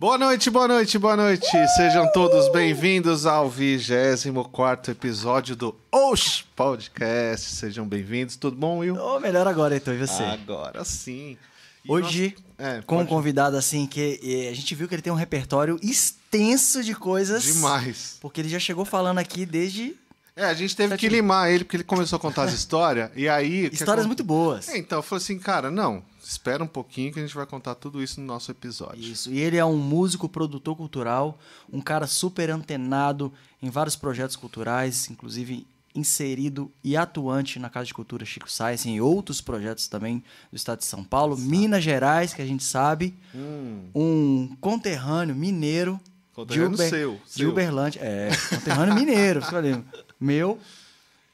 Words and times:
Boa 0.00 0.16
noite, 0.16 0.48
boa 0.48 0.66
noite, 0.66 0.98
boa 0.98 1.14
noite. 1.14 1.46
Sejam 1.76 2.10
todos 2.10 2.50
bem-vindos 2.50 3.26
ao 3.26 3.50
24 3.50 4.92
episódio 4.92 5.54
do 5.54 5.76
Osh 5.92 6.42
Podcast. 6.56 7.50
Sejam 7.54 7.86
bem-vindos. 7.86 8.34
Tudo 8.36 8.56
bom, 8.56 8.78
Will? 8.78 8.96
Oh, 8.96 9.20
melhor 9.20 9.46
agora, 9.46 9.76
então, 9.76 9.92
e 9.92 9.98
você? 9.98 10.22
Agora 10.22 10.82
sim. 10.86 11.36
E 11.84 11.92
Hoje, 11.92 12.34
nós- 12.58 12.76
é, 12.76 12.80
com 12.80 13.00
um 13.00 13.04
convidado 13.06 13.58
assim, 13.58 13.86
que 13.86 14.18
eh, 14.22 14.48
a 14.50 14.54
gente 14.54 14.74
viu 14.74 14.88
que 14.88 14.94
ele 14.94 15.02
tem 15.02 15.12
um 15.12 15.16
repertório 15.16 15.78
extenso 15.82 16.82
de 16.82 16.94
coisas. 16.94 17.42
Demais. 17.42 18.16
Porque 18.22 18.40
ele 18.40 18.48
já 18.48 18.58
chegou 18.58 18.86
falando 18.86 19.18
aqui 19.18 19.44
desde 19.44 19.94
É, 20.36 20.44
a 20.44 20.54
gente 20.54 20.74
teve 20.76 20.96
que 20.96 21.08
limar 21.08 21.50
ele 21.50 21.64
porque 21.64 21.76
ele 21.76 21.84
começou 21.84 22.16
a 22.16 22.20
contar 22.20 22.44
as 22.44 22.52
histórias. 22.52 23.10
E 23.16 23.28
aí. 23.28 23.68
que 23.68 23.74
histórias 23.74 24.00
acon- 24.04 24.08
muito 24.08 24.24
boas. 24.24 24.68
É, 24.68 24.78
então, 24.78 24.98
eu 24.98 25.02
falei 25.02 25.22
assim, 25.22 25.38
cara, 25.38 25.70
não, 25.70 26.02
espera 26.22 26.62
um 26.62 26.66
pouquinho 26.66 27.12
que 27.12 27.18
a 27.18 27.22
gente 27.22 27.34
vai 27.34 27.44
contar 27.46 27.74
tudo 27.74 28.02
isso 28.02 28.20
no 28.20 28.26
nosso 28.26 28.50
episódio. 28.50 29.02
Isso. 29.02 29.30
E 29.30 29.38
ele 29.40 29.56
é 29.56 29.64
um 29.64 29.76
músico, 29.76 30.28
produtor 30.28 30.76
cultural, 30.76 31.38
um 31.72 31.80
cara 31.80 32.06
super 32.06 32.50
antenado 32.50 33.32
em 33.60 33.68
vários 33.68 33.96
projetos 33.96 34.36
culturais, 34.36 35.10
inclusive 35.10 35.66
inserido 35.92 36.70
e 36.84 36.96
atuante 36.96 37.58
na 37.58 37.68
Casa 37.68 37.86
de 37.86 37.94
Cultura 37.94 38.24
Chico 38.24 38.50
Sainz, 38.50 38.86
em 38.86 39.00
outros 39.00 39.40
projetos 39.40 39.88
também 39.88 40.22
do 40.50 40.56
estado 40.56 40.78
de 40.78 40.84
São 40.84 41.02
Paulo, 41.02 41.36
Minas 41.36 41.82
Gerais, 41.82 42.32
que 42.32 42.40
a 42.40 42.46
gente 42.46 42.62
sabe, 42.62 43.12
Hum, 43.34 43.88
um 43.94 44.56
conterrâneo 44.60 45.34
mineiro 45.34 46.00
Conterrâneo 46.32 46.68
de, 46.70 46.74
Uber- 46.76 46.88
seu, 46.90 47.12
de 47.26 47.32
seu. 47.32 47.50
Uberlândia. 47.50 48.00
É, 48.00 48.30
conterrâneo 48.50 48.94
mineiro, 48.94 49.42
você 49.42 49.82
meu. 50.20 50.58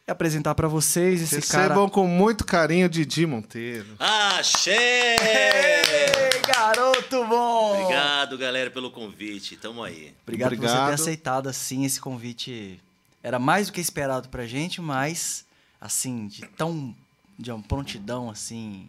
E 0.06 0.10
apresentar 0.10 0.54
pra 0.54 0.68
vocês 0.68 1.20
esse 1.20 1.34
recebam 1.36 1.88
cara. 1.88 1.90
com 1.90 2.06
muito 2.06 2.44
carinho 2.44 2.88
Didi 2.88 3.27
Monteiro. 3.27 3.96
Axé! 3.98 5.16
Ei, 5.16 6.40
garoto 6.46 7.24
bom! 7.24 7.82
Obrigado, 7.82 8.38
galera, 8.38 8.70
pelo 8.70 8.91
convite. 8.91 9.56
Tamo 9.56 9.82
aí. 9.82 10.14
Obrigado, 10.22 10.50
por 10.50 10.58
você 10.58 10.66
Obrigado. 10.66 10.86
ter 10.88 10.94
aceitado 10.94 11.48
assim 11.48 11.84
esse 11.84 12.00
convite. 12.00 12.80
Era 13.20 13.41
mais 13.41 13.66
do 13.66 13.72
que 13.72 13.80
esperado 13.80 14.28
pra 14.28 14.46
gente, 14.46 14.80
mas 14.80 15.44
assim, 15.80 16.28
de 16.28 16.42
tão 16.56 16.94
de 17.39 17.50
uma 17.50 17.62
prontidão 17.62 18.30
assim 18.30 18.89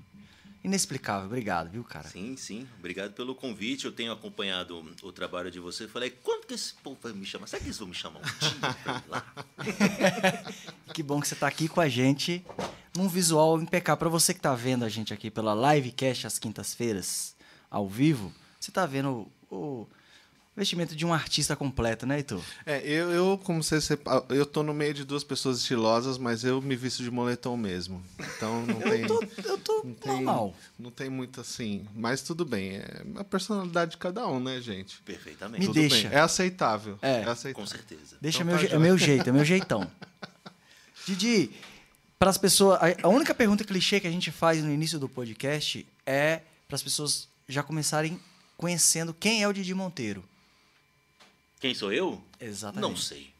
inexplicável. 0.63 1.27
Obrigado, 1.27 1.69
viu, 1.69 1.83
cara? 1.83 2.07
Sim, 2.07 2.35
sim. 2.37 2.67
Obrigado 2.79 3.13
pelo 3.13 3.35
convite. 3.35 3.85
Eu 3.85 3.91
tenho 3.91 4.11
acompanhado 4.11 4.83
o 5.03 5.11
trabalho 5.11 5.49
de 5.51 5.59
você. 5.59 5.87
Falei, 5.87 6.09
quando 6.09 6.45
que 6.45 6.53
esse 6.53 6.73
povo 6.75 6.97
vai 7.01 7.13
me 7.13 7.25
chamar? 7.25 7.47
Será 7.47 7.59
que 7.59 7.67
eles 7.67 7.77
vão 7.77 7.87
me 7.87 7.95
chamar 7.95 8.19
um 8.19 8.23
dia 8.23 8.75
pra 8.83 9.03
ir 9.05 9.09
lá? 9.09 9.25
Que 10.93 11.03
bom 11.03 11.21
que 11.21 11.27
você 11.27 11.35
tá 11.35 11.47
aqui 11.47 11.67
com 11.67 11.79
a 11.79 11.87
gente 11.87 12.43
num 12.97 13.07
visual 13.07 13.61
impecável. 13.61 13.99
Pra 13.99 14.09
você 14.09 14.33
que 14.33 14.39
tá 14.39 14.55
vendo 14.55 14.83
a 14.83 14.89
gente 14.89 15.13
aqui 15.13 15.29
pela 15.29 15.53
livecast 15.75 16.25
às 16.25 16.39
quintas-feiras, 16.39 17.35
ao 17.69 17.87
vivo, 17.87 18.33
você 18.59 18.71
tá 18.71 18.85
vendo 18.85 19.29
o, 19.51 19.55
o 19.55 19.87
vestimento 20.57 20.95
de 20.95 21.05
um 21.05 21.13
artista 21.13 21.55
completo, 21.55 22.05
né, 22.05 22.17
Heitor? 22.17 22.41
É, 22.65 22.79
eu, 22.85 23.11
eu, 23.11 23.37
como 23.43 23.63
você 23.63 23.79
sepa- 23.79 24.25
eu 24.29 24.45
tô 24.45 24.63
no 24.63 24.73
meio 24.73 24.93
de 24.93 25.03
duas 25.05 25.23
pessoas 25.23 25.59
estilosas, 25.59 26.17
mas 26.17 26.43
eu 26.43 26.61
me 26.61 26.75
visto 26.75 27.03
de 27.03 27.11
moletom 27.11 27.55
mesmo. 27.55 28.03
Então 28.35 28.65
não 28.65 28.81
tem. 28.81 29.01
Eu 29.03 29.07
tô, 29.07 29.23
eu 29.43 29.57
tô 29.59 29.83
Não 29.85 29.93
tem, 29.93 30.11
normal. 30.13 30.55
não 30.79 30.91
tem 30.91 31.09
muito 31.09 31.39
assim, 31.39 31.85
mas 31.95 32.21
tudo 32.21 32.43
bem. 32.43 32.77
É 32.77 33.03
a 33.15 33.23
personalidade 33.23 33.91
de 33.91 33.97
cada 33.97 34.27
um, 34.27 34.39
né, 34.39 34.59
gente? 34.59 34.99
Perfeitamente. 35.03 35.59
Me 35.61 35.65
Tudo 35.67 35.75
deixa. 35.79 36.09
bem. 36.09 36.17
É 36.17 36.21
aceitável. 36.21 36.97
É. 37.01 37.23
aceitável. 37.23 37.53
Com 37.53 37.65
certeza. 37.67 38.17
Deixa 38.19 38.39
Então 38.41 38.47
meu, 38.47 38.57
tá 38.57 38.67
je- 38.67 38.75
é 38.75 38.79
meu 38.79 38.97
jeito, 38.97 39.29
é 39.29 39.31
meu 39.31 39.45
jeitão. 39.45 39.89
Didi, 41.05 41.51
para 42.19 42.29
as 42.29 42.37
pessoas, 42.37 42.79
a- 42.81 42.97
a 43.03 43.07
única 43.07 43.33
pergunta 43.33 43.63
clichê 43.63 43.99
que 43.99 44.07
a 44.07 44.11
gente 44.11 44.31
faz 44.31 44.63
no 44.63 44.71
início 44.71 44.99
do 44.99 45.07
podcast 45.07 45.85
é 46.05 46.41
para 46.67 46.75
as 46.75 46.83
pessoas 46.83 47.29
já 47.47 47.63
começarem 47.63 48.19
conhecendo 48.57 49.13
quem 49.13 49.43
é 49.43 49.47
o 49.47 49.53
Didi 49.53 49.73
Monteiro. 49.73 50.23
Quem 51.59 51.73
sou 51.73 51.91
eu? 51.91 52.23
Exatamente. 52.39 52.81
Não 52.81 52.95
sei. 52.95 53.31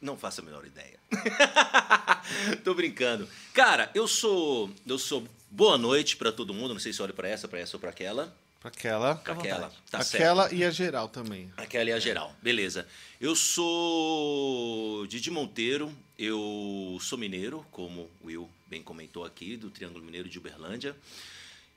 Não 0.00 0.16
faço 0.16 0.40
a 0.40 0.44
menor 0.44 0.66
ideia. 0.66 0.98
Tô 2.64 2.74
brincando. 2.74 3.28
Cara, 3.52 3.90
eu 3.94 4.08
sou. 4.08 4.70
Eu 4.86 4.98
sou. 4.98 5.26
Boa 5.50 5.76
noite 5.76 6.16
pra 6.16 6.32
todo 6.32 6.54
mundo. 6.54 6.72
Não 6.72 6.80
sei 6.80 6.92
se 6.92 7.02
olho 7.02 7.14
pra 7.14 7.28
essa, 7.28 7.46
pra 7.46 7.58
essa 7.60 7.76
ou 7.76 7.80
pra 7.80 7.90
aquela. 7.90 8.34
Pra 8.58 8.68
aquela. 8.70 9.16
Pra 9.16 9.34
aquela. 9.34 9.72
Tá 9.90 10.02
certo. 10.02 10.14
aquela 10.14 10.54
e 10.54 10.64
a 10.64 10.70
geral 10.70 11.08
também. 11.08 11.52
Aquela 11.56 11.90
é 11.90 11.92
a 11.92 11.98
geral, 11.98 12.34
beleza. 12.40 12.86
Eu 13.20 13.34
sou 13.34 15.04
Didi 15.08 15.30
Monteiro, 15.30 15.92
eu 16.16 16.96
sou 17.00 17.18
mineiro, 17.18 17.66
como 17.72 18.08
o 18.22 18.26
Will 18.26 18.48
bem 18.68 18.82
comentou 18.82 19.24
aqui, 19.24 19.56
do 19.56 19.68
Triângulo 19.68 20.04
Mineiro 20.04 20.28
de 20.28 20.38
Uberlândia. 20.38 20.96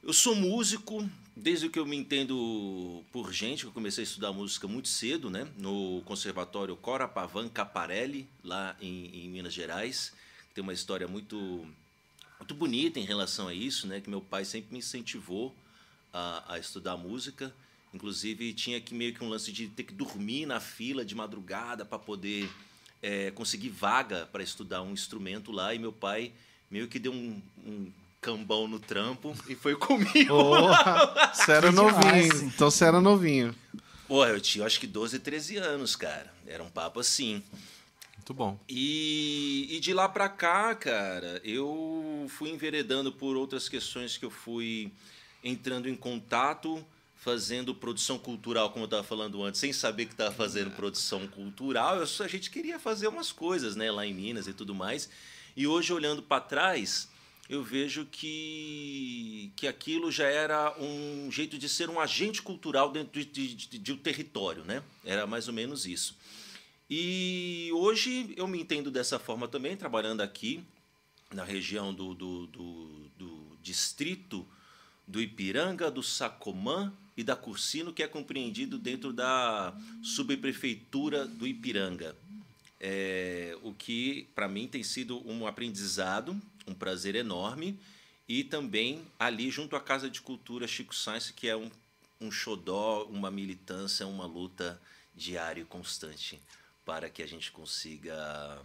Eu 0.05 0.13
sou 0.13 0.35
músico, 0.35 1.09
desde 1.35 1.67
que 1.67 1.79
eu 1.79 1.85
me 1.85 1.95
entendo 1.95 3.03
por 3.11 3.33
gente, 3.33 3.63
eu 3.63 3.71
comecei 3.71 4.03
a 4.03 4.07
estudar 4.07 4.31
música 4.31 4.67
muito 4.67 4.87
cedo, 4.87 5.31
né? 5.31 5.47
No 5.57 6.03
Conservatório 6.05 6.75
Cora 6.75 7.07
Pavan 7.07 7.49
Caparelli, 7.49 8.29
lá 8.43 8.77
em, 8.79 9.07
em 9.07 9.29
Minas 9.29 9.51
Gerais. 9.51 10.13
Tem 10.53 10.61
uma 10.61 10.73
história 10.73 11.07
muito, 11.07 11.67
muito 12.37 12.53
bonita 12.53 12.99
em 12.99 13.03
relação 13.03 13.47
a 13.47 13.53
isso, 13.55 13.87
né? 13.87 13.99
Que 13.99 14.07
meu 14.07 14.21
pai 14.21 14.45
sempre 14.45 14.73
me 14.73 14.77
incentivou 14.77 15.55
a, 16.13 16.53
a 16.53 16.59
estudar 16.59 16.95
música. 16.97 17.51
Inclusive, 17.91 18.53
tinha 18.53 18.79
que 18.79 18.93
meio 18.93 19.11
que 19.11 19.23
um 19.23 19.29
lance 19.29 19.51
de 19.51 19.69
ter 19.69 19.85
que 19.85 19.93
dormir 19.95 20.45
na 20.45 20.59
fila 20.59 21.03
de 21.03 21.15
madrugada 21.15 21.83
para 21.83 21.97
poder 21.97 22.47
eh, 23.01 23.31
conseguir 23.31 23.69
vaga 23.69 24.27
para 24.27 24.43
estudar 24.43 24.83
um 24.83 24.93
instrumento 24.93 25.51
lá. 25.51 25.73
E 25.73 25.79
meu 25.79 25.91
pai 25.91 26.31
meio 26.69 26.87
que 26.87 26.99
deu 26.99 27.11
um, 27.11 27.41
um 27.65 27.91
cambão 28.25 28.67
no 28.67 28.79
trampo 28.79 29.35
e 29.47 29.53
foi 29.53 29.75
comigo. 29.77 30.29
Porra, 30.29 31.31
você 31.31 31.51
era 31.51 31.71
novinho. 31.71 32.43
Então 32.45 32.71
você 32.71 32.83
era 32.83 32.99
novinho. 32.99 33.53
Pô, 34.07 34.25
eu 34.25 34.41
tinha 34.41 34.65
acho 34.65 34.79
que 34.79 34.87
12, 34.87 35.19
13 35.19 35.57
anos, 35.57 35.95
cara. 35.95 36.33
Era 36.47 36.63
um 36.63 36.69
papo 36.69 36.99
assim. 36.99 37.43
Muito 38.17 38.33
bom. 38.33 38.59
E, 38.67 39.67
e 39.69 39.79
de 39.79 39.93
lá 39.93 40.09
pra 40.09 40.27
cá, 40.27 40.73
cara, 40.73 41.39
eu 41.43 42.25
fui 42.29 42.49
enveredando 42.49 43.11
por 43.11 43.35
outras 43.35 43.69
questões 43.69 44.17
que 44.17 44.25
eu 44.25 44.31
fui 44.31 44.91
entrando 45.43 45.87
em 45.87 45.95
contato, 45.95 46.83
fazendo 47.15 47.75
produção 47.75 48.17
cultural, 48.17 48.71
como 48.71 48.85
eu 48.85 48.87
estava 48.87 49.03
falando 49.03 49.43
antes, 49.43 49.59
sem 49.59 49.71
saber 49.71 50.05
que 50.05 50.13
estava 50.13 50.33
fazendo 50.33 50.71
produção 50.71 51.27
cultural. 51.27 51.97
Eu 51.97 52.07
só, 52.07 52.23
a 52.23 52.27
gente 52.27 52.49
queria 52.49 52.79
fazer 52.79 53.07
umas 53.07 53.31
coisas, 53.31 53.75
né, 53.75 53.91
lá 53.91 54.03
em 54.03 54.13
Minas 54.15 54.47
e 54.47 54.53
tudo 54.53 54.73
mais. 54.73 55.07
E 55.55 55.67
hoje, 55.67 55.93
olhando 55.93 56.23
para 56.23 56.41
trás, 56.41 57.07
eu 57.47 57.63
vejo 57.63 58.05
que, 58.05 59.51
que 59.55 59.67
aquilo 59.67 60.11
já 60.11 60.25
era 60.25 60.75
um 60.79 61.31
jeito 61.31 61.57
de 61.57 61.69
ser 61.69 61.89
um 61.89 61.99
agente 61.99 62.41
cultural 62.41 62.91
dentro 62.91 63.23
de, 63.23 63.25
de, 63.25 63.77
de, 63.77 63.93
um 63.93 63.97
território, 63.97 64.63
né? 64.63 64.81
Era 65.03 65.27
mais 65.27 65.47
ou 65.47 65.53
menos 65.53 65.85
isso. 65.85 66.17
E 66.89 67.69
hoje 67.73 68.33
eu 68.35 68.47
me 68.47 68.59
entendo 68.59 68.89
dessa 68.89 69.19
forma 69.19 69.47
também, 69.47 69.77
trabalhando 69.77 70.21
aqui 70.21 70.63
na 71.33 71.43
região 71.43 71.93
do, 71.93 72.13
do, 72.13 72.47
do, 72.47 73.09
do 73.17 73.57
distrito 73.61 74.45
do 75.07 75.21
Ipiranga, 75.21 75.91
do 75.91 76.01
Sacomã 76.01 76.91
e 77.15 77.23
da 77.23 77.35
Cursino, 77.35 77.93
que 77.93 78.01
é 78.01 78.07
compreendido 78.07 78.77
dentro 78.77 79.13
da 79.13 79.75
subprefeitura 80.03 81.25
do 81.27 81.45
Ipiranga. 81.45 82.15
É, 82.79 83.57
o 83.63 83.73
que 83.73 84.27
para 84.35 84.47
mim 84.47 84.67
tem 84.67 84.83
sido 84.83 85.25
um 85.27 85.47
aprendizado, 85.47 86.39
um 86.67 86.73
prazer 86.73 87.15
enorme, 87.15 87.79
e 88.27 88.43
também 88.43 89.05
ali 89.19 89.51
junto 89.51 89.75
à 89.75 89.81
Casa 89.81 90.09
de 90.09 90.21
Cultura 90.21 90.67
Chico 90.67 90.95
Sainz, 90.95 91.31
que 91.31 91.47
é 91.47 91.55
um, 91.55 91.69
um 92.19 92.31
xodó, 92.31 93.03
uma 93.03 93.29
militância, 93.29 94.07
uma 94.07 94.25
luta 94.25 94.81
diária 95.15 95.61
e 95.61 95.65
constante 95.65 96.41
para 96.83 97.09
que 97.09 97.23
a 97.23 97.27
gente 97.27 97.51
consiga 97.51 98.61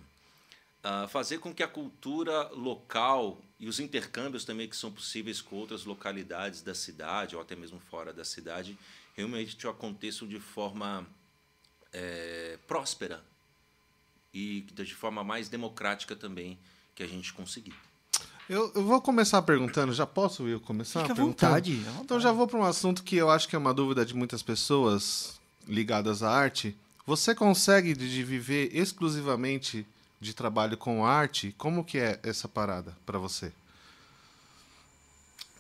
ah, 0.82 1.06
fazer 1.08 1.38
com 1.38 1.54
que 1.54 1.62
a 1.62 1.68
cultura 1.68 2.48
local 2.48 3.38
e 3.58 3.68
os 3.68 3.78
intercâmbios 3.80 4.44
também 4.44 4.68
que 4.68 4.76
são 4.76 4.90
possíveis 4.90 5.40
com 5.40 5.56
outras 5.56 5.84
localidades 5.84 6.62
da 6.62 6.74
cidade 6.74 7.36
ou 7.36 7.42
até 7.42 7.54
mesmo 7.54 7.78
fora 7.78 8.12
da 8.12 8.24
cidade 8.24 8.78
realmente 9.14 9.66
aconteçam 9.68 10.26
de 10.26 10.40
forma 10.40 11.06
eh, 11.92 12.58
próspera 12.66 13.22
e 14.32 14.62
de 14.72 14.94
forma 14.94 15.22
mais 15.22 15.48
democrática 15.48 16.16
também 16.16 16.58
que 16.94 17.02
a 17.02 17.06
gente 17.06 17.32
conseguir. 17.32 17.74
Eu, 18.50 18.72
eu 18.74 18.84
vou 18.84 19.00
começar 19.00 19.40
perguntando, 19.42 19.92
já 19.92 20.04
posso, 20.04 20.42
Will, 20.42 20.58
começar 20.58 21.02
Fica 21.02 21.12
à 21.12 21.14
vontade, 21.14 21.76
vontade. 21.76 22.02
Então 22.04 22.18
já 22.18 22.32
vou 22.32 22.48
para 22.48 22.58
um 22.58 22.64
assunto 22.64 23.04
que 23.04 23.14
eu 23.14 23.30
acho 23.30 23.48
que 23.48 23.54
é 23.54 23.58
uma 23.58 23.72
dúvida 23.72 24.04
de 24.04 24.12
muitas 24.12 24.42
pessoas 24.42 25.38
ligadas 25.68 26.20
à 26.20 26.32
arte. 26.32 26.76
Você 27.06 27.32
consegue 27.32 27.94
de 27.94 28.24
viver 28.24 28.76
exclusivamente 28.76 29.86
de 30.20 30.34
trabalho 30.34 30.76
com 30.76 31.06
arte? 31.06 31.54
Como 31.56 31.84
que 31.84 31.96
é 31.96 32.18
essa 32.24 32.48
parada 32.48 32.98
para 33.06 33.20
você? 33.20 33.52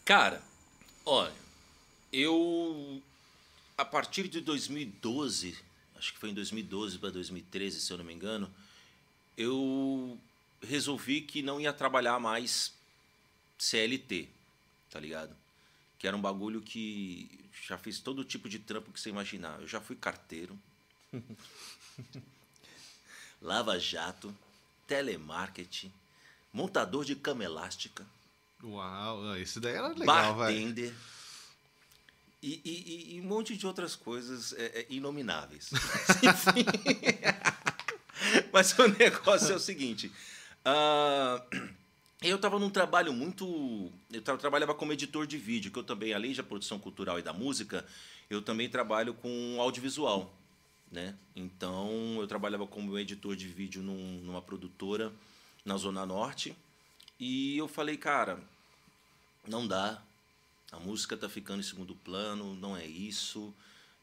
Cara, 0.04 0.42
olha, 1.06 1.32
eu 2.12 3.00
a 3.78 3.84
partir 3.84 4.26
de 4.26 4.40
2012, 4.40 5.56
acho 5.96 6.12
que 6.12 6.18
foi 6.18 6.30
em 6.30 6.34
2012 6.34 6.98
para 6.98 7.10
2013, 7.10 7.80
se 7.80 7.92
eu 7.92 7.98
não 7.98 8.04
me 8.04 8.12
engano, 8.12 8.50
eu 9.38 10.18
resolvi 10.60 11.20
que 11.20 11.40
não 11.40 11.60
ia 11.60 11.72
trabalhar 11.72 12.18
mais 12.18 12.79
CLT, 13.62 14.28
tá 14.90 14.98
ligado? 14.98 15.36
que 15.98 16.06
era 16.08 16.16
um 16.16 16.20
bagulho 16.20 16.62
que 16.62 17.28
já 17.68 17.76
fiz 17.76 17.98
todo 18.00 18.24
tipo 18.24 18.48
de 18.48 18.58
trampo 18.58 18.90
que 18.90 18.98
você 18.98 19.10
imaginar. 19.10 19.60
Eu 19.60 19.68
já 19.68 19.82
fui 19.82 19.94
carteiro, 19.94 20.58
lava-jato, 23.42 24.34
telemarketing, 24.86 25.92
montador 26.52 27.04
de 27.04 27.14
cama 27.14 27.44
elástica, 27.44 28.06
Uau, 28.62 29.36
esse 29.36 29.58
daí 29.60 29.74
era 29.74 29.88
legal, 29.88 30.06
velho. 30.06 30.36
bartender 30.36 30.94
e, 32.42 32.60
e- 32.64 32.70
e- 33.12 33.16
e 33.16 33.20
um 33.20 33.24
monte 33.24 33.56
de 33.56 33.66
outras 33.66 33.94
coisas 33.96 34.52
é, 34.54 34.80
é, 34.80 34.86
inomináveis. 34.90 35.70
Enfim. 36.22 36.64
Mas 38.52 38.78
o 38.78 38.86
negócio 38.88 39.52
é 39.52 39.56
o 39.56 39.60
seguinte. 39.60 40.10
ah, 40.64 41.42
eu 42.22 42.36
estava 42.36 42.58
num 42.58 42.70
trabalho 42.70 43.12
muito. 43.12 43.90
Eu 44.12 44.20
tra- 44.22 44.36
trabalhava 44.36 44.74
como 44.74 44.92
editor 44.92 45.26
de 45.26 45.38
vídeo, 45.38 45.70
que 45.72 45.78
eu 45.78 45.84
também, 45.84 46.12
além 46.12 46.34
da 46.34 46.42
produção 46.42 46.78
cultural 46.78 47.18
e 47.18 47.22
da 47.22 47.32
música, 47.32 47.86
eu 48.28 48.42
também 48.42 48.68
trabalho 48.68 49.14
com 49.14 49.56
audiovisual. 49.60 50.32
Né? 50.92 51.14
Então, 51.34 52.16
eu 52.20 52.26
trabalhava 52.26 52.66
como 52.66 52.98
editor 52.98 53.36
de 53.36 53.46
vídeo 53.46 53.80
num- 53.82 54.20
numa 54.24 54.42
produtora 54.42 55.12
na 55.64 55.76
Zona 55.76 56.04
Norte. 56.04 56.54
E 57.18 57.56
eu 57.56 57.68
falei, 57.68 57.96
cara, 57.96 58.38
não 59.46 59.66
dá. 59.66 60.02
A 60.72 60.78
música 60.78 61.14
está 61.14 61.28
ficando 61.28 61.60
em 61.60 61.64
segundo 61.64 61.94
plano, 61.94 62.54
não 62.54 62.76
é 62.76 62.84
isso. 62.86 63.54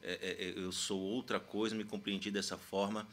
É, 0.01 0.13
é, 0.13 0.45
é, 0.49 0.53
eu 0.57 0.71
sou 0.71 0.99
outra 0.99 1.39
coisa, 1.39 1.75
me 1.75 1.83
compreendi 1.83 2.31
dessa 2.31 2.57
forma. 2.57 3.07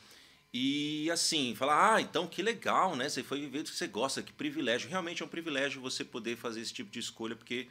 E 0.56 1.10
assim, 1.10 1.52
falar, 1.56 1.96
ah, 1.96 2.00
então 2.00 2.28
que 2.28 2.40
legal, 2.40 2.94
né? 2.94 3.08
Você 3.08 3.24
foi 3.24 3.40
viver 3.40 3.64
do 3.64 3.70
que 3.72 3.76
você 3.76 3.88
gosta, 3.88 4.22
que 4.22 4.32
privilégio. 4.32 4.88
Realmente 4.88 5.20
é 5.20 5.26
um 5.26 5.28
privilégio 5.28 5.82
você 5.82 6.04
poder 6.04 6.36
fazer 6.36 6.60
esse 6.60 6.72
tipo 6.72 6.92
de 6.92 7.00
escolha, 7.00 7.34
porque 7.34 7.66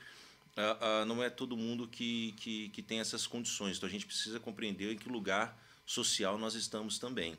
ah, 0.57 0.77
ah, 0.81 1.05
não 1.05 1.23
é 1.23 1.29
todo 1.29 1.55
mundo 1.55 1.87
que, 1.87 2.33
que, 2.33 2.67
que 2.69 2.81
tem 2.81 2.99
essas 2.99 3.25
condições. 3.25 3.77
Então 3.77 3.87
a 3.87 3.91
gente 3.91 4.05
precisa 4.05 4.37
compreender 4.37 4.91
em 4.91 4.97
que 4.97 5.07
lugar 5.07 5.57
social 5.85 6.37
nós 6.37 6.55
estamos 6.55 6.99
também. 6.99 7.37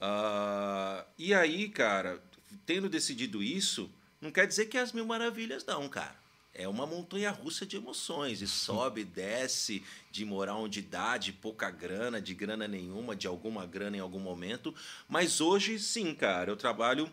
Ah, 0.00 1.06
e 1.16 1.32
aí, 1.32 1.68
cara, 1.68 2.20
tendo 2.66 2.88
decidido 2.88 3.44
isso, 3.44 3.88
não 4.20 4.32
quer 4.32 4.48
dizer 4.48 4.66
que 4.66 4.76
é 4.76 4.80
as 4.80 4.90
mil 4.90 5.06
maravilhas, 5.06 5.64
não, 5.64 5.88
cara. 5.88 6.16
É 6.58 6.66
uma 6.66 6.86
montanha 6.86 7.30
russa 7.30 7.66
de 7.66 7.76
emoções. 7.76 8.40
E 8.40 8.46
sobe, 8.46 9.04
desce, 9.04 9.82
de 10.10 10.24
moral 10.24 10.66
de 10.66 10.80
dá, 10.80 11.18
de 11.18 11.32
pouca 11.32 11.70
grana, 11.70 12.20
de 12.20 12.32
grana 12.34 12.66
nenhuma, 12.66 13.14
de 13.14 13.26
alguma 13.26 13.66
grana 13.66 13.96
em 13.98 14.00
algum 14.00 14.18
momento. 14.20 14.74
Mas 15.06 15.40
hoje, 15.40 15.78
sim, 15.78 16.14
cara, 16.14 16.50
eu 16.50 16.56
trabalho. 16.56 17.12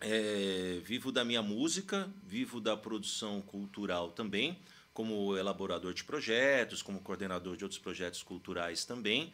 é, 0.00 0.80
vivo 0.84 1.12
da 1.12 1.24
minha 1.24 1.42
música, 1.42 2.10
vivo 2.26 2.60
da 2.60 2.76
produção 2.76 3.40
cultural 3.40 4.10
também, 4.10 4.58
como 4.92 5.36
elaborador 5.36 5.94
de 5.94 6.02
projetos, 6.04 6.82
como 6.82 7.00
coordenador 7.00 7.56
de 7.56 7.64
outros 7.64 7.80
projetos 7.80 8.22
culturais 8.22 8.84
também 8.84 9.32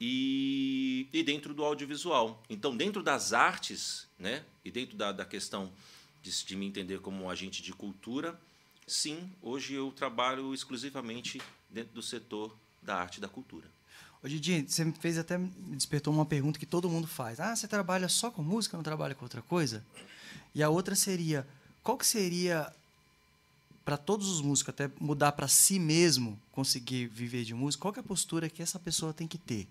e, 0.00 1.06
e 1.12 1.22
dentro 1.22 1.54
do 1.54 1.64
audiovisual. 1.64 2.42
Então, 2.50 2.76
dentro 2.76 3.02
das 3.02 3.32
artes, 3.32 4.06
né, 4.18 4.44
e 4.64 4.70
dentro 4.70 4.96
da, 4.96 5.12
da 5.12 5.24
questão 5.24 5.72
de, 6.22 6.44
de 6.44 6.56
me 6.56 6.66
entender 6.66 7.00
como 7.00 7.24
um 7.24 7.30
agente 7.30 7.62
de 7.62 7.72
cultura, 7.72 8.38
sim, 8.88 9.30
hoje 9.42 9.74
eu 9.74 9.92
trabalho 9.92 10.52
exclusivamente 10.54 11.40
dentro 11.70 11.94
do 11.94 12.02
setor 12.02 12.54
da 12.82 12.96
arte 12.96 13.18
e 13.18 13.20
da 13.20 13.28
cultura. 13.28 13.66
Ô, 14.22 14.28
Didi, 14.28 14.64
você 14.68 14.84
me 14.84 14.92
fez 14.92 15.18
até 15.18 15.38
me 15.38 15.76
despertou 15.76 16.12
uma 16.12 16.26
pergunta 16.26 16.58
que 16.58 16.66
todo 16.66 16.88
mundo 16.88 17.06
faz. 17.06 17.38
Ah, 17.38 17.54
você 17.54 17.68
trabalha 17.68 18.08
só 18.08 18.30
com 18.30 18.42
música, 18.42 18.76
não 18.76 18.84
trabalha 18.84 19.14
com 19.14 19.24
outra 19.24 19.42
coisa? 19.42 19.84
E 20.54 20.62
a 20.62 20.68
outra 20.68 20.94
seria, 20.94 21.46
qual 21.82 21.96
que 21.96 22.06
seria 22.06 22.72
para 23.84 23.96
todos 23.96 24.28
os 24.28 24.42
músicos 24.42 24.70
até 24.70 24.90
mudar 25.00 25.32
para 25.32 25.48
si 25.48 25.78
mesmo, 25.78 26.38
conseguir 26.52 27.06
viver 27.06 27.44
de 27.44 27.54
música, 27.54 27.80
qual 27.82 27.92
que 27.92 28.00
é 28.00 28.02
a 28.02 28.06
postura 28.06 28.50
que 28.50 28.62
essa 28.62 28.78
pessoa 28.78 29.14
tem 29.14 29.26
que 29.26 29.38
ter 29.38 29.66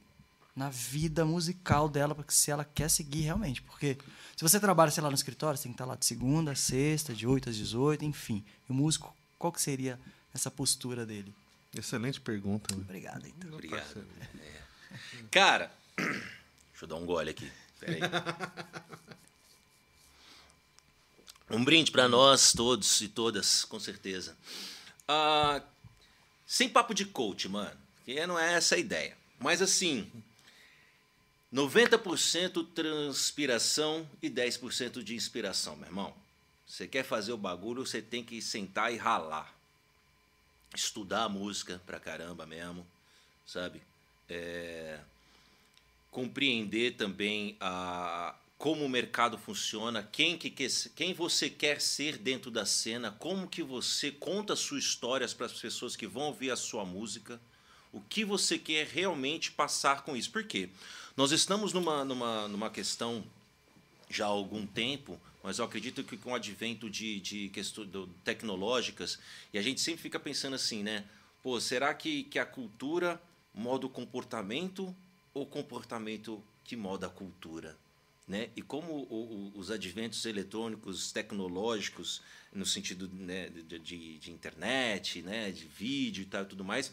na 0.57 0.71
vida 0.71 1.24
musical 1.24 1.88
dela, 1.88 2.15
porque 2.15 2.33
se 2.33 2.50
ela 2.50 2.65
quer 2.65 2.89
seguir 2.89 3.21
realmente, 3.21 3.62
porque 3.62 3.95
se 4.36 4.42
você 4.42 4.59
trabalha, 4.59 4.89
sei 4.89 5.04
lá, 5.04 5.09
no 5.09 5.15
escritório, 5.15 5.56
você 5.56 5.63
tem 5.63 5.71
que 5.71 5.75
estar 5.75 5.86
lá 5.86 5.95
de 5.95 6.04
segunda 6.04 6.51
a 6.51 6.56
sexta, 6.56 7.13
de 7.13 7.27
8 7.27 7.50
às 7.50 7.56
18, 7.56 8.04
enfim. 8.04 8.44
E 8.68 8.71
o 8.71 8.75
músico, 8.75 9.15
qual 9.38 9.54
que 9.54 9.62
seria 9.62 10.00
essa 10.33 10.50
postura 10.50 11.06
dele? 11.06 11.31
Excelente 11.75 12.19
pergunta. 12.19 12.75
né? 12.75 12.81
Obrigado, 12.81 13.27
então. 13.27 13.54
Obrigado. 13.54 13.81
Parceiro. 13.81 14.07
Cara, 15.30 15.71
deixa 15.95 16.25
eu 16.81 16.88
dar 16.88 16.95
um 16.95 17.06
gole 17.06 17.30
aqui. 17.30 17.51
Peraí. 17.80 18.00
Um 21.51 21.63
brinde 21.63 21.92
para 21.92 22.09
nós 22.09 22.51
todos 22.51 23.00
e 23.01 23.07
todas, 23.07 23.63
com 23.63 23.80
certeza. 23.80 24.36
Ah, 25.07 25.62
sem 26.48 26.68
papo 26.68 26.95
de 26.95 27.06
coach, 27.06 27.48
mano. 27.48 27.77
Que 28.04 28.25
não 28.25 28.39
é 28.39 28.56
essa 28.56 28.74
a 28.74 28.80
ideia. 28.80 29.15
Mas 29.39 29.62
assim, 29.62 30.12
90% 31.53 32.67
transpiração 32.73 34.07
e 34.21 34.29
10% 34.29 35.01
de 35.01 35.15
inspiração, 35.15 35.75
meu 35.75 35.88
irmão. 35.88 36.13
Você 36.67 36.88
quer 36.88 37.03
fazer 37.03 37.31
o 37.31 37.38
bagulho, 37.38 37.85
você 37.85 38.01
tem 38.01 38.23
que 38.23 38.41
sentar 38.41 38.94
e 38.94 38.97
ralar. 38.97 39.55
Estudar 40.75 41.23
a 41.23 41.29
música 41.29 41.81
pra 41.85 41.99
caramba 41.99 42.45
mesmo, 42.45 42.85
sabe? 43.45 43.81
É, 44.27 44.99
compreender 46.11 46.95
também 46.95 47.55
a, 47.61 48.35
como 48.57 48.83
o 48.83 48.89
mercado 48.89 49.38
funciona, 49.38 50.03
quem, 50.03 50.38
que, 50.38 50.49
quer 50.49 50.69
quem 50.95 51.13
você 51.13 51.49
quer 51.49 51.79
ser 51.79 52.17
dentro 52.17 52.51
da 52.51 52.65
cena, 52.65 53.11
como 53.11 53.47
que 53.47 53.63
você 53.63 54.11
conta 54.11 54.55
suas 54.55 54.83
histórias 54.83 55.33
para 55.33 55.45
as 55.45 55.53
pessoas 55.53 55.95
que 55.95 56.05
vão 56.05 56.23
ouvir 56.23 56.51
a 56.51 56.57
sua 56.57 56.83
música, 56.83 57.39
o 57.94 58.01
que 58.01 58.25
você 58.25 58.57
quer 58.59 58.88
realmente 58.88 59.51
passar 59.51 60.03
com 60.03 60.15
isso. 60.15 60.29
Por 60.31 60.44
quê? 60.44 60.69
Nós 61.17 61.31
estamos 61.31 61.73
numa, 61.73 62.05
numa, 62.05 62.47
numa 62.47 62.69
questão 62.69 63.23
já 64.07 64.25
há 64.25 64.29
algum 64.29 64.67
tempo, 64.67 65.19
mas 65.43 65.57
eu 65.57 65.65
acredito 65.65 66.03
que 66.03 66.15
com 66.15 66.31
o 66.31 66.35
advento 66.35 66.87
de, 66.89 67.19
de 67.19 67.49
questões 67.49 67.89
tecnológicas, 68.23 69.17
e 69.51 69.57
a 69.57 69.61
gente 69.63 69.81
sempre 69.81 69.99
fica 70.01 70.19
pensando 70.19 70.55
assim, 70.55 70.83
né? 70.83 71.03
Pô, 71.41 71.59
será 71.59 71.91
que, 71.95 72.23
que 72.25 72.37
a 72.37 72.45
cultura 72.45 73.19
molda 73.51 73.87
o 73.87 73.89
comportamento 73.89 74.95
ou 75.33 75.41
o 75.43 75.45
comportamento 75.47 76.39
que 76.63 76.75
molda 76.75 77.07
a 77.07 77.09
cultura? 77.09 77.75
Né? 78.27 78.49
E 78.55 78.61
como 78.61 78.91
o- 79.09 79.51
o- 79.55 79.59
os 79.59 79.71
adventos 79.71 80.25
eletrônicos, 80.25 81.11
tecnológicos, 81.13 82.21
no 82.53 82.65
sentido 82.65 83.09
né, 83.11 83.49
de, 83.49 83.79
de- 83.79 84.17
de 84.19 84.31
internet, 84.31 85.21
né, 85.21 85.49
de 85.49 85.65
vídeo 85.65 86.21
e 86.21 86.25
tal, 86.25 86.45
tudo 86.45 86.63
mais, 86.63 86.91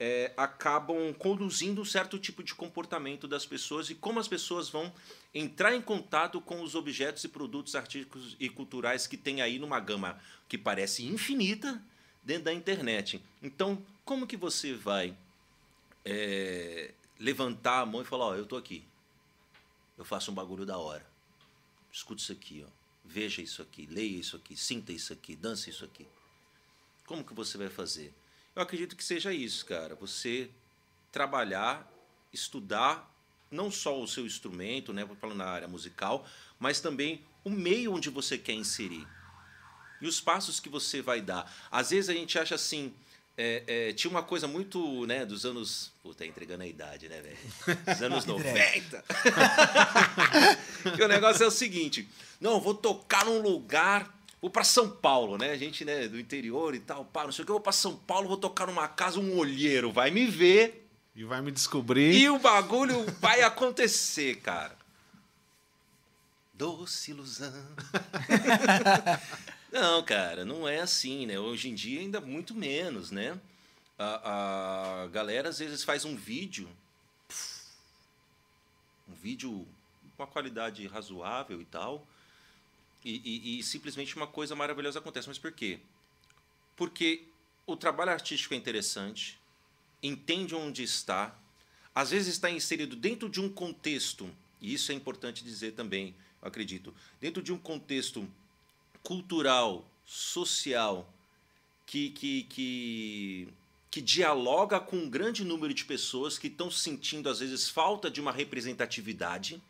é, 0.00 0.32
acabam 0.36 1.12
conduzindo 1.14 1.80
um 1.80 1.84
certo 1.84 2.18
tipo 2.18 2.42
de 2.42 2.54
comportamento 2.54 3.26
das 3.26 3.44
pessoas 3.44 3.90
e 3.90 3.94
como 3.94 4.20
as 4.20 4.28
pessoas 4.28 4.68
vão 4.68 4.92
entrar 5.34 5.74
em 5.74 5.82
contato 5.82 6.40
com 6.40 6.62
os 6.62 6.74
objetos 6.74 7.24
e 7.24 7.28
produtos 7.28 7.74
artísticos 7.74 8.36
e 8.38 8.48
culturais 8.48 9.06
que 9.06 9.16
tem 9.16 9.42
aí 9.42 9.58
numa 9.58 9.80
gama 9.80 10.20
que 10.48 10.56
parece 10.56 11.04
infinita 11.04 11.82
dentro 12.22 12.44
da 12.44 12.52
internet. 12.52 13.20
Então, 13.42 13.84
como 14.04 14.26
que 14.26 14.36
você 14.36 14.72
vai 14.72 15.16
é, 16.04 16.92
levantar 17.18 17.80
a 17.80 17.86
mão 17.86 18.02
e 18.02 18.04
falar, 18.04 18.26
ó, 18.26 18.34
eu 18.36 18.46
tô 18.46 18.56
aqui, 18.56 18.84
eu 19.96 20.04
faço 20.04 20.30
um 20.30 20.34
bagulho 20.34 20.64
da 20.64 20.78
hora, 20.78 21.04
escuta 21.92 22.22
isso 22.22 22.32
aqui, 22.32 22.64
ó, 22.64 22.70
veja 23.04 23.42
isso 23.42 23.60
aqui, 23.62 23.86
leia 23.86 24.18
isso 24.18 24.36
aqui, 24.36 24.56
sinta 24.56 24.92
isso 24.92 25.12
aqui, 25.12 25.34
dance 25.34 25.68
isso 25.68 25.84
aqui. 25.84 26.06
Como 27.04 27.24
que 27.24 27.34
você 27.34 27.58
vai 27.58 27.68
fazer? 27.68 28.12
Eu 28.58 28.62
acredito 28.64 28.96
que 28.96 29.04
seja 29.04 29.32
isso, 29.32 29.64
cara. 29.64 29.94
Você 29.94 30.50
trabalhar, 31.12 31.88
estudar 32.32 33.08
não 33.48 33.70
só 33.70 34.02
o 34.02 34.08
seu 34.08 34.26
instrumento, 34.26 34.92
né, 34.92 35.08
falando 35.20 35.38
na 35.38 35.46
área 35.46 35.68
musical, 35.68 36.26
mas 36.58 36.80
também 36.80 37.22
o 37.44 37.50
meio 37.50 37.94
onde 37.94 38.10
você 38.10 38.36
quer 38.36 38.54
inserir 38.54 39.06
e 40.00 40.08
os 40.08 40.20
passos 40.20 40.58
que 40.58 40.68
você 40.68 41.00
vai 41.00 41.20
dar. 41.20 41.48
Às 41.70 41.90
vezes 41.90 42.10
a 42.10 42.12
gente 42.12 42.36
acha 42.36 42.56
assim, 42.56 42.92
é, 43.36 43.62
é, 43.68 43.92
tinha 43.92 44.10
uma 44.10 44.24
coisa 44.24 44.48
muito, 44.48 45.06
né, 45.06 45.24
dos 45.24 45.46
anos, 45.46 45.92
pô, 46.02 46.12
tá 46.12 46.26
entregando 46.26 46.64
a 46.64 46.66
idade, 46.66 47.08
né, 47.08 47.22
velho? 47.22 47.38
Dos 47.84 48.02
anos 48.02 48.24
90. 48.26 49.04
que 50.96 51.02
o 51.04 51.06
negócio 51.06 51.44
é 51.44 51.46
o 51.46 51.52
seguinte, 51.52 52.08
não, 52.40 52.54
eu 52.54 52.60
vou 52.60 52.74
tocar 52.74 53.24
num 53.24 53.40
lugar 53.40 54.17
Vou 54.40 54.50
para 54.50 54.62
São 54.64 54.88
Paulo, 54.88 55.36
né? 55.36 55.50
A 55.50 55.56
gente, 55.56 55.84
né, 55.84 56.06
do 56.06 56.18
interior 56.18 56.74
e 56.74 56.80
tal, 56.80 57.04
pá, 57.04 57.24
não 57.24 57.32
sei 57.32 57.42
o 57.42 57.46
que. 57.46 57.50
Eu 57.50 57.54
vou 57.54 57.62
para 57.62 57.72
São 57.72 57.96
Paulo, 57.96 58.28
vou 58.28 58.36
tocar 58.36 58.66
numa 58.66 58.86
casa, 58.86 59.18
um 59.18 59.36
olheiro 59.36 59.90
vai 59.90 60.10
me 60.10 60.26
ver 60.26 60.88
E 61.14 61.24
vai 61.24 61.40
me 61.42 61.50
descobrir. 61.50 62.14
e 62.14 62.28
o 62.30 62.38
bagulho 62.38 63.04
vai 63.20 63.42
acontecer, 63.42 64.36
cara. 64.36 64.76
Doce 66.54 67.10
ilusão. 67.12 67.52
não, 69.72 70.02
cara, 70.02 70.44
não 70.44 70.66
é 70.68 70.80
assim, 70.80 71.26
né? 71.26 71.38
Hoje 71.38 71.68
em 71.68 71.74
dia 71.74 72.00
ainda 72.00 72.20
muito 72.20 72.54
menos, 72.54 73.10
né? 73.10 73.38
A, 73.98 75.02
a 75.02 75.06
galera 75.08 75.48
às 75.48 75.58
vezes 75.58 75.82
faz 75.82 76.04
um 76.04 76.16
vídeo, 76.16 76.68
um 79.08 79.14
vídeo 79.14 79.66
com 80.16 80.22
uma 80.22 80.28
qualidade 80.28 80.86
razoável 80.86 81.60
e 81.60 81.64
tal, 81.64 82.06
e, 83.08 83.56
e- 83.56 83.58
e 83.58 83.62
simplesmente 83.62 84.14
uma 84.16 84.26
coisa 84.26 84.54
maravilhosa 84.54 84.98
acontece. 84.98 85.28
Mas 85.28 85.38
por 85.38 85.52
quê? 85.52 85.78
Porque 86.76 87.24
o 87.66 87.76
trabalho 87.76 88.10
artístico 88.10 88.54
é 88.54 88.56
interessante, 88.56 89.38
entende 90.02 90.54
onde 90.54 90.82
está, 90.82 91.36
às 91.94 92.10
vezes 92.10 92.34
está 92.34 92.50
inserido 92.50 92.94
dentro 92.94 93.28
de 93.28 93.40
um 93.40 93.48
contexto, 93.48 94.30
e 94.60 94.72
isso 94.72 94.92
é 94.92 94.94
importante 94.94 95.42
dizer 95.42 95.72
também, 95.72 96.14
acredito, 96.40 96.94
dentro 97.20 97.42
de 97.42 97.52
um 97.52 97.58
contexto 97.58 98.28
cultural, 99.02 99.88
social, 100.06 101.12
que, 101.86 102.10
que, 102.10 102.42
que, 102.44 103.48
que 103.90 104.00
dialoga 104.00 104.78
com 104.78 104.96
um 104.96 105.10
grande 105.10 105.44
número 105.44 105.72
de 105.72 105.84
pessoas 105.84 106.38
que 106.38 106.46
estão 106.48 106.70
sentindo, 106.70 107.28
às 107.28 107.40
vezes, 107.40 107.68
falta 107.68 108.10
de 108.10 108.20
uma 108.20 108.30
representatividade, 108.30 109.60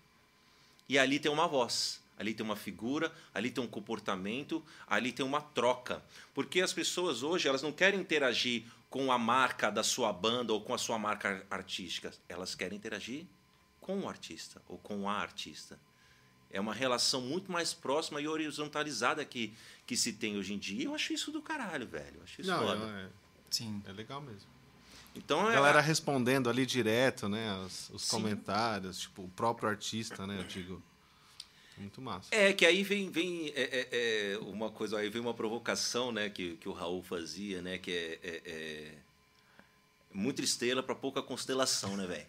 e 0.89 0.99
ali 0.99 1.19
tem 1.19 1.31
uma 1.31 1.47
voz 1.47 2.01
ali 2.19 2.35
tem 2.35 2.45
uma 2.45 2.57
figura, 2.57 3.13
ali 3.33 3.51
tem 3.51 3.63
um 3.63 3.69
comportamento, 3.69 4.63
ali 4.87 5.13
tem 5.13 5.25
uma 5.25 5.41
troca. 5.41 6.03
Porque 6.35 6.61
as 6.61 6.73
pessoas 6.73 7.23
hoje, 7.23 7.49
elas 7.49 7.63
não 7.63 7.73
querem 7.73 8.01
interagir 8.01 8.65
com 8.91 9.13
a 9.13 9.19
marca 9.19 9.71
da 9.71 9.83
sua 9.83 10.13
banda 10.13 10.53
ou 10.53 10.61
com 10.61 10.75
a 10.75 10.79
sua 10.79 10.99
marca 10.99 11.47
artística, 11.51 12.13
elas 12.29 12.55
querem 12.55 12.77
interagir 12.77 13.27
com 13.81 14.01
o 14.01 14.09
artista 14.09 14.61
ou 14.69 14.79
com 14.79 15.09
a 15.09 15.15
artista. 15.15 15.79
É 16.51 16.59
uma 16.59 16.73
relação 16.73 17.21
muito 17.21 17.53
mais 17.53 17.75
próxima 17.75 18.21
e 18.21 18.27
horizontalizada 18.27 19.25
que, 19.25 19.55
que 19.87 19.97
se 19.97 20.15
tem 20.15 20.37
hoje 20.39 20.55
em 20.55 20.59
dia. 20.59 20.87
Eu 20.87 20.95
acho 20.95 21.13
isso 21.13 21.31
do 21.31 21.43
caralho, 21.43 21.87
velho. 21.87 22.17
Eu 22.17 22.23
acho 22.25 22.41
isso 22.41 22.51
Não, 22.51 22.59
foda. 22.67 22.85
é, 22.85 23.09
Sim. 23.51 23.83
é 23.87 23.93
legal 23.93 24.21
mesmo. 24.21 24.49
Então 25.15 25.47
A 25.47 25.53
é. 25.53 25.55
galera 25.55 25.81
respondendo 25.81 26.49
ali 26.49 26.65
direto, 26.65 27.29
né? 27.29 27.53
Os, 27.67 27.91
os 27.91 28.09
comentários, 28.09 29.01
tipo, 29.01 29.23
o 29.23 29.29
próprio 29.29 29.69
artista, 29.69 30.27
né? 30.27 30.39
Eu 30.39 30.45
digo. 30.45 30.83
Muito 31.79 32.01
massa. 32.01 32.29
É, 32.31 32.53
que 32.53 32.67
aí 32.67 32.83
vem, 32.83 33.11
vem 33.11 33.53
é, 33.55 33.63
é, 33.63 33.89
é, 34.33 34.39
uma 34.39 34.71
coisa, 34.71 34.99
aí 34.99 35.09
vem 35.09 35.21
uma 35.21 35.35
provocação, 35.35 36.11
né, 36.13 36.29
que, 36.29 36.57
que 36.57 36.69
o 36.69 36.73
Raul 36.73 37.03
fazia, 37.03 37.63
né, 37.63 37.79
que 37.79 37.91
é, 37.91 38.19
é, 38.23 38.43
é 38.45 38.93
muita 40.13 40.43
estrela 40.43 40.83
para 40.83 40.95
pouca 40.95 41.23
constelação, 41.23 41.97
né, 41.97 42.07
velho? 42.07 42.27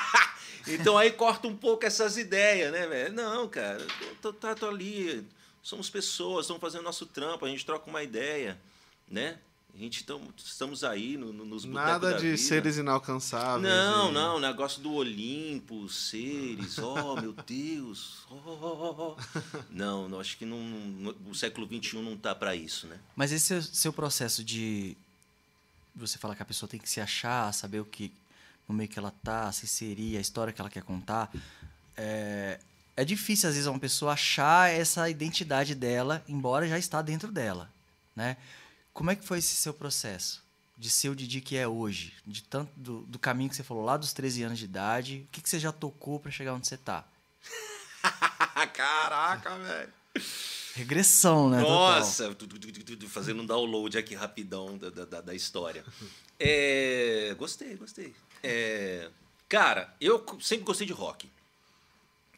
então 0.66 0.98
aí 0.98 1.10
corta 1.10 1.46
um 1.46 1.56
pouco 1.56 1.84
essas 1.86 2.16
ideias, 2.16 2.72
né, 2.72 2.86
velho? 2.86 3.12
Não, 3.12 3.48
cara, 3.48 3.86
tô, 4.20 4.32
tô, 4.32 4.54
tô 4.54 4.68
ali, 4.68 5.26
somos 5.62 5.88
pessoas, 5.88 6.44
estamos 6.44 6.60
fazendo 6.60 6.82
nosso 6.82 7.06
trampo, 7.06 7.44
a 7.44 7.48
gente 7.48 7.64
troca 7.64 7.88
uma 7.88 8.02
ideia, 8.02 8.60
né? 9.08 9.38
A 9.74 9.78
gente 9.78 10.04
tamo, 10.04 10.32
estamos 10.36 10.84
aí 10.84 11.16
no, 11.16 11.32
no, 11.32 11.46
nos 11.46 11.64
botecos 11.64 11.90
Nada 11.92 12.10
da 12.12 12.16
de 12.18 12.26
vida. 12.32 12.36
seres 12.36 12.76
inalcançáveis. 12.76 13.62
Não, 13.62 14.10
e- 14.10 14.12
não, 14.12 14.38
negócio 14.38 14.82
do 14.82 14.92
Olimpo, 14.92 15.88
seres, 15.88 16.76
oh 16.78 17.16
meu 17.18 17.32
Deus, 17.32 18.18
oh, 18.30 18.34
oh, 18.46 19.16
oh. 19.16 19.58
Não, 19.70 20.08
não, 20.10 20.20
acho 20.20 20.36
que 20.36 20.44
não, 20.44 20.58
não- 20.60 21.14
o 21.26 21.34
século 21.34 21.66
XXI 21.66 21.96
não 22.02 22.16
tá 22.18 22.34
para 22.34 22.54
isso, 22.54 22.86
né? 22.86 22.98
Mas 23.16 23.32
esse 23.32 23.46
seu, 23.46 23.62
seu 23.62 23.92
processo 23.94 24.44
de 24.44 24.94
você 25.96 26.18
falar 26.18 26.34
que 26.34 26.42
a 26.42 26.46
pessoa 26.46 26.68
tem 26.68 26.78
que 26.78 26.88
se 26.88 27.00
achar, 27.00 27.52
saber 27.54 27.80
o 27.80 27.84
que 27.86 28.12
no 28.68 28.74
meio 28.74 28.88
que 28.90 28.98
ela 28.98 29.12
tá, 29.24 29.50
se 29.52 29.64
inserir, 29.64 30.18
a 30.18 30.20
história 30.20 30.52
que 30.52 30.60
ela 30.60 30.70
quer 30.70 30.82
contar, 30.82 31.30
é, 31.96 32.60
é 32.94 33.04
difícil 33.06 33.48
às 33.48 33.54
vezes 33.54 33.66
uma 33.68 33.78
pessoa 33.78 34.12
achar 34.12 34.70
essa 34.70 35.08
identidade 35.08 35.74
dela, 35.74 36.22
embora 36.28 36.68
já 36.68 36.78
está 36.78 37.00
dentro 37.00 37.32
dela, 37.32 37.70
né? 38.14 38.36
Como 38.92 39.10
é 39.10 39.16
que 39.16 39.24
foi 39.24 39.38
esse 39.38 39.54
seu 39.56 39.72
processo 39.72 40.42
de 40.76 40.90
ser 40.90 41.08
o 41.08 41.14
Didi 41.16 41.40
que 41.40 41.56
é 41.56 41.66
hoje, 41.68 42.12
de 42.26 42.42
tanto 42.42 42.72
do, 42.76 43.00
do 43.02 43.18
caminho 43.18 43.48
que 43.50 43.56
você 43.56 43.62
falou 43.62 43.84
lá 43.84 43.96
dos 43.96 44.12
13 44.12 44.42
anos 44.42 44.58
de 44.58 44.64
idade, 44.64 45.24
o 45.28 45.32
que, 45.32 45.40
que 45.40 45.48
você 45.48 45.58
já 45.60 45.70
tocou 45.72 46.18
para 46.18 46.30
chegar 46.30 46.54
onde 46.54 46.66
você 46.66 46.76
tá? 46.76 47.06
Caraca, 48.74 49.56
velho. 49.58 49.92
Regressão, 50.74 51.48
né? 51.50 51.60
Nossa, 51.60 52.34
tu, 52.34 52.46
tu, 52.46 52.58
tu, 52.58 52.72
tu, 52.84 52.96
tu, 52.96 53.08
fazendo 53.08 53.42
um 53.42 53.46
download 53.46 53.96
aqui 53.96 54.14
rapidão 54.14 54.76
da, 54.78 54.90
da, 54.90 55.04
da- 55.04 55.20
da 55.20 55.34
história. 55.34 55.84
É, 56.38 57.34
gostei, 57.38 57.76
gostei. 57.76 58.14
É, 58.42 59.10
cara, 59.48 59.94
eu 60.00 60.24
sempre 60.40 60.64
gostei 60.64 60.86
de 60.86 60.92
rock. 60.92 61.30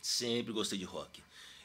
Sempre 0.03 0.53
gostei 0.53 0.79
de 0.79 0.85
rock. 0.85 1.23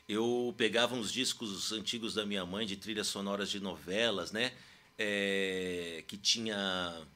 Eu 0.07 0.53
pegava 0.57 0.95
uns 0.95 1.11
discos 1.11 1.71
antigos 1.71 2.13
da 2.13 2.25
minha 2.25 2.45
mãe 2.45 2.65
de 2.65 2.75
trilhas 2.77 3.07
sonoras 3.07 3.49
de 3.49 3.59
novelas, 3.59 4.31
né? 4.31 4.53
É, 4.99 6.03
que 6.07 6.17
tinha 6.17 7.07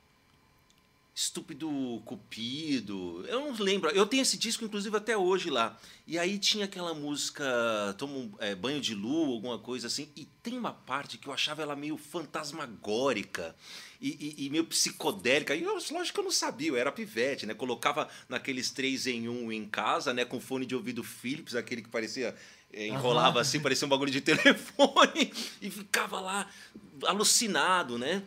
Estúpido 1.16 1.70
Cupido. 2.06 3.24
Eu 3.28 3.40
não 3.42 3.54
lembro. 3.63 3.88
Eu 3.92 4.06
tenho 4.08 4.22
esse 4.24 4.36
disco, 4.36 4.66
inclusive, 4.66 4.98
até 4.98 5.16
hoje 5.16 5.52
lá. 5.52 5.78
E 6.08 6.18
aí 6.18 6.40
tinha 6.40 6.66
aquela 6.66 6.96
música 6.96 7.44
Toma 8.00 8.13
um, 8.16 8.32
é, 8.40 8.56
Banho 8.56 8.82
de 8.82 8.96
Lua, 8.96 9.28
alguma 9.36 9.60
coisa 9.60 9.86
assim. 9.86 10.10
E 10.16 10.25
tem 10.42 10.58
uma 10.58 10.74
parte 10.74 11.20
que 11.20 11.28
eu 11.28 11.34
achava 11.34 11.62
ela 11.62 11.75
meio 11.75 11.98
fantasmagórica 11.98 13.56
e, 14.02 14.10
e- 14.40 14.46
e 14.46 14.50
meio 14.50 14.66
psicodélica. 14.66 15.54
E 15.56 15.62
eu, 15.62 15.74
lógico 15.74 16.13
que 16.16 16.20
eu 16.20 16.24
não 16.24 16.32
sabia, 16.32 16.70
eu 16.70 16.78
era 16.78 16.92
pivete, 16.92 17.46
né? 17.46 17.54
Colocava 17.54 18.10
naqueles 18.28 18.72
três 18.72 19.06
em 19.06 19.30
um 19.30 19.52
em 19.52 19.66
casa, 19.68 20.16
né? 20.16 20.25
Com 20.25 20.40
fone 20.42 20.66
de 20.66 20.74
ouvido 20.75 21.04
Philips, 21.04 21.54
aquele 21.54 21.84
que 21.84 21.90
parecia. 21.90 22.36
É, 22.74 22.88
enrolava 22.88 23.39
assim, 23.39 23.60
parecia 23.60 23.86
um 23.86 23.89
bagulho 23.89 24.12
de 24.12 24.20
telefone. 24.22 25.32
E 25.62 25.70
ficava 25.70 26.20
lá 26.20 26.50
alucinado, 27.06 27.98
né? 27.98 28.24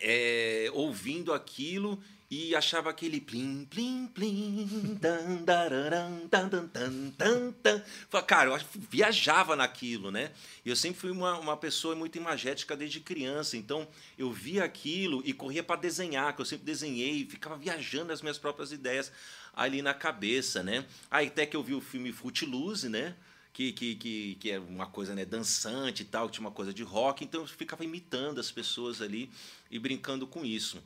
é, 0.00 0.70
ouvindo 0.72 1.32
aquilo 1.32 2.00
e 2.30 2.54
achava 2.54 2.90
aquele 2.90 3.22
plim, 3.22 3.64
plim, 3.64 4.06
plim, 4.06 4.98
dan, 5.00 5.36
dararam, 5.44 6.26
dan, 6.30 6.46
dan, 6.48 6.66
dan, 6.66 7.12
dan, 7.16 7.54
dan. 7.62 7.82
Cara, 8.26 8.50
eu 8.50 8.60
viajava 8.90 9.56
naquilo, 9.56 10.10
né? 10.10 10.30
E 10.62 10.68
eu 10.68 10.76
sempre 10.76 11.00
fui 11.00 11.10
uma, 11.10 11.38
uma 11.38 11.56
pessoa 11.56 11.94
muito 11.94 12.18
imagética 12.18 12.76
desde 12.76 13.00
criança, 13.00 13.56
então 13.56 13.88
eu 14.18 14.30
via 14.30 14.62
aquilo 14.62 15.22
e 15.24 15.32
corria 15.32 15.62
para 15.62 15.80
desenhar, 15.80 16.34
que 16.36 16.42
eu 16.42 16.46
sempre 16.46 16.66
desenhei, 16.66 17.24
ficava 17.24 17.56
viajando 17.56 18.12
as 18.12 18.20
minhas 18.20 18.36
próprias 18.36 18.72
ideias 18.72 19.10
ali 19.54 19.80
na 19.80 19.94
cabeça, 19.94 20.62
né? 20.62 20.84
Aí 21.10 21.28
até 21.28 21.46
que 21.46 21.56
eu 21.56 21.62
vi 21.62 21.74
o 21.74 21.80
filme 21.80 22.12
Footloose, 22.12 22.90
né? 22.90 23.16
Que, 23.58 23.72
que, 23.72 23.96
que, 23.96 24.34
que 24.36 24.50
é 24.52 24.60
uma 24.60 24.86
coisa 24.86 25.16
né, 25.16 25.24
dançante 25.24 26.04
e 26.04 26.06
tal, 26.06 26.28
que 26.28 26.34
tinha 26.34 26.46
uma 26.46 26.54
coisa 26.54 26.72
de 26.72 26.84
rock, 26.84 27.24
então 27.24 27.40
eu 27.40 27.46
ficava 27.48 27.82
imitando 27.82 28.38
as 28.38 28.52
pessoas 28.52 29.02
ali 29.02 29.28
e 29.68 29.80
brincando 29.80 30.28
com 30.28 30.44
isso. 30.44 30.80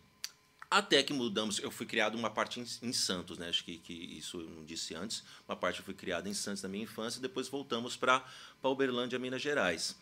Até 0.71 1.03
que 1.03 1.13
mudamos, 1.13 1.59
eu 1.59 1.71
fui 1.71 1.85
criado 1.85 2.15
uma 2.15 2.31
parte 2.31 2.61
em, 2.61 2.89
em 2.89 2.93
Santos, 2.95 3.37
né? 3.37 3.51
Acho 3.51 3.63
que, 3.63 3.77
que 3.77 3.93
isso 3.93 4.41
eu 4.41 4.49
não 4.49 4.65
disse 4.65 4.95
antes. 4.95 5.23
Uma 5.47 5.55
parte 5.55 5.81
eu 5.81 5.85
fui 5.85 5.93
criada 5.93 6.31
em 6.31 6.33
Santos 6.33 6.63
na 6.63 6.69
minha 6.71 6.85
infância, 6.85 7.21
depois 7.21 7.47
voltamos 7.47 7.95
para 7.95 8.25
Uberlândia, 8.63 9.19
Minas 9.19 9.43
Gerais. 9.43 9.95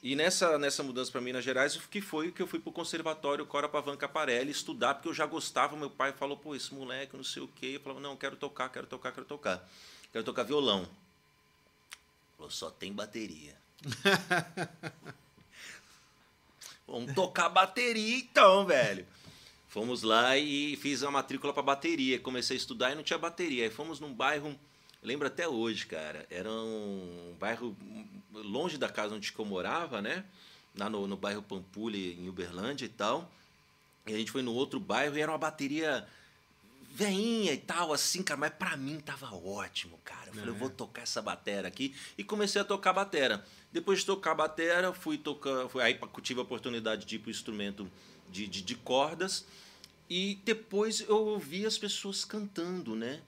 E 0.00 0.14
nessa, 0.14 0.56
nessa 0.60 0.84
mudança 0.84 1.10
para 1.10 1.20
Minas 1.20 1.42
Gerais, 1.42 1.76
que 1.76 2.00
foi 2.00 2.30
que 2.30 2.40
eu 2.40 2.46
fui 2.46 2.60
para 2.60 2.70
o 2.70 2.72
Conservatório 2.72 3.44
Cora 3.46 3.68
Pavanca 3.68 4.08
Parelli 4.08 4.52
estudar, 4.52 4.94
porque 4.94 5.08
eu 5.08 5.14
já 5.14 5.26
gostava. 5.26 5.76
Meu 5.76 5.90
pai 5.90 6.12
falou, 6.12 6.36
pô, 6.36 6.54
esse 6.54 6.72
moleque, 6.72 7.16
não 7.16 7.24
sei 7.24 7.42
o 7.42 7.48
quê. 7.48 7.72
Eu 7.74 7.80
falava, 7.80 8.00
não, 8.00 8.16
quero 8.16 8.36
tocar, 8.36 8.68
quero 8.68 8.86
tocar, 8.86 9.10
quero 9.10 9.26
tocar. 9.26 9.68
Quero 10.12 10.24
tocar 10.24 10.44
violão. 10.44 10.88
Falou, 12.42 12.50
só 12.50 12.70
tem 12.70 12.92
bateria. 12.92 13.56
Vamos 16.86 17.14
tocar 17.14 17.48
bateria 17.48 18.16
então, 18.16 18.66
velho. 18.66 19.06
Fomos 19.68 20.02
lá 20.02 20.36
e 20.36 20.76
fiz 20.76 21.04
a 21.04 21.10
matrícula 21.10 21.52
para 21.52 21.62
bateria. 21.62 22.18
Comecei 22.18 22.56
a 22.56 22.58
estudar 22.58 22.90
e 22.90 22.94
não 22.96 23.04
tinha 23.04 23.18
bateria. 23.18 23.64
Aí 23.64 23.70
fomos 23.70 24.00
num 24.00 24.12
bairro, 24.12 24.58
lembro 25.02 25.28
até 25.28 25.46
hoje, 25.46 25.86
cara. 25.86 26.26
Era 26.28 26.50
um 26.50 27.36
bairro 27.38 27.76
longe 28.32 28.76
da 28.76 28.88
casa 28.88 29.14
onde 29.14 29.32
eu 29.36 29.44
morava, 29.44 30.02
né? 30.02 30.24
Lá 30.76 30.90
no, 30.90 31.06
no 31.06 31.16
bairro 31.16 31.42
Pampulha, 31.42 31.96
em 31.96 32.28
Uberlândia 32.28 32.86
e 32.86 32.88
tal. 32.88 33.30
E 34.06 34.12
a 34.12 34.18
gente 34.18 34.32
foi 34.32 34.42
no 34.42 34.52
outro 34.52 34.80
bairro 34.80 35.16
e 35.16 35.20
era 35.20 35.30
uma 35.30 35.38
bateria 35.38 36.06
veinha 36.94 37.52
e 37.52 37.58
tal, 37.58 37.92
assim, 37.92 38.22
cara. 38.22 38.38
Mas 38.38 38.52
pra 38.54 38.76
mim 38.76 39.00
tava 39.00 39.34
ótimo, 39.34 39.98
cara. 40.04 40.28
Eu 40.28 40.34
falei, 40.34 40.48
eu 40.50 40.54
vou 40.54 40.70
tocar 40.70 41.02
essa 41.02 41.22
batera 41.22 41.68
aqui. 41.68 41.94
E 42.16 42.24
comecei 42.24 42.60
a 42.60 42.64
tocar 42.64 42.92
batera. 42.92 43.44
Depois 43.72 44.00
de 44.00 44.06
tocar 44.06 44.34
batera, 44.34 44.92
fui 44.92 45.18
tocar. 45.18 45.68
Fui, 45.68 45.82
aí 45.82 45.98
tive 46.22 46.40
a 46.40 46.42
oportunidade 46.42 47.06
de 47.06 47.16
ir 47.16 47.18
pro 47.18 47.30
instrumento 47.30 47.90
de, 48.30 48.46
de, 48.46 48.62
de 48.62 48.74
cordas. 48.74 49.44
E 50.08 50.38
depois 50.44 51.00
eu 51.00 51.16
ouvi 51.16 51.64
as 51.64 51.78
pessoas 51.78 52.24
cantando, 52.24 52.94
né? 52.94 53.22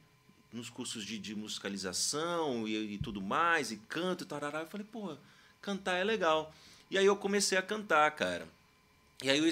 Nos 0.52 0.68
cursos 0.68 1.04
de, 1.04 1.18
de 1.18 1.34
musicalização 1.34 2.68
e, 2.68 2.94
e 2.94 2.98
tudo 2.98 3.20
mais, 3.20 3.72
e 3.72 3.76
canto 3.76 4.24
e 4.24 4.26
tarará. 4.26 4.60
Eu 4.60 4.66
falei, 4.66 4.86
pô, 4.90 5.16
cantar 5.60 5.96
é 5.96 6.04
legal. 6.04 6.54
E 6.90 6.98
aí 6.98 7.06
eu 7.06 7.16
comecei 7.16 7.56
a 7.56 7.62
cantar, 7.62 8.10
cara. 8.12 8.46
E 9.22 9.30
aí 9.30 9.38
eu 9.38 9.46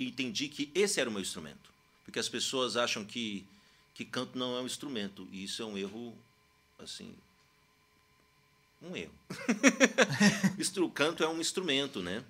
entendi 0.00 0.48
que 0.48 0.70
esse 0.74 1.00
era 1.00 1.10
o 1.10 1.12
meu 1.12 1.20
instrumento. 1.20 1.70
Porque 2.04 2.18
as 2.18 2.28
pessoas 2.28 2.76
acham 2.76 3.04
que, 3.04 3.46
que 3.98 4.04
canto 4.04 4.38
não 4.38 4.56
é 4.56 4.60
um 4.60 4.66
instrumento. 4.66 5.26
E 5.32 5.42
isso 5.42 5.60
é 5.60 5.64
um 5.64 5.76
erro, 5.76 6.16
assim. 6.78 7.12
Um 8.80 8.94
erro. 8.94 9.12
Instru- 10.56 10.88
canto 10.88 11.24
é 11.24 11.28
um 11.28 11.40
instrumento, 11.40 12.00
né? 12.00 12.24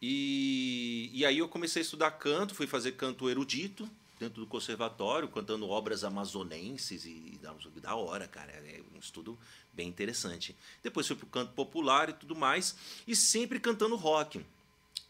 E, 0.00 1.10
e 1.12 1.26
aí 1.26 1.38
eu 1.38 1.48
comecei 1.48 1.82
a 1.82 1.84
estudar 1.84 2.12
canto, 2.12 2.54
fui 2.54 2.68
fazer 2.68 2.92
canto 2.92 3.28
erudito 3.28 3.90
dentro 4.20 4.40
do 4.40 4.46
conservatório, 4.46 5.26
cantando 5.26 5.68
obras 5.68 6.04
amazonenses 6.04 7.04
e 7.04 7.36
da, 7.42 7.52
da 7.82 7.96
hora, 7.96 8.28
cara. 8.28 8.52
É 8.52 8.80
um 8.94 9.00
estudo 9.00 9.36
bem 9.72 9.88
interessante. 9.88 10.54
Depois 10.84 11.04
fui 11.04 11.16
para 11.16 11.26
o 11.26 11.30
canto 11.30 11.52
popular 11.52 12.10
e 12.10 12.12
tudo 12.12 12.36
mais, 12.36 12.76
e 13.08 13.16
sempre 13.16 13.58
cantando 13.58 13.96
rock. 13.96 14.40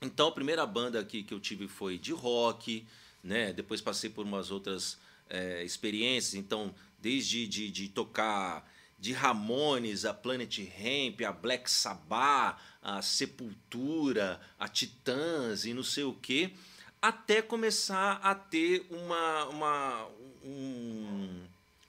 Então, 0.00 0.28
a 0.28 0.32
primeira 0.32 0.64
banda 0.64 1.04
que, 1.04 1.22
que 1.22 1.34
eu 1.34 1.40
tive 1.40 1.68
foi 1.68 1.98
de 1.98 2.12
rock, 2.12 2.82
né? 3.22 3.52
Depois 3.52 3.82
passei 3.82 4.08
por 4.08 4.24
umas 4.24 4.50
outras 4.50 4.96
é, 5.28 5.62
experiências. 5.64 6.34
Então, 6.34 6.74
desde 7.00 7.46
de, 7.46 7.70
de 7.70 7.88
tocar 7.88 8.68
de 8.98 9.12
Ramones, 9.12 10.04
a 10.04 10.12
Planet 10.12 10.58
Hemp, 10.58 11.22
a 11.22 11.32
Black 11.32 11.70
Sabbath, 11.70 12.58
a 12.82 13.00
Sepultura, 13.00 14.40
a 14.58 14.66
Titãs 14.66 15.64
e 15.64 15.72
não 15.72 15.84
sei 15.84 16.04
o 16.04 16.14
quê, 16.14 16.52
até 17.00 17.40
começar 17.40 18.20
a 18.22 18.34
ter 18.34 18.86
uma, 18.90 19.44
uma, 19.46 20.06
um, 20.44 21.44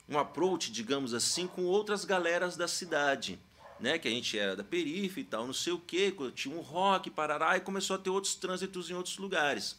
um 0.08 0.18
approach, 0.18 0.70
digamos 0.70 1.12
assim, 1.12 1.46
com 1.48 1.64
outras 1.64 2.04
galeras 2.04 2.56
da 2.56 2.68
cidade 2.68 3.38
né? 3.80 3.98
Que 3.98 4.06
a 4.06 4.10
gente 4.10 4.38
era 4.38 4.54
da 4.54 4.62
periferia 4.62 5.10
e 5.16 5.24
tal, 5.24 5.46
não 5.46 5.54
sei 5.54 5.72
o 5.72 5.78
quê, 5.78 6.14
tinha 6.34 6.54
um 6.54 6.60
rock, 6.60 7.10
parará, 7.10 7.56
e 7.56 7.60
começou 7.60 7.96
a 7.96 7.98
ter 7.98 8.10
outros 8.10 8.34
trânsitos 8.34 8.90
em 8.90 8.94
outros 8.94 9.16
lugares. 9.16 9.76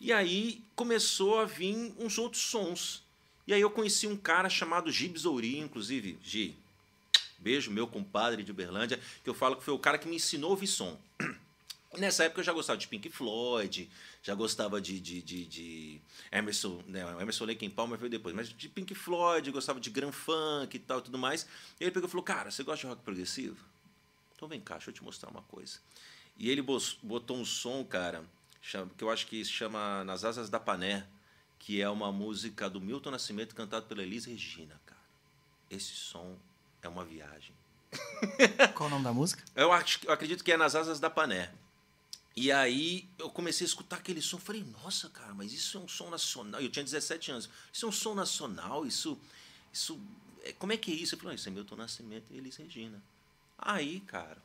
E 0.00 0.12
aí 0.12 0.62
começou 0.76 1.40
a 1.40 1.44
vir 1.44 1.94
uns 1.98 2.18
outros 2.18 2.42
sons. 2.42 3.02
E 3.46 3.52
aí 3.52 3.60
eu 3.60 3.70
conheci 3.70 4.06
um 4.06 4.16
cara 4.16 4.48
chamado 4.48 4.92
Gibs 4.92 5.24
Ouri, 5.24 5.58
inclusive, 5.58 6.18
Gi, 6.22 6.54
beijo, 7.38 7.70
meu 7.70 7.86
compadre 7.86 8.42
de 8.42 8.50
Uberlândia, 8.50 9.00
que 9.24 9.30
eu 9.30 9.34
falo 9.34 9.56
que 9.56 9.64
foi 9.64 9.72
o 9.72 9.78
cara 9.78 9.98
que 9.98 10.06
me 10.06 10.16
ensinou 10.16 10.50
a 10.50 10.52
ouvir 10.52 10.66
som. 10.66 10.98
Nessa 11.96 12.24
época 12.24 12.40
eu 12.40 12.44
já 12.44 12.52
gostava 12.52 12.78
de 12.78 12.86
Pink 12.86 13.08
Floyd, 13.08 13.88
já 14.22 14.34
gostava 14.34 14.80
de, 14.80 15.00
de, 15.00 15.22
de, 15.22 15.46
de 15.46 16.00
Emerson, 16.30 16.82
né? 16.86 17.00
Emerson 17.20 17.46
Lake 17.46 17.64
em 17.64 17.70
Palmer 17.70 17.98
veio 17.98 18.10
depois, 18.10 18.34
mas 18.34 18.50
de 18.50 18.68
Pink 18.68 18.94
Floyd, 18.94 19.50
gostava 19.50 19.80
de 19.80 19.88
Grand 19.88 20.12
Funk 20.12 20.76
e 20.76 20.78
tal 20.78 21.00
tudo 21.00 21.16
mais. 21.16 21.46
E 21.80 21.84
ele 21.84 21.90
pegou 21.90 22.06
e 22.06 22.10
falou: 22.10 22.22
Cara, 22.22 22.50
você 22.50 22.62
gosta 22.62 22.82
de 22.82 22.86
rock 22.88 23.02
progressivo? 23.02 23.56
Então 24.36 24.46
vem 24.46 24.60
cá, 24.60 24.74
deixa 24.74 24.90
eu 24.90 24.94
te 24.94 25.02
mostrar 25.02 25.30
uma 25.30 25.42
coisa. 25.42 25.78
E 26.36 26.50
ele 26.50 26.62
botou 26.62 27.36
um 27.36 27.44
som, 27.44 27.82
cara, 27.82 28.22
que 28.96 29.04
eu 29.04 29.10
acho 29.10 29.26
que 29.26 29.44
se 29.44 29.50
chama 29.50 30.04
Nas 30.04 30.24
Asas 30.24 30.50
da 30.50 30.60
Pané, 30.60 31.06
que 31.58 31.80
é 31.80 31.88
uma 31.88 32.12
música 32.12 32.68
do 32.68 32.80
Milton 32.80 33.10
Nascimento 33.10 33.54
cantado 33.54 33.86
pela 33.86 34.02
Elis 34.02 34.24
Regina, 34.24 34.78
cara. 34.84 35.00
Esse 35.70 35.94
som 35.94 36.36
é 36.82 36.88
uma 36.88 37.04
viagem. 37.04 37.54
Qual 38.74 38.88
o 38.88 38.90
nome 38.90 39.04
da 39.04 39.12
música? 39.12 39.42
Eu, 39.54 39.72
acho, 39.72 40.00
eu 40.04 40.12
acredito 40.12 40.44
que 40.44 40.52
é 40.52 40.56
Nas 40.56 40.74
Asas 40.74 41.00
da 41.00 41.08
Pané. 41.08 41.52
E 42.36 42.52
aí 42.52 43.08
eu 43.18 43.30
comecei 43.30 43.64
a 43.64 43.68
escutar 43.68 43.96
aquele 43.96 44.22
som, 44.22 44.38
falei, 44.38 44.64
nossa, 44.82 45.08
cara, 45.08 45.34
mas 45.34 45.52
isso 45.52 45.76
é 45.78 45.80
um 45.80 45.88
som 45.88 46.08
nacional. 46.10 46.60
Eu 46.60 46.70
tinha 46.70 46.84
17 46.84 47.32
anos. 47.32 47.50
Isso 47.72 47.86
é 47.86 47.88
um 47.88 47.92
som 47.92 48.14
nacional, 48.14 48.86
isso. 48.86 49.18
isso 49.72 50.00
é, 50.44 50.52
como 50.52 50.72
é 50.72 50.76
que 50.76 50.92
é 50.92 50.94
isso? 50.94 51.14
Eu 51.14 51.18
falei, 51.18 51.34
isso 51.34 51.48
é 51.48 51.52
Milton 51.52 51.76
Nascimento 51.76 52.26
e 52.30 52.36
Elis 52.36 52.56
Regina. 52.56 53.02
Aí, 53.58 54.00
cara, 54.00 54.40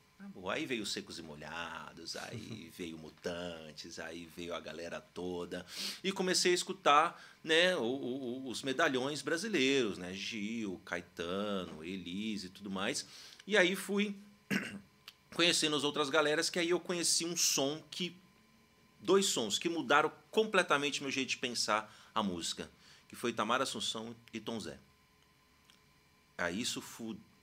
aí 0.49 0.65
veio 0.65 0.85
Secos 0.85 1.19
e 1.19 1.21
Molhados, 1.21 2.15
aí 2.15 2.71
veio 2.77 2.97
Mutantes, 2.97 3.99
aí 3.99 4.29
veio 4.35 4.53
a 4.53 4.59
galera 4.59 5.01
toda. 5.01 5.65
E 6.03 6.11
comecei 6.11 6.51
a 6.51 6.55
escutar 6.55 7.23
né, 7.43 7.75
o, 7.75 7.81
o, 7.81 8.49
os 8.49 8.61
medalhões 8.63 9.21
brasileiros, 9.21 9.97
né? 9.97 10.13
Gil, 10.13 10.81
Caetano, 10.85 11.83
Elise 11.83 12.47
e 12.47 12.49
tudo 12.49 12.69
mais. 12.69 13.05
E 13.45 13.57
aí 13.57 13.75
fui 13.75 14.15
conhecendo 15.33 15.75
as 15.75 15.83
outras 15.83 16.09
galeras, 16.09 16.49
que 16.49 16.59
aí 16.59 16.69
eu 16.69 16.79
conheci 16.79 17.25
um 17.25 17.35
som 17.35 17.81
que. 17.89 18.15
Dois 18.99 19.25
sons 19.25 19.59
que 19.59 19.67
mudaram 19.67 20.09
completamente 20.31 21.01
meu 21.01 21.11
jeito 21.11 21.31
de 21.31 21.37
pensar 21.37 21.93
a 22.15 22.23
música, 22.23 22.71
que 23.09 23.17
foi 23.17 23.33
Tamara 23.33 23.63
Assunção 23.63 24.15
e 24.33 24.39
Tom 24.39 24.57
Zé. 24.61 24.79
Aí 26.37 26.61
isso 26.61 26.81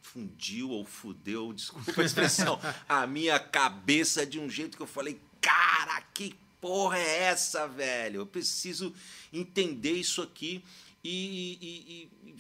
fundiu 0.03 0.71
ou 0.71 0.85
fudeu, 0.85 1.53
desculpa 1.53 2.01
a 2.01 2.05
expressão, 2.05 2.61
a 2.89 3.07
minha 3.07 3.39
cabeça 3.39 4.27
de 4.27 4.39
um 4.39 4.49
jeito 4.49 4.77
que 4.77 4.83
eu 4.83 4.87
falei, 4.87 5.21
cara, 5.41 6.01
que 6.15 6.35
porra 6.61 6.99
é 6.99 7.23
essa, 7.25 7.67
velho? 7.67 8.21
Eu 8.21 8.27
preciso 8.27 8.95
entender 9.33 9.93
isso 9.93 10.21
aqui 10.23 10.65
e, 11.03 11.59
e, 11.61 12.31
e 12.31 12.35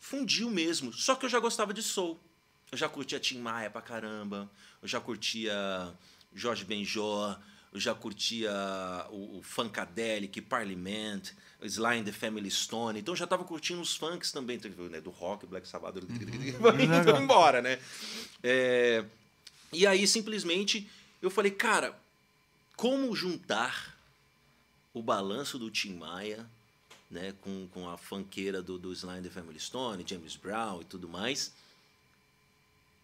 fundiu 0.00 0.50
mesmo. 0.50 0.92
Só 0.92 1.14
que 1.14 1.26
eu 1.26 1.30
já 1.30 1.40
gostava 1.40 1.74
de 1.74 1.82
soul. 1.82 2.18
Eu 2.72 2.78
já 2.78 2.88
curtia 2.88 3.20
Tim 3.20 3.38
Maia 3.38 3.70
pra 3.70 3.82
caramba 3.82 4.50
eu 4.86 4.88
já 4.88 5.00
curtia 5.00 5.52
Jorge 6.32 6.64
Benjor, 6.64 7.38
eu 7.72 7.80
já 7.80 7.94
curtia 7.94 8.52
o, 9.10 9.38
o 9.38 9.42
Funkadelic, 9.42 10.40
Parliament, 10.42 11.32
Sly 11.62 11.98
and 11.98 12.04
the 12.04 12.12
Family 12.12 12.50
Stone. 12.50 12.98
Então 12.98 13.14
já 13.16 13.24
estava 13.24 13.44
curtindo 13.44 13.80
os 13.80 13.96
funks 13.96 14.32
também, 14.32 14.60
né? 14.90 15.00
do 15.00 15.10
rock, 15.10 15.46
Black 15.46 15.66
Sabbath, 15.66 15.96
uhum. 15.96 16.02
indo 16.80 17.22
embora, 17.22 17.62
né? 17.62 17.78
É, 18.42 19.04
e 19.72 19.86
aí 19.86 20.06
simplesmente 20.06 20.88
eu 21.20 21.30
falei, 21.30 21.50
cara, 21.50 21.98
como 22.76 23.14
juntar 23.14 23.96
o 24.92 25.02
balanço 25.02 25.58
do 25.58 25.70
Tim 25.70 25.94
Maia 25.94 26.46
né, 27.10 27.34
com, 27.40 27.68
com 27.68 27.88
a 27.88 27.96
fanqueira 27.96 28.62
do, 28.62 28.78
do 28.78 28.92
Sly 28.92 29.18
and 29.18 29.22
the 29.22 29.30
Family 29.30 29.60
Stone, 29.60 30.04
James 30.06 30.36
Brown 30.36 30.80
e 30.80 30.84
tudo 30.84 31.08
mais 31.08 31.52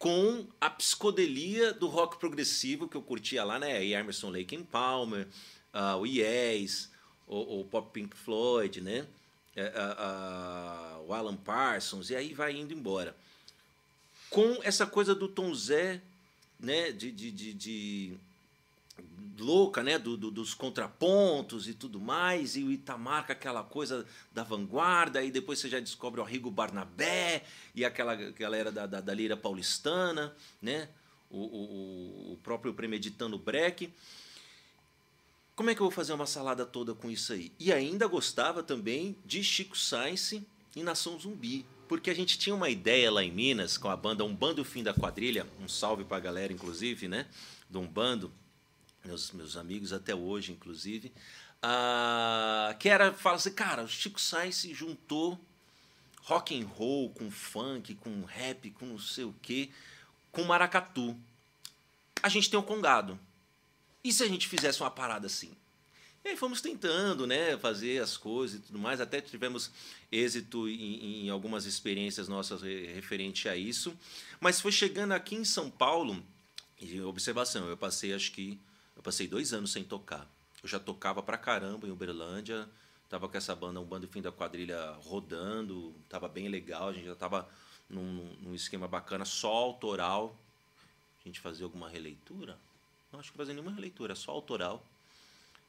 com 0.03 0.45
a 0.61 0.69
psicodelia 0.69 1.73
do 1.73 1.87
rock 1.87 2.19
progressivo 2.19 2.89
que 2.89 2.97
eu 2.97 3.03
curtia 3.03 3.45
lá, 3.45 3.57
né? 3.57 3.87
Emerson 3.87 4.31
Lake 4.31 4.57
and 4.57 4.65
Palmer, 4.65 5.29
uh, 5.73 5.97
o 5.97 6.05
Yes, 6.05 6.91
o, 7.27 7.65
Pop 7.65 7.91
Pink 7.93 8.17
Floyd, 8.17 8.81
né? 8.81 9.07
Uh, 9.57 11.03
uh, 11.03 11.09
o 11.09 11.15
Alan 11.15 11.37
Parsons, 11.37 12.11
e 12.11 12.17
aí 12.17 12.33
vai 12.33 12.57
indo 12.57 12.73
embora. 12.73 13.15
Com 14.31 14.61
essa 14.63 14.87
coisa 14.87 15.15
do 15.15 15.29
Tom 15.29 15.55
Zé, 15.55 16.01
né? 16.59 16.91
de, 16.91 17.11
de, 17.13 17.31
de, 17.31 17.53
de 17.53 18.15
louca, 19.39 19.83
né? 19.83 19.99
Do, 19.99 20.17
do, 20.17 20.31
dos 20.31 20.55
contrapontos 20.55 21.69
e 21.69 21.75
tudo 21.75 22.01
mais, 22.01 22.57
e 22.57 22.63
o 22.63 22.71
Itamar 22.71 23.27
com 23.27 23.33
aquela 23.33 23.63
coisa 23.63 24.07
da 24.33 24.43
vanguarda, 24.43 25.23
e 25.23 25.31
depois 25.31 25.59
você 25.59 25.69
já 25.69 25.81
descobre 25.81 26.21
o 26.21 26.25
Arrigo 26.25 26.51
Barnabé 26.51 27.43
e 27.75 27.85
aquela 27.85 28.15
galera 28.15 28.71
da, 28.71 28.87
da, 28.87 29.01
da 29.01 29.15
lira 29.15 29.37
paulistana, 29.37 30.35
né? 30.61 30.89
O, 31.31 31.39
o, 31.39 32.33
o 32.33 32.39
próprio 32.43 32.75
Premeditando 32.75 33.39
Breck. 33.39 33.91
Como 35.55 35.69
é 35.69 35.75
que 35.75 35.81
eu 35.81 35.85
vou 35.85 35.91
fazer 35.91 36.13
uma 36.13 36.27
salada 36.27 36.65
toda 36.65 36.95
com 36.95 37.11
isso 37.11 37.33
aí? 37.33 37.53
E 37.59 37.73
ainda 37.73 38.07
gostava 38.07 38.63
também 38.63 39.17
de 39.25 39.45
Chico 39.45 39.77
Sainz 39.77 40.33
e 40.75 40.83
Nação 40.83 41.19
Zumbi. 41.19 41.67
Porque 41.87 42.09
a 42.09 42.15
gente 42.15 42.39
tinha 42.39 42.55
uma 42.55 42.71
ideia 42.71 43.11
lá 43.11 43.23
em 43.23 43.31
Minas, 43.31 43.77
com 43.77 43.89
a 43.89 43.97
banda 43.97 44.25
Um 44.25 44.35
Bando 44.35 44.65
Fim 44.65 44.83
da 44.83 44.95
Quadrilha, 44.95 45.47
um 45.61 45.69
salve 45.69 46.05
pra 46.05 46.19
galera, 46.19 46.53
inclusive, 46.53 47.07
né? 47.07 47.27
Do 47.69 47.81
Um 47.81 47.87
Bando, 47.87 48.33
meus, 49.05 49.31
meus 49.33 49.59
amigos 49.59 49.93
até 49.93 50.15
hoje, 50.15 50.53
inclusive, 50.53 51.13
ah, 51.63 52.75
que 52.79 52.89
era, 52.89 53.13
fala 53.13 53.37
assim, 53.37 53.53
cara, 53.53 53.85
o 53.85 53.89
Chico 53.89 54.21
Sainz 54.21 54.57
se 54.57 54.73
juntou 54.73 55.39
rock 56.23 56.59
and 56.59 56.67
roll 56.67 57.11
com 57.11 57.31
funk, 57.31 57.95
com 57.97 58.25
rap, 58.25 58.71
com 58.71 58.87
não 58.87 58.99
sei 58.99 59.25
o 59.25 59.35
quê, 59.43 59.71
com 60.31 60.45
maracatu. 60.45 61.17
A 62.23 62.29
gente 62.29 62.49
tem 62.49 62.59
um 62.59 62.63
congado. 62.63 63.19
E 64.05 64.13
se 64.13 64.23
a 64.23 64.29
gente 64.29 64.49
fizesse 64.49 64.81
uma 64.81 64.91
parada 64.91 65.27
assim? 65.27 65.53
E 66.25 66.29
aí 66.29 66.37
fomos 66.37 66.61
tentando, 66.61 67.27
né, 67.27 67.59
fazer 67.59 68.01
as 68.01 68.17
coisas 68.17 68.59
e 68.59 68.63
tudo 68.63 68.79
mais, 68.79 69.01
até 69.01 69.21
tivemos 69.21 69.71
êxito 70.11 70.69
em, 70.69 71.27
em 71.27 71.31
algumas 71.31 71.67
experiências 71.67 72.29
nossas 72.29 72.63
referente 72.63 73.49
a 73.49 73.57
isso, 73.57 73.97
mas 74.41 74.61
foi 74.61 74.71
chegando 74.71 75.13
aqui 75.13 75.35
em 75.35 75.45
São 75.45 75.69
Paulo, 75.69 76.23
e 76.81 77.01
observação, 77.01 77.69
eu 77.69 77.77
passei 77.77 78.13
acho 78.13 78.31
que 78.33 78.59
eu 78.97 79.03
passei 79.03 79.27
dois 79.27 79.53
anos 79.53 79.73
sem 79.73 79.83
tocar. 79.83 80.29
Eu 80.63 80.69
já 80.69 80.79
tocava 80.79 81.23
pra 81.23 81.37
caramba 81.37 81.89
em 81.89 81.91
Uberlândia, 81.91 82.69
tava 83.09 83.29
com 83.29 83.37
essa 83.37 83.55
banda, 83.55 83.81
um 83.81 83.85
bando 83.85 84.07
fim 84.07 84.23
da 84.23 84.31
quadrilha 84.31 84.93
rodando, 85.01 85.93
tava 86.09 86.29
bem 86.29 86.49
legal, 86.49 86.89
a 86.89 86.93
gente 86.93 87.07
já 87.07 87.17
tava 87.17 87.49
num, 87.91 88.33
num 88.41 88.55
esquema 88.55 88.87
bacana, 88.87 89.25
só 89.25 89.53
autoral. 89.53 90.37
A 91.25 91.29
gente 91.29 91.41
fazia 91.41 91.65
alguma 91.65 91.89
releitura? 91.89 92.59
Não 93.13 93.21
acho 93.21 93.31
que 93.31 93.37
fazia 93.37 93.53
nenhuma 93.53 93.73
releitura, 93.73 94.15
só 94.15 94.31
autoral. 94.33 94.83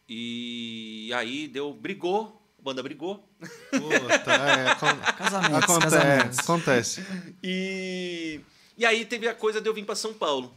E 0.08 1.12
aí 1.13 1.47
deu, 1.47 1.73
brigou, 1.73 2.41
a 2.58 2.62
banda 2.62 2.82
brigou. 2.82 3.27
Puta, 3.69 4.34
é, 4.34 4.75
com... 4.79 5.13
Casamentos, 5.17 5.63
acontece, 5.63 5.95
casamentos. 5.97 6.39
acontece. 6.39 7.06
E, 7.43 8.39
e 8.77 8.86
aí 8.86 9.06
teve 9.06 9.27
a 9.27 9.36
coisa 9.36 9.60
de 9.60 9.67
eu 9.67 9.73
vir 9.73 9.86
para 9.86 9.95
São 9.95 10.13
Paulo. 10.13 10.56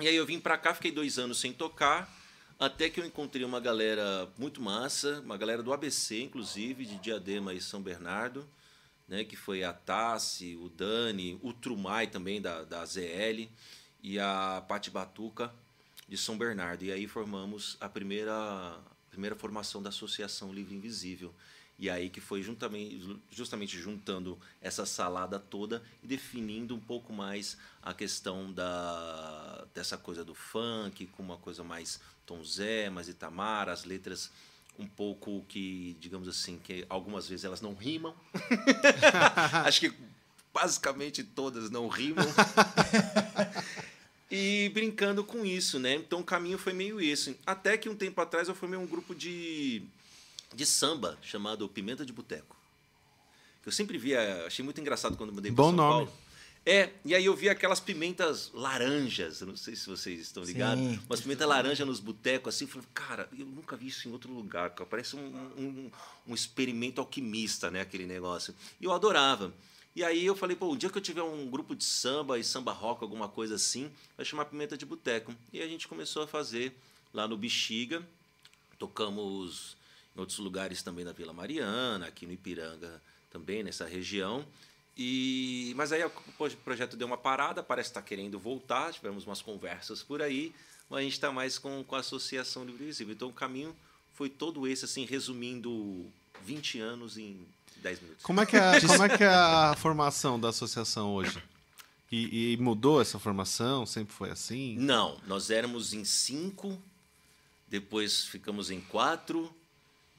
E 0.00 0.06
aí 0.06 0.14
eu 0.14 0.24
vim 0.24 0.38
para 0.38 0.56
cá, 0.56 0.72
fiquei 0.72 0.92
dois 0.92 1.18
anos 1.18 1.40
sem 1.40 1.52
tocar, 1.52 2.08
até 2.58 2.88
que 2.88 3.00
eu 3.00 3.04
encontrei 3.04 3.44
uma 3.44 3.58
galera 3.58 4.28
muito 4.38 4.62
massa, 4.62 5.20
uma 5.24 5.36
galera 5.36 5.62
do 5.62 5.72
ABC, 5.72 6.22
inclusive, 6.22 6.86
de 6.86 6.98
Diadema 6.98 7.52
e 7.52 7.60
São 7.60 7.82
Bernardo, 7.82 8.48
né, 9.08 9.24
que 9.24 9.36
foi 9.36 9.64
a 9.64 9.72
Tassi, 9.72 10.56
o 10.56 10.68
Dani, 10.68 11.38
o 11.42 11.52
Trumai 11.52 12.06
também, 12.06 12.40
da, 12.40 12.62
da 12.62 12.84
ZL, 12.86 13.48
e 14.02 14.18
a 14.18 14.64
Pati 14.66 14.90
Batuca, 14.90 15.52
de 16.12 16.18
São 16.18 16.36
Bernardo. 16.36 16.84
E 16.84 16.92
aí 16.92 17.08
formamos 17.08 17.78
a 17.80 17.88
primeira, 17.88 18.34
a 18.34 19.10
primeira 19.10 19.34
formação 19.34 19.82
da 19.82 19.88
Associação 19.88 20.52
Livre 20.52 20.74
Invisível. 20.74 21.34
E 21.78 21.88
aí 21.88 22.10
que 22.10 22.20
foi 22.20 22.42
juntamente, 22.42 23.18
justamente 23.30 23.78
juntando 23.78 24.38
essa 24.60 24.84
salada 24.84 25.38
toda 25.38 25.82
e 26.02 26.06
definindo 26.06 26.74
um 26.74 26.80
pouco 26.80 27.14
mais 27.14 27.56
a 27.82 27.94
questão 27.94 28.52
da, 28.52 29.64
dessa 29.72 29.96
coisa 29.96 30.22
do 30.22 30.34
funk, 30.34 31.06
com 31.06 31.22
uma 31.22 31.38
coisa 31.38 31.64
mais 31.64 31.98
Tom 32.26 32.44
Zé, 32.44 32.90
mais 32.90 33.08
Itamar, 33.08 33.70
as 33.70 33.86
letras 33.86 34.30
um 34.78 34.86
pouco 34.86 35.42
que, 35.48 35.96
digamos 35.98 36.28
assim, 36.28 36.58
que 36.58 36.84
algumas 36.90 37.26
vezes 37.26 37.46
elas 37.46 37.62
não 37.62 37.72
rimam. 37.72 38.14
Acho 39.64 39.80
que 39.80 39.94
basicamente 40.52 41.24
todas 41.24 41.70
não 41.70 41.88
rimam. 41.88 42.26
e 44.34 44.70
brincando 44.70 45.22
com 45.22 45.44
isso, 45.44 45.78
né? 45.78 45.94
Então 45.94 46.20
o 46.20 46.24
caminho 46.24 46.56
foi 46.56 46.72
meio 46.72 46.98
esse. 46.98 47.36
Até 47.44 47.76
que 47.76 47.86
um 47.86 47.94
tempo 47.94 48.18
atrás 48.18 48.48
eu 48.48 48.54
formei 48.54 48.78
um 48.78 48.86
grupo 48.86 49.14
de, 49.14 49.82
de 50.54 50.64
samba 50.64 51.18
chamado 51.20 51.68
Pimenta 51.68 52.06
de 52.06 52.14
Boteco. 52.14 52.56
Que 53.62 53.68
eu 53.68 53.72
sempre 53.72 53.98
via, 53.98 54.46
achei 54.46 54.64
muito 54.64 54.80
engraçado 54.80 55.18
quando 55.18 55.34
mudei 55.34 55.52
para 55.52 55.62
São 55.62 55.72
nome. 55.72 56.06
Paulo. 56.06 56.22
É, 56.64 56.90
e 57.04 57.14
aí 57.14 57.26
eu 57.26 57.36
vi 57.36 57.50
aquelas 57.50 57.80
pimentas 57.80 58.50
laranjas, 58.54 59.42
não 59.42 59.56
sei 59.56 59.76
se 59.76 59.86
vocês 59.86 60.20
estão 60.20 60.44
ligados, 60.44 60.82
Sim. 60.82 61.00
umas 61.10 61.20
pimentas 61.20 61.46
laranja 61.46 61.84
nos 61.84 61.98
botecos, 61.98 62.54
assim, 62.54 62.68
falei, 62.68 62.86
cara, 62.94 63.28
eu 63.36 63.44
nunca 63.44 63.76
vi 63.76 63.88
isso 63.88 64.08
em 64.08 64.12
outro 64.12 64.32
lugar, 64.32 64.70
cara. 64.70 64.88
parece 64.88 65.16
um, 65.16 65.26
um, 65.58 65.90
um, 66.28 66.34
experimento 66.34 67.00
alquimista, 67.00 67.68
né, 67.68 67.80
aquele 67.80 68.06
negócio. 68.06 68.54
E 68.80 68.84
eu 68.84 68.92
adorava. 68.92 69.52
E 69.94 70.02
aí 70.02 70.24
eu 70.24 70.34
falei, 70.34 70.56
pô, 70.56 70.70
o 70.70 70.76
dia 70.76 70.88
que 70.88 70.96
eu 70.96 71.02
tiver 71.02 71.22
um 71.22 71.48
grupo 71.50 71.74
de 71.74 71.84
samba 71.84 72.38
e 72.38 72.44
samba 72.44 72.72
rock, 72.72 73.02
alguma 73.02 73.28
coisa 73.28 73.56
assim, 73.56 73.90
vai 74.16 74.24
chamar 74.24 74.46
Pimenta 74.46 74.76
de 74.76 74.86
Boteco. 74.86 75.34
E 75.52 75.60
a 75.60 75.68
gente 75.68 75.86
começou 75.86 76.22
a 76.22 76.26
fazer 76.26 76.74
lá 77.12 77.28
no 77.28 77.36
Bexiga, 77.36 78.02
tocamos 78.78 79.76
em 80.16 80.20
outros 80.20 80.38
lugares 80.38 80.82
também 80.82 81.04
na 81.04 81.12
Vila 81.12 81.32
Mariana, 81.32 82.06
aqui 82.06 82.26
no 82.26 82.32
Ipiranga 82.32 83.02
também, 83.30 83.62
nessa 83.62 83.86
região. 83.86 84.46
E, 84.96 85.72
mas 85.76 85.92
aí 85.92 86.02
o 86.04 86.10
projeto 86.64 86.96
deu 86.96 87.06
uma 87.06 87.18
parada, 87.18 87.62
parece 87.62 87.90
estar 87.90 88.02
tá 88.02 88.06
querendo 88.06 88.38
voltar, 88.38 88.92
tivemos 88.92 89.26
umas 89.26 89.42
conversas 89.42 90.02
por 90.02 90.20
aí, 90.20 90.54
mas 90.88 91.00
a 91.00 91.02
gente 91.02 91.14
está 91.14 91.32
mais 91.32 91.58
com, 91.58 91.82
com 91.84 91.96
a 91.96 92.00
Associação 92.00 92.64
Livre 92.64 92.86
Visível. 92.86 93.14
Então 93.14 93.28
o 93.28 93.32
caminho 93.32 93.74
foi 94.14 94.28
todo 94.28 94.66
esse, 94.66 94.84
assim, 94.84 95.04
resumindo 95.04 96.06
20 96.44 96.80
anos 96.80 97.16
em 97.16 97.46
10 97.82 98.00
minutos. 98.00 98.22
Como 98.22 98.40
é 98.40 98.46
que 98.46 98.56
é, 98.56 98.80
como 98.86 99.02
é, 99.02 99.16
que 99.16 99.24
é 99.24 99.28
a 99.28 99.74
formação 99.76 100.38
da 100.40 100.48
associação 100.48 101.12
hoje? 101.12 101.42
E, 102.10 102.52
e, 102.52 102.56
mudou 102.58 103.00
essa 103.00 103.18
formação? 103.18 103.86
Sempre 103.86 104.14
foi 104.14 104.30
assim? 104.30 104.76
Não, 104.78 105.18
nós 105.26 105.50
éramos 105.50 105.94
em 105.94 106.04
cinco, 106.04 106.78
depois 107.68 108.24
ficamos 108.24 108.70
em 108.70 108.80
quatro 108.80 109.52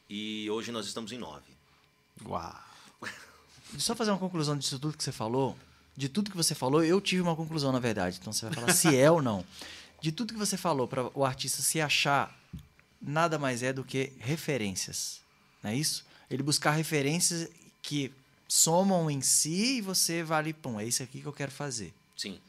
e 0.10 0.49
hoje 0.49 0.71
nós 0.71 0.88
estamos 0.88 1.12
em 1.12 1.17
nove. 1.17 1.54
Uau! 2.26 2.56
só 3.78 3.95
fazer 3.95 4.12
uma 4.12 4.19
conclusão 4.19 4.58
disso 4.58 4.80
tudo 4.80 4.97
que 4.97 5.04
você 5.04 5.12
falou. 5.12 5.58
De 5.95 6.10
tudo 6.10 6.32
que 6.32 6.38
você 6.38 6.56
falou, 6.56 6.84
eu 6.84 6.99
tive 6.99 7.21
uma 7.21 7.36
conclusão, 7.36 7.71
na 7.71 7.80
verdade. 7.80 8.17
Então 8.19 8.34
você 8.34 8.45
vai 8.47 8.56
falar 8.56 8.73
se 8.73 8.95
é 8.95 9.10
ou 9.12 9.21
não. 9.21 9.45
De 10.02 10.12
tudo 10.12 10.34
que 10.34 10.39
você 10.39 10.58
falou, 10.58 10.88
para 10.88 11.10
o 11.13 11.23
artista 11.23 11.62
se 11.62 11.80
achar, 11.80 12.36
nada 12.99 13.38
mais 13.38 13.62
é 13.62 13.71
do 13.71 13.84
que 13.84 14.12
referências. 14.19 15.21
Não 15.62 15.69
é 15.69 15.76
isso? 15.76 16.04
Ele 16.34 16.41
buscar 16.41 16.72
referências 16.72 17.48
que 17.80 18.12
somam 18.48 19.10
em 19.10 19.22
si 19.22 19.78
e 19.78 19.82
você 19.82 20.24
vale, 20.24 20.52
pum, 20.52 20.80
é 20.80 20.86
isso 20.86 21.04
aqui 21.04 21.22
que 21.22 21.28
eu 21.28 21.34
quero 21.34 21.52
fazer. 21.52 21.93
Sim. 22.17 22.39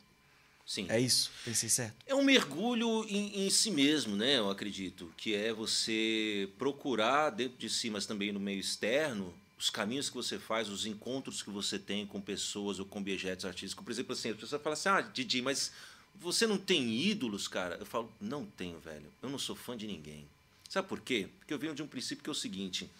Sim. 0.66 0.87
É 0.88 0.99
isso, 0.99 1.31
pensei 1.44 1.68
certo. 1.68 1.94
É 2.07 2.14
um 2.14 2.25
mergulho 2.25 3.05
em, 3.07 3.44
em, 3.44 3.51
si 3.51 3.70
mesmo, 3.70 4.16
né? 4.16 4.38
Eu 4.38 4.51
acredito. 4.51 5.12
Que 5.18 5.35
é 5.35 5.53
você 5.53 6.49
procurar 6.57 7.29
dentro 7.29 7.59
de 7.59 7.68
si, 7.68 7.90
mas 7.90 8.07
também 8.07 8.33
no 8.33 8.40
meio 8.40 8.59
externo, 8.59 9.35
os 9.59 9.68
caminhos 9.68 10.09
que 10.09 10.16
você 10.16 10.38
faz, 10.38 10.70
os 10.70 10.87
encontros 10.87 11.42
que 11.42 11.51
você 11.51 11.79
tem 11.79 12.07
com 12.07 12.18
pessoas 12.18 12.79
ou 12.79 12.87
com 12.87 13.01
objetos 13.01 13.44
artísticos. 13.44 13.85
Por 13.85 13.90
exemplo, 13.90 14.14
assim, 14.14 14.31
a 14.31 14.35
pessoa 14.35 14.59
fala 14.59 14.73
assim: 14.73 14.88
ah, 14.88 15.03
Didi, 15.03 15.42
mas 15.42 15.70
você 16.14 16.47
não 16.47 16.57
tem 16.57 16.94
ídolos, 16.94 17.47
cara? 17.47 17.77
Eu 17.77 17.85
falo: 17.85 18.11
não 18.18 18.47
tenho, 18.47 18.79
velho. 18.79 19.12
Eu 19.23 19.29
não 19.29 19.38
sou 19.38 19.55
fã 19.55 19.77
de 19.77 19.87
ninguém. 19.87 20.27
Sabe 20.70 20.88
por 20.88 21.01
quê? 21.03 21.29
Porque 21.38 21.53
eu 21.53 21.59
venho 21.59 21.75
de 21.75 21.83
um 21.83 21.87
princípio 21.87 22.25
que 22.25 22.31
é 22.31 22.33
o 22.33 22.35
seguinte: 22.35 22.90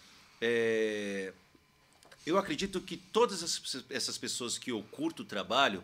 é... 0.41 1.33
eu 2.25 2.37
acredito 2.37 2.81
que 2.81 2.97
todas 2.97 3.43
essas 3.89 4.17
pessoas 4.17 4.57
que 4.57 4.71
eu 4.71 4.83
curto 4.91 5.23
o 5.23 5.25
trabalho 5.25 5.83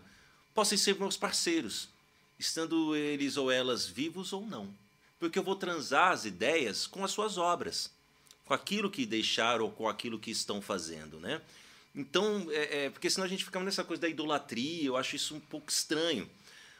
possam 0.54 0.78
ser 0.78 0.98
meus 1.00 1.18
parceiros, 1.18 1.90
estando 2.38 2.96
eles 2.96 3.38
ou 3.38 3.52
elas 3.52 3.88
vivos 3.88 4.34
ou 4.34 4.46
não. 4.46 4.74
Porque 5.20 5.38
eu 5.38 5.44
vou 5.44 5.56
transar 5.56 6.12
as 6.12 6.26
ideias 6.26 6.88
com 6.88 7.04
as 7.06 7.12
suas 7.12 7.38
obras 7.38 7.92
com 8.52 8.56
aquilo 8.56 8.92
que 8.92 9.06
deixaram 9.06 9.64
ou 9.64 9.72
com 9.72 9.88
aquilo 9.88 10.20
que 10.20 10.30
estão 10.30 10.62
fazendo, 10.62 11.22
né? 11.22 11.42
Então, 11.96 12.48
é, 12.52 12.86
é, 12.86 12.90
porque 12.90 13.10
senão 13.10 13.26
a 13.26 13.30
gente 13.30 13.46
fica 13.46 13.58
nessa 13.62 13.82
coisa 13.82 14.02
da 14.02 14.10
idolatria, 14.10 14.84
eu 14.84 14.98
acho 14.98 15.16
isso 15.16 15.36
um 15.36 15.40
pouco 15.40 15.72
estranho. 15.72 16.30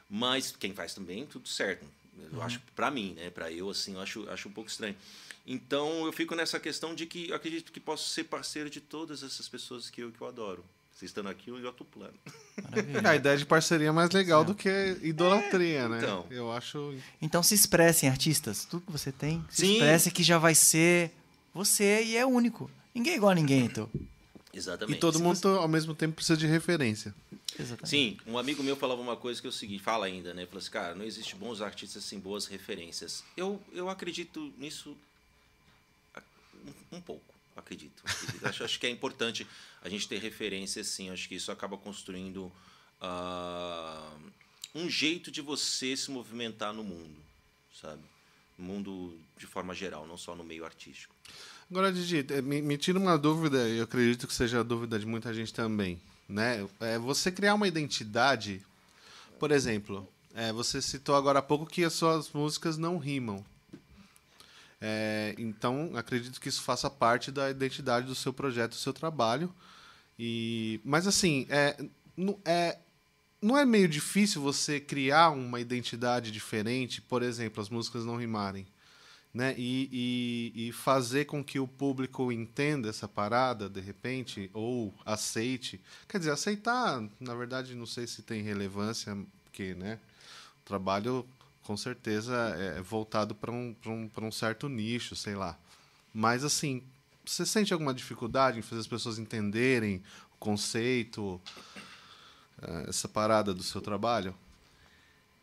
Mas 0.10 0.54
quem 0.54 0.74
faz 0.74 0.94
também, 0.94 1.26
tudo 1.26 1.48
certo. 1.48 1.86
Eu 2.30 2.40
uhum. 2.40 2.42
acho, 2.42 2.62
para 2.76 2.92
mim, 2.92 3.14
né? 3.14 3.30
Para 3.30 3.50
eu, 3.50 3.70
assim, 3.70 3.94
eu 3.94 4.02
acho, 4.02 4.30
acho 4.30 4.50
um 4.50 4.52
pouco 4.52 4.70
estranho. 4.70 4.98
Então, 5.46 6.06
eu 6.06 6.12
fico 6.12 6.36
nessa 6.36 6.60
questão 6.60 6.94
de 6.94 7.06
que 7.06 7.32
acredito 7.34 7.72
que 7.72 7.80
posso 7.80 8.10
ser 8.10 8.26
parceiro 8.26 8.70
de 8.70 8.80
todas 8.80 9.24
essas 9.24 9.50
pessoas 9.50 9.90
que 9.90 10.02
eu, 10.02 10.12
que 10.12 10.22
eu 10.22 10.28
adoro. 10.28 10.64
Vocês 10.94 11.10
estando 11.10 11.30
aqui, 11.30 11.50
eu 11.50 11.60
já 11.62 11.72
tô 11.72 11.84
plano. 11.84 12.14
A 13.04 13.16
ideia 13.16 13.36
de 13.36 13.46
parceria 13.46 13.88
é 13.88 13.92
mais 13.92 14.12
legal 14.12 14.44
do 14.44 14.54
que 14.54 14.70
idolatria, 15.02 15.80
é, 15.80 15.88
né? 15.88 15.98
Então. 15.98 16.28
Eu 16.30 16.52
acho. 16.52 16.94
Então 17.20 17.42
se 17.42 17.56
expressem, 17.56 18.08
artistas. 18.08 18.66
Tudo 18.66 18.86
que 18.86 18.92
você 18.92 19.12
tem, 19.12 19.44
se 19.50 19.66
Sim. 19.66 19.74
expresse 19.74 20.12
que 20.12 20.22
já 20.22 20.38
vai 20.38 20.54
ser 20.54 21.12
você 21.54 22.04
e 22.04 22.18
é 22.18 22.26
único. 22.26 22.70
Ninguém 22.94 23.14
é 23.14 23.16
igual 23.16 23.32
a 23.32 23.36
ninguém, 23.36 23.66
então. 23.66 23.90
Exatamente. 24.54 24.98
E 24.98 25.00
todo 25.00 25.20
mundo, 25.20 25.38
você... 25.38 25.48
ao 25.48 25.68
mesmo 25.68 25.96
tempo, 25.96 26.16
precisa 26.16 26.38
de 26.38 26.46
referência. 26.46 27.16
Exatamente. 27.58 27.90
Sim, 27.90 28.18
um 28.28 28.38
amigo 28.38 28.62
meu 28.62 28.76
falava 28.76 29.02
uma 29.02 29.16
coisa 29.16 29.40
que 29.40 29.48
é 29.48 29.50
o 29.50 29.54
seguinte, 29.54 29.82
fala 29.82 30.06
ainda, 30.06 30.34
né? 30.34 30.46
Falou 30.46 30.60
assim, 30.60 30.72
cara, 30.72 30.94
não 30.94 31.06
existe 31.06 31.36
bons 31.36 31.62
artistas 31.62 32.04
sem 32.04 32.20
boas 32.20 32.46
referências. 32.46 33.24
Eu, 33.36 33.62
eu 33.74 33.90
acredito 33.90 34.54
nisso 34.58 34.96
um, 36.92 37.02
pouco, 37.02 37.34
acredito. 37.56 38.02
acredito. 38.06 38.46
acho, 38.46 38.64
acho 38.64 38.80
que 38.80 38.88
é 38.88 38.90
importante 38.90 39.48
a 39.82 39.90
gente 39.90 40.08
ter 40.08 40.20
referências, 40.20 40.88
sim. 40.88 41.10
Acho 41.10 41.28
que 41.28 41.36
isso 41.36 41.52
acaba 41.52 41.78
construindo 41.78 42.52
uh, 43.02 44.32
um 44.74 44.90
jeito 44.90 45.32
de 45.32 45.42
você 45.42 45.96
se 45.96 46.12
movimentar 46.12 46.74
no 46.74 46.84
mundo, 46.84 47.18
sabe? 47.82 48.02
No 48.58 48.66
mundo 48.66 49.18
de 49.38 49.48
forma 49.48 49.74
geral, 49.74 50.06
não 50.08 50.18
só 50.18 50.36
no 50.36 50.44
meio 50.44 50.66
artístico. 50.66 51.16
Agora, 51.70 51.92
Didi, 51.92 52.26
eh, 52.34 52.42
me, 52.42 52.62
me 52.62 52.78
tira 52.78 53.00
uma 53.00 53.18
dúvida, 53.18 53.58
eu 53.70 53.86
acredito 53.86 54.28
que 54.28 54.34
seja 54.34 54.60
a 54.60 54.64
dúvida 54.64 55.00
de 55.00 55.06
muita 55.06 55.34
gente 55.34 55.54
também. 55.54 56.02
Né? 56.28 56.68
É 56.80 57.00
você 57.00 57.32
criar 57.32 57.56
uma 57.56 57.68
identidade, 57.68 58.62
por 59.40 59.52
exemplo, 59.52 60.08
é, 60.34 60.52
você 60.52 60.82
citou 60.82 61.16
agora 61.16 61.40
há 61.40 61.42
pouco 61.42 61.66
que 61.66 61.84
as 61.84 61.94
suas 61.94 62.32
músicas 62.32 62.78
não 62.78 62.98
rimam. 62.98 63.44
É, 64.82 65.36
então, 65.38 65.92
acredito 65.96 66.42
que 66.42 66.50
isso 66.50 66.64
faça 66.64 66.90
parte 66.90 67.32
da 67.32 67.50
identidade 67.50 68.08
do 68.08 68.16
seu 68.16 68.34
projeto, 68.34 68.72
do 68.72 68.78
seu 68.78 68.92
trabalho. 68.92 69.54
E, 70.18 70.82
mas, 70.84 71.06
assim, 71.06 71.46
é, 71.50 71.78
é, 72.44 72.78
não 73.42 73.58
é 73.58 73.64
meio 73.64 73.88
difícil 73.88 74.42
você 74.42 74.80
criar 74.80 75.30
uma 75.30 75.60
identidade 75.60 76.32
diferente, 76.32 77.02
por 77.02 77.22
exemplo, 77.22 77.62
as 77.62 77.70
músicas 77.70 78.04
não 78.04 78.18
rimarem 78.18 78.66
né? 79.34 79.56
E, 79.58 79.90
e, 80.56 80.68
e, 80.68 80.72
fazer 80.72 81.26
com 81.26 81.44
que 81.44 81.60
o 81.60 81.68
público 81.68 82.32
entenda 82.32 82.90
essa 82.90 83.08
parada 83.08 83.70
de 83.70 83.80
repente 83.80 84.50
ou 84.54 84.94
aceite. 85.06 85.80
Quer 86.08 86.18
dizer, 86.20 86.32
aceitar, 86.32 87.02
na 87.20 87.34
verdade, 87.34 87.74
não 87.74 87.86
sei 87.86 88.08
se 88.08 88.22
tem 88.22 88.42
relevância, 88.42 89.18
porque 89.46 89.74
né, 89.74 90.00
o 90.62 90.66
trabalho 90.66 91.26
com 91.64 91.78
certeza 91.78 92.36
é 92.58 92.82
voltado 92.82 93.36
para 93.36 93.52
um, 93.52 93.76
um, 93.86 94.10
um 94.22 94.32
certo 94.32 94.68
nicho, 94.68 95.16
sei 95.16 95.36
lá. 95.36 95.58
Mas 96.14 96.44
assim, 96.44 96.84
você 97.26 97.46
sente 97.46 97.72
alguma 97.72 97.94
dificuldade 97.94 98.60
em 98.60 98.62
fazer 98.62 98.82
as 98.82 98.88
pessoas 98.88 99.20
entenderem 99.20 100.04
o 100.34 100.38
conceito, 100.38 101.40
eh, 102.62 102.86
essa 102.90 103.08
parada 103.08 103.54
do 103.54 103.64
seu 103.64 103.82
trabalho? 103.82 104.36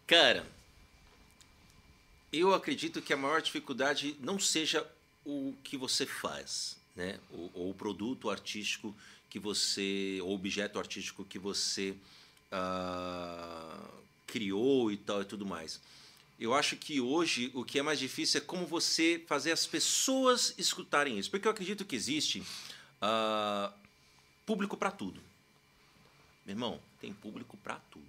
Cara, 0.07 0.45
eu 2.33 2.53
acredito 2.55 3.01
que 3.01 3.13
a 3.13 3.17
maior 3.17 3.41
dificuldade 3.41 4.17
não 4.21 4.39
seja 4.39 4.87
o 5.25 5.55
que 5.63 5.77
você 5.77 6.05
faz, 6.05 6.77
né? 6.97 7.19
ou, 7.31 7.51
ou 7.55 7.71
o 7.71 7.75
produto 7.75 8.31
artístico 8.31 8.95
que 9.31 9.39
você, 9.39 10.19
ou 10.23 10.35
objeto 10.35 10.79
artístico 10.79 11.25
que 11.25 11.39
você 11.39 11.95
uh, 12.53 13.89
criou 14.27 14.91
e 14.91 14.97
tal 14.97 15.23
e 15.23 15.25
tudo 15.25 15.45
mais. 15.45 15.81
Eu 16.39 16.55
acho 16.55 16.77
que 16.77 17.01
hoje 17.01 17.51
o 17.53 17.65
que 17.65 17.79
é 17.79 17.83
mais 17.83 17.99
difícil 17.99 18.41
é 18.41 18.45
como 18.45 18.65
você 18.65 19.25
fazer 19.27 19.51
as 19.51 19.67
pessoas 19.67 20.55
escutarem 20.57 21.19
isso. 21.19 21.31
Porque 21.31 21.49
eu 21.49 21.53
acredito 21.53 21.85
que 21.85 21.97
existe 21.97 22.41
uh, 22.41 23.73
público 24.47 24.77
para 24.77 24.91
tudo. 24.91 25.21
Meu 26.47 26.55
irmão, 26.55 26.81
tem 27.01 27.13
público 27.13 27.57
para 27.57 27.77
tudo. 27.91 28.07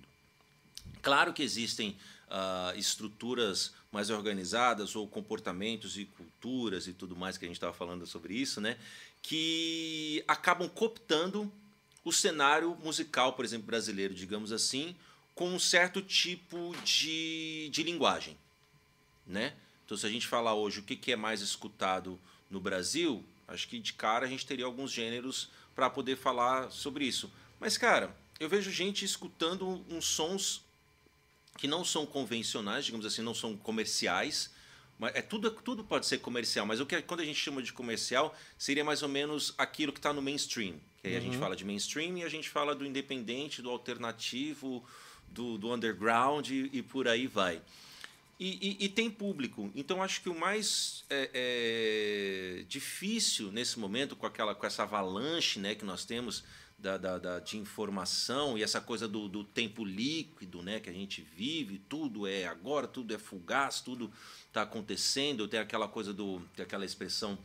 Claro 1.01 1.33
que 1.33 1.41
existem 1.41 1.97
uh, 2.27 2.77
estruturas 2.77 3.73
mais 3.91 4.09
organizadas 4.09 4.95
ou 4.95 5.07
comportamentos 5.07 5.97
e 5.97 6.05
culturas 6.05 6.87
e 6.87 6.93
tudo 6.93 7.15
mais 7.15 7.37
que 7.37 7.45
a 7.45 7.47
gente 7.47 7.57
estava 7.57 7.73
falando 7.73 8.05
sobre 8.05 8.35
isso, 8.35 8.61
né? 8.61 8.77
Que 9.21 10.23
acabam 10.27 10.69
cooptando 10.69 11.51
o 12.03 12.11
cenário 12.11 12.77
musical, 12.83 13.33
por 13.33 13.43
exemplo, 13.43 13.65
brasileiro, 13.65 14.13
digamos 14.13 14.51
assim, 14.51 14.95
com 15.39 15.47
um 15.47 15.57
certo 15.57 16.01
tipo 16.01 16.75
de, 16.83 17.69
de 17.71 17.81
linguagem, 17.81 18.35
né? 19.25 19.53
Então, 19.85 19.95
se 19.95 20.05
a 20.05 20.09
gente 20.09 20.27
falar 20.27 20.53
hoje 20.53 20.81
o 20.81 20.83
que, 20.83 20.97
que 20.97 21.13
é 21.13 21.15
mais 21.15 21.39
escutado 21.39 22.19
no 22.51 22.59
Brasil, 22.59 23.23
acho 23.47 23.65
que 23.69 23.79
de 23.79 23.93
cara 23.93 24.25
a 24.25 24.29
gente 24.29 24.45
teria 24.45 24.65
alguns 24.65 24.91
gêneros 24.91 25.49
para 25.73 25.89
poder 25.89 26.17
falar 26.17 26.69
sobre 26.71 27.05
isso. 27.05 27.31
Mas, 27.57 27.77
cara, 27.77 28.13
eu 28.37 28.49
vejo 28.49 28.69
gente 28.69 29.05
escutando 29.05 29.81
uns 29.89 30.07
sons 30.07 30.61
que 31.57 31.69
não 31.69 31.85
são 31.85 32.05
convencionais, 32.05 32.83
digamos 32.83 33.05
assim, 33.05 33.21
não 33.21 33.33
são 33.33 33.55
comerciais. 33.55 34.51
Mas 34.99 35.15
é 35.15 35.21
tudo, 35.21 35.49
tudo 35.51 35.85
pode 35.85 36.05
ser 36.05 36.17
comercial, 36.17 36.65
mas 36.65 36.81
o 36.81 36.85
que 36.85 37.01
quando 37.03 37.21
a 37.21 37.25
gente 37.25 37.39
chama 37.39 37.63
de 37.63 37.71
comercial 37.71 38.35
seria 38.57 38.83
mais 38.83 39.03
ou 39.03 39.07
menos 39.07 39.53
aquilo 39.57 39.93
que 39.93 39.99
está 39.99 40.11
no 40.11 40.21
mainstream. 40.21 40.75
Que 41.01 41.07
aí 41.07 41.13
uhum. 41.13 41.17
a 41.17 41.21
gente 41.21 41.35
uhum. 41.35 41.39
fala 41.39 41.55
de 41.55 41.63
mainstream 41.63 42.17
e 42.17 42.23
a 42.25 42.29
gente 42.29 42.49
fala 42.49 42.75
do 42.75 42.85
independente, 42.85 43.61
do 43.61 43.69
alternativo, 43.69 44.85
do, 45.31 45.57
do 45.57 45.73
underground 45.73 46.49
e, 46.49 46.69
e 46.73 46.81
por 46.81 47.07
aí 47.07 47.27
vai. 47.27 47.61
E, 48.39 48.77
e, 48.79 48.85
e, 48.85 48.89
tem 48.89 49.09
público. 49.11 49.69
Então 49.75 50.01
acho 50.01 50.21
que 50.21 50.29
o 50.29 50.39
mais 50.39 51.03
é, 51.09 51.29
é, 51.33 52.63
difícil 52.69 53.51
nesse 53.51 53.77
momento, 53.77 54.15
com 54.15 54.25
aquela 54.25 54.55
com 54.55 54.65
essa 54.65 54.83
avalanche 54.83 55.59
né, 55.59 55.75
que 55.75 55.83
nós 55.83 56.05
temos 56.05 56.45
da, 56.77 56.97
da, 56.97 57.17
da, 57.17 57.39
de 57.39 57.57
informação 57.57 58.57
e 58.57 58.63
essa 58.63 58.79
coisa 58.79 59.09
do, 59.09 59.27
do, 59.27 59.43
tempo 59.43 59.83
líquido 59.83 60.63
né, 60.63 60.79
que 60.79 60.89
a 60.89 60.93
gente 60.93 61.21
vive, 61.21 61.79
tudo 61.89 62.25
é 62.25 62.45
agora, 62.45 62.87
tudo 62.87 63.13
é 63.13 63.17
fugaz, 63.17 63.81
tudo 63.81 64.09
está 64.47 64.61
acontecendo. 64.61 65.47
Tem 65.47 65.59
aquela 65.59 65.89
coisa 65.89 66.13
do. 66.13 66.39
Tem 66.55 66.63
aquela 66.63 66.85
expressão 66.85 67.37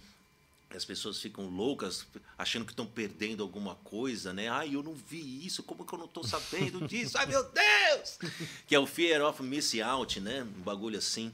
as 0.77 0.85
pessoas 0.85 1.21
ficam 1.21 1.49
loucas, 1.49 2.07
achando 2.37 2.65
que 2.65 2.73
estão 2.73 2.87
perdendo 2.87 3.43
alguma 3.43 3.75
coisa, 3.77 4.33
né? 4.33 4.49
Ai, 4.49 4.75
eu 4.75 4.83
não 4.83 4.95
vi 4.95 5.47
isso, 5.47 5.63
como 5.63 5.85
que 5.85 5.95
eu 5.95 5.99
não 5.99 6.07
estou 6.07 6.25
sabendo 6.25 6.85
disso? 6.89 7.17
Ai, 7.19 7.27
meu 7.27 7.43
Deus! 7.43 8.19
Que 8.67 8.75
é 8.75 8.79
o 8.79 8.87
fear 8.87 9.23
of 9.23 9.43
missing 9.43 9.81
out, 9.81 10.21
né? 10.21 10.43
Um 10.43 10.63
bagulho 10.63 10.99
assim. 10.99 11.33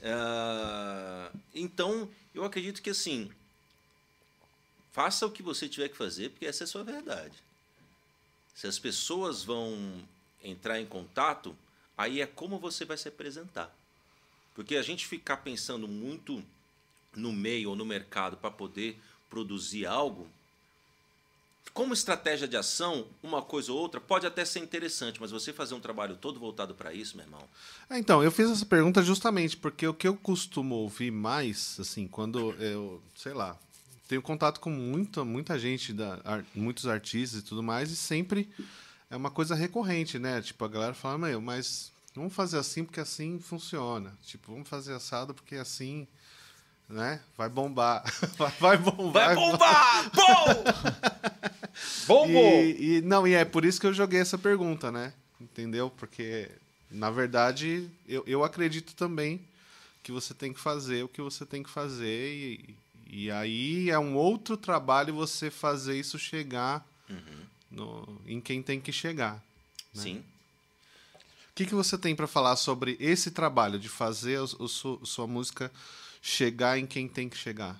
Uh, 0.00 1.38
então, 1.54 2.08
eu 2.34 2.44
acredito 2.44 2.82
que 2.82 2.90
assim, 2.90 3.30
Faça 4.94 5.26
o 5.26 5.30
que 5.32 5.42
você 5.42 5.68
tiver 5.68 5.88
que 5.88 5.96
fazer, 5.96 6.30
porque 6.30 6.46
essa 6.46 6.62
é 6.62 6.66
a 6.66 6.68
sua 6.68 6.84
verdade. 6.84 7.34
Se 8.54 8.68
as 8.68 8.78
pessoas 8.78 9.42
vão 9.42 9.76
entrar 10.40 10.80
em 10.80 10.86
contato, 10.86 11.56
aí 11.98 12.20
é 12.20 12.26
como 12.28 12.60
você 12.60 12.84
vai 12.84 12.96
se 12.96 13.08
apresentar. 13.08 13.76
Porque 14.54 14.76
a 14.76 14.82
gente 14.82 15.04
ficar 15.04 15.38
pensando 15.38 15.88
muito 15.88 16.44
no 17.16 17.32
meio 17.32 17.70
ou 17.70 17.76
no 17.76 17.84
mercado 17.84 18.36
para 18.36 18.50
poder 18.50 19.00
produzir 19.28 19.86
algo, 19.86 20.28
como 21.72 21.92
estratégia 21.92 22.46
de 22.46 22.56
ação, 22.56 23.04
uma 23.20 23.42
coisa 23.42 23.72
ou 23.72 23.78
outra 23.78 24.00
pode 24.00 24.24
até 24.26 24.44
ser 24.44 24.60
interessante, 24.60 25.20
mas 25.20 25.32
você 25.32 25.52
fazer 25.52 25.74
um 25.74 25.80
trabalho 25.80 26.16
todo 26.16 26.38
voltado 26.38 26.72
para 26.72 26.94
isso, 26.94 27.16
meu 27.16 27.26
irmão. 27.26 27.42
É, 27.90 27.98
então, 27.98 28.22
eu 28.22 28.30
fiz 28.30 28.48
essa 28.48 28.64
pergunta 28.64 29.02
justamente 29.02 29.56
porque 29.56 29.86
o 29.86 29.92
que 29.92 30.06
eu 30.06 30.14
costumo 30.14 30.76
ouvir 30.76 31.10
mais, 31.10 31.76
assim, 31.80 32.06
quando 32.06 32.52
eu, 32.60 33.02
sei 33.16 33.32
lá, 33.32 33.58
tenho 34.06 34.22
contato 34.22 34.60
com 34.60 34.70
muita, 34.70 35.24
muita 35.24 35.58
gente, 35.58 35.92
da, 35.92 36.20
ar, 36.24 36.44
muitos 36.54 36.86
artistas 36.86 37.40
e 37.40 37.42
tudo 37.42 37.62
mais, 37.62 37.90
e 37.90 37.96
sempre 37.96 38.48
é 39.10 39.16
uma 39.16 39.30
coisa 39.30 39.56
recorrente, 39.56 40.16
né? 40.16 40.40
Tipo, 40.42 40.64
a 40.64 40.68
galera 40.68 40.94
fala, 40.94 41.18
meu, 41.18 41.40
mas 41.40 41.90
vamos 42.14 42.32
fazer 42.32 42.58
assim 42.58 42.84
porque 42.84 43.00
assim 43.00 43.40
funciona. 43.40 44.16
Tipo, 44.22 44.52
vamos 44.52 44.68
fazer 44.68 44.94
assado 44.94 45.34
porque 45.34 45.56
assim, 45.56 46.06
né? 46.88 47.20
Vai 47.36 47.48
bombar. 47.48 48.04
vai, 48.36 48.52
vai 48.60 48.78
bombar. 48.78 49.26
Vai 49.26 49.34
bombar! 49.34 50.10
Bom! 50.10 50.64
Bombou! 52.06 52.62
E, 52.62 52.98
e, 52.98 53.02
não, 53.02 53.26
e 53.26 53.34
é 53.34 53.44
por 53.44 53.64
isso 53.64 53.80
que 53.80 53.86
eu 53.86 53.92
joguei 53.92 54.20
essa 54.20 54.38
pergunta, 54.38 54.92
né? 54.92 55.12
Entendeu? 55.40 55.90
Porque, 55.90 56.50
na 56.90 57.10
verdade, 57.10 57.88
eu, 58.06 58.22
eu 58.26 58.44
acredito 58.44 58.94
também 58.94 59.40
que 60.02 60.12
você 60.12 60.32
tem 60.34 60.52
que 60.52 60.60
fazer 60.60 61.02
o 61.02 61.08
que 61.08 61.20
você 61.20 61.44
tem 61.44 61.62
que 61.62 61.70
fazer 61.70 62.32
e, 62.32 62.76
e 63.10 63.30
aí 63.30 63.90
é 63.90 63.98
um 63.98 64.14
outro 64.14 64.56
trabalho 64.56 65.14
você 65.14 65.50
fazer 65.50 65.98
isso 65.98 66.18
chegar 66.18 66.86
uhum. 67.08 67.46
no, 67.70 68.20
em 68.26 68.40
quem 68.40 68.62
tem 68.62 68.80
que 68.80 68.92
chegar. 68.92 69.42
Né? 69.94 70.02
Sim. 70.02 70.24
O 71.50 71.54
que, 71.54 71.66
que 71.66 71.74
você 71.74 71.96
tem 71.96 72.14
para 72.14 72.26
falar 72.26 72.56
sobre 72.56 72.96
esse 73.00 73.30
trabalho 73.30 73.78
de 73.78 73.88
fazer 73.88 74.40
o, 74.40 74.44
o, 74.44 75.06
sua 75.06 75.26
música 75.26 75.70
chegar 76.24 76.78
em 76.78 76.86
quem 76.86 77.06
tem 77.06 77.28
que 77.28 77.36
chegar? 77.36 77.78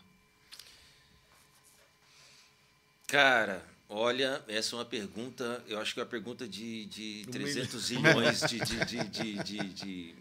Cara, 3.07 3.65
olha, 3.89 4.45
essa 4.47 4.77
é 4.77 4.79
uma 4.79 4.85
pergunta, 4.85 5.65
eu 5.67 5.81
acho 5.81 5.95
que 5.95 6.01
é 6.01 6.03
uma 6.03 6.09
pergunta 6.09 6.47
de, 6.47 6.85
de 6.85 7.27
300 7.33 7.83
zilhões 7.83 8.41
de, 8.43 8.59
de, 8.61 8.85
de, 9.09 9.39
de, 9.39 9.69
de 9.71 10.15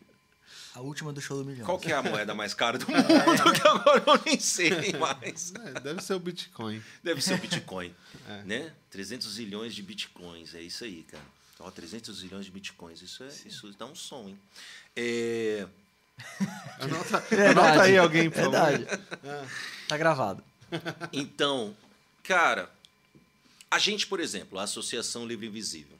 a 0.74 0.80
última 0.80 1.14
do 1.14 1.22
show 1.22 1.38
do 1.38 1.46
milhão. 1.46 1.66
Qual 1.66 1.78
que 1.78 1.92
é 1.92 1.96
a 1.96 2.02
moeda 2.02 2.34
mais 2.34 2.54
cara 2.54 2.80
do 2.80 2.88
mundo? 2.90 3.54
que 3.54 3.68
agora 3.68 4.04
eu 4.08 4.22
nem 4.26 4.40
sei 4.40 4.94
mais. 4.94 5.54
É, 5.54 5.80
deve 5.80 6.02
ser 6.02 6.14
o 6.16 6.20
Bitcoin. 6.20 6.82
Deve 7.04 7.22
ser 7.22 7.36
o 7.36 7.38
Bitcoin. 7.38 7.94
É. 8.26 8.42
Né? 8.44 8.74
300 8.90 9.34
zilhões 9.34 9.76
de 9.76 9.84
Bitcoins. 9.84 10.56
É 10.56 10.62
isso 10.62 10.86
aí, 10.86 11.04
cara. 11.04 11.26
Ó, 11.60 11.70
300 11.70 12.20
zilhões 12.20 12.46
de 12.46 12.52
Bitcoins. 12.52 13.02
Isso, 13.02 13.22
é, 13.22 13.28
isso 13.46 13.70
dá 13.78 13.86
um 13.86 13.94
som, 13.94 14.30
hein? 14.30 14.40
É... 14.96 15.68
Anota, 16.80 17.24
anota 17.50 17.82
aí 17.84 17.98
alguém, 17.98 18.30
por 18.30 18.42
Verdade. 18.42 18.86
É. 19.24 19.46
Tá 19.88 19.98
gravado. 19.98 20.44
Então, 21.12 21.76
cara, 22.24 22.70
a 23.70 23.80
gente, 23.80 24.08
por 24.08 24.20
exemplo, 24.20 24.60
a 24.60 24.64
Associação 24.64 25.26
Livre 25.26 25.48
Invisível, 25.48 25.98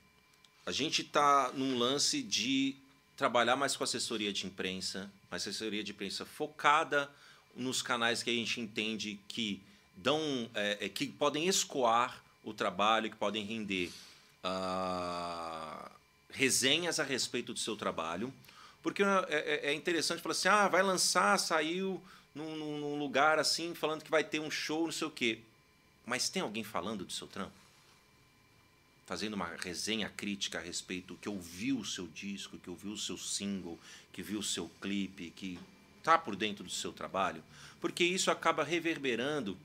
a 0.66 0.72
gente 0.72 1.04
tá 1.04 1.52
num 1.54 1.78
lance 1.78 2.22
de 2.22 2.76
trabalhar 3.16 3.56
mais 3.56 3.76
com 3.76 3.84
assessoria 3.84 4.34
de 4.34 4.46
imprensa, 4.46 5.12
uma 5.30 5.38
assessoria 5.38 5.84
de 5.84 5.92
imprensa 5.92 6.26
focada 6.26 7.10
nos 7.56 7.82
canais 7.82 8.24
que 8.24 8.30
a 8.30 8.34
gente 8.34 8.60
entende 8.60 9.20
que 9.28 9.62
dão, 9.96 10.50
é, 10.56 10.86
é 10.86 10.90
que 10.90 11.08
podem 11.08 11.48
escoar 11.48 12.24
o 12.44 12.54
trabalho, 12.54 13.10
que 13.10 13.16
podem 13.16 13.46
render 13.46 13.92
uh, 14.44 15.90
resenhas 16.30 17.00
a 17.00 17.04
respeito 17.04 17.54
do 17.54 17.60
seu 17.60 17.76
trabalho, 17.76 18.34
porque 18.84 19.02
é, 19.02 19.26
é, 19.30 19.70
é 19.72 19.74
interessante 19.74 20.22
falar 20.22 20.34
assim, 20.34 20.50
ah, 20.50 20.68
vai 20.68 20.84
lançar, 20.84 21.40
saiu 21.40 22.00
num, 22.36 22.56
num 22.56 23.00
lugar 23.00 23.40
assim, 23.40 23.74
falando 23.74 24.04
que 24.04 24.12
vai 24.12 24.24
ter 24.24 24.40
um 24.40 24.52
show, 24.52 24.84
não 24.84 24.92
sei 24.92 25.08
o 25.08 25.12
quê. 25.12 25.40
Mas 26.06 26.30
tem 26.30 26.44
alguém 26.44 26.64
falando 26.64 27.06
do 27.06 27.12
seu 27.12 27.26
trampo? 27.26 27.64
fazendo 29.06 29.34
uma 29.34 29.56
resenha 29.58 30.10
crítica 30.10 30.60
a 30.60 30.62
respeito 30.62 31.18
que 31.22 31.30
ouviu 31.30 31.80
o 31.80 31.86
seu 31.86 32.08
disco, 32.08 32.58
que 32.58 32.70
ouviu 32.70 32.94
o 32.94 32.98
seu 32.98 33.18
single, 33.18 33.80
que 34.12 34.22
viu 34.22 34.40
o 34.40 34.44
seu 34.44 34.70
clipe, 34.82 35.32
que 35.36 35.60
está 36.00 36.18
por 36.18 36.36
dentro 36.36 36.64
do 36.64 36.70
seu 36.70 36.92
trabalho, 36.92 37.44
porque 37.82 38.04
isso 38.04 38.32
acaba 38.32 38.64
reverberando 38.64 39.58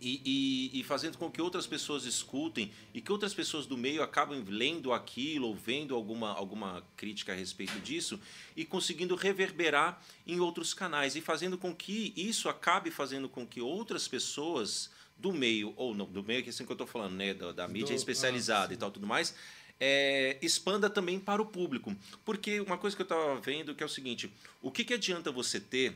e, 0.00 0.20
e, 0.24 0.80
e, 0.80 0.84
fazendo 0.84 1.18
com 1.18 1.30
que 1.30 1.40
outras 1.40 1.66
pessoas 1.66 2.04
escutem 2.04 2.70
e 2.94 3.00
que 3.00 3.12
outras 3.12 3.34
pessoas 3.34 3.66
do 3.66 3.76
meio 3.76 4.02
acabem 4.02 4.42
lendo 4.44 4.92
aquilo 4.92 5.48
ou 5.48 5.54
vendo 5.54 5.94
alguma, 5.94 6.32
alguma 6.32 6.82
crítica 6.96 7.32
a 7.32 7.36
respeito 7.36 7.78
disso 7.80 8.20
e 8.56 8.64
conseguindo 8.64 9.14
reverberar 9.14 10.02
em 10.26 10.40
outros 10.40 10.74
canais 10.74 11.16
e 11.16 11.20
fazendo 11.20 11.56
com 11.58 11.74
que 11.74 12.12
isso 12.16 12.48
acabe 12.48 12.90
fazendo 12.90 13.28
com 13.28 13.46
que 13.46 13.60
outras 13.60 14.06
pessoas 14.08 14.90
do 15.18 15.32
meio, 15.32 15.72
ou 15.76 15.94
não, 15.94 16.06
do 16.06 16.22
meio 16.22 16.42
que 16.42 16.48
é 16.48 16.50
assim 16.50 16.64
que 16.64 16.70
eu 16.70 16.74
estou 16.74 16.86
falando, 16.86 17.14
né, 17.14 17.32
da, 17.32 17.52
da 17.52 17.68
mídia 17.68 17.94
do, 17.94 17.98
especializada 17.98 18.72
ah, 18.72 18.74
e 18.74 18.76
tal, 18.76 18.90
tudo 18.90 19.06
mais, 19.06 19.34
é, 19.80 20.38
expanda 20.42 20.88
também 20.88 21.18
para 21.18 21.40
o 21.40 21.46
público. 21.46 21.94
Porque 22.24 22.60
uma 22.60 22.78
coisa 22.78 22.94
que 22.94 23.02
eu 23.02 23.04
estava 23.04 23.40
vendo 23.40 23.74
que 23.74 23.82
é 23.82 23.86
o 23.86 23.88
seguinte, 23.88 24.30
o 24.62 24.70
que, 24.70 24.84
que 24.84 24.94
adianta 24.94 25.30
você 25.30 25.60
ter, 25.60 25.92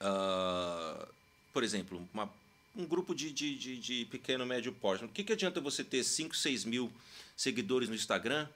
uh, 0.00 1.06
por 1.52 1.62
exemplo, 1.62 2.06
uma, 2.12 2.30
um 2.74 2.86
grupo 2.86 3.14
de, 3.14 3.30
de, 3.30 3.56
de, 3.56 3.78
de 3.78 4.04
pequeno, 4.06 4.46
médio 4.46 4.72
porte, 4.72 5.04
o 5.04 5.08
que, 5.08 5.22
que 5.22 5.32
adianta 5.32 5.60
você 5.60 5.84
ter 5.84 6.02
5, 6.02 6.34
6 6.34 6.64
mil 6.64 6.92
seguidores 7.36 7.88
no 7.88 7.94
Instagram 7.94 8.48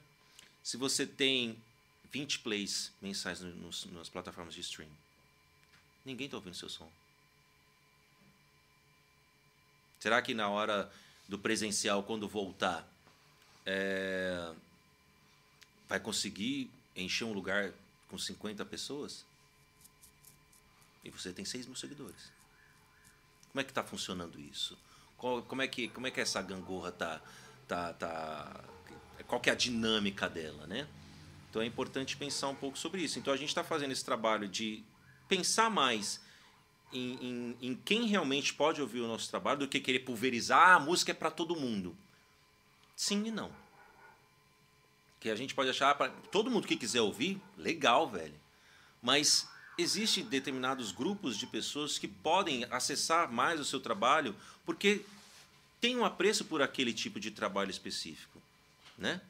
se 0.63 0.75
você 0.75 1.05
tem 1.05 1.57
20 2.11 2.39
plays 2.39 2.91
mensais 3.01 3.41
nos, 3.41 3.85
nas 3.85 4.09
plataformas 4.09 4.53
de 4.53 4.61
stream? 4.61 4.89
Ninguém 6.03 6.25
está 6.25 6.37
ouvindo 6.37 6.55
seu 6.55 6.69
som. 6.69 6.89
Será 9.99 10.21
que 10.21 10.33
na 10.33 10.49
hora 10.49 10.91
do 11.27 11.37
presencial, 11.37 12.03
quando 12.03 12.27
voltar, 12.27 12.87
é, 13.65 14.53
vai 15.87 15.99
conseguir 15.99 16.69
encher 16.95 17.25
um 17.25 17.33
lugar 17.33 17.73
com 18.07 18.17
50 18.17 18.65
pessoas? 18.65 19.25
E 21.03 21.09
você 21.09 21.31
tem 21.33 21.45
6 21.45 21.65
mil 21.65 21.75
seguidores. 21.75 22.36
Como 23.57 23.61
é 23.63 23.65
que 23.65 23.71
está 23.71 23.83
funcionando 23.83 24.39
isso? 24.39 24.77
Qual, 25.17 25.41
como, 25.41 25.63
é 25.63 25.67
que, 25.67 25.87
como 25.87 26.05
é 26.05 26.11
que 26.11 26.21
essa 26.21 26.39
gangorra 26.43 26.91
tá, 26.91 27.19
tá, 27.67 27.91
tá. 27.93 28.63
Qual 29.25 29.41
que 29.41 29.49
é 29.49 29.53
a 29.53 29.55
dinâmica 29.55 30.29
dela, 30.29 30.67
né? 30.67 30.87
Então 31.49 31.59
é 31.59 31.65
importante 31.65 32.15
pensar 32.15 32.49
um 32.49 32.55
pouco 32.55 32.77
sobre 32.77 33.01
isso. 33.01 33.17
Então 33.17 33.33
a 33.33 33.35
gente 33.35 33.49
está 33.49 33.63
fazendo 33.63 33.91
esse 33.93 34.05
trabalho 34.05 34.47
de 34.47 34.83
pensar 35.27 35.71
mais 35.71 36.21
em, 36.93 37.15
em, 37.15 37.57
em, 37.59 37.75
quem 37.75 38.05
realmente 38.05 38.53
pode 38.53 38.79
ouvir 38.79 38.99
o 38.99 39.07
nosso 39.07 39.27
trabalho 39.27 39.61
do 39.61 39.67
que 39.67 39.79
querer 39.79 40.01
pulverizar 40.01 40.59
ah, 40.59 40.75
a 40.75 40.79
música 40.79 41.09
é 41.09 41.15
para 41.15 41.31
todo 41.31 41.55
mundo. 41.55 41.97
Sim 42.95 43.25
e 43.25 43.31
não. 43.31 43.51
Que 45.19 45.31
a 45.31 45.35
gente 45.35 45.55
pode 45.55 45.71
achar 45.71 45.95
para 45.95 46.11
todo 46.31 46.51
mundo 46.51 46.67
que 46.67 46.77
quiser 46.77 47.01
ouvir, 47.01 47.41
legal, 47.57 48.07
velho. 48.07 48.39
Mas 49.01 49.49
existem 49.77 50.23
determinados 50.23 50.91
grupos 50.91 51.37
de 51.37 51.45
pessoas 51.45 51.97
que 51.97 52.07
podem 52.07 52.65
acessar 52.71 53.31
mais 53.31 53.59
o 53.59 53.65
seu 53.65 53.79
trabalho 53.79 54.35
porque 54.65 55.05
tem 55.79 55.95
um 55.95 56.03
apreço 56.03 56.45
por 56.45 56.61
aquele 56.61 56.93
tipo 56.93 57.19
de 57.19 57.31
trabalho 57.31 57.69
específico, 57.69 58.41
né? 58.97 59.21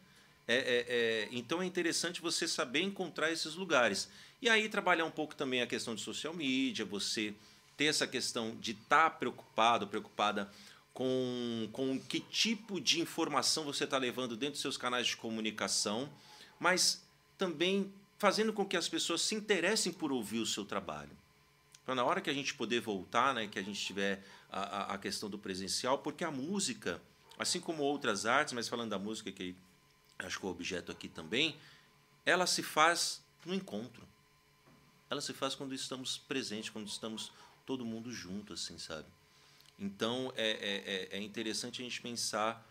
É, 0.47 0.55
é, 0.55 0.86
é, 0.88 1.29
então 1.31 1.62
é 1.62 1.65
interessante 1.65 2.21
você 2.21 2.47
saber 2.47 2.81
encontrar 2.81 3.31
esses 3.31 3.55
lugares. 3.55 4.10
E 4.41 4.49
aí 4.49 4.69
trabalhar 4.69 5.03
um 5.03 5.12
pouco 5.12 5.36
também 5.36 5.62
a 5.62 5.67
questão 5.67 5.93
de 5.93 6.01
social 6.01 6.33
media, 6.33 6.86
você 6.86 7.33
ter 7.75 7.86
essa 7.86 8.07
questão 8.07 8.55
de 8.55 8.71
estar 8.71 9.10
tá 9.10 9.10
preocupado, 9.10 9.88
preocupada 9.88 10.49
com, 10.93 11.69
com 11.73 11.99
que 11.99 12.21
tipo 12.21 12.79
de 12.79 13.01
informação 13.01 13.65
você 13.65 13.83
está 13.83 13.97
levando 13.97 14.38
dentro 14.38 14.53
dos 14.53 14.62
seus 14.62 14.77
canais 14.77 15.05
de 15.07 15.17
comunicação, 15.17 16.10
mas 16.60 17.03
também 17.38 17.93
fazendo 18.17 18.51
com 18.51 18.65
que 18.65 18.75
as 18.75 18.89
pessoas 18.89 19.21
se 19.21 19.36
interessem 19.36 19.91
por 19.91 20.12
ouvir 20.12 20.39
o 20.39 20.45
seu 20.45 20.65
trabalho. 20.65 21.15
Para 21.86 21.95
na 21.95 22.03
hora 22.03 22.19
que 22.19 22.30
a 22.30 22.34
gente 22.34 22.53
poder 22.53 22.82
voltar, 22.82 23.34
né, 23.34 23.47
que 23.47 23.60
a 23.60 23.63
gente 23.63 23.80
tiver 23.80 24.23
a, 24.51 24.93
a 24.93 24.97
questão 24.97 25.30
do 25.30 25.38
presencial, 25.38 25.99
porque 25.99 26.23
a 26.23 26.32
música, 26.32 27.01
assim 27.38 27.60
como 27.60 27.84
outras 27.84 28.25
artes, 28.25 28.53
mas 28.53 28.67
falando 28.67 28.89
da 28.89 28.99
música, 28.99 29.32
que 29.32 29.56
acho 30.19 30.39
que 30.39 30.45
é 30.45 30.49
o 30.49 30.51
objeto 30.51 30.91
aqui 30.91 31.08
também, 31.08 31.56
ela 32.25 32.47
se 32.47 32.63
faz 32.63 33.21
no 33.45 33.53
encontro. 33.53 34.06
Ela 35.10 35.21
se 35.21 35.34
faz 35.34 35.56
quando 35.56 35.73
estamos 35.73 36.17
presentes, 36.17 36.69
quando 36.69 36.88
estamos 36.88 37.32
todo 37.65 37.86
mundo 37.86 38.12
junto, 38.12 38.53
assim, 38.53 38.77
sabe? 38.77 39.08
Então 39.80 40.34
é, 40.36 40.49
é, 40.49 41.17
é, 41.17 41.17
é 41.17 41.21
interessante 41.21 41.82
a 41.82 41.86
gente 41.86 42.01
pensar 42.01 42.65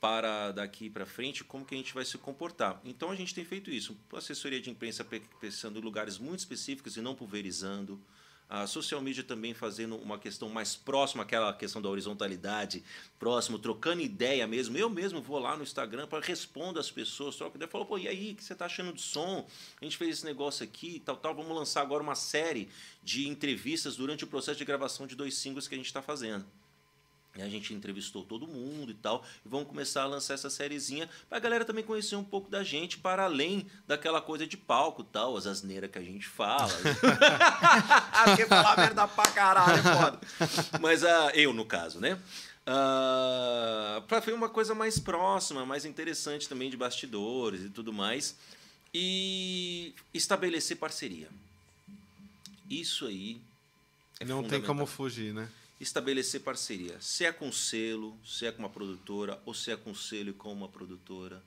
para 0.00 0.50
daqui 0.52 0.88
para 0.88 1.04
frente 1.04 1.44
como 1.44 1.64
que 1.64 1.74
a 1.74 1.78
gente 1.78 1.92
vai 1.92 2.04
se 2.04 2.16
comportar. 2.16 2.80
Então 2.84 3.10
a 3.10 3.16
gente 3.16 3.34
tem 3.34 3.44
feito 3.44 3.70
isso, 3.70 3.96
assessoria 4.14 4.60
de 4.60 4.70
imprensa 4.70 5.06
pensando 5.40 5.78
em 5.78 5.82
lugares 5.82 6.18
muito 6.18 6.40
específicos 6.40 6.96
e 6.96 7.00
não 7.00 7.14
pulverizando. 7.14 8.00
A 8.48 8.66
social 8.66 9.00
media 9.00 9.22
também 9.22 9.54
fazendo 9.54 9.94
uma 9.94 10.18
questão 10.18 10.48
mais 10.48 10.74
próxima, 10.74 11.22
aquela 11.22 11.52
questão 11.52 11.80
da 11.80 11.88
horizontalidade, 11.88 12.82
próximo, 13.16 13.60
trocando 13.60 14.02
ideia 14.02 14.44
mesmo. 14.44 14.76
Eu 14.76 14.90
mesmo 14.90 15.22
vou 15.22 15.38
lá 15.38 15.56
no 15.56 15.62
Instagram 15.62 16.08
para 16.08 16.18
responder 16.18 16.80
as 16.80 16.90
pessoas, 16.90 17.36
troco 17.36 17.56
ideia, 17.56 17.70
falo, 17.70 17.86
pô, 17.86 17.96
e 17.96 18.08
aí, 18.08 18.32
o 18.32 18.34
que 18.34 18.42
você 18.42 18.52
está 18.52 18.64
achando 18.64 18.92
de 18.92 19.02
som? 19.02 19.46
A 19.80 19.84
gente 19.84 19.96
fez 19.96 20.16
esse 20.16 20.24
negócio 20.24 20.64
aqui, 20.64 21.00
tal, 21.04 21.16
tal. 21.16 21.32
Vamos 21.32 21.56
lançar 21.56 21.80
agora 21.80 22.02
uma 22.02 22.16
série 22.16 22.68
de 23.04 23.28
entrevistas 23.28 23.94
durante 23.94 24.24
o 24.24 24.26
processo 24.26 24.58
de 24.58 24.64
gravação 24.64 25.06
de 25.06 25.14
dois 25.14 25.34
singles 25.34 25.68
que 25.68 25.76
a 25.76 25.78
gente 25.78 25.86
está 25.86 26.02
fazendo. 26.02 26.44
E 27.36 27.42
a 27.42 27.48
gente 27.48 27.72
entrevistou 27.72 28.24
todo 28.24 28.46
mundo 28.46 28.90
e 28.90 28.94
tal. 28.94 29.24
E 29.44 29.48
vamos 29.48 29.68
começar 29.68 30.02
a 30.02 30.06
lançar 30.06 30.34
essa 30.34 30.50
sériezinha 30.50 31.08
para 31.28 31.38
a 31.38 31.40
galera 31.40 31.64
também 31.64 31.84
conhecer 31.84 32.16
um 32.16 32.24
pouco 32.24 32.50
da 32.50 32.64
gente, 32.64 32.98
para 32.98 33.24
além 33.24 33.66
daquela 33.86 34.20
coisa 34.20 34.46
de 34.46 34.56
palco 34.56 35.04
tal, 35.04 35.36
as 35.36 35.46
asneiras 35.46 35.90
que 35.90 35.98
a 35.98 36.02
gente 36.02 36.26
fala. 36.26 36.72
Porque 38.24 38.46
falar 38.46 38.76
merda 38.76 39.06
pra 39.06 39.30
caralho 39.30 39.78
é 39.78 39.82
foda. 39.82 40.20
Mas 40.80 41.02
uh, 41.02 41.30
eu, 41.34 41.52
no 41.52 41.64
caso, 41.64 42.00
né? 42.00 42.18
Uh, 42.66 44.02
para 44.02 44.20
ver 44.20 44.34
uma 44.34 44.48
coisa 44.48 44.74
mais 44.74 44.98
próxima, 44.98 45.64
mais 45.64 45.84
interessante 45.84 46.48
também 46.48 46.68
de 46.68 46.76
bastidores 46.76 47.62
e 47.62 47.70
tudo 47.70 47.92
mais. 47.92 48.36
E 48.92 49.94
estabelecer 50.12 50.76
parceria. 50.76 51.28
Isso 52.68 53.06
aí. 53.06 53.40
É 54.18 54.24
Não 54.24 54.42
tem 54.42 54.60
como 54.60 54.84
fugir, 54.84 55.32
né? 55.32 55.48
Estabelecer 55.80 56.42
parceria. 56.42 57.00
Se 57.00 57.24
é 57.24 57.32
com 57.32 57.50
selo, 57.50 58.16
se 58.24 58.46
é 58.46 58.52
com 58.52 58.58
uma 58.58 58.68
produtora, 58.68 59.40
ou 59.46 59.54
se 59.54 59.72
é 59.72 59.76
com 59.76 59.94
selo 59.94 60.30
e 60.30 60.34
com 60.34 60.52
uma 60.52 60.68
produtora. 60.68 61.42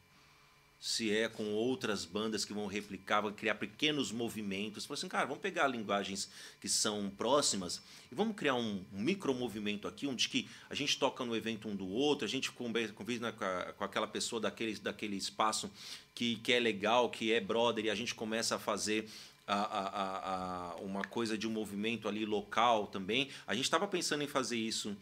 Se 0.79 1.15
é 1.15 1.29
com 1.29 1.53
outras 1.53 2.03
bandas 2.03 2.43
que 2.43 2.51
vão 2.51 2.65
replicar, 2.65 3.21
vão 3.21 3.31
criar 3.31 3.55
pequenos 3.55 4.11
movimentos. 4.11 4.85
Fala 4.85 4.97
assim, 4.97 5.07
cara, 5.07 5.25
vamos 5.25 5.41
pegar 5.41 5.65
linguagens 5.65 6.29
que 6.59 6.67
são 6.67 7.09
próximas 7.09 7.81
e 8.11 8.15
vamos 8.15 8.35
criar 8.35 8.55
um, 8.55 8.83
um 8.91 8.99
micromovimento 8.99 9.87
aqui, 9.87 10.07
onde 10.07 10.27
que 10.27 10.49
a 10.69 10.75
gente 10.75 10.99
toca 10.99 11.23
no 11.23 11.37
evento 11.37 11.69
um 11.69 11.75
do 11.75 11.87
outro, 11.87 12.25
a 12.25 12.27
gente 12.27 12.51
conversa 12.51 12.91
com, 12.91 13.05
com 13.05 13.83
aquela 13.85 14.07
pessoa 14.07 14.41
daquele, 14.41 14.75
daquele 14.75 15.15
espaço 15.15 15.71
que, 16.13 16.35
que 16.37 16.51
é 16.51 16.59
legal, 16.59 17.09
que 17.09 17.31
é 17.31 17.39
brother, 17.39 17.85
e 17.85 17.89
a 17.89 17.95
gente 17.95 18.13
começa 18.13 18.57
a 18.57 18.59
fazer 18.59 19.07
a, 19.47 19.55
a, 19.55 20.71
a, 20.71 20.75
uma 20.75 21.03
coisa 21.03 21.37
de 21.37 21.47
um 21.47 21.51
movimento 21.51 22.07
ali 22.07 22.25
local 22.25 22.87
também. 22.87 23.29
A 23.45 23.53
gente 23.53 23.65
estava 23.65 23.87
pensando 23.87 24.23
em 24.23 24.27
fazer 24.27 24.57
isso 24.57 24.95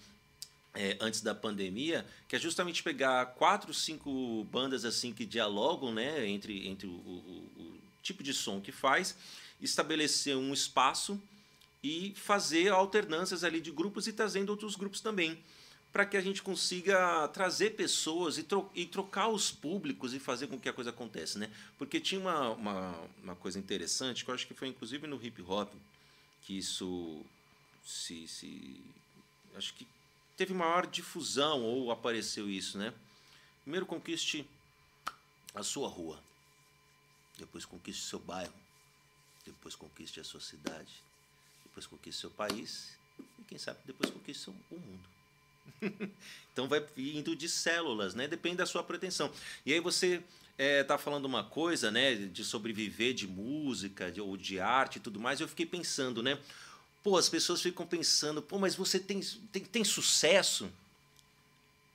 é, 0.73 0.97
antes 0.99 1.21
da 1.21 1.35
pandemia, 1.35 2.05
que 2.27 2.35
é 2.35 2.39
justamente 2.39 2.81
pegar 2.81 3.25
quatro, 3.27 3.73
cinco 3.73 4.43
bandas 4.45 4.85
assim 4.85 5.13
que 5.13 5.25
dialogam 5.25 5.93
né, 5.93 6.27
entre, 6.27 6.67
entre 6.67 6.87
o, 6.87 6.91
o, 6.91 7.51
o 7.57 7.79
tipo 8.01 8.23
de 8.23 8.33
som 8.33 8.59
que 8.59 8.71
faz, 8.71 9.15
estabelecer 9.61 10.35
um 10.35 10.53
espaço 10.53 11.21
e 11.83 12.13
fazer 12.15 12.71
alternâncias 12.71 13.43
ali 13.43 13.59
de 13.59 13.71
grupos 13.71 14.07
e 14.07 14.13
trazendo 14.13 14.49
outros 14.49 14.75
grupos 14.75 15.01
também 15.01 15.37
para 15.91 16.05
que 16.05 16.15
a 16.15 16.21
gente 16.21 16.41
consiga 16.41 17.27
trazer 17.29 17.71
pessoas 17.71 18.37
e, 18.37 18.43
tro 18.43 18.69
e, 18.73 18.85
trocar 18.85 19.27
os 19.27 19.51
públicos 19.51 20.13
e 20.13 20.19
fazer 20.19 20.47
com 20.47 20.59
que 20.59 20.69
a 20.69 20.73
coisa 20.73 20.89
aconteça, 20.89 21.37
né? 21.37 21.51
Porque 21.77 21.99
tinha 21.99 22.21
uma, 22.21 22.49
uma, 22.51 23.09
uma, 23.21 23.35
coisa 23.35 23.59
interessante, 23.59 24.23
que 24.23 24.31
eu 24.31 24.35
acho 24.35 24.47
que 24.47 24.53
foi 24.53 24.69
inclusive 24.69 25.05
no 25.05 25.21
hip 25.23 25.41
hop, 25.41 25.69
que 26.43 26.57
isso 26.57 27.25
se, 27.83 28.25
se 28.27 28.81
acho 29.55 29.73
que 29.73 29.85
teve 30.37 30.53
maior 30.53 30.87
difusão 30.87 31.61
ou 31.61 31.91
apareceu 31.91 32.49
isso, 32.49 32.77
né? 32.77 32.93
Primeiro 33.63 33.85
conquiste 33.85 34.47
a 35.53 35.61
sua 35.61 35.89
rua, 35.89 36.23
depois 37.37 37.65
conquiste 37.65 38.03
seu 38.03 38.19
bairro, 38.19 38.53
depois 39.45 39.75
conquiste 39.75 40.21
a 40.21 40.23
sua 40.23 40.39
cidade, 40.39 40.93
depois 41.65 41.85
conquiste 41.85 42.21
seu 42.21 42.31
país 42.31 42.97
e 43.37 43.43
quem 43.43 43.57
sabe 43.57 43.79
depois 43.85 44.09
conquiste 44.09 44.49
o 44.49 44.53
mundo. 44.71 45.20
então 46.53 46.67
vai 46.67 46.85
indo 46.97 47.35
de 47.35 47.49
células, 47.49 48.13
né? 48.13 48.27
Depende 48.27 48.57
da 48.57 48.65
sua 48.65 48.83
pretensão. 48.83 49.31
E 49.65 49.73
aí 49.73 49.79
você 49.79 50.15
está 50.15 50.23
é, 50.57 50.83
tá 50.83 50.97
falando 50.97 51.25
uma 51.25 51.43
coisa, 51.43 51.89
né? 51.89 52.15
De 52.15 52.43
sobreviver 52.43 53.13
de 53.13 53.27
música 53.27 54.11
de, 54.11 54.21
ou 54.21 54.37
de 54.37 54.59
arte 54.59 54.97
e 54.97 54.99
tudo 54.99 55.19
mais. 55.19 55.39
Eu 55.39 55.47
fiquei 55.47 55.65
pensando, 55.65 56.21
né? 56.21 56.37
Pô, 57.03 57.17
as 57.17 57.27
pessoas 57.27 57.61
ficam 57.61 57.85
pensando, 57.85 58.41
pô, 58.41 58.59
mas 58.59 58.75
você 58.75 58.99
tem, 58.99 59.21
tem, 59.51 59.63
tem 59.63 59.83
sucesso? 59.83 60.71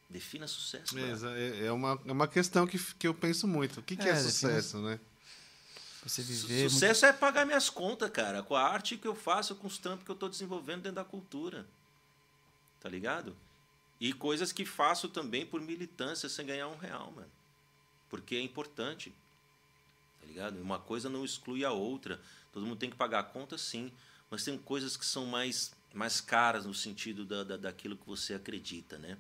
Defina 0.09 0.46
sucesso. 0.48 0.96
É, 1.29 1.66
é, 1.66 1.72
uma, 1.72 2.00
é 2.05 2.12
uma 2.12 2.29
questão 2.29 2.66
que, 2.66 2.79
que 2.94 3.07
eu 3.07 3.14
penso 3.14 3.46
muito. 3.46 3.81
O 3.81 3.83
que, 3.83 3.96
que 3.96 4.09
é, 4.09 4.12
é 4.12 4.16
sucesso, 4.16 4.76
defina... 4.79 4.90
né? 4.90 5.00
Você 6.05 6.22
viver. 6.22 6.70
Sucesso 6.70 7.05
muito... 7.05 7.16
é 7.16 7.18
pagar 7.18 7.44
minhas 7.44 7.68
contas, 7.68 8.11
cara, 8.11 8.42
com 8.42 8.55
a 8.55 8.62
arte 8.62 8.96
que 8.96 9.07
eu 9.07 9.14
faço, 9.14 9.55
com 9.57 9.66
os 9.66 9.79
trampos 9.79 10.05
que 10.05 10.11
eu 10.11 10.14
estou 10.14 10.29
desenvolvendo 10.29 10.83
dentro 10.83 10.96
da 10.96 11.05
cultura. 11.05 11.66
Tá 12.81 12.88
ligado? 12.88 13.37
E 14.01 14.13
coisas 14.13 14.53
que 14.53 14.65
faço 14.65 15.09
também 15.09 15.47
por 15.47 15.61
militância 15.61 16.29
sem 16.29 16.47
ganhar 16.47 16.69
um 16.69 16.77
real, 16.77 17.13
mano. 17.13 17.31
Porque 18.11 18.37
é 18.37 18.41
importante. 18.41 19.11
Tá 20.21 20.27
ligado? 20.27 20.61
Uma 20.61 20.79
coisa 20.79 21.09
não 21.09 21.25
exclui 21.25 21.65
a 21.65 21.73
outra. 21.73 22.21
Todo 22.53 22.67
mundo 22.67 22.79
tem 22.79 22.91
que 22.91 22.97
pagar 22.97 23.21
a 23.21 23.25
conta, 23.25 23.57
sim. 23.57 23.91
Mas 24.31 24.45
tem 24.45 24.59
coisas 24.59 24.97
que 24.97 25.07
são 25.07 25.25
mais, 25.27 25.73
mais 25.95 26.21
caras 26.21 26.67
no 26.67 26.75
sentido 26.75 27.25
da, 27.25 27.45
da, 27.45 27.57
daquilo 27.57 27.97
que 27.97 28.07
você 28.07 28.35
acredita, 28.35 28.99
né? 28.99 29.17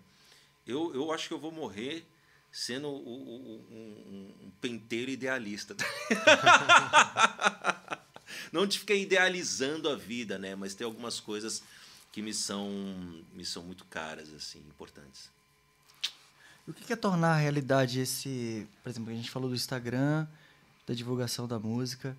Eu, 0.66 0.94
eu 0.94 1.12
acho 1.12 1.28
que 1.28 1.34
eu 1.34 1.38
vou 1.38 1.52
morrer 1.52 2.04
sendo 2.50 2.88
o, 2.88 2.92
o, 2.92 3.66
um, 3.70 4.46
um, 4.46 4.50
penteiro 4.60 5.10
idealista. 5.10 5.76
não 8.50 8.66
te 8.66 8.78
fiquei 8.80 9.02
idealizando 9.02 9.88
a 9.88 9.94
vida, 9.94 10.38
né? 10.38 10.54
Mas 10.54 10.74
tem 10.74 10.84
algumas 10.84 11.20
coisas 11.20 11.62
que 12.16 12.22
me 12.22 12.32
são, 12.32 12.70
me 13.34 13.44
são 13.44 13.62
muito 13.62 13.84
caras, 13.84 14.32
assim, 14.32 14.60
importantes. 14.60 15.28
o 16.66 16.72
que 16.72 16.90
é 16.90 16.96
tornar 16.96 17.34
a 17.34 17.36
realidade 17.36 18.00
esse, 18.00 18.66
por 18.82 18.88
exemplo, 18.88 19.12
a 19.12 19.14
gente 19.14 19.30
falou 19.30 19.50
do 19.50 19.54
Instagram, 19.54 20.26
da 20.86 20.94
divulgação 20.94 21.46
da 21.46 21.58
música. 21.58 22.16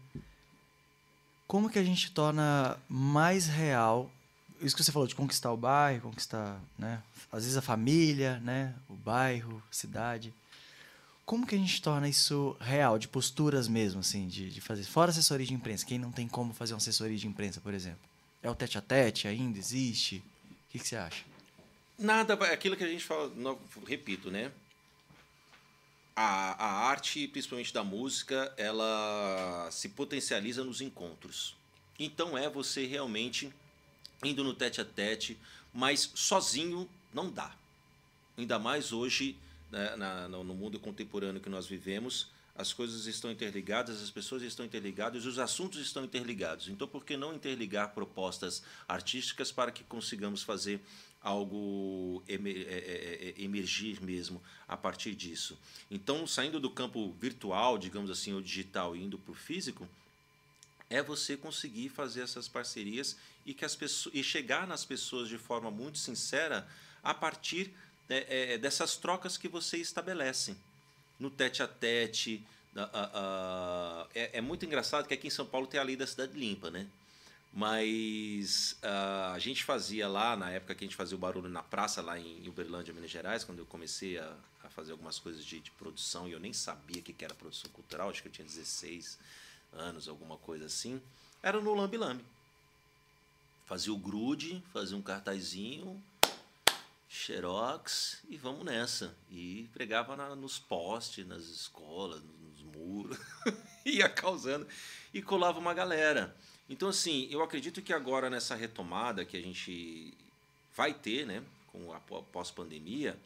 Como 1.48 1.68
que 1.68 1.80
a 1.80 1.84
gente 1.84 2.12
torna 2.12 2.78
mais 2.88 3.48
real 3.48 4.12
isso 4.62 4.76
que 4.76 4.84
você 4.84 4.92
falou 4.92 5.08
de 5.08 5.16
conquistar 5.16 5.52
o 5.52 5.58
bairro, 5.58 6.10
conquistar, 6.10 6.62
né, 6.78 7.02
às 7.32 7.42
vezes 7.42 7.58
a 7.58 7.62
família, 7.64 8.40
né, 8.42 8.76
o 8.88 8.94
bairro, 8.94 9.64
cidade. 9.72 10.32
Como 11.26 11.48
que 11.48 11.56
a 11.56 11.58
gente 11.58 11.82
torna 11.82 12.08
isso 12.08 12.56
real, 12.60 13.00
de 13.00 13.08
posturas 13.08 13.68
mesmo, 13.68 14.02
assim, 14.02 14.28
de, 14.28 14.52
de 14.52 14.62
fazer 14.62 14.84
fora 14.84 15.10
assessoria 15.10 15.48
de 15.48 15.56
imprensa? 15.56 15.88
Quem 15.88 15.98
não 15.98 16.12
tem 16.12 16.28
como 16.28 16.54
fazer 16.54 16.74
uma 16.74 16.78
assessoria 16.78 17.18
de 17.18 17.26
imprensa, 17.26 17.60
por 17.60 17.74
exemplo? 17.74 18.08
É 18.48 18.50
o 18.50 18.56
tete 18.56 18.78
a 18.78 18.82
tete 18.82 19.28
ainda? 19.28 19.60
Existe? 19.60 20.18
O 20.18 20.72
que, 20.72 20.80
que 20.80 20.88
você 20.88 20.96
acha? 20.96 21.24
Nada, 22.00 22.34
aquilo 22.34 22.78
que 22.78 22.84
a 22.84 22.88
gente 22.88 23.04
fala, 23.04 23.32
repito, 23.86 24.32
né? 24.32 24.52
a, 26.18 26.66
a 26.66 26.88
arte, 26.90 27.28
principalmente 27.28 27.72
da 27.72 27.84
música, 27.84 28.52
ela 28.58 29.70
se 29.72 29.90
potencializa 29.90 30.64
nos 30.64 30.82
encontros. 30.82 31.56
Então 32.00 32.36
é 32.36 32.50
você 32.50 32.88
realmente 32.88 33.54
indo 34.24 34.44
no 34.44 34.56
tete 34.56 34.82
a 34.82 34.86
tete, 34.86 35.38
mas 35.72 36.12
sozinho 36.16 36.90
não 37.14 37.30
dá. 37.30 37.56
Ainda 38.36 38.58
mais 38.58 38.92
hoje, 38.92 39.38
né, 39.72 39.96
na, 39.96 40.28
no 40.28 40.56
mundo 40.56 40.80
contemporâneo 40.80 41.40
que 41.40 41.50
nós 41.50 41.68
vivemos, 41.68 42.32
as 42.58 42.74
coisas 42.74 43.06
estão 43.06 43.32
interligadas, 43.32 44.02
as 44.02 44.10
pessoas 44.10 44.42
estão 44.42 44.66
interligadas, 44.66 45.26
os 45.26 45.38
assuntos 45.38 45.80
estão 45.80 46.04
interligados. 46.04 46.68
Então, 46.68 46.88
por 46.88 47.06
que 47.06 47.16
não 47.16 47.36
interligar 47.36 47.94
propostas 47.94 48.64
artísticas 48.88 49.52
para 49.52 49.72
que 49.72 49.84
consigamos 49.84 50.42
fazer 50.42 50.82
algo 51.22 52.24
é, 52.28 52.34
é, 52.34 52.38
é, 52.38 53.42
emergir 53.44 54.02
mesmo 54.02 54.42
a 54.68 54.76
partir 54.76 55.14
disso? 55.14 55.56
Então, 55.92 56.26
saindo 56.26 56.60
do 56.60 56.72
campo 56.72 57.16
virtual, 57.22 57.78
digamos 57.78 58.10
assim, 58.10 58.34
ou 58.34 58.42
digital, 58.42 58.96
e 58.96 59.04
indo 59.04 59.20
para 59.20 59.32
o 59.32 59.36
físico, 59.36 59.88
é 60.90 61.04
você 61.04 61.38
conseguir 61.38 61.90
fazer 61.90 62.22
essas 62.22 62.48
parcerias 62.48 63.18
e 63.46 63.54
que 63.54 63.66
as 63.66 63.76
pessoas 63.76 64.16
e 64.16 64.24
chegar 64.24 64.66
nas 64.66 64.84
pessoas 64.84 65.30
de 65.30 65.38
forma 65.38 65.70
muito 65.70 66.00
sincera 66.00 66.68
a 67.04 67.14
partir 67.14 67.72
dessas 68.62 68.96
trocas 68.96 69.38
que 69.38 69.50
você 69.50 69.78
estabelece 69.78 70.56
no 71.20 71.30
tete 71.30 71.64
a 71.64 71.68
tete. 71.68 72.44
É, 74.14 74.38
é, 74.38 74.42
muito 74.42 74.66
engraçado 74.66 75.08
que 75.08 75.14
aqui 75.14 75.28
em 75.28 75.32
São 75.32 75.46
Paulo 75.46 75.66
tem 75.66 75.80
a 75.80 75.84
lei 75.84 75.96
da 75.96 76.06
cidade 76.06 76.38
limpa, 76.38 76.70
né? 76.70 76.88
Mas 77.52 78.78
uh, 78.84 79.34
a 79.34 79.40
gente 79.40 79.64
fazia 79.64 80.08
lá, 80.08 80.38
na 80.38 80.52
época 80.52 80.76
que 80.76 80.84
a 80.84 80.88
gente 80.88 80.96
fazia 80.96 81.16
o 81.16 81.20
barulho 81.20 81.50
na 81.50 81.64
praça, 81.64 82.04
lá 82.04 82.20
em 82.20 82.48
Uberlândia, 82.48 82.94
Minas 82.94 83.10
Gerais, 83.10 83.44
quando 83.44 83.58
eu 83.58 83.66
comecei 83.66 84.20
a, 84.20 84.32
a 84.64 84.70
fazer 84.70 84.92
algumas 84.92 85.18
coisas 85.18 85.44
de, 85.44 85.60
de 85.60 85.72
produção, 85.72 86.28
e 86.28 86.34
eu 86.34 86.40
nem 86.40 86.54
sabia 86.54 87.00
o 87.00 87.04
que 87.04 87.26
era 87.26 87.34
produção 87.34 87.72
cultural, 87.72 88.12
acho 88.12 88.22
que 88.22 88.28
eu 88.28 88.32
tinha 88.32 88.46
16 88.46 89.18
anos, 89.74 90.08
alguma 90.08 90.38
coisa 90.38 90.66
assim, 90.66 91.02
era 91.42 91.60
no 91.60 91.74
Lambi 91.74 91.98
Lambi. 91.98 92.24
Fazia 93.66 93.92
o 93.92 93.98
grude, 93.98 94.64
fazia 94.72 94.96
um 94.96 95.02
cartazinho, 95.02 96.02
xerox 97.08 98.24
e 98.30 98.38
vamos 98.38 98.66
nessa. 98.66 99.16
E 99.30 99.70
pregava 99.74 100.16
na, 100.16 100.36
nos 100.36 100.60
postes, 100.60 101.26
nas 101.26 101.44
escolas, 101.44 102.22
nos 102.22 102.62
muros, 102.76 103.18
ia 103.86 104.10
causando 104.10 104.68
e 105.14 105.22
colava 105.22 105.60
uma 105.60 105.74
galera. 105.74 106.36
Então, 106.70 106.90
assim, 106.90 107.28
eu 107.32 107.42
acredito 107.42 107.82
que 107.82 107.94
agora 107.94 108.30
nessa 108.30 108.56
retomada 108.56 109.24
que 109.24 109.38
a 109.38 109.42
gente 109.42 110.14
vai 110.76 110.94
ter, 110.94 111.26
né, 111.26 111.44
com 111.68 111.94
a 111.94 112.00
pós-pandemia, 112.00 113.18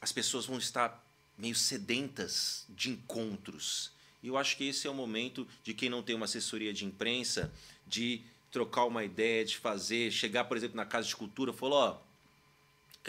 as 0.00 0.12
pessoas 0.12 0.46
vão 0.46 0.58
estar 0.58 1.04
meio 1.36 1.54
sedentas 1.54 2.66
de 2.68 2.90
encontros. 2.90 3.90
E 4.22 4.28
eu 4.28 4.36
acho 4.36 4.56
que 4.56 4.68
esse 4.68 4.86
é 4.86 4.90
o 4.90 4.94
momento 4.94 5.46
de 5.62 5.72
quem 5.72 5.88
não 5.88 6.02
tem 6.02 6.14
uma 6.14 6.26
assessoria 6.26 6.72
de 6.72 6.84
imprensa, 6.84 7.52
de 7.86 8.20
trocar 8.50 8.84
uma 8.84 9.04
ideia, 9.04 9.44
de 9.44 9.56
fazer, 9.56 10.10
chegar, 10.10 10.44
por 10.44 10.56
exemplo, 10.56 10.76
na 10.76 10.84
Casa 10.84 11.06
de 11.06 11.16
Cultura, 11.16 11.52
falou, 11.52 11.78
ó, 11.78 12.07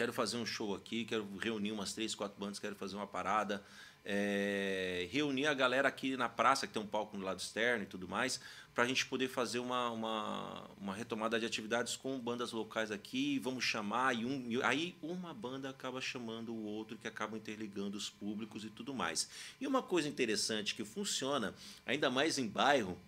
quero 0.00 0.14
fazer 0.14 0.38
um 0.38 0.46
show 0.46 0.74
aqui, 0.74 1.04
quero 1.04 1.28
reunir 1.36 1.72
umas 1.72 1.92
três, 1.92 2.14
quatro 2.14 2.40
bandas, 2.40 2.58
quero 2.58 2.74
fazer 2.74 2.96
uma 2.96 3.06
parada. 3.06 3.62
É, 4.02 5.06
reunir 5.12 5.44
a 5.44 5.52
galera 5.52 5.88
aqui 5.88 6.16
na 6.16 6.26
praça, 6.26 6.66
que 6.66 6.72
tem 6.72 6.80
um 6.80 6.86
palco 6.86 7.18
no 7.18 7.22
lado 7.22 7.38
externo 7.38 7.82
e 7.82 7.86
tudo 7.86 8.08
mais, 8.08 8.40
para 8.74 8.84
a 8.84 8.86
gente 8.86 9.04
poder 9.04 9.28
fazer 9.28 9.58
uma, 9.58 9.90
uma, 9.90 10.70
uma, 10.80 10.94
retomada 10.94 11.38
de 11.38 11.44
atividades 11.44 11.96
com 11.96 12.18
bandas 12.18 12.50
locais 12.50 12.90
aqui, 12.90 13.38
vamos 13.40 13.62
chamar, 13.62 14.16
e, 14.16 14.24
um, 14.24 14.50
e 14.50 14.62
aí 14.62 14.96
uma 15.02 15.34
banda 15.34 15.68
acaba 15.68 16.00
chamando 16.00 16.50
o 16.50 16.64
outro, 16.64 16.96
que 16.96 17.06
acaba 17.06 17.36
interligando 17.36 17.98
os 17.98 18.08
públicos 18.08 18.64
e 18.64 18.70
tudo 18.70 18.94
mais. 18.94 19.28
E 19.60 19.66
uma 19.66 19.82
coisa 19.82 20.08
interessante 20.08 20.74
que 20.74 20.82
funciona, 20.82 21.54
ainda 21.84 22.08
mais 22.08 22.38
em 22.38 22.48
bairro, 22.48 22.98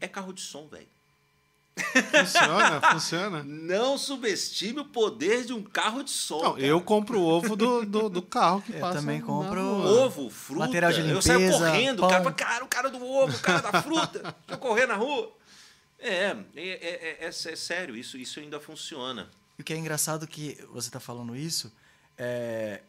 é 0.00 0.06
carro 0.06 0.32
de 0.32 0.40
som, 0.40 0.68
velho. 0.68 0.95
Funciona, 1.76 2.80
funciona. 2.92 3.44
Não 3.44 3.98
subestime 3.98 4.80
o 4.80 4.84
poder 4.86 5.44
de 5.44 5.52
um 5.52 5.62
carro 5.62 6.02
de 6.02 6.10
som. 6.10 6.42
Não, 6.42 6.58
eu 6.58 6.80
compro 6.80 7.20
o 7.20 7.24
ovo 7.24 7.54
do, 7.54 7.84
do, 7.84 8.08
do 8.08 8.22
carro 8.22 8.62
que 8.62 8.72
eu 8.72 8.80
passa. 8.80 8.98
também 8.98 9.20
compro 9.20 9.60
ovo, 9.60 10.30
fruta. 10.30 10.66
Material 10.66 10.92
de 10.92 11.02
limpeza. 11.02 11.34
Eu 11.34 11.52
saio 11.52 11.52
correndo, 11.52 12.00
pão. 12.00 12.08
o 12.08 12.10
cara, 12.10 12.32
cara, 12.32 12.64
o 12.64 12.68
cara 12.68 12.90
do 12.90 13.04
ovo, 13.04 13.36
o 13.36 13.40
cara 13.40 13.60
da 13.60 13.82
fruta. 13.82 14.34
eu 14.48 14.56
correr 14.56 14.86
na 14.86 14.94
rua. 14.94 15.32
É, 15.98 16.10
é, 16.24 16.36
é, 16.56 17.16
é, 17.20 17.26
é, 17.26 17.30
sério, 17.30 17.94
isso, 17.94 18.16
isso 18.16 18.40
ainda 18.40 18.58
funciona. 18.58 19.28
E 19.58 19.62
o 19.62 19.64
que 19.64 19.72
é 19.72 19.76
engraçado 19.76 20.26
que 20.26 20.58
você 20.72 20.88
está 20.88 21.00
falando 21.00 21.36
isso, 21.36 21.72
é, 22.16 22.80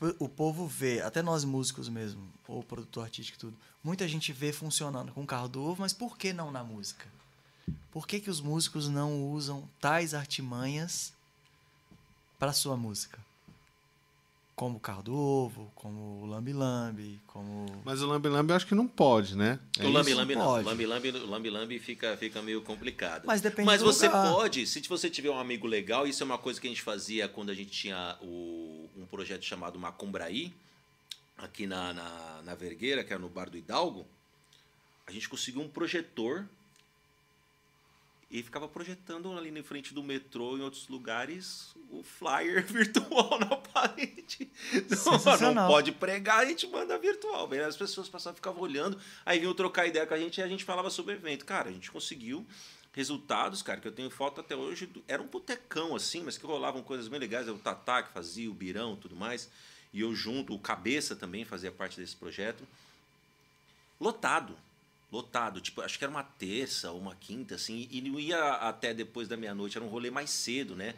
o, 0.00 0.24
o 0.24 0.28
povo 0.28 0.66
vê, 0.66 1.00
até 1.00 1.22
nós 1.22 1.44
músicos 1.44 1.88
mesmo, 1.88 2.28
ou 2.46 2.62
produtor 2.62 3.04
artístico 3.04 3.38
e 3.38 3.40
tudo, 3.40 3.56
muita 3.82 4.06
gente 4.06 4.32
vê 4.32 4.52
funcionando 4.52 5.12
com 5.12 5.22
o 5.22 5.26
carro 5.26 5.48
do 5.48 5.62
ovo, 5.62 5.82
mas 5.82 5.92
por 5.92 6.16
que 6.16 6.32
não 6.32 6.50
na 6.50 6.62
música? 6.62 7.06
Por 7.90 8.06
que, 8.06 8.20
que 8.20 8.30
os 8.30 8.40
músicos 8.40 8.88
não 8.88 9.30
usam 9.30 9.68
tais 9.80 10.14
artimanhas 10.14 11.12
para 12.38 12.52
sua 12.52 12.76
música? 12.76 13.18
Como 14.54 14.76
o 14.76 14.80
carro 14.80 15.02
do 15.02 15.16
ovo, 15.16 15.72
como 15.74 16.22
o 16.22 16.26
lambi 16.26 16.52
lambi, 16.52 17.18
como. 17.26 17.66
Mas 17.82 18.02
o 18.02 18.06
lambi 18.06 18.28
lambi 18.28 18.52
eu 18.52 18.56
acho 18.56 18.66
que 18.66 18.74
não 18.74 18.86
pode, 18.86 19.34
né? 19.34 19.58
É 19.78 19.86
o 19.86 19.90
lambi 19.90 20.12
lambi 20.12 20.36
não. 20.36 20.44
Pode. 20.44 20.66
Lambi 20.66 20.86
lambi, 20.86 21.10
lambi 21.10 21.50
lambi 21.50 21.78
fica, 21.78 22.14
fica 22.18 22.42
meio 22.42 22.60
complicado. 22.60 23.24
Mas 23.26 23.40
depende 23.40 23.64
Mas 23.66 23.80
você 23.80 24.06
lugar. 24.06 24.32
pode, 24.34 24.66
se 24.66 24.80
você 24.82 25.08
tiver 25.08 25.30
um 25.30 25.38
amigo 25.38 25.66
legal, 25.66 26.06
isso 26.06 26.22
é 26.22 26.26
uma 26.26 26.36
coisa 26.36 26.60
que 26.60 26.66
a 26.66 26.70
gente 26.70 26.82
fazia 26.82 27.26
quando 27.26 27.48
a 27.48 27.54
gente 27.54 27.70
tinha 27.70 28.18
o, 28.20 28.88
um 28.98 29.06
projeto 29.06 29.46
chamado 29.46 29.78
Macumbraí, 29.78 30.52
aqui 31.38 31.66
na, 31.66 31.94
na, 31.94 32.42
na 32.44 32.54
Vergueira, 32.54 33.02
que 33.02 33.14
era 33.14 33.20
no 33.20 33.30
Bar 33.30 33.48
do 33.48 33.56
Hidalgo. 33.56 34.06
A 35.06 35.10
gente 35.10 35.26
conseguiu 35.26 35.62
um 35.62 35.68
projetor 35.68 36.46
e 38.30 38.42
ficava 38.42 38.68
projetando 38.68 39.36
ali 39.36 39.50
na 39.50 39.62
frente 39.62 39.92
do 39.92 40.04
metrô 40.04 40.56
em 40.56 40.60
outros 40.60 40.86
lugares 40.86 41.74
o 41.90 42.02
flyer 42.04 42.64
virtual 42.70 43.38
na 43.40 43.56
parede. 43.56 44.48
Não, 45.40 45.54
não 45.54 45.66
pode 45.66 45.90
pregar, 45.90 46.38
a 46.38 46.44
gente 46.44 46.66
manda 46.68 46.96
virtual. 46.96 47.48
As 47.66 47.76
pessoas 47.76 48.08
passavam, 48.08 48.36
ficavam 48.36 48.62
olhando, 48.62 48.96
aí 49.26 49.40
vinham 49.40 49.52
trocar 49.52 49.86
ideia 49.86 50.06
com 50.06 50.14
a 50.14 50.18
gente 50.18 50.38
e 50.38 50.42
a 50.42 50.48
gente 50.48 50.64
falava 50.64 50.88
sobre 50.90 51.14
o 51.14 51.16
evento. 51.16 51.44
Cara, 51.44 51.68
a 51.68 51.72
gente 51.72 51.90
conseguiu 51.90 52.46
resultados, 52.92 53.62
cara, 53.62 53.80
que 53.80 53.88
eu 53.88 53.92
tenho 53.92 54.10
foto 54.10 54.40
até 54.40 54.54
hoje. 54.54 54.88
Era 55.08 55.20
um 55.20 55.26
botecão 55.26 55.96
assim, 55.96 56.22
mas 56.22 56.38
que 56.38 56.46
rolavam 56.46 56.82
coisas 56.82 57.08
bem 57.08 57.18
legais. 57.18 57.48
O 57.48 57.58
Tatá 57.58 58.02
que 58.04 58.12
fazia, 58.12 58.48
o 58.48 58.54
Birão 58.54 58.94
tudo 58.94 59.16
mais. 59.16 59.50
E 59.92 60.02
eu 60.02 60.14
junto, 60.14 60.54
o 60.54 60.58
Cabeça 60.58 61.16
também 61.16 61.44
fazia 61.44 61.72
parte 61.72 61.96
desse 61.96 62.14
projeto. 62.14 62.64
Lotado 64.00 64.56
lotado. 65.10 65.60
Tipo, 65.60 65.82
acho 65.82 65.98
que 65.98 66.04
era 66.04 66.10
uma 66.10 66.22
terça 66.22 66.90
ou 66.90 66.98
uma 66.98 67.14
quinta, 67.14 67.54
assim, 67.54 67.88
e 67.90 68.00
não 68.00 68.18
ia 68.18 68.54
até 68.54 68.94
depois 68.94 69.28
da 69.28 69.36
meia-noite, 69.36 69.76
era 69.76 69.84
um 69.84 69.88
rolê 69.88 70.10
mais 70.10 70.30
cedo, 70.30 70.74
né? 70.74 70.94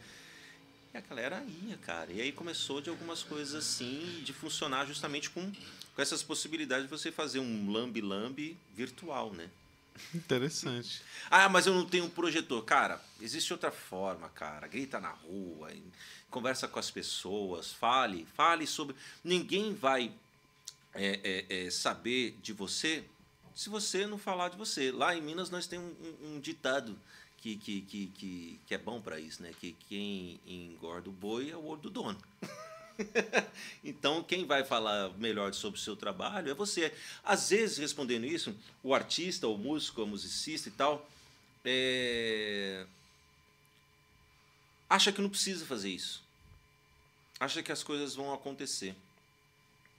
E 0.92 0.98
a 0.98 1.00
galera 1.00 1.44
ia, 1.66 1.76
cara. 1.78 2.12
E 2.12 2.20
aí 2.20 2.32
começou 2.32 2.80
de 2.80 2.90
algumas 2.90 3.22
coisas 3.22 3.54
assim, 3.54 4.22
de 4.24 4.32
funcionar 4.32 4.86
justamente 4.86 5.30
com, 5.30 5.50
com 5.94 6.02
essas 6.02 6.22
possibilidades 6.22 6.84
de 6.84 6.90
você 6.90 7.10
fazer 7.10 7.40
um 7.40 7.70
lambi-lambi 7.70 8.56
virtual, 8.74 9.32
né? 9.32 9.48
Interessante. 10.14 11.02
ah, 11.30 11.48
mas 11.48 11.66
eu 11.66 11.74
não 11.74 11.86
tenho 11.86 12.04
um 12.04 12.10
projetor. 12.10 12.62
Cara, 12.64 13.00
existe 13.20 13.52
outra 13.52 13.70
forma, 13.70 14.28
cara. 14.30 14.66
Grita 14.66 15.00
na 15.00 15.10
rua, 15.10 15.70
conversa 16.30 16.68
com 16.68 16.78
as 16.78 16.90
pessoas, 16.90 17.72
fale, 17.72 18.26
fale 18.34 18.66
sobre. 18.66 18.94
Ninguém 19.24 19.74
vai 19.74 20.12
é, 20.94 21.46
é, 21.48 21.66
é, 21.66 21.70
saber 21.70 22.36
de 22.42 22.52
você 22.52 23.04
se 23.54 23.68
você 23.68 24.06
não 24.06 24.18
falar 24.18 24.48
de 24.48 24.56
você. 24.56 24.90
Lá 24.90 25.16
em 25.16 25.20
Minas 25.20 25.50
nós 25.50 25.66
temos 25.66 25.94
um, 26.00 26.34
um, 26.34 26.40
ditado 26.40 26.98
que, 27.38 27.56
que, 27.56 27.82
que, 27.82 28.06
que, 28.08 28.60
que 28.66 28.74
é 28.74 28.78
bom 28.78 29.00
para 29.00 29.18
isso, 29.18 29.42
né? 29.42 29.52
Que 29.60 29.76
quem 29.88 30.40
engorda 30.46 31.08
o 31.08 31.12
boi 31.12 31.50
é 31.50 31.56
o 31.56 31.64
olho 31.64 31.80
do 31.80 31.90
dono. 31.90 32.18
então, 33.84 34.22
quem 34.22 34.46
vai 34.46 34.64
falar 34.64 35.10
melhor 35.18 35.52
sobre 35.54 35.78
o 35.78 35.82
seu 35.82 35.96
trabalho 35.96 36.50
é 36.50 36.54
você. 36.54 36.94
Às 37.24 37.50
vezes, 37.50 37.78
respondendo 37.78 38.26
isso, 38.26 38.54
o 38.82 38.94
artista, 38.94 39.48
o 39.48 39.58
músico, 39.58 40.02
o 40.02 40.06
musicista 40.06 40.68
e 40.68 40.72
tal, 40.72 41.08
é... 41.64 42.86
acha 44.88 45.12
que 45.12 45.20
não 45.20 45.30
precisa 45.30 45.66
fazer 45.66 45.90
isso. 45.90 46.22
Acha 47.40 47.62
que 47.62 47.72
as 47.72 47.82
coisas 47.82 48.14
vão 48.14 48.32
acontecer. 48.32 48.94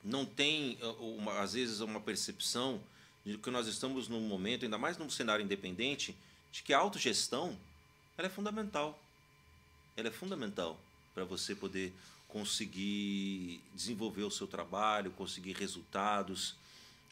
Não 0.04 0.26
tem, 0.26 0.78
uma, 1.00 1.40
às 1.40 1.54
vezes, 1.54 1.80
uma 1.80 2.00
percepção 2.00 2.82
de 3.26 3.38
que 3.38 3.50
nós 3.50 3.68
estamos 3.68 4.08
num 4.08 4.22
momento, 4.22 4.66
ainda 4.66 4.78
mais 4.78 4.98
num 4.98 5.10
cenário 5.10 5.44
independente, 5.44 6.16
de 6.52 6.62
que 6.62 6.74
a 6.74 6.78
autogestão 6.78 7.58
ela 8.18 8.28
é 8.28 8.30
fundamental. 8.30 9.02
Ela 9.96 10.10
é 10.10 10.12
fundamental 10.12 10.80
para 11.14 11.24
você 11.24 11.56
poder 11.56 11.94
conseguir 12.28 13.62
desenvolver 13.74 14.24
o 14.24 14.32
seu 14.32 14.48
trabalho, 14.48 15.12
conseguir 15.12 15.54
resultados 15.54 16.56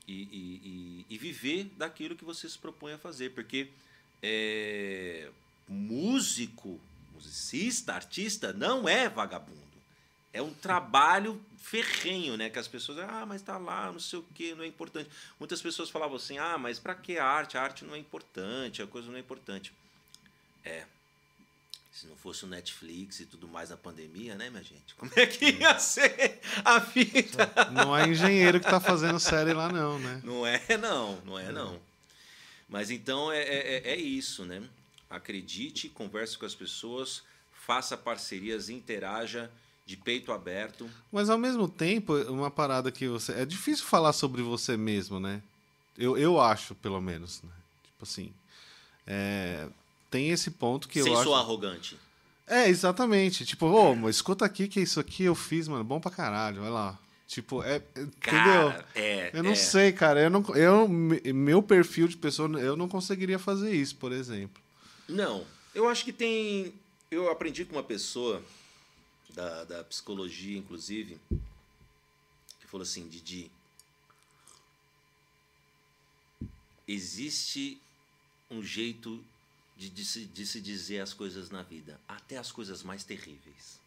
e, 0.08 0.24
e, 0.24 1.06
e, 1.10 1.18
viver 1.18 1.66
daquilo 1.78 2.16
que 2.16 2.26
você 2.26 2.50
se 2.50 2.58
propõe 2.58 2.94
a 2.94 2.98
fazer. 2.98 3.30
Porque 3.32 3.70
é, 4.22 5.30
músico, 5.68 6.80
musicista, 7.14 7.94
artista, 7.94 8.52
não 8.52 8.90
é 8.90 9.08
vagabundo. 9.08 9.71
É 10.34 10.42
um 10.42 10.54
trabalho 10.54 11.44
ferrenho, 11.58 12.38
né? 12.38 12.50
Que 12.50 12.60
as 12.60 12.68
pessoas, 12.68 13.00
ah, 13.00 13.26
mas 13.26 13.42
tá 13.42 13.58
lá, 13.58 13.92
não 13.92 14.00
sei 14.00 14.20
o 14.20 14.26
quê, 14.34 14.56
não 14.56 14.64
é 14.64 14.68
importante. 14.68 15.10
Muitas 15.40 15.62
pessoas 15.62 15.90
falavam 15.90 16.16
assim, 16.16 16.38
ah, 16.38 16.58
mas 16.58 16.80
para 16.80 16.96
que 16.96 17.18
arte? 17.18 17.58
A 17.58 17.62
arte 17.62 17.86
não 17.86 17.96
é 17.96 17.98
importante, 17.98 18.82
a 18.82 18.88
coisa 18.88 19.10
não 19.10 19.18
é 19.18 19.20
importante. 19.20 19.74
É. 20.64 20.86
Se 21.92 22.08
não 22.08 22.16
fosse 22.16 22.46
o 22.46 22.48
Netflix 22.48 23.20
e 23.20 23.26
tudo 23.26 23.48
mais 23.48 23.70
na 23.70 23.78
pandemia, 23.78 24.36
né, 24.36 24.50
minha 24.50 24.64
gente? 24.64 24.96
Como 24.96 25.12
é 25.16 25.26
que 25.26 25.52
ia 25.52 25.78
ser 25.78 26.40
a 26.64 26.80
vida? 26.80 27.52
Não 27.72 27.96
é 27.96 28.08
engenheiro 28.08 28.62
que 28.62 28.66
tá 28.66 28.80
fazendo 28.80 29.20
série 29.20 29.54
lá, 29.54 29.70
não, 29.70 30.00
né? 30.00 30.22
Não 30.24 30.48
é, 30.48 30.78
não, 30.78 31.20
não 31.26 31.38
é, 31.38 31.52
não. 31.52 31.82
Mas 32.70 32.90
então 32.90 33.30
é, 33.30 33.42
é, 33.42 33.90
é 33.90 33.96
isso, 33.98 34.46
né? 34.46 34.64
Acredite, 35.10 35.90
converse 35.90 36.38
com 36.38 36.46
as 36.46 36.56
pessoas, 36.56 37.24
faça 37.52 37.98
parcerias, 37.98 38.70
interaja 38.70 39.52
de 39.86 39.98
peito 39.98 40.32
aberto. 40.32 40.90
Mas 41.12 41.30
ao 41.30 41.38
mesmo 41.38 41.68
tempo, 41.68 42.16
uma 42.32 42.50
parada 42.52 42.92
que 42.92 43.08
você. 43.08 43.34
É 43.34 43.46
difícil 43.46 43.86
falar 43.86 44.14
sobre 44.14 44.42
você 44.42 44.78
mesmo, 44.78 45.20
né? 45.20 45.42
Eu, 45.98 46.18
eu 46.18 46.40
acho, 46.40 46.74
pelo 46.76 47.02
menos. 47.02 47.42
Né? 47.44 47.50
Tipo 47.84 48.04
assim. 48.04 48.34
É, 49.06 49.68
tem 50.10 50.30
esse 50.30 50.52
ponto 50.52 50.88
que 50.88 51.02
Sem 51.02 51.12
eu 51.12 51.18
acho. 51.18 51.26
sou 51.26 51.36
arrogante. 51.36 51.98
É, 52.48 52.68
exatamente. 52.70 53.46
Tipo, 53.46 53.66
ô, 53.68 53.96
mas 53.96 54.18
escuta 54.18 54.46
aqui 54.46 54.68
que 54.68 54.80
isso 54.82 55.00
aqui 55.00 55.24
eu 55.24 55.36
fiz, 55.36 55.68
mano, 55.68 55.84
bom 55.84 56.00
pra 56.00 56.12
caralho, 56.12 56.62
olha 56.62 56.70
lá. 56.72 57.00
Tipo, 57.28 57.64
é. 57.64 57.82
Cara, 58.20 58.70
entendeu? 58.70 58.86
é, 58.96 59.32
Eu 59.34 59.42
não 59.44 59.52
é. 59.52 59.56
sei, 59.56 59.92
cara. 59.94 60.20
Eu 60.22 60.30
não, 60.30 60.44
eu, 60.56 60.88
me- 60.88 61.22
meu 61.34 61.64
perfil 61.64 62.08
de 62.08 62.18
pessoa, 62.18 62.50
eu 62.60 62.76
não 62.76 62.90
conseguiria 62.90 63.40
fazer 63.40 63.74
isso, 63.74 63.96
por 63.96 64.12
exemplo. 64.12 64.62
Não, 65.08 65.46
eu 65.74 65.88
acho 65.88 66.04
que 66.04 66.12
tem. 66.12 66.74
Eu 67.10 67.30
aprendi 67.32 67.64
com 67.66 67.76
uma 67.76 67.84
pessoa 67.84 68.42
da, 69.34 69.64
da 69.64 69.84
psicologia, 69.84 70.58
inclusive, 70.58 71.20
que 72.60 72.68
falou 72.68 72.84
assim: 72.84 73.08
Didi, 73.08 73.52
existe 76.88 77.80
um 78.50 78.62
jeito 78.62 79.24
de, 79.78 79.90
de 79.90 80.06
se, 80.06 80.26
de 80.26 80.46
se 80.46 80.62
dizer 80.62 81.00
as 81.00 81.14
coisas 81.14 81.50
na 81.50 81.64
vida, 81.64 82.00
até 82.08 82.38
as 82.38 82.52
coisas 82.52 82.84
mais 82.84 83.04
terríveis. 83.04 83.80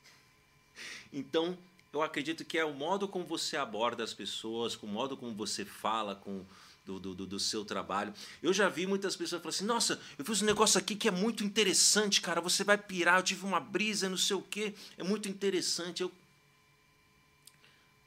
Então, 1.12 1.56
eu 1.92 2.02
acredito 2.02 2.44
que 2.44 2.58
é 2.58 2.64
o 2.64 2.74
modo 2.74 3.06
como 3.06 3.24
você 3.24 3.56
aborda 3.56 4.02
as 4.02 4.12
pessoas, 4.12 4.74
com 4.74 4.86
o 4.86 4.90
modo 4.90 5.16
como 5.16 5.32
você 5.34 5.64
fala 5.64 6.16
com 6.16 6.44
do, 6.84 6.98
do, 7.00 7.14
do- 7.26 7.40
seu 7.40 7.64
trabalho. 7.64 8.12
Eu 8.42 8.52
já 8.52 8.68
vi 8.68 8.86
muitas 8.86 9.16
pessoas 9.16 9.40
falando 9.42 9.54
assim: 9.54 9.64
Nossa, 9.64 10.00
eu 10.18 10.24
fiz 10.24 10.42
um 10.42 10.46
negócio 10.46 10.78
aqui 10.78 10.94
que 10.94 11.08
é 11.08 11.10
muito 11.10 11.42
interessante, 11.44 12.20
cara. 12.20 12.40
Você 12.40 12.62
vai 12.64 12.76
pirar. 12.78 13.18
Eu 13.18 13.22
tive 13.22 13.44
uma 13.46 13.60
brisa, 13.60 14.08
não 14.08 14.16
sei 14.16 14.36
o 14.36 14.42
quê. 14.42 14.74
É 14.98 15.02
muito 15.02 15.28
interessante. 15.28 16.02
Eu... 16.02 16.12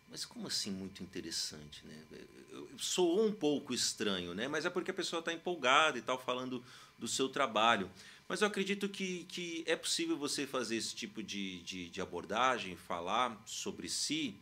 Mas 0.09 0.23
como 0.25 0.47
assim 0.47 0.71
muito 0.71 1.03
interessante, 1.03 1.85
né? 1.85 1.95
Eu- 2.11 2.19
eu- 2.59 2.69
Soou 2.77 3.25
um 3.25 3.31
pouco 3.31 3.73
estranho, 3.73 4.33
né? 4.33 4.47
Mas 4.47 4.65
é 4.65 4.69
porque 4.69 4.91
a 4.91 4.93
pessoa 4.93 5.19
está 5.19 5.33
empolgada 5.33 5.97
e 5.97 6.01
tal, 6.01 6.17
falando 6.19 6.63
do 6.97 7.07
seu 7.07 7.27
trabalho. 7.29 7.89
Mas 8.27 8.41
eu 8.41 8.47
acredito 8.47 8.87
que, 8.89 9.23
que 9.25 9.63
é 9.67 9.75
possível 9.75 10.17
você 10.17 10.45
fazer 10.45 10.75
esse 10.75 10.93
tipo 10.95 11.23
de, 11.23 11.59
de, 11.61 11.89
de 11.89 12.01
abordagem, 12.01 12.75
falar 12.75 13.41
sobre 13.45 13.87
si, 13.89 14.35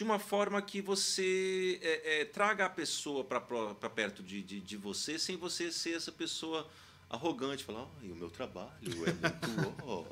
de 0.00 0.04
uma 0.04 0.18
forma 0.18 0.62
que 0.62 0.80
você 0.80 1.78
é, 1.82 2.22
é, 2.22 2.24
traga 2.24 2.64
a 2.64 2.70
pessoa 2.70 3.22
para 3.22 3.38
perto 3.90 4.22
de, 4.22 4.42
de, 4.42 4.58
de 4.58 4.74
você, 4.74 5.18
sem 5.18 5.36
você 5.36 5.70
ser 5.70 5.94
essa 5.94 6.10
pessoa 6.10 6.66
arrogante, 7.10 7.64
falar, 7.64 7.82
oh, 7.82 8.06
o 8.06 8.16
meu 8.16 8.30
trabalho 8.30 8.70
é 8.82 9.12
muito. 9.12 9.84
ó." 9.84 10.06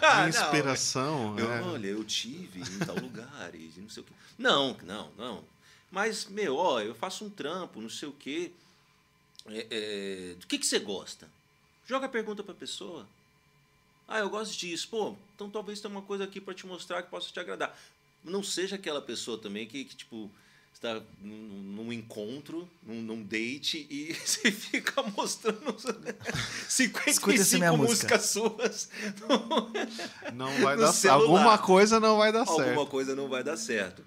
Ah, 0.00 0.22
não, 0.22 0.28
Inspiração. 0.30 1.38
eu, 1.38 1.52
é. 1.52 1.60
olha, 1.60 1.88
eu 1.88 2.02
tive 2.04 2.60
em 2.60 2.78
tal 2.86 2.96
lugar 2.96 3.54
e 3.54 3.70
não 3.76 3.90
sei 3.90 4.02
o 4.02 4.06
quê. 4.06 4.14
Não, 4.38 4.74
não, 4.82 5.12
não. 5.18 5.44
Mas, 5.90 6.24
meu, 6.24 6.56
ó, 6.56 6.80
eu 6.80 6.94
faço 6.94 7.22
um 7.26 7.28
trampo, 7.28 7.82
não 7.82 7.90
sei 7.90 8.08
o 8.08 8.12
quê. 8.12 8.50
É, 9.44 9.66
é, 9.70 10.34
do 10.40 10.46
que, 10.46 10.58
que 10.58 10.64
você 10.66 10.78
gosta? 10.78 11.28
Joga 11.86 12.06
a 12.06 12.08
pergunta 12.08 12.42
para 12.42 12.52
a 12.52 12.56
pessoa. 12.56 13.06
Ah, 14.08 14.20
eu 14.20 14.30
gosto 14.30 14.56
disso. 14.56 14.88
Pô, 14.88 15.14
então 15.34 15.50
talvez 15.50 15.80
tenha 15.82 15.92
uma 15.92 16.00
coisa 16.00 16.24
aqui 16.24 16.40
para 16.40 16.54
te 16.54 16.66
mostrar 16.66 17.02
que 17.02 17.10
possa 17.10 17.30
te 17.30 17.38
agradar. 17.38 17.76
Não 18.26 18.42
seja 18.42 18.76
aquela 18.76 19.00
pessoa 19.00 19.38
também 19.38 19.66
que, 19.66 19.84
que 19.84 19.96
tipo, 19.96 20.30
está 20.74 21.00
num, 21.20 21.36
num 21.76 21.92
encontro, 21.92 22.68
num, 22.82 23.00
num 23.00 23.22
date 23.22 23.86
e 23.88 24.12
você 24.24 24.50
fica 24.52 25.02
mostrando 25.02 25.74
Escuta 26.68 27.10
essa 27.10 27.44
55 27.44 27.58
minha 27.58 27.72
música. 27.72 28.16
músicas 28.16 28.26
suas. 28.30 28.90
Não 30.34 30.50
vai 30.62 30.76
dar 30.76 30.92
celular. 30.92 31.22
Alguma 31.22 31.58
coisa 31.58 32.00
não 32.00 32.16
vai 32.18 32.32
dar 32.32 32.40
Alguma 32.40 32.64
certo. 32.64 32.86
coisa 32.86 33.14
não 33.14 33.28
vai 33.28 33.42
dar 33.44 33.56
certo. 33.56 34.04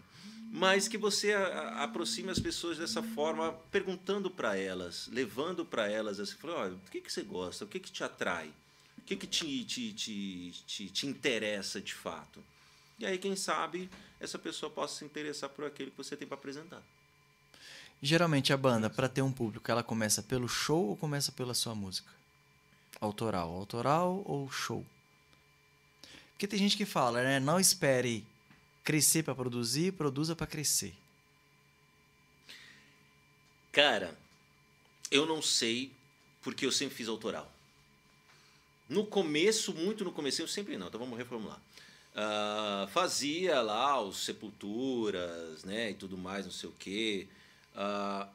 Mas 0.52 0.88
que 0.88 0.98
você 0.98 1.32
a- 1.34 1.40
a- 1.48 1.84
aproxime 1.84 2.32
as 2.32 2.40
pessoas 2.40 2.78
dessa 2.78 3.04
forma, 3.04 3.54
perguntando 3.72 4.32
para 4.32 4.58
elas, 4.58 5.08
levando 5.12 5.64
para 5.64 5.88
elas 5.88 6.20
assim, 6.20 6.36
falando, 6.42 6.58
olha, 6.58 6.74
o 6.74 6.90
que, 6.92 7.02
que 7.02 7.12
você 7.14 7.22
gosta? 7.22 7.66
O 7.66 7.68
que, 7.68 7.80
que 7.80 7.92
te 7.92 8.04
atrai? 8.04 8.48
O 8.98 9.02
que, 9.06 9.16
que 9.16 9.28
te, 9.28 9.64
te, 9.64 9.94
te, 9.94 10.52
te, 10.66 10.90
te 10.90 11.08
interessa 11.08 11.80
de 11.80 11.94
fato? 11.94 12.44
E 12.98 13.06
aí, 13.06 13.18
quem 13.20 13.36
sabe, 13.36 13.90
essa 14.20 14.38
pessoa 14.38 14.70
possa 14.70 15.00
se 15.00 15.06
interessar 15.06 15.50
por 15.50 15.66
aquilo 15.66 15.92
que 15.92 15.98
você 15.98 16.16
tem 16.16 16.28
para 16.28 16.36
apresentar. 16.36 16.82
Geralmente 18.02 18.54
a 18.54 18.58
banda, 18.58 18.90
para 18.90 19.10
ter 19.10 19.22
um 19.22 19.32
público, 19.32 19.70
ela 19.70 19.84
começa 19.84 20.24
pelo 20.24 20.48
show 20.48 20.90
ou 20.90 20.98
começa 20.98 21.32
pela 21.32 21.54
sua 21.54 21.76
música? 21.76 22.10
Autoral, 23.02 23.50
autoral 23.50 24.24
ou 24.26 24.50
show? 24.50 24.86
Porque 26.32 26.48
tem 26.48 26.60
gente 26.60 26.78
que 26.78 26.86
fala, 26.86 27.22
né? 27.22 27.40
Não 27.40 27.60
espere 27.60 28.26
crescer 28.84 29.24
para 29.24 29.36
produzir, 29.36 29.94
produza 29.94 30.36
para 30.36 30.48
crescer. 30.48 30.96
Cara, 33.72 34.18
eu 35.12 35.26
não 35.26 35.42
sei 35.42 35.92
porque 36.42 36.66
eu 36.66 36.72
sempre 36.72 36.96
fiz 36.96 37.08
autoral. 37.08 37.52
No 38.88 39.06
começo, 39.06 39.74
muito 39.74 40.04
no 40.04 40.12
começo, 40.12 40.42
eu 40.42 40.48
sempre 40.48 40.78
não, 40.78 40.88
então 40.88 41.00
vamos 41.00 41.18
reformular. 41.18 41.62
Ah, 42.16 42.88
fazia 42.92 43.62
lá 43.62 44.02
os 44.02 44.26
sepulturas, 44.26 45.64
né, 45.64 45.92
e 45.92 45.94
tudo 45.94 46.18
mais, 46.18 46.46
não 46.46 46.52
sei 46.52 46.70
o 46.70 46.74
quê, 46.74 47.28
ah, 47.76 48.28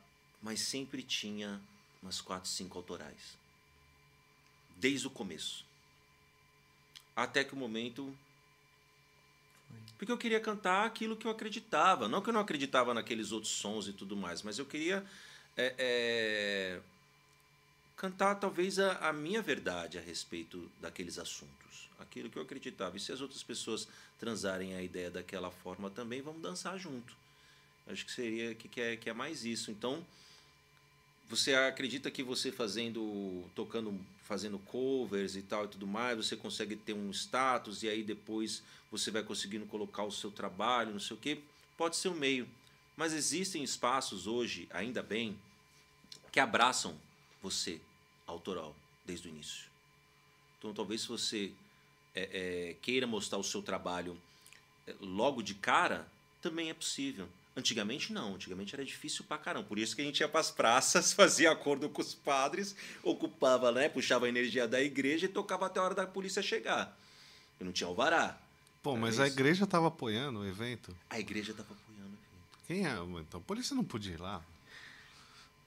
mas 0.42 0.60
sempre 0.60 1.02
tinha 1.02 1.60
umas 2.02 2.20
quatro, 2.20 2.48
cinco 2.48 2.78
autorais. 2.78 3.36
Desde 4.76 5.06
o 5.06 5.10
começo. 5.10 5.64
Até 7.16 7.44
que 7.44 7.54
o 7.54 7.56
momento 7.56 8.16
porque 9.96 10.10
eu 10.10 10.18
queria 10.18 10.40
cantar 10.40 10.84
aquilo 10.86 11.16
que 11.16 11.26
eu 11.26 11.30
acreditava. 11.30 12.08
Não 12.08 12.20
que 12.20 12.28
eu 12.28 12.34
não 12.34 12.40
acreditava 12.40 12.92
naqueles 12.92 13.32
outros 13.32 13.52
sons 13.52 13.88
e 13.88 13.92
tudo 13.92 14.16
mais, 14.16 14.42
mas 14.42 14.58
eu 14.58 14.66
queria 14.66 15.04
é, 15.56 15.74
é, 15.78 16.80
cantar 17.96 18.36
talvez 18.36 18.78
a, 18.78 19.08
a 19.08 19.12
minha 19.12 19.40
verdade 19.40 19.98
a 19.98 20.00
respeito 20.00 20.70
daqueles 20.80 21.18
assuntos. 21.18 21.88
Aquilo 21.98 22.28
que 22.28 22.38
eu 22.38 22.42
acreditava. 22.42 22.96
E 22.96 23.00
se 23.00 23.12
as 23.12 23.20
outras 23.20 23.42
pessoas 23.42 23.88
transarem 24.18 24.74
a 24.74 24.82
ideia 24.82 25.10
daquela 25.10 25.50
forma 25.50 25.90
também, 25.90 26.20
vamos 26.20 26.42
dançar 26.42 26.78
junto. 26.78 27.16
Acho 27.86 28.04
que 28.04 28.12
seria 28.12 28.54
que, 28.54 28.68
que, 28.68 28.80
é, 28.80 28.96
que 28.96 29.08
é 29.08 29.12
mais 29.12 29.44
isso. 29.44 29.70
Então, 29.70 30.04
você 31.28 31.54
acredita 31.54 32.10
que 32.10 32.22
você 32.22 32.50
fazendo, 32.50 33.44
tocando, 33.54 33.98
fazendo 34.24 34.58
covers 34.58 35.36
e 35.36 35.42
tal 35.42 35.64
e 35.64 35.68
tudo 35.68 35.86
mais, 35.86 36.16
você 36.16 36.36
consegue 36.36 36.76
ter 36.76 36.92
um 36.92 37.10
status 37.10 37.82
e 37.82 37.88
aí 37.88 38.02
depois 38.02 38.62
você 38.90 39.10
vai 39.10 39.22
conseguindo 39.22 39.66
colocar 39.66 40.04
o 40.04 40.10
seu 40.10 40.30
trabalho, 40.30 40.92
não 40.92 41.00
sei 41.00 41.16
o 41.16 41.20
quê? 41.20 41.40
Pode 41.76 41.96
ser 41.96 42.08
um 42.08 42.14
meio. 42.14 42.48
Mas 42.96 43.12
existem 43.12 43.62
espaços 43.62 44.26
hoje, 44.26 44.68
ainda 44.70 45.02
bem, 45.02 45.36
que 46.30 46.38
abraçam 46.38 46.96
você, 47.44 47.80
autoral, 48.26 48.74
desde 49.04 49.28
o 49.28 49.30
início. 49.30 49.66
Então, 50.58 50.72
talvez 50.72 51.02
se 51.02 51.08
você 51.08 51.52
é, 52.14 52.70
é, 52.70 52.76
queira 52.80 53.06
mostrar 53.06 53.38
o 53.38 53.44
seu 53.44 53.60
trabalho 53.60 54.16
é, 54.86 54.94
logo 54.98 55.42
de 55.42 55.54
cara, 55.54 56.08
também 56.40 56.70
é 56.70 56.74
possível. 56.74 57.28
Antigamente 57.54 58.12
não, 58.12 58.34
antigamente 58.34 58.74
era 58.74 58.84
difícil 58.84 59.24
pra 59.26 59.36
caramba. 59.36 59.68
Por 59.68 59.78
isso 59.78 59.94
que 59.94 60.00
a 60.00 60.04
gente 60.04 60.20
ia 60.20 60.28
pras 60.28 60.50
praças, 60.50 61.12
fazia 61.14 61.52
acordo 61.52 61.88
com 61.90 62.00
os 62.00 62.14
padres, 62.14 62.74
ocupava, 63.02 63.70
né, 63.70 63.88
puxava 63.90 64.24
a 64.24 64.28
energia 64.28 64.66
da 64.66 64.80
igreja 64.80 65.26
e 65.26 65.28
tocava 65.28 65.66
até 65.66 65.78
a 65.78 65.82
hora 65.82 65.94
da 65.94 66.06
polícia 66.06 66.42
chegar. 66.42 66.98
Eu 67.60 67.66
não 67.66 67.72
tinha 67.72 67.86
alvará. 67.86 68.38
Pô, 68.82 68.96
mas 68.96 69.20
a 69.20 69.26
igreja 69.26 69.66
tava 69.66 69.88
apoiando 69.88 70.40
o 70.40 70.46
evento? 70.46 70.96
A 71.08 71.20
igreja 71.20 71.54
tava 71.54 71.72
apoiando. 71.72 72.10
gente. 72.10 72.66
Quem 72.66 72.86
é? 72.86 73.20
Então 73.20 73.40
a 73.40 73.42
polícia 73.42 73.76
não 73.76 73.84
podia 73.84 74.14
ir 74.14 74.20
lá. 74.20 74.42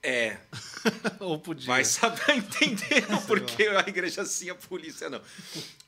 É, 0.02 0.38
Ou 1.20 1.38
podia. 1.40 1.66
vai 1.66 1.84
saber 1.84 2.30
entender 2.36 3.04
o 3.12 3.20
porquê 3.26 3.68
a 3.68 3.80
igreja 3.88 4.24
sim, 4.24 4.48
a 4.50 4.54
polícia 4.54 5.10
não. 5.10 5.20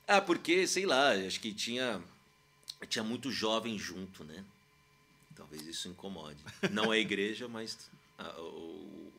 Ah, 0.06 0.20
porque, 0.20 0.66
sei 0.66 0.84
lá, 0.84 1.12
acho 1.12 1.38
que 1.40 1.52
tinha, 1.54 2.02
tinha 2.88 3.04
muito 3.04 3.30
jovem 3.30 3.78
junto, 3.78 4.24
né? 4.24 4.44
Talvez 5.36 5.64
isso 5.66 5.88
incomode. 5.88 6.38
Não 6.72 6.90
a 6.90 6.98
igreja, 6.98 7.46
mas 7.48 7.88
a- 8.18 8.40
o, 8.40 9.12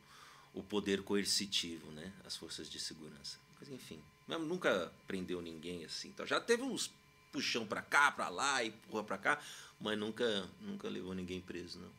o 0.54 0.62
poder 0.64 1.02
coercitivo, 1.04 1.90
né? 1.92 2.12
As 2.26 2.36
forças 2.36 2.70
de 2.70 2.80
segurança. 2.80 3.38
Mas 3.60 3.70
enfim, 3.70 4.00
nunca 4.28 4.92
prendeu 5.08 5.42
ninguém 5.42 5.86
assim. 5.86 6.10
Então, 6.10 6.26
já 6.28 6.40
teve 6.40 6.64
uns 6.64 6.92
puxão 7.32 7.66
para 7.66 7.82
cá, 7.82 8.12
para 8.12 8.28
lá, 8.28 8.62
e 8.62 8.72
porra 8.72 9.04
para 9.06 9.18
cá, 9.18 9.40
mas 9.80 9.98
nunca, 9.98 10.50
nunca 10.60 10.90
levou 10.90 11.14
ninguém 11.16 11.40
preso, 11.40 11.80
não. 11.80 11.90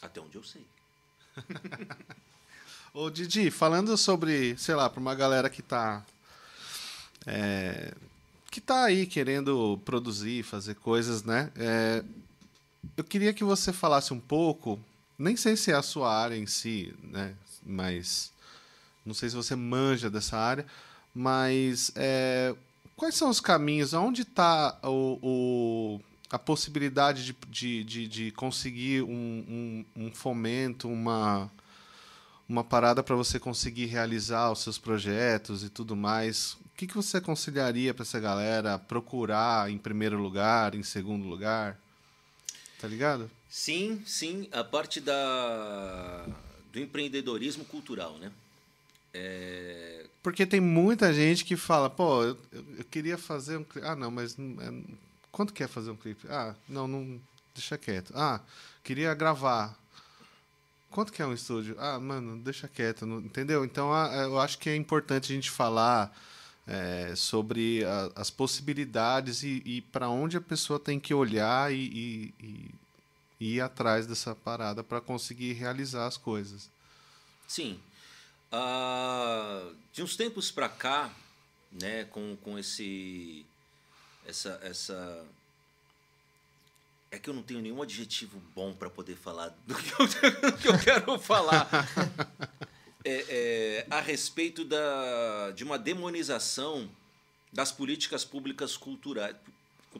Até 0.00 0.18
onde 0.20 0.36
eu 0.36 0.42
sei. 0.42 0.64
Ô 2.92 3.10
Didi, 3.10 3.50
falando 3.50 3.96
sobre, 3.96 4.56
sei 4.56 4.74
lá, 4.74 4.88
para 4.88 5.00
uma 5.00 5.14
galera 5.14 5.50
que 5.50 5.62
tá 5.62 6.04
é, 7.26 7.92
que 8.50 8.60
tá 8.60 8.84
aí 8.84 9.06
querendo 9.06 9.80
produzir, 9.84 10.42
fazer 10.42 10.76
coisas, 10.76 11.22
né? 11.24 11.50
É, 11.56 12.04
eu 12.96 13.04
queria 13.04 13.34
que 13.34 13.44
você 13.44 13.72
falasse 13.72 14.14
um 14.14 14.20
pouco, 14.20 14.80
nem 15.18 15.36
sei 15.36 15.56
se 15.56 15.70
é 15.72 15.74
a 15.74 15.82
sua 15.82 16.14
área 16.14 16.36
em 16.36 16.46
si, 16.46 16.94
né? 17.02 17.34
Mas 17.62 18.30
não 19.04 19.12
sei 19.12 19.28
se 19.28 19.36
você 19.36 19.54
manja 19.54 20.08
dessa 20.08 20.38
área, 20.38 20.64
mas 21.14 21.90
é, 21.96 22.54
quais 22.96 23.14
são 23.14 23.28
os 23.28 23.40
caminhos? 23.40 23.92
Onde 23.92 24.22
está 24.22 24.78
o, 24.82 25.18
o, 25.20 26.00
a 26.30 26.38
possibilidade 26.38 27.24
de, 27.24 27.36
de, 27.48 27.84
de, 27.84 28.08
de 28.08 28.30
conseguir 28.32 29.02
um, 29.02 29.84
um, 29.96 30.04
um, 30.04 30.10
fomento, 30.12 30.88
uma, 30.88 31.50
uma 32.48 32.64
parada 32.64 33.02
para 33.02 33.14
você 33.14 33.38
conseguir 33.38 33.86
realizar 33.86 34.50
os 34.50 34.60
seus 34.60 34.78
projetos 34.78 35.62
e 35.62 35.70
tudo 35.70 35.94
mais? 35.94 36.54
O 36.54 36.76
que, 36.76 36.86
que 36.86 36.94
você 36.94 37.18
aconselharia 37.18 37.94
para 37.94 38.02
essa 38.02 38.20
galera 38.20 38.78
procurar 38.78 39.70
em 39.70 39.78
primeiro 39.78 40.18
lugar, 40.18 40.74
em 40.74 40.82
segundo 40.82 41.26
lugar? 41.26 41.78
Tá 42.78 42.86
ligado? 42.86 43.30
Sim, 43.48 44.02
sim. 44.04 44.48
A 44.52 44.62
parte 44.62 45.00
da, 45.00 46.26
do 46.72 46.78
empreendedorismo 46.78 47.64
cultural, 47.64 48.18
né? 48.18 48.30
É... 49.14 50.04
Porque 50.22 50.44
tem 50.44 50.60
muita 50.60 51.14
gente 51.14 51.44
que 51.44 51.56
fala, 51.56 51.88
pô, 51.88 52.22
eu, 52.22 52.36
eu 52.52 52.84
queria 52.90 53.16
fazer 53.16 53.56
um. 53.56 53.64
Ah, 53.82 53.96
não, 53.96 54.10
mas 54.10 54.36
é, 54.38 54.72
quanto 55.36 55.52
quer 55.52 55.68
fazer 55.68 55.90
um 55.90 55.96
clipe? 55.96 56.26
Ah, 56.30 56.54
não, 56.66 56.88
não, 56.88 57.20
deixa 57.54 57.76
quieto. 57.76 58.10
Ah, 58.16 58.40
queria 58.82 59.12
gravar. 59.12 59.78
Quanto 60.90 61.12
que 61.12 61.20
é 61.20 61.26
um 61.26 61.34
estúdio? 61.34 61.76
Ah, 61.78 62.00
mano, 62.00 62.38
deixa 62.38 62.66
quieto, 62.66 63.04
não, 63.04 63.18
entendeu? 63.18 63.62
Então, 63.62 63.92
eu 64.14 64.40
acho 64.40 64.56
que 64.56 64.70
é 64.70 64.74
importante 64.74 65.30
a 65.30 65.34
gente 65.34 65.50
falar 65.50 66.10
é, 66.66 67.12
sobre 67.14 67.84
a, 67.84 68.10
as 68.16 68.30
possibilidades 68.30 69.42
e, 69.42 69.62
e 69.66 69.82
para 69.82 70.08
onde 70.08 70.38
a 70.38 70.40
pessoa 70.40 70.80
tem 70.80 70.98
que 70.98 71.12
olhar 71.12 71.70
e, 71.70 72.32
e, 72.40 72.74
e 73.38 73.54
ir 73.56 73.60
atrás 73.60 74.06
dessa 74.06 74.34
parada 74.34 74.82
para 74.82 75.02
conseguir 75.02 75.52
realizar 75.52 76.06
as 76.06 76.16
coisas. 76.16 76.70
Sim. 77.46 77.78
Uh, 78.50 79.76
de 79.92 80.02
uns 80.02 80.16
tempos 80.16 80.50
para 80.50 80.70
cá, 80.70 81.12
né, 81.70 82.04
com, 82.04 82.38
com 82.42 82.58
esse 82.58 83.44
essa 84.26 84.58
essa 84.62 85.26
é 87.10 87.18
que 87.18 87.30
eu 87.30 87.34
não 87.34 87.42
tenho 87.42 87.60
nenhum 87.60 87.80
adjetivo 87.82 88.42
bom 88.54 88.74
para 88.74 88.90
poder 88.90 89.16
falar 89.16 89.48
do 89.66 89.74
que 89.74 89.92
eu, 89.92 90.06
do 90.52 90.58
que 90.58 90.68
eu 90.68 90.78
quero 90.78 91.18
falar 91.18 91.68
é, 93.04 93.24
é, 93.28 93.86
a 93.88 94.00
respeito 94.00 94.64
da, 94.64 95.52
de 95.52 95.62
uma 95.62 95.78
demonização 95.78 96.90
das 97.52 97.70
políticas 97.70 98.24
públicas 98.24 98.76
culturais 98.76 99.36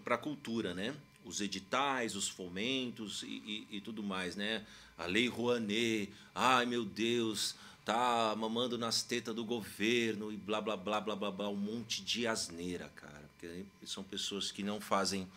para 0.05 0.17
a 0.17 0.19
cultura, 0.19 0.75
né? 0.75 0.95
Os 1.25 1.41
editais, 1.41 2.15
os 2.15 2.29
fomentos 2.29 3.23
e, 3.23 3.67
e, 3.71 3.77
e 3.77 3.81
tudo 3.81 4.03
mais, 4.03 4.37
né? 4.37 4.65
A 4.99 5.07
lei 5.07 5.29
Rouanet, 5.29 6.13
ai 6.35 6.67
meu 6.67 6.85
Deus, 6.85 7.55
tá 7.87 8.35
mamando 8.37 8.77
nas 8.77 9.01
tetas 9.03 9.33
do 9.33 9.45
governo 9.45 10.33
e 10.33 10.37
blá 10.37 10.61
blá 10.61 10.77
blá 10.77 11.01
blá 11.01 11.15
blá 11.15 11.31
blá, 11.31 11.49
um 11.49 11.55
monte 11.55 12.03
de 12.03 12.27
asneira, 12.27 12.91
cara. 12.97 13.23
Porque 13.39 13.65
são 13.87 14.03
pessoas 14.03 14.51
que 14.51 14.61
não 14.61 14.81
fazem 14.81 15.31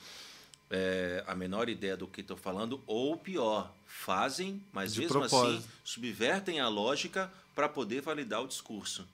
é, 0.68 1.24
a 1.28 1.36
menor 1.36 1.70
ideia 1.70 1.96
do 1.96 2.08
que 2.08 2.22
estou 2.22 2.36
falando, 2.36 2.84
ou 2.88 3.16
pior, 3.16 3.72
fazem, 3.86 4.60
mas 4.74 4.96
de 4.96 5.02
mesmo 5.02 5.20
assim 5.20 5.30
propósito. 5.30 5.60
assim 5.60 5.70
subvertem 5.84 6.60
a 6.60 6.68
lógica 6.68 7.32
para 7.54 7.70
poder 7.70 8.02
validar 8.02 8.42
o 8.42 8.48
discurso, 8.48 9.08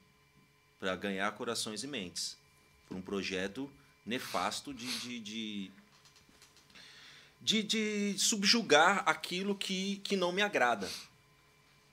para 0.80 0.96
ganhar 0.96 1.30
corações 1.32 1.84
e 1.84 1.86
mentes, 1.86 2.38
por 2.88 2.96
um 2.96 3.02
projeto 3.02 3.70
nefasto 4.04 4.72
de, 4.72 4.86
de, 5.00 5.20
de 5.20 5.70
de, 7.38 7.62
de, 7.62 8.18
subjugar 8.18 9.04
aquilo 9.06 9.54
que, 9.54 9.96
que 9.98 10.16
não 10.16 10.32
me 10.32 10.42
agrada 10.42 10.88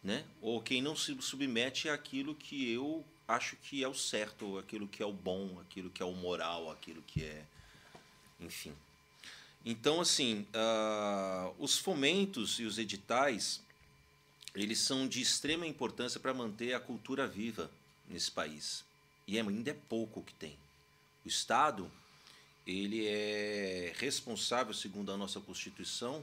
né? 0.04 0.26
Ou 0.41 0.62
quem 0.62 0.82
não 0.82 0.95
se 0.95 1.16
submete 1.22 1.88
àquilo 1.88 2.36
que 2.36 2.72
eu 2.72 3.04
acho 3.28 3.56
que 3.58 3.84
é 3.84 3.88
o 3.88 3.93
certo, 3.93 4.58
aquilo 4.58 4.88
que 4.88 5.01
é 5.01 5.06
o 5.06 5.14
bom, 5.14 5.60
aquilo 5.62 5.89
que 5.89 6.04
é 6.04 6.06
o 6.06 6.14
moral, 6.14 6.70
aquilo 6.70 7.01
que 7.04 7.24
é, 7.24 7.45
enfim. 8.39 8.76
Então, 9.66 10.01
assim, 10.01 10.45
uh, 10.54 11.56
os 11.58 11.78
fomentos 11.78 12.60
e 12.60 12.66
os 12.66 12.78
editais, 12.78 13.62
eles 14.54 14.80
são 14.80 15.08
de 15.08 15.22
extrema 15.22 15.66
importância 15.66 16.20
para 16.20 16.34
manter 16.34 16.74
a 16.74 16.80
cultura 16.82 17.26
viva 17.26 17.72
nesse 18.10 18.30
país. 18.30 18.84
E 19.26 19.39
ainda 19.39 19.72
é 19.72 19.78
pouco 19.88 20.22
que 20.22 20.34
tem. 20.34 20.58
O 21.24 21.30
Estado, 21.30 21.89
ele 22.68 23.08
é 23.08 23.93
responsável, 23.95 24.74
segundo 24.74 25.14
a 25.14 25.18
nossa 25.18 25.39
Constituição, 25.39 26.22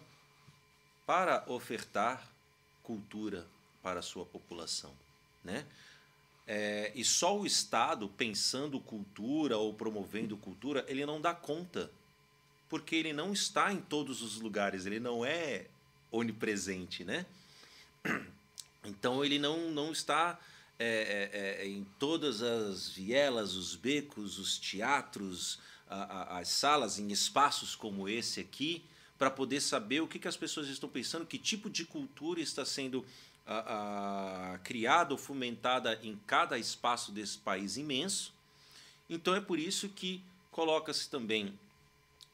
para 1.06 1.42
ofertar 1.46 2.30
cultura 2.82 3.46
para 3.82 4.00
a 4.00 4.02
sua 4.02 4.24
população, 4.24 4.92
né? 5.44 5.64
É, 6.46 6.90
e 6.96 7.04
só 7.04 7.38
o 7.38 7.46
Estado, 7.46 8.08
pensando 8.08 8.80
cultura 8.80 9.56
ou 9.56 9.72
promovendo 9.72 10.36
cultura, 10.36 10.84
ele 10.88 11.06
não 11.06 11.20
dá 11.20 11.32
conta, 11.32 11.90
porque 12.68 12.96
ele 12.96 13.12
não 13.12 13.32
está 13.32 13.72
em 13.72 13.80
todos 13.80 14.20
os 14.20 14.40
lugares, 14.40 14.84
ele 14.84 14.98
não 14.98 15.24
é 15.24 15.66
onipresente, 16.10 17.04
né? 17.04 17.26
Então 18.82 19.22
ele 19.22 19.38
não, 19.38 19.70
não 19.70 19.92
está 19.92 20.40
é, 20.78 21.30
é, 21.58 21.62
é 21.62 21.68
em 21.68 21.84
todas 21.98 22.40
as 22.40 22.88
vielas, 22.88 23.52
os 23.52 23.76
becos, 23.76 24.38
os 24.38 24.58
teatros, 24.58 25.58
a, 25.86 25.96
a, 25.96 26.38
as 26.38 26.48
salas, 26.48 26.98
em 26.98 27.12
espaços 27.12 27.76
como 27.76 28.08
esse 28.08 28.40
aqui, 28.40 28.82
para 29.18 29.30
poder 29.30 29.60
saber 29.60 30.00
o 30.00 30.08
que, 30.08 30.18
que 30.18 30.26
as 30.26 30.36
pessoas 30.36 30.66
estão 30.68 30.88
pensando, 30.88 31.26
que 31.26 31.36
tipo 31.36 31.68
de 31.68 31.84
cultura 31.84 32.40
está 32.40 32.64
sendo 32.64 33.04
criada 34.62 35.12
ou 35.12 35.18
fomentada 35.18 35.98
em 36.02 36.16
cada 36.26 36.58
espaço 36.58 37.10
desse 37.12 37.38
país 37.38 37.76
imenso. 37.76 38.32
Então 39.08 39.34
é 39.34 39.40
por 39.40 39.58
isso 39.58 39.88
que 39.88 40.22
coloca-se 40.50 41.08
também 41.10 41.58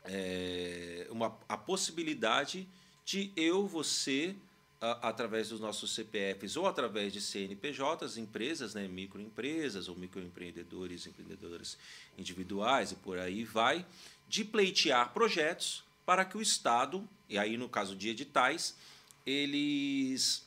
é, 0.04 1.06
uma, 1.10 1.36
a 1.48 1.56
possibilidade 1.56 2.68
de 3.04 3.32
eu, 3.36 3.66
você, 3.66 4.34
através 4.80 5.48
dos 5.48 5.60
nossos 5.60 5.94
CPFs 5.94 6.56
ou 6.56 6.66
através 6.66 7.12
de 7.12 7.20
CNPJs, 7.20 8.18
empresas, 8.18 8.74
né, 8.74 8.86
microempresas 8.86 9.88
ou 9.88 9.96
microempreendedores, 9.96 11.06
empreendedores 11.06 11.78
individuais 12.18 12.92
e 12.92 12.96
por 12.96 13.18
aí 13.18 13.44
vai, 13.44 13.86
de 14.28 14.44
pleitear 14.44 15.12
projetos 15.12 15.84
para 16.04 16.24
que 16.24 16.36
o 16.36 16.42
Estado, 16.42 17.08
e 17.28 17.38
aí 17.38 17.56
no 17.56 17.68
caso 17.68 17.96
de 17.96 18.08
editais, 18.08 18.76
eles 19.24 20.45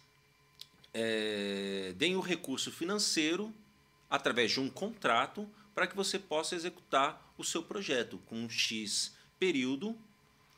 é, 0.93 1.93
deem 1.97 2.15
o 2.15 2.21
recurso 2.21 2.71
financeiro 2.71 3.53
através 4.09 4.51
de 4.51 4.59
um 4.59 4.69
contrato 4.69 5.49
para 5.73 5.87
que 5.87 5.95
você 5.95 6.17
possa 6.17 6.55
executar 6.55 7.33
o 7.37 7.43
seu 7.43 7.63
projeto 7.63 8.17
com 8.25 8.35
um 8.35 8.49
X 8.49 9.15
período 9.39 9.95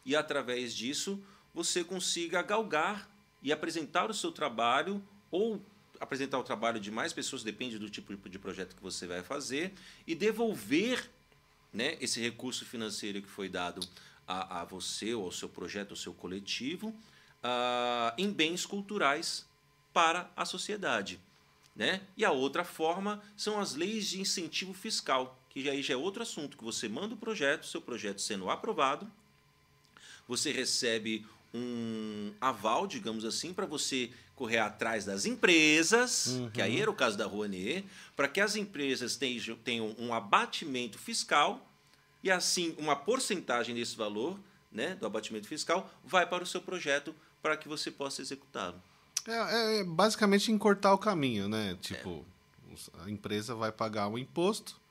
e 0.06 0.16
através 0.16 0.74
disso 0.74 1.22
você 1.54 1.84
consiga 1.84 2.42
galgar 2.42 3.10
e 3.44 3.52
apresentar 3.52 4.10
o 4.10 4.14
seu 4.14 4.32
trabalho 4.32 5.04
ou 5.30 5.62
apresentar 6.00 6.40
o 6.40 6.44
trabalho 6.44 6.80
de 6.80 6.90
mais 6.90 7.14
pessoas, 7.14 7.44
depende 7.44 7.78
do 7.78 7.90
tipo 7.90 8.28
de 8.28 8.40
projeto 8.40 8.76
que 8.76 8.82
você 8.82 9.06
vai 9.06 9.22
fazer, 9.22 9.72
e 10.08 10.16
devolver 10.16 11.08
né, 11.72 11.96
esse 12.02 12.20
recurso 12.20 12.66
financeiro 12.66 13.22
que 13.22 13.30
foi 13.30 13.48
dado 13.48 13.88
a, 14.28 14.62
a 14.62 14.66
você, 14.66 15.14
ou 15.14 15.26
ao 15.26 15.32
seu 15.32 15.48
projeto, 15.48 15.92
ao 15.92 15.96
seu 15.96 16.12
coletivo, 16.12 16.88
uh, 16.90 18.14
em 18.18 18.32
bens 18.32 18.66
culturais 18.66 19.46
para 19.94 20.30
a 20.36 20.46
sociedade. 20.46 21.20
Né? 21.76 22.02
E 22.18 22.26
a 22.26 22.32
outra 22.32 22.64
forma 22.64 23.22
são 23.36 23.60
as 23.60 23.76
leis 23.76 24.08
de 24.08 24.20
incentivo 24.20 24.74
fiscal, 24.74 25.39
que 25.50 25.70
aí 25.70 25.82
já 25.82 25.94
é 25.94 25.98
outro 25.98 26.22
assunto, 26.22 26.58
que 26.58 26.64
você 26.64 26.88
manda 26.88 27.14
o 27.14 27.18
projeto, 27.18 27.66
seu 27.66 27.82
projeto 27.82 28.22
sendo 28.22 28.50
aprovado, 28.50 29.10
você 30.28 30.52
recebe 30.52 31.26
um 31.54 32.34
aval, 32.39 32.88
digamos 32.88 33.26
assim, 33.26 33.54
para 33.54 33.66
você 33.66 34.12
correr 34.36 34.60
atrás 34.60 35.06
das 35.06 35.26
empresas, 35.26 36.28
uhum. 36.28 36.50
que 36.50 36.62
aí 36.62 36.82
era 36.82 36.89
o 36.89 36.96
caso 36.96 37.18
da 37.18 37.26
Rouanet, 37.26 37.86
para 38.16 38.28
que 38.28 38.39
as 38.39 38.56
empresas 38.56 39.16
tenham, 39.16 39.56
tenham 39.58 39.96
um 40.00 40.14
abatimento 40.14 40.98
fiscal 40.98 41.68
e 42.24 42.32
assim 42.32 42.74
uma 42.78 42.96
porcentagem 42.96 43.76
desse 43.76 43.96
valor, 43.96 44.39
né, 44.72 44.96
do 44.96 45.06
abatimento 45.06 45.48
fiscal, 45.48 45.92
vai 46.04 46.26
para 46.26 46.44
o 46.44 46.48
seu 46.48 46.62
projeto 46.62 47.14
para 47.42 47.58
que 47.58 47.68
você 47.68 47.92
possa 47.92 48.22
executá-lo. 48.22 48.82
É, 49.28 49.80
é, 49.80 49.84
basicamente 49.84 50.51
encurtar 50.51 50.93
o 50.93 50.97
caminho, 50.97 51.47
né? 51.47 51.78
Tipo, 51.82 52.26
é. 52.69 53.05
a 53.05 53.09
empresa 53.09 53.55
vai 53.55 53.72
pagar 53.72 54.07
um 54.07 54.17
imposto 54.17 54.82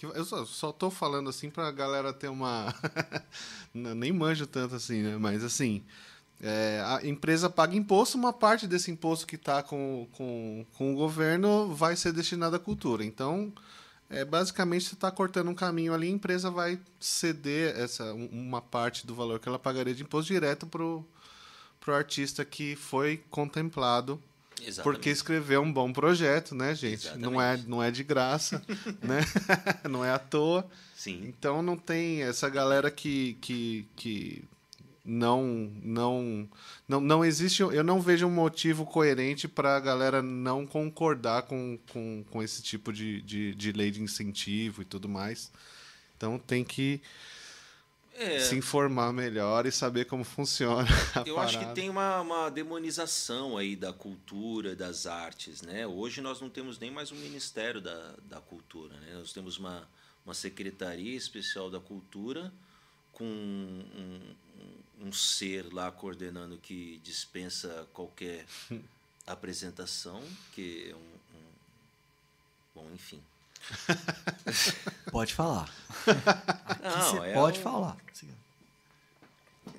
que 0.00 0.06
eu 0.06 0.24
só, 0.24 0.46
só 0.46 0.72
tô 0.72 0.90
falando 0.90 1.28
assim 1.28 1.50
pra 1.50 1.70
galera 1.70 2.10
ter 2.10 2.28
uma. 2.28 2.74
Nem 3.74 4.12
manjo 4.12 4.46
tanto 4.46 4.74
assim, 4.74 5.02
né? 5.02 5.18
Mas 5.18 5.44
assim. 5.44 5.84
É, 6.42 6.82
a 6.86 7.06
empresa 7.06 7.50
paga 7.50 7.76
imposto, 7.76 8.16
uma 8.16 8.32
parte 8.32 8.66
desse 8.66 8.90
imposto 8.90 9.26
que 9.26 9.36
está 9.36 9.62
com, 9.62 10.08
com, 10.12 10.64
com 10.72 10.94
o 10.94 10.96
governo 10.96 11.74
vai 11.74 11.94
ser 11.96 12.14
destinada 12.14 12.56
à 12.56 12.58
cultura. 12.58 13.04
Então, 13.04 13.52
é, 14.08 14.24
basicamente, 14.24 14.86
você 14.86 14.94
está 14.94 15.10
cortando 15.10 15.50
um 15.50 15.54
caminho 15.54 15.92
ali, 15.92 16.06
a 16.06 16.10
empresa 16.10 16.50
vai 16.50 16.80
ceder 16.98 17.78
essa, 17.78 18.14
uma 18.14 18.62
parte 18.62 19.06
do 19.06 19.14
valor 19.14 19.38
que 19.38 19.50
ela 19.50 19.58
pagaria 19.58 19.94
de 19.94 20.02
imposto 20.02 20.32
direto 20.32 20.66
para 20.66 20.82
o 20.82 21.04
artista 21.88 22.44
que 22.44 22.76
foi 22.76 23.22
contemplado 23.30 24.20
Exatamente. 24.62 24.82
Porque 24.82 25.10
escreveu 25.10 25.62
um 25.62 25.72
bom 25.72 25.92
projeto, 25.92 26.54
né, 26.54 26.74
gente? 26.74 27.16
Não 27.16 27.40
é, 27.40 27.56
não 27.66 27.82
é 27.82 27.90
de 27.90 28.04
graça, 28.04 28.62
né? 29.02 29.20
não 29.88 30.04
é 30.04 30.10
à 30.10 30.18
toa. 30.18 30.68
Sim. 30.94 31.22
Então 31.24 31.62
não 31.62 31.76
tem 31.76 32.22
essa 32.22 32.48
galera 32.48 32.90
que, 32.90 33.38
que, 33.40 33.86
que 33.96 34.44
não, 35.04 35.70
não, 35.82 36.48
não, 36.86 37.00
não 37.00 37.24
existe. 37.24 37.62
Eu 37.62 37.82
não 37.82 38.00
vejo 38.00 38.26
um 38.26 38.30
motivo 38.30 38.84
coerente 38.84 39.48
para 39.48 39.76
a 39.76 39.80
galera 39.80 40.20
não 40.20 40.66
concordar 40.66 41.42
com, 41.42 41.78
com, 41.90 42.24
com 42.30 42.42
esse 42.42 42.62
tipo 42.62 42.92
de, 42.92 43.22
de, 43.22 43.54
de 43.54 43.72
lei 43.72 43.90
de 43.90 44.02
incentivo 44.02 44.82
e 44.82 44.84
tudo 44.84 45.08
mais. 45.08 45.50
Então 46.16 46.38
tem 46.38 46.62
que 46.62 47.00
é. 48.20 48.40
se 48.40 48.54
informar 48.54 49.12
melhor 49.12 49.64
e 49.66 49.72
saber 49.72 50.04
como 50.04 50.24
funciona. 50.24 50.86
eu 51.26 51.34
parada. 51.34 51.58
acho 51.58 51.58
que 51.58 51.74
tem 51.74 51.88
uma, 51.88 52.20
uma, 52.20 52.50
demonização 52.50 53.56
aí 53.56 53.74
da 53.74 53.92
cultura, 53.92 54.76
das 54.76 55.06
artes, 55.06 55.62
né? 55.62 55.86
Hoje 55.86 56.20
nós 56.20 56.40
não 56.40 56.50
temos 56.50 56.78
nem 56.78 56.90
mais 56.90 57.10
um 57.10 57.16
ministério 57.16 57.80
da, 57.80 58.14
da 58.28 58.40
cultura, 58.40 58.94
né? 59.00 59.14
Nós 59.14 59.32
temos 59.32 59.56
uma, 59.56 59.88
uma 60.24 60.34
secretaria 60.34 61.16
especial 61.16 61.70
da 61.70 61.80
cultura 61.80 62.52
com 63.12 63.24
um, 63.24 63.84
um, 65.00 65.06
um 65.06 65.12
ser 65.12 65.72
lá 65.72 65.90
coordenando 65.90 66.58
que 66.58 67.00
dispensa 67.02 67.88
qualquer 67.92 68.44
apresentação, 69.26 70.22
que 70.52 70.90
é 70.90 70.94
um, 70.94 70.98
um 70.98 71.42
bom, 72.74 72.90
enfim. 72.94 73.22
Pode 75.10 75.34
falar. 75.34 75.72
Não, 76.82 77.24
é 77.24 77.34
pode 77.34 77.58
um, 77.58 77.62
falar. 77.62 77.96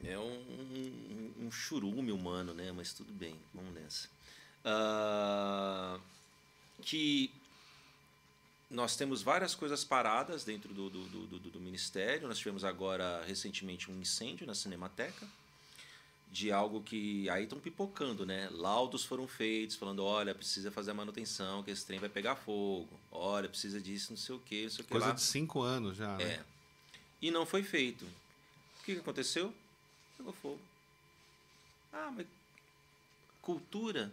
É 0.03 0.17
um, 0.17 0.21
um, 0.21 1.33
um, 1.45 1.51
churume 1.51 2.11
humano, 2.11 2.53
né? 2.53 2.71
Mas 2.71 2.93
tudo 2.93 3.11
bem, 3.13 3.35
vamos 3.53 3.73
nessa. 3.73 4.07
Uh, 4.63 5.99
que 6.81 7.31
nós 8.69 8.95
temos 8.95 9.21
várias 9.21 9.55
coisas 9.55 9.83
paradas 9.83 10.43
dentro 10.43 10.73
do, 10.73 10.89
do, 10.89 11.05
do, 11.05 11.27
do, 11.27 11.39
do 11.51 11.59
Ministério. 11.59 12.27
Nós 12.27 12.37
tivemos 12.37 12.63
agora, 12.63 13.23
recentemente, 13.25 13.89
um 13.91 13.99
incêndio 13.99 14.45
na 14.45 14.53
Cinemateca 14.53 15.27
de 16.31 16.49
algo 16.49 16.81
que 16.81 17.29
aí 17.29 17.43
estão 17.43 17.59
pipocando, 17.59 18.25
né? 18.25 18.47
Laudos 18.51 19.03
foram 19.03 19.27
feitos 19.27 19.75
falando, 19.75 20.01
olha, 20.03 20.33
precisa 20.33 20.71
fazer 20.71 20.91
a 20.91 20.93
manutenção, 20.93 21.61
que 21.61 21.69
esse 21.69 21.85
trem 21.85 21.99
vai 21.99 22.07
pegar 22.07 22.37
fogo. 22.37 22.97
Olha, 23.11 23.49
precisa 23.49 23.81
disso, 23.81 24.11
não 24.11 24.17
sei 24.17 24.35
o 24.35 24.39
quê, 24.39 24.63
não 24.63 24.69
sei 24.69 24.81
o 24.81 24.85
que 24.85 24.91
Coisa 24.91 25.07
lá. 25.07 25.13
de 25.13 25.21
cinco 25.21 25.61
anos 25.61 25.97
já, 25.97 26.15
né? 26.15 26.23
É. 26.23 26.43
E 27.21 27.29
não 27.29 27.45
foi 27.45 27.63
feito. 27.63 28.05
O 28.05 28.83
que, 28.83 28.93
que 28.93 29.01
aconteceu? 29.01 29.53
Pegou 30.17 30.31
fogo. 30.31 30.59
Ah, 31.91 32.09
mas 32.15 32.25
cultura 33.41 34.09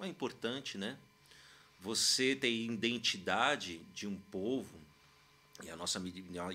é 0.00 0.06
importante, 0.06 0.78
né? 0.78 0.96
Você 1.82 2.34
tem 2.34 2.64
identidade 2.64 3.78
de 3.94 4.06
um 4.06 4.16
povo 4.30 4.80
e 5.62 5.68
a 5.68 5.76
nossa, 5.76 6.02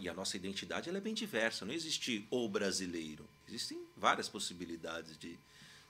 e 0.02 0.10
a 0.10 0.14
nossa 0.14 0.36
identidade 0.36 0.90
ela 0.90 0.98
é 0.98 1.02
bem 1.02 1.14
diversa. 1.14 1.66
Não 1.66 1.74
existe 1.74 2.26
o 2.32 2.50
brasileiro 2.50 3.24
Existem 3.50 3.80
várias 3.98 4.30
possibilidades 4.30 5.18
de, 5.18 5.38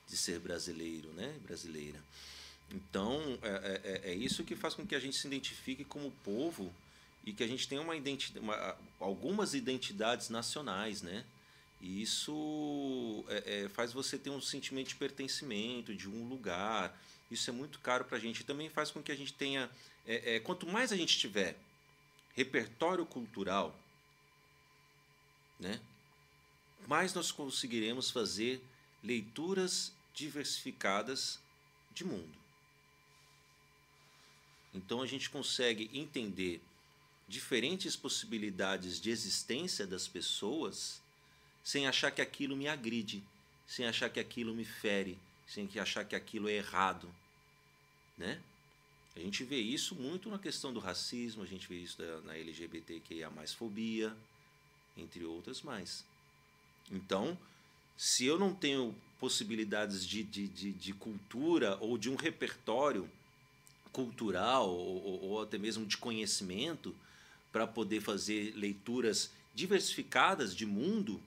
de 0.07 0.18
ser 0.18 0.39
brasileiro, 0.39 1.10
né? 1.10 1.38
brasileira. 1.43 2.01
Então, 2.72 3.38
é, 3.41 3.82
é, 3.84 4.12
é, 4.12 4.16
isso 4.16 4.45
que 4.45 4.55
faz 4.55 4.74
com 4.74 4.86
que 4.86 4.95
a 4.95 4.99
gente 4.99 5.18
se 5.18 5.28
identifique 5.28 5.84
como 5.84 6.10
povo 6.24 6.74
e 7.26 7.34
que 7.34 7.43
a 7.43 7.47
gente 7.47 7.68
tenha 7.68 7.82
uma 7.82 7.95
identidade, 7.97 8.39
uma, 8.39 8.78
algumas 8.99 9.53
identidades 9.53 10.30
nacionais, 10.30 11.01
né? 11.01 11.26
E 11.82 12.01
isso 12.01 13.26
é, 13.28 13.64
é, 13.64 13.70
faz 13.70 13.91
você 13.91 14.18
ter 14.18 14.30
um 14.30 14.41
sentimento 14.41 14.89
de 14.89 14.95
pertencimento, 14.95 15.93
de 15.93 16.07
um 16.07 16.28
lugar. 16.28 16.97
Isso 17.30 17.49
é 17.49 17.53
muito 17.53 17.80
caro 17.80 18.05
para 18.05 18.18
a 18.18 18.20
gente. 18.20 18.41
E 18.41 18.43
também 18.43 18.70
faz 18.70 18.91
com 18.91 19.01
que 19.01 19.12
a 19.12 19.16
gente 19.16 19.34
tenha. 19.34 19.70
É, 20.05 20.36
é, 20.36 20.39
quanto 20.39 20.68
mais 20.68 20.91
a 20.91 20.97
gente 20.97 21.18
tiver 21.18 21.57
repertório 22.36 23.05
cultural, 23.05 23.78
né? 25.60 25.80
Mais 26.89 27.13
nós 27.13 27.31
conseguiremos 27.31 28.09
fazer 28.09 28.59
leituras 29.03 29.93
diversificadas 30.11 31.39
de 31.93 32.03
mundo. 32.03 32.35
Então 34.73 34.99
a 34.99 35.05
gente 35.05 35.29
consegue 35.29 35.87
entender 35.93 36.59
diferentes 37.27 37.95
possibilidades 37.95 38.99
de 38.99 39.11
existência 39.11 39.85
das 39.85 40.07
pessoas 40.07 40.99
sem 41.63 41.85
achar 41.85 42.09
que 42.09 42.23
aquilo 42.23 42.57
me 42.57 42.67
agride, 42.67 43.23
sem 43.67 43.85
achar 43.85 44.09
que 44.09 44.19
aquilo 44.19 44.55
me 44.55 44.65
fere, 44.65 45.15
sem 45.45 45.69
achar 45.79 46.03
que 46.03 46.15
aquilo 46.15 46.49
é 46.49 46.53
errado, 46.53 47.07
né? 48.17 48.41
A 49.15 49.19
gente 49.19 49.43
vê 49.43 49.59
isso 49.59 49.93
muito 49.93 50.27
na 50.27 50.39
questão 50.39 50.73
do 50.73 50.79
racismo, 50.79 51.43
a 51.43 51.45
gente 51.45 51.67
vê 51.67 51.75
isso 51.75 52.01
na 52.25 52.35
LGBTQIA+, 52.35 53.29
fobia, 53.55 54.17
entre 54.97 55.23
outras 55.23 55.61
mais. 55.61 56.09
Então, 56.91 57.37
se 57.97 58.25
eu 58.25 58.39
não 58.39 58.53
tenho 58.53 58.95
possibilidades 59.19 60.05
de, 60.05 60.23
de, 60.23 60.47
de, 60.47 60.71
de 60.71 60.93
cultura 60.93 61.77
ou 61.81 61.97
de 61.97 62.09
um 62.09 62.15
repertório 62.15 63.09
cultural 63.91 64.69
ou, 64.69 65.23
ou 65.23 65.41
até 65.41 65.57
mesmo 65.57 65.85
de 65.85 65.97
conhecimento 65.97 66.95
para 67.51 67.67
poder 67.67 68.01
fazer 68.01 68.53
leituras 68.55 69.31
diversificadas 69.53 70.55
de 70.55 70.65
mundo, 70.65 71.21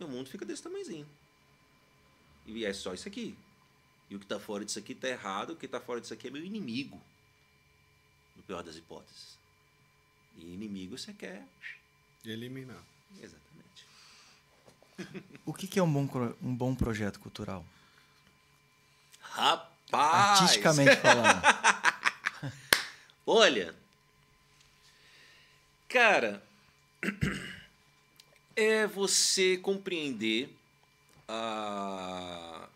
meu 0.00 0.08
mundo 0.08 0.28
fica 0.28 0.44
desse 0.44 0.62
tamanhozinho. 0.62 1.06
E 2.46 2.64
é 2.64 2.72
só 2.72 2.92
isso 2.92 3.06
aqui. 3.06 3.36
E 4.10 4.16
o 4.16 4.18
que 4.18 4.24
está 4.24 4.38
fora 4.38 4.64
disso 4.64 4.78
aqui 4.78 4.92
está 4.92 5.08
errado, 5.08 5.50
o 5.50 5.56
que 5.56 5.66
está 5.66 5.80
fora 5.80 6.00
disso 6.00 6.12
aqui 6.12 6.28
é 6.28 6.30
meu 6.30 6.44
inimigo. 6.44 7.00
No 8.36 8.42
pior 8.42 8.62
das 8.62 8.76
hipóteses. 8.76 9.38
E 10.36 10.42
inimigo 10.42 10.98
você 10.98 11.12
quer 11.12 11.46
eliminar. 12.24 12.82
Exatamente. 13.22 13.53
O 15.44 15.52
que, 15.52 15.66
que 15.66 15.78
é 15.78 15.82
um 15.82 15.92
bom, 15.92 16.36
um 16.42 16.54
bom 16.54 16.74
projeto 16.74 17.18
cultural? 17.20 17.64
Rapaz! 19.20 20.40
Artisticamente 20.40 20.96
falando. 20.96 21.42
Olha, 23.26 23.74
cara, 25.88 26.42
é 28.54 28.86
você 28.86 29.56
compreender 29.56 30.54
a... 31.26 32.68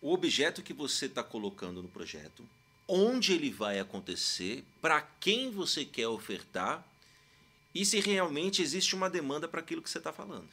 o 0.00 0.12
objeto 0.12 0.62
que 0.62 0.72
você 0.72 1.06
está 1.06 1.22
colocando 1.22 1.82
no 1.82 1.88
projeto, 1.88 2.44
onde 2.86 3.32
ele 3.32 3.50
vai 3.50 3.78
acontecer, 3.78 4.64
para 4.80 5.00
quem 5.20 5.50
você 5.50 5.84
quer 5.84 6.08
ofertar 6.08 6.84
e 7.74 7.84
se 7.84 8.00
realmente 8.00 8.62
existe 8.62 8.94
uma 8.94 9.08
demanda 9.08 9.48
para 9.48 9.60
aquilo 9.60 9.82
que 9.82 9.90
você 9.90 9.98
está 9.98 10.12
falando. 10.12 10.48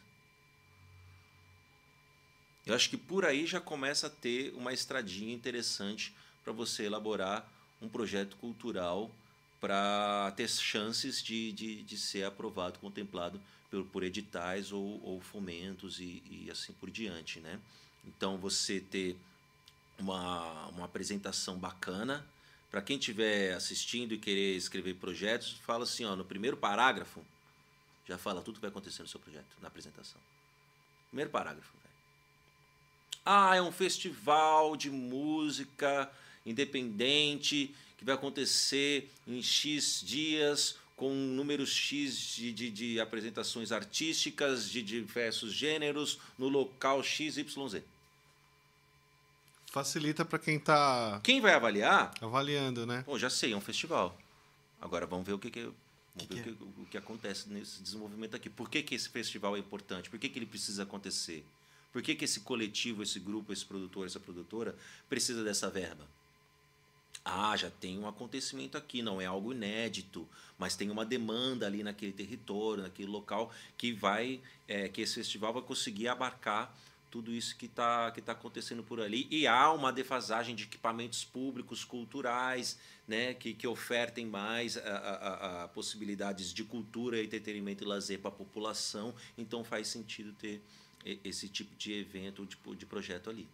Eu 2.66 2.76
acho 2.76 2.90
que 2.90 2.98
por 2.98 3.26
aí 3.26 3.46
já 3.48 3.60
começa 3.60 4.08
a 4.08 4.10
ter 4.10 4.54
uma 4.56 4.72
estradinha 4.72 5.34
interessante 5.34 6.14
para 6.44 6.54
você 6.54 6.86
elaborar 6.86 7.50
um 7.82 7.90
projeto 7.90 8.36
cultural 8.38 9.12
para 9.60 10.32
ter 10.38 10.48
chances 10.48 11.22
de, 11.22 11.52
de, 11.52 11.84
de 11.84 11.98
ser 11.98 12.24
aprovado, 12.26 12.80
contemplado 12.80 13.42
por, 13.70 13.84
por 13.86 14.04
editais 14.04 14.72
ou, 14.72 15.02
ou 15.04 15.20
fomentos 15.20 16.00
e, 16.00 16.24
e, 16.30 16.50
assim 16.52 16.74
por 16.74 16.90
diante. 16.90 17.40
Né? 17.40 17.60
Então, 18.06 18.38
você 18.38 18.80
ter 18.80 19.18
uma, 19.98 20.68
uma 20.68 20.86
apresentação 20.86 21.58
bacana, 21.58 22.26
para 22.72 22.82
quem 22.82 22.98
estiver 22.98 23.54
assistindo 23.54 24.14
e 24.14 24.18
querer 24.18 24.56
escrever 24.56 24.96
projetos, 24.96 25.54
fala 25.66 25.84
assim, 25.84 26.06
ó, 26.06 26.16
no 26.16 26.24
primeiro 26.24 26.56
parágrafo, 26.56 27.26
já 28.08 28.18
fala 28.18 28.42
tudo 28.42 28.56
que 28.56 28.62
vai 28.62 28.70
acontecer 28.70 29.02
no 29.02 29.08
seu 29.08 29.20
projeto, 29.20 29.58
na 29.62 29.68
apresentação. 29.68 30.20
Primeiro 31.10 31.32
parágrafo, 31.32 31.72
velho. 31.74 31.90
Ah, 33.26 33.56
é 33.56 33.62
um 33.62 33.72
festival 33.72 34.76
de 34.76 34.90
música 34.90 36.12
independente 36.46 37.74
que 37.98 38.06
vai 38.06 38.16
acontecer 38.16 39.10
em 39.28 39.42
X 39.42 40.02
dias 40.06 40.78
com 40.96 41.12
um 41.12 41.28
número 41.34 41.66
X 41.66 42.36
de, 42.36 42.52
de, 42.52 42.70
de 42.70 43.00
apresentações 43.00 43.72
artísticas 43.72 44.70
de 44.70 44.82
diversos 44.82 45.54
gêneros 45.54 46.20
no 46.38 46.50
local 46.50 47.02
XYZ. 47.02 47.84
Facilita 49.72 50.26
para 50.26 50.40
quem 50.40 50.58
está. 50.58 51.20
Quem 51.24 51.40
vai 51.40 51.54
avaliar? 51.54 52.12
Avaliando, 52.22 52.86
né? 52.88 53.04
Pô, 53.06 53.20
já 53.20 53.30
sei, 53.30 53.54
é 53.54 53.56
um 53.56 53.62
festival. 53.62 54.18
Agora 54.82 55.06
vamos 55.06 55.26
ver 55.26 55.34
o 55.34 55.40
que, 55.40 55.52
que, 55.52 55.62
vamos 55.62 56.28
ver 56.28 56.44
que, 56.44 56.50
o, 56.50 56.56
que, 56.56 56.82
o 56.82 56.86
que 56.86 56.98
acontece 56.98 57.50
nesse 57.50 57.82
desenvolvimento 57.82 58.36
aqui. 58.36 58.50
Por 58.50 58.70
que, 58.70 58.82
que 58.82 58.96
esse 58.96 59.08
festival 59.10 59.56
é 59.56 59.60
importante? 59.60 60.10
Por 60.10 60.18
que, 60.18 60.28
que 60.28 60.40
ele 60.40 60.48
precisa 60.48 60.84
acontecer? 60.84 61.46
Por 61.94 62.02
que, 62.02 62.16
que 62.16 62.26
esse 62.26 62.40
coletivo, 62.40 63.04
esse 63.04 63.20
grupo, 63.20 63.54
esse 63.54 63.66
produtor, 63.66 64.08
essa 64.08 64.20
produtora 64.20 64.76
precisa 65.08 65.44
dessa 65.44 65.70
verba? 65.70 66.08
Ah, 67.24 67.56
já 67.56 67.70
tem 67.70 68.00
um 68.00 68.08
acontecimento 68.08 68.78
aqui, 68.78 69.02
não 69.02 69.22
é 69.22 69.26
algo 69.26 69.54
inédito, 69.54 70.28
mas 70.58 70.76
tem 70.76 70.90
uma 70.90 71.06
demanda 71.06 71.68
ali 71.68 71.84
naquele 71.84 72.14
território, 72.14 72.84
naquele 72.84 73.10
local 73.10 73.52
que 73.78 73.92
vai, 73.92 74.42
é, 74.68 74.88
que 74.88 75.02
esse 75.02 75.16
festival 75.16 75.54
vai 75.54 75.62
conseguir 75.62 76.08
abarcar 76.08 76.74
tudo 77.10 77.34
isso 77.34 77.56
que 77.56 77.66
está 77.66 78.12
que 78.12 78.22
tá 78.22 78.34
acontecendo 78.34 78.84
por 78.84 79.02
ali. 79.02 79.28
E 79.30 79.48
há 79.48 79.72
uma 79.72 79.92
defasagem 79.92 80.56
de 80.56 80.64
equipamentos 80.64 81.24
públicos, 81.24 81.84
culturais, 81.84 82.78
né, 83.08 83.34
que, 83.34 83.54
que 83.54 83.68
ofertem 83.68 84.26
mais 84.26 84.78
a, 84.78 84.82
a, 84.82 85.64
a 85.64 85.68
possibilidades 85.70 86.54
de 86.54 86.64
cultura, 86.64 87.22
entretenimento 87.22 87.84
e 87.84 87.88
lazer 87.88 88.20
para 88.20 88.30
a 88.30 88.34
população. 88.34 89.14
Então 89.38 89.64
faz 89.64 89.88
sentido 89.88 90.34
ter 90.34 90.62
esse 91.24 91.48
tipo 91.48 91.76
de 91.76 91.94
evento, 91.94 92.46
tipo 92.46 92.76
de 92.76 92.86
projeto 92.86 93.30
ali. 93.30 93.48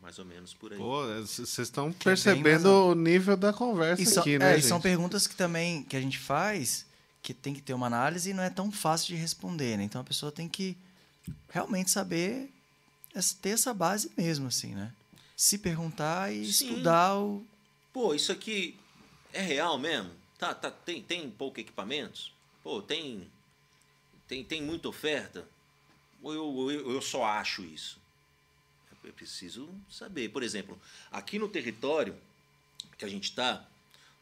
Mais 0.00 0.18
ou 0.18 0.24
menos 0.24 0.54
por 0.54 0.72
aí. 0.72 0.78
Pô, 0.78 1.04
vocês 1.20 1.58
estão 1.58 1.88
é 1.88 1.92
percebendo 1.92 2.68
é 2.68 2.72
o 2.72 2.94
nível 2.94 3.36
da 3.36 3.52
conversa 3.52 4.02
são, 4.06 4.22
aqui, 4.22 4.38
né? 4.38 4.54
É, 4.54 4.58
e 4.58 4.62
são 4.62 4.80
perguntas 4.80 5.26
que 5.26 5.36
também 5.36 5.82
que 5.82 5.94
a 5.94 6.00
gente 6.00 6.18
faz 6.18 6.86
que 7.22 7.34
tem 7.34 7.52
que 7.52 7.60
ter 7.60 7.74
uma 7.74 7.86
análise 7.86 8.30
e 8.30 8.34
não 8.34 8.42
é 8.42 8.48
tão 8.48 8.72
fácil 8.72 9.08
de 9.08 9.16
responder, 9.16 9.76
né? 9.76 9.84
Então 9.84 10.00
a 10.00 10.04
pessoa 10.04 10.32
tem 10.32 10.48
que 10.48 10.74
realmente 11.48 11.90
saber 11.90 12.50
ter 13.40 13.50
essa 13.50 13.74
base 13.74 14.10
mesmo, 14.16 14.46
assim, 14.46 14.74
né? 14.74 14.92
Se 15.36 15.58
perguntar 15.58 16.32
e 16.32 16.52
Sim. 16.52 16.68
estudar 16.68 17.18
o. 17.18 17.44
Pô, 17.92 18.14
isso 18.14 18.30
aqui 18.30 18.78
é 19.32 19.40
real 19.40 19.78
mesmo? 19.78 20.10
Tá, 20.38 20.54
tá, 20.54 20.70
tem, 20.70 21.02
tem 21.02 21.30
pouco 21.30 21.60
equipamentos? 21.60 22.32
Pô, 22.62 22.80
tem, 22.80 23.26
tem, 24.28 24.44
tem 24.44 24.62
muita 24.62 24.88
oferta? 24.88 25.46
Ou 26.22 26.32
eu, 26.32 26.70
eu, 26.70 26.92
eu 26.92 27.02
só 27.02 27.24
acho 27.24 27.64
isso? 27.64 27.98
Eu 29.02 29.12
preciso 29.12 29.68
saber. 29.90 30.28
Por 30.28 30.42
exemplo, 30.42 30.80
aqui 31.10 31.38
no 31.38 31.48
território 31.48 32.14
que 32.98 33.04
a 33.04 33.08
gente 33.08 33.24
está, 33.24 33.66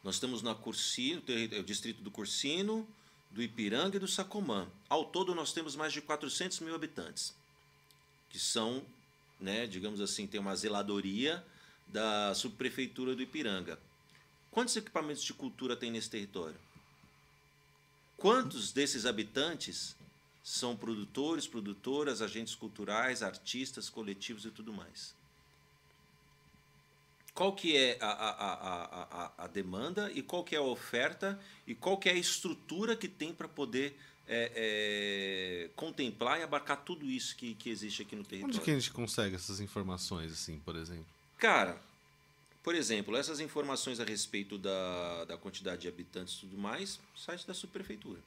nós 0.03 0.19
temos 0.19 0.41
na 0.41 0.55
Cursino, 0.55 1.21
o 1.59 1.63
distrito 1.63 2.01
do 2.01 2.09
Cursino, 2.09 2.87
do 3.31 3.41
Ipiranga 3.41 3.97
e 3.97 3.99
do 3.99 4.07
Sacomã. 4.07 4.67
Ao 4.87 5.05
todo, 5.05 5.35
nós 5.35 5.53
temos 5.53 5.75
mais 5.75 5.93
de 5.93 6.01
400 6.01 6.59
mil 6.61 6.73
habitantes, 6.73 7.33
que 8.29 8.39
são, 8.39 8.83
né, 9.39 9.67
digamos 9.67 10.01
assim, 10.01 10.25
tem 10.25 10.39
uma 10.39 10.55
zeladoria 10.55 11.45
da 11.87 12.33
subprefeitura 12.33 13.15
do 13.15 13.21
Ipiranga. 13.21 13.79
Quantos 14.51 14.75
equipamentos 14.75 15.23
de 15.23 15.33
cultura 15.33 15.75
tem 15.75 15.91
nesse 15.91 16.09
território? 16.09 16.59
Quantos 18.17 18.71
desses 18.71 19.05
habitantes 19.05 19.95
são 20.43 20.75
produtores, 20.75 21.47
produtoras, 21.47 22.21
agentes 22.21 22.55
culturais, 22.55 23.21
artistas, 23.21 23.89
coletivos 23.89 24.45
e 24.45 24.51
tudo 24.51 24.73
mais? 24.73 25.13
Qual 27.39 27.53
que 27.53 27.77
é 27.77 27.97
a, 28.01 28.09
a, 28.09 29.23
a, 29.25 29.31
a, 29.45 29.47
demanda 29.47 30.11
e 30.13 30.21
qual 30.21 30.43
que 30.43 30.53
é 30.53 30.57
a 30.57 30.61
oferta 30.61 31.39
e 31.65 31.73
qual 31.73 31.97
que 31.97 32.09
é 32.09 32.11
a 32.11 32.15
estrutura 32.15 32.97
que 32.97 33.07
tem 33.07 33.33
para 33.33 33.47
poder 33.47 33.97
é, 34.27 34.51
é, 35.63 35.69
contemplar 35.73 36.37
e 36.41 36.43
abarcar 36.43 36.83
tudo 36.83 37.05
isso 37.05 37.37
que, 37.37 37.55
que 37.55 37.69
existe 37.69 38.01
aqui 38.01 38.13
no 38.13 38.25
território. 38.25 38.53
Onde 38.53 38.65
que 38.65 38.69
a 38.69 38.73
gente 38.73 38.91
consegue 38.91 39.37
essas 39.37 39.61
informações, 39.61 40.33
assim, 40.33 40.59
por 40.65 40.75
exemplo? 40.75 41.05
Cara, 41.37 41.81
por 42.61 42.75
exemplo, 42.75 43.15
essas 43.15 43.39
informações 43.39 44.01
a 44.01 44.03
respeito 44.03 44.57
da, 44.57 45.23
da 45.23 45.37
quantidade 45.37 45.83
de 45.83 45.87
habitantes 45.87 46.33
e 46.33 46.39
tudo 46.41 46.57
mais, 46.57 46.99
site 47.15 47.47
da 47.47 47.53
subprefeitura. 47.53 48.19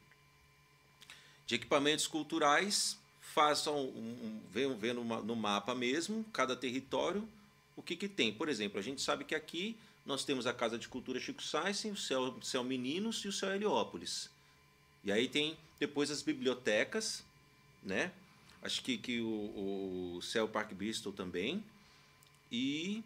De 1.47 1.57
equipamentos 1.57 2.07
culturais, 2.07 2.97
façam 3.21 3.79
um, 3.79 4.41
um, 4.55 4.95
no, 4.95 5.23
no 5.23 5.37
mapa 5.37 5.75
mesmo, 5.75 6.25
cada 6.33 6.57
território, 6.57 7.29
o 7.77 7.83
que, 7.83 7.97
que 7.97 8.09
tem? 8.09 8.33
Por 8.33 8.49
exemplo, 8.49 8.79
a 8.79 8.83
gente 8.83 9.01
sabe 9.01 9.25
que 9.25 9.35
aqui 9.35 9.77
nós 10.05 10.25
temos 10.25 10.47
a 10.47 10.53
Casa 10.53 10.79
de 10.79 10.89
Cultura 10.89 11.20
Chico 11.20 11.43
Sainz, 11.43 11.85
o 11.85 11.97
Céu, 11.97 12.37
Céu 12.43 12.64
Meninos 12.64 13.25
e 13.25 13.29
o 13.29 13.33
Céu 13.33 13.55
Heliópolis. 13.55 14.31
E 15.05 15.12
aí 15.12 15.29
tem 15.29 15.57
depois 15.79 16.11
as 16.11 16.23
bibliotecas, 16.23 17.25
né? 17.83 18.12
Acho 18.62 18.83
que, 18.83 18.97
que 18.97 19.20
o, 19.20 20.16
o 20.16 20.23
Céu 20.23 20.49
Park 20.49 20.73
Bristol 20.73 21.12
também. 21.12 21.62
E 22.51 23.03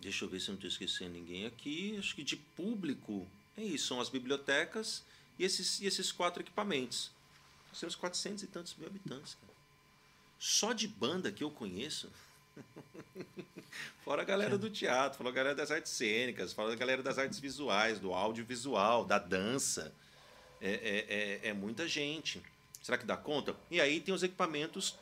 deixa 0.00 0.24
eu 0.24 0.28
ver 0.28 0.40
se 0.40 0.48
eu 0.48 0.52
não 0.52 0.56
estou 0.56 0.68
esquecendo 0.68 1.12
ninguém 1.12 1.46
aqui. 1.46 1.96
Acho 1.98 2.14
que 2.14 2.22
de 2.22 2.36
público 2.36 3.26
é 3.56 3.62
isso, 3.62 3.86
são 3.86 4.00
as 4.00 4.08
bibliotecas 4.08 5.02
e 5.38 5.44
esses, 5.44 5.80
e 5.80 5.86
esses 5.86 6.12
quatro 6.12 6.42
equipamentos. 6.42 7.10
Nós 7.68 7.80
temos 7.80 7.94
400 7.94 8.42
e 8.42 8.46
tantos 8.46 8.74
mil 8.76 8.86
habitantes. 8.86 9.34
Cara. 9.34 9.54
Só 10.38 10.72
de 10.72 10.86
banda 10.86 11.32
que 11.32 11.42
eu 11.42 11.50
conheço, 11.50 12.10
Fora 14.04 14.22
a 14.22 14.24
galera 14.24 14.56
do 14.56 14.70
teatro, 14.70 15.18
fora 15.18 15.30
a 15.30 15.32
galera 15.32 15.54
das 15.54 15.70
artes 15.70 15.92
cênicas, 15.92 16.52
fora 16.52 16.72
a 16.72 16.76
galera 16.76 17.02
das 17.02 17.18
artes 17.18 17.38
visuais, 17.38 17.98
do 17.98 18.14
audiovisual, 18.14 19.04
da 19.04 19.18
dança. 19.18 19.92
É, 20.60 20.70
é, 20.70 21.48
é, 21.48 21.48
é 21.48 21.52
muita 21.52 21.86
gente. 21.88 22.40
Será 22.82 22.96
que 22.96 23.04
dá 23.04 23.16
conta? 23.16 23.56
E 23.70 23.80
aí 23.80 24.00
tem 24.00 24.14
os 24.14 24.22
equipamentos 24.22 24.96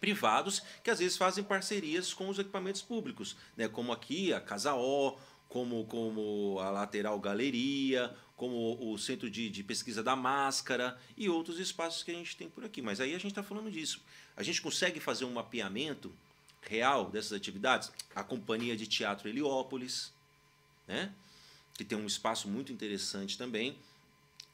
privados 0.00 0.62
que 0.82 0.90
às 0.90 0.98
vezes 0.98 1.16
fazem 1.16 1.44
parcerias 1.44 2.12
com 2.12 2.28
os 2.28 2.38
equipamentos 2.38 2.82
públicos, 2.82 3.36
né? 3.56 3.68
como 3.68 3.92
aqui 3.92 4.32
a 4.34 4.40
Casa 4.40 4.74
O, 4.74 5.16
como, 5.48 5.84
como 5.86 6.58
a 6.60 6.70
Lateral 6.70 7.18
Galeria, 7.20 8.14
como 8.36 8.76
o 8.80 8.98
Centro 8.98 9.30
de, 9.30 9.48
de 9.48 9.62
Pesquisa 9.62 10.02
da 10.02 10.16
Máscara 10.16 10.98
e 11.16 11.28
outros 11.28 11.60
espaços 11.60 12.02
que 12.02 12.10
a 12.10 12.14
gente 12.14 12.36
tem 12.36 12.50
por 12.50 12.64
aqui. 12.64 12.82
Mas 12.82 13.00
aí 13.00 13.10
a 13.14 13.18
gente 13.18 13.28
está 13.28 13.42
falando 13.42 13.70
disso. 13.70 14.02
A 14.36 14.42
gente 14.42 14.60
consegue 14.60 14.98
fazer 14.98 15.24
um 15.24 15.32
mapeamento 15.32 16.12
real 16.68 17.10
dessas 17.10 17.32
atividades? 17.32 17.90
A 18.14 18.22
Companhia 18.22 18.76
de 18.76 18.86
Teatro 18.86 19.28
Heliópolis, 19.28 20.12
né? 20.86 21.12
que 21.74 21.84
tem 21.84 21.98
um 21.98 22.06
espaço 22.06 22.48
muito 22.48 22.72
interessante 22.72 23.36
também. 23.36 23.76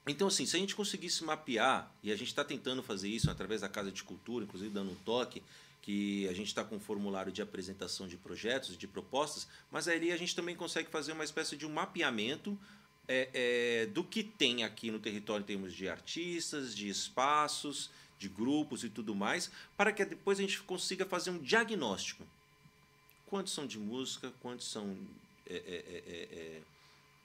Então, 0.06 0.28
assim, 0.28 0.46
se 0.46 0.56
a 0.56 0.58
gente 0.58 0.74
conseguisse 0.74 1.22
mapear, 1.22 1.92
e 2.02 2.10
a 2.10 2.16
gente 2.16 2.28
está 2.28 2.42
tentando 2.42 2.82
fazer 2.82 3.08
isso 3.08 3.30
através 3.30 3.60
da 3.60 3.68
Casa 3.68 3.92
de 3.92 4.02
Cultura, 4.02 4.44
inclusive 4.44 4.72
dando 4.72 4.90
um 4.90 4.96
toque, 4.96 5.42
que 5.82 6.28
a 6.28 6.32
gente 6.32 6.48
está 6.48 6.64
com 6.64 6.76
um 6.76 6.80
formulário 6.80 7.32
de 7.32 7.42
apresentação 7.42 8.06
de 8.06 8.16
projetos, 8.16 8.76
de 8.76 8.86
propostas, 8.86 9.46
mas 9.70 9.88
aí 9.88 10.12
a 10.12 10.16
gente 10.16 10.34
também 10.34 10.54
consegue 10.54 10.90
fazer 10.90 11.12
uma 11.12 11.24
espécie 11.24 11.56
de 11.56 11.66
um 11.66 11.70
mapeamento 11.70 12.58
é, 13.08 13.28
é, 13.32 13.86
do 13.86 14.04
que 14.04 14.22
tem 14.22 14.62
aqui 14.62 14.90
no 14.90 14.98
território 14.98 15.42
em 15.42 15.46
termos 15.46 15.74
de 15.74 15.88
artistas, 15.88 16.74
de 16.74 16.88
espaços, 16.88 17.90
de 18.20 18.28
grupos 18.28 18.84
e 18.84 18.90
tudo 18.90 19.14
mais, 19.14 19.50
para 19.78 19.90
que 19.92 20.04
depois 20.04 20.38
a 20.38 20.42
gente 20.42 20.60
consiga 20.62 21.06
fazer 21.06 21.30
um 21.30 21.38
diagnóstico. 21.38 22.22
Quantos 23.26 23.54
são 23.54 23.66
de 23.66 23.78
música, 23.78 24.30
quantos 24.40 24.70
são 24.70 24.94
é, 25.48 25.54
é, 25.54 25.58
é, 25.58 26.38
é, 26.38 26.60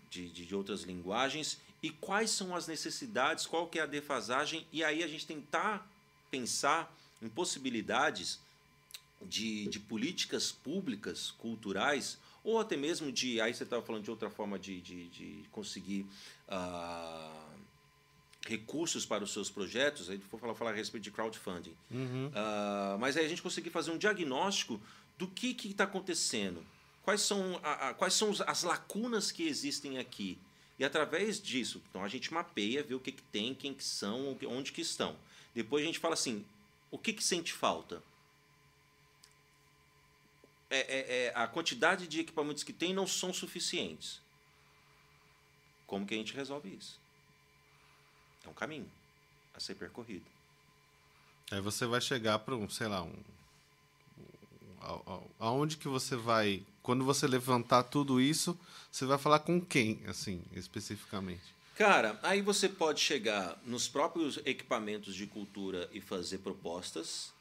de, 0.10 0.30
de 0.30 0.56
outras 0.56 0.84
linguagens 0.84 1.60
e 1.84 1.90
quais 1.90 2.30
são 2.30 2.56
as 2.56 2.66
necessidades, 2.66 3.46
qual 3.46 3.68
que 3.68 3.78
é 3.78 3.82
a 3.82 3.86
defasagem, 3.86 4.66
e 4.72 4.86
aí 4.86 5.04
a 5.04 5.08
gente 5.08 5.28
tentar 5.28 5.86
pensar 6.32 6.96
em 7.22 7.28
possibilidades 7.28 8.40
de, 9.22 9.68
de 9.68 9.80
políticas 9.80 10.50
públicas, 10.50 11.32
culturais, 11.32 12.18
ou 12.42 12.58
até 12.58 12.78
mesmo 12.78 13.12
de. 13.12 13.42
Aí 13.42 13.54
você 13.54 13.64
estava 13.64 13.82
falando 13.82 14.04
de 14.04 14.12
outra 14.12 14.30
forma 14.30 14.58
de, 14.58 14.80
de, 14.80 15.08
de 15.10 15.44
conseguir. 15.52 16.06
Uh, 16.48 17.55
recursos 18.46 19.06
para 19.06 19.24
os 19.24 19.34
seus 19.34 19.50
projetos, 19.50 20.10
aí 20.10 20.20
for 20.20 20.40
falar, 20.40 20.54
falar 20.54 20.72
a 20.72 20.74
respeito 20.76 21.04
de 21.04 21.12
crowdfunding. 21.12 21.76
Uhum. 21.90 22.28
Uh, 22.28 23.00
mas 23.00 23.18
aí 23.18 23.26
a 23.26 23.28
gente 23.28 23.42
conseguir 23.42 23.72
fazer 23.72 23.92
um 23.92 23.98
diagnóstico 23.98 24.80
do 25.18 25.28
que 25.28 25.58
está 25.68 25.86
acontecendo, 25.86 26.64
quais 27.04 27.22
são, 27.22 27.60
a, 27.64 27.90
a, 27.90 27.94
quais 27.94 28.14
são 28.14 28.32
as 28.46 28.64
lacunas 28.64 29.32
que 29.32 29.44
existem 29.44 29.98
aqui. 29.98 30.38
E 30.78 30.84
através 30.84 31.42
disso, 31.42 31.82
então 31.90 32.04
a 32.04 32.08
gente 32.08 32.34
mapeia, 32.34 32.84
vê 32.84 32.94
o 32.94 33.00
que, 33.00 33.12
que 33.12 33.24
tem, 33.24 33.54
quem 33.56 33.74
que 33.74 33.84
são, 33.84 34.38
onde 34.48 34.72
que 34.72 34.82
estão. 34.82 35.16
Depois 35.54 35.84
a 35.84 35.88
gente 35.88 36.00
fala 36.00 36.14
assim, 36.14 36.46
o 36.92 36.98
que, 36.98 37.14
que 37.14 37.24
sente 37.24 37.54
falta? 37.54 38.04
É, 40.70 40.80
é, 40.80 41.26
é, 41.26 41.32
a 41.34 41.48
quantidade 41.48 42.08
de 42.08 42.20
equipamentos 42.20 42.64
que 42.64 42.74
tem 42.74 42.94
não 42.94 43.08
são 43.08 43.34
suficientes. 43.34 44.22
Como 45.88 46.06
que 46.06 46.14
a 46.14 46.18
gente 46.18 46.34
resolve 46.34 46.76
isso? 46.76 47.00
É 48.46 48.50
um 48.50 48.54
caminho 48.54 48.90
a 49.54 49.60
ser 49.60 49.76
percorrido. 49.76 50.26
Aí 51.52 51.62
você 51.62 51.86
vai 51.86 52.02
chegar 52.02 52.40
para 52.40 52.56
um, 52.56 52.70
sei 52.70 52.88
lá, 52.88 53.04
um, 53.04 53.14
aonde 55.40 55.78
que 55.78 55.88
você 55.88 56.16
vai, 56.16 56.64
quando 56.82 57.04
você 57.04 57.28
levantar 57.28 57.84
tudo 57.84 58.22
isso, 58.22 58.58
você 58.92 59.06
vai 59.06 59.18
falar 59.18 59.40
com 59.40 59.60
quem, 59.60 60.02
assim, 60.08 60.42
especificamente? 60.54 61.56
Cara, 61.76 62.18
aí 62.24 62.42
você 62.42 62.70
pode 62.70 63.02
chegar 63.02 63.60
nos 63.66 63.88
próprios 63.88 64.40
equipamentos 64.46 65.14
de 65.14 65.28
cultura 65.28 65.90
e 65.92 66.00
fazer 66.00 66.38
propostas. 66.38 67.34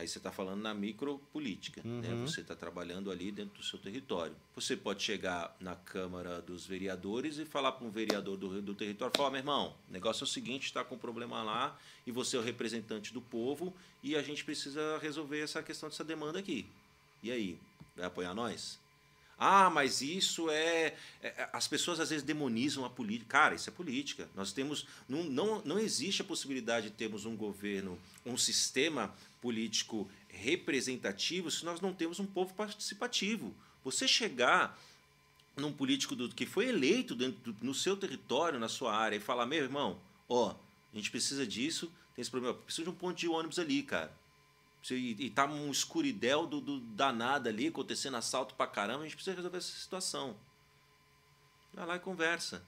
Aí 0.00 0.08
você 0.08 0.16
está 0.16 0.32
falando 0.32 0.62
na 0.62 0.72
micropolítica, 0.72 1.82
né? 1.84 2.08
Uhum. 2.08 2.26
Você 2.26 2.40
está 2.40 2.56
trabalhando 2.56 3.10
ali 3.10 3.30
dentro 3.30 3.58
do 3.58 3.62
seu 3.62 3.78
território. 3.78 4.34
Você 4.54 4.74
pode 4.74 5.02
chegar 5.02 5.54
na 5.60 5.76
Câmara 5.76 6.40
dos 6.40 6.66
Vereadores 6.66 7.36
e 7.36 7.44
falar 7.44 7.72
para 7.72 7.86
um 7.86 7.90
vereador 7.90 8.38
do, 8.38 8.62
do 8.62 8.74
território, 8.74 9.12
falar, 9.14 9.28
meu 9.28 9.40
irmão, 9.40 9.76
o 9.90 9.92
negócio 9.92 10.22
é 10.22 10.24
o 10.24 10.26
seguinte, 10.26 10.64
está 10.64 10.82
com 10.82 10.94
um 10.94 10.98
problema 10.98 11.42
lá 11.42 11.78
e 12.06 12.10
você 12.10 12.38
é 12.38 12.40
o 12.40 12.42
representante 12.42 13.12
do 13.12 13.20
povo 13.20 13.74
e 14.02 14.16
a 14.16 14.22
gente 14.22 14.42
precisa 14.42 14.96
resolver 15.02 15.40
essa 15.40 15.62
questão 15.62 15.90
dessa 15.90 16.02
demanda 16.02 16.38
aqui. 16.38 16.66
E 17.22 17.30
aí, 17.30 17.58
vai 17.94 18.06
apoiar 18.06 18.32
nós? 18.32 18.79
Ah, 19.42 19.70
mas 19.70 20.02
isso 20.02 20.50
é, 20.50 20.94
é- 21.22 21.48
As 21.50 21.66
pessoas 21.66 21.98
às 21.98 22.10
vezes 22.10 22.22
demonizam 22.22 22.84
a 22.84 22.90
política. 22.90 23.30
Cara, 23.30 23.54
isso 23.54 23.70
é 23.70 23.72
política. 23.72 24.28
Nós 24.36 24.52
temos. 24.52 24.86
Não, 25.08 25.24
não, 25.24 25.62
não 25.64 25.78
existe 25.78 26.20
a 26.20 26.24
possibilidade 26.26 26.90
de 26.90 26.92
termos 26.92 27.24
um 27.24 27.34
governo, 27.34 27.98
um 28.26 28.36
sistema 28.36 29.14
político 29.40 30.06
representativo 30.28 31.50
se 31.50 31.64
nós 31.64 31.80
não 31.80 31.94
temos 31.94 32.20
um 32.20 32.26
povo 32.26 32.52
participativo. 32.52 33.54
Você 33.82 34.06
chegar 34.06 34.78
num 35.56 35.72
político 35.72 36.14
do, 36.14 36.28
que 36.28 36.44
foi 36.44 36.68
eleito 36.68 37.14
dentro 37.14 37.52
do- 37.52 37.64
no 37.64 37.74
seu 37.74 37.96
território, 37.96 38.58
na 38.58 38.68
sua 38.68 38.94
área, 38.94 39.16
e 39.16 39.20
falar: 39.20 39.46
meu 39.46 39.62
irmão, 39.64 39.98
ó, 40.28 40.50
a 40.92 40.96
gente 40.96 41.10
precisa 41.10 41.46
disso, 41.46 41.86
tem 42.14 42.20
esse 42.20 42.30
problema, 42.30 42.54
precisa 42.58 42.84
de 42.84 42.90
um 42.90 42.94
ponto 42.94 43.16
de 43.16 43.26
ônibus 43.26 43.58
ali, 43.58 43.82
cara. 43.82 44.12
E, 44.88 45.16
e 45.18 45.30
tá 45.30 45.46
um 45.46 45.70
escuridel 45.70 46.46
do, 46.46 46.60
do 46.60 46.80
danado 46.80 47.48
ali, 47.48 47.68
acontecendo 47.68 48.16
assalto 48.16 48.54
pra 48.54 48.66
caramba, 48.66 49.00
a 49.00 49.04
gente 49.04 49.14
precisa 49.14 49.36
resolver 49.36 49.58
essa 49.58 49.76
situação. 49.76 50.36
Vai 51.74 51.86
lá 51.86 51.96
e 51.96 52.00
conversa. 52.00 52.64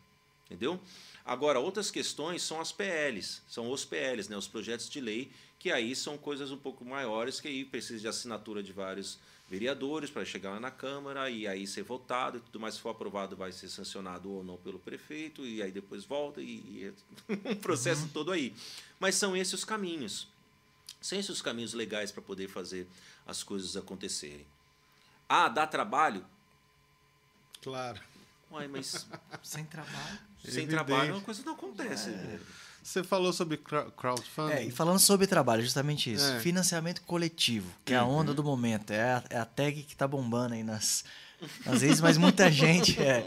Entendeu? 0.47 0.79
Agora, 1.25 1.59
outras 1.59 1.91
questões 1.91 2.43
são 2.43 2.61
as 2.61 2.73
PLs, 2.73 3.43
são 3.49 3.71
os 3.71 3.85
PLs, 3.85 4.29
né, 4.29 4.37
os 4.37 4.47
projetos 4.47 4.91
de 4.91 5.01
lei, 5.01 5.31
que 5.59 5.73
aí 5.73 5.97
são 5.97 6.19
coisas 6.19 6.51
um 6.51 6.59
pouco 6.59 6.85
maiores, 6.85 7.41
que 7.41 7.49
aí 7.49 7.65
precisa 7.65 8.01
de 8.01 8.09
assinatura 8.09 8.63
de 8.63 8.73
vários 8.73 9.19
vereadores 9.49 10.11
para 10.11 10.25
chegar 10.25 10.51
lá 10.51 10.61
na 10.61 10.71
Câmara 10.71 11.31
e 11.31 11.47
aí 11.47 11.67
ser 11.67 11.83
votado 11.83 12.39
e 12.39 12.41
tudo 12.41 12.59
mais. 12.59 12.75
Se 12.75 12.81
for 12.81 12.91
aprovado, 12.91 13.37
vai 13.37 13.53
ser 13.53 13.69
sancionado 13.69 14.31
ou 14.31 14.45
não 14.45 14.57
pelo 14.57 14.79
prefeito, 14.79 15.47
e 15.47 15.63
aí 15.63 15.71
depois 15.71 16.05
volta, 16.05 16.43
e, 16.43 16.45
e 16.45 16.93
é 17.39 17.49
um 17.51 17.57
processo 17.57 18.09
todo 18.13 18.33
aí. 18.33 18.55
Mas 18.99 19.15
são 19.15 19.37
esses 19.37 19.55
os 19.55 19.65
caminhos. 19.65 20.29
São 21.03 21.19
esses 21.19 21.29
os 21.31 21.43
caminhos 21.43 21.75
legais 21.75 22.11
para 22.11 22.23
poder 22.23 22.49
fazer 22.49 22.89
as 23.27 23.43
coisas 23.43 23.77
acontecerem. 23.77 24.47
Ah, 25.29 25.49
dá 25.49 25.67
trabalho? 25.67 26.25
Claro. 27.63 28.01
Uai, 28.51 28.69
mas 28.69 29.07
Sem 29.43 29.65
trabalho. 29.65 30.19
sem 30.43 30.49
Evidente. 30.65 30.69
trabalho 30.71 31.17
a 31.17 31.21
coisa 31.21 31.43
não 31.45 31.55
acontece. 31.55 32.11
Você 32.83 33.03
falou 33.05 33.33
sobre 33.33 33.57
crowd- 33.57 33.93
crowdfunding. 33.97 34.53
É, 34.55 34.65
e 34.65 34.71
falando 34.71 34.99
sobre 34.99 35.27
trabalho, 35.27 35.63
justamente 35.63 36.13
isso. 36.13 36.25
É. 36.25 36.41
Financiamento 36.41 37.01
coletivo, 37.03 37.73
que 37.85 37.95
é 37.95 37.97
a 37.97 38.05
onda 38.05 38.35
do 38.35 38.43
momento. 38.43 38.91
É 38.93 39.03
a, 39.03 39.25
é 39.31 39.39
a 39.39 39.45
tag 39.45 39.83
que 39.85 39.95
tá 39.97 40.07
bombando 40.09 40.55
aí 40.55 40.65
nas, 40.65 41.05
nas 41.65 41.81
redes, 41.83 42.01
mas 42.01 42.17
muita 42.19 42.51
gente 42.53 43.01
é. 43.01 43.25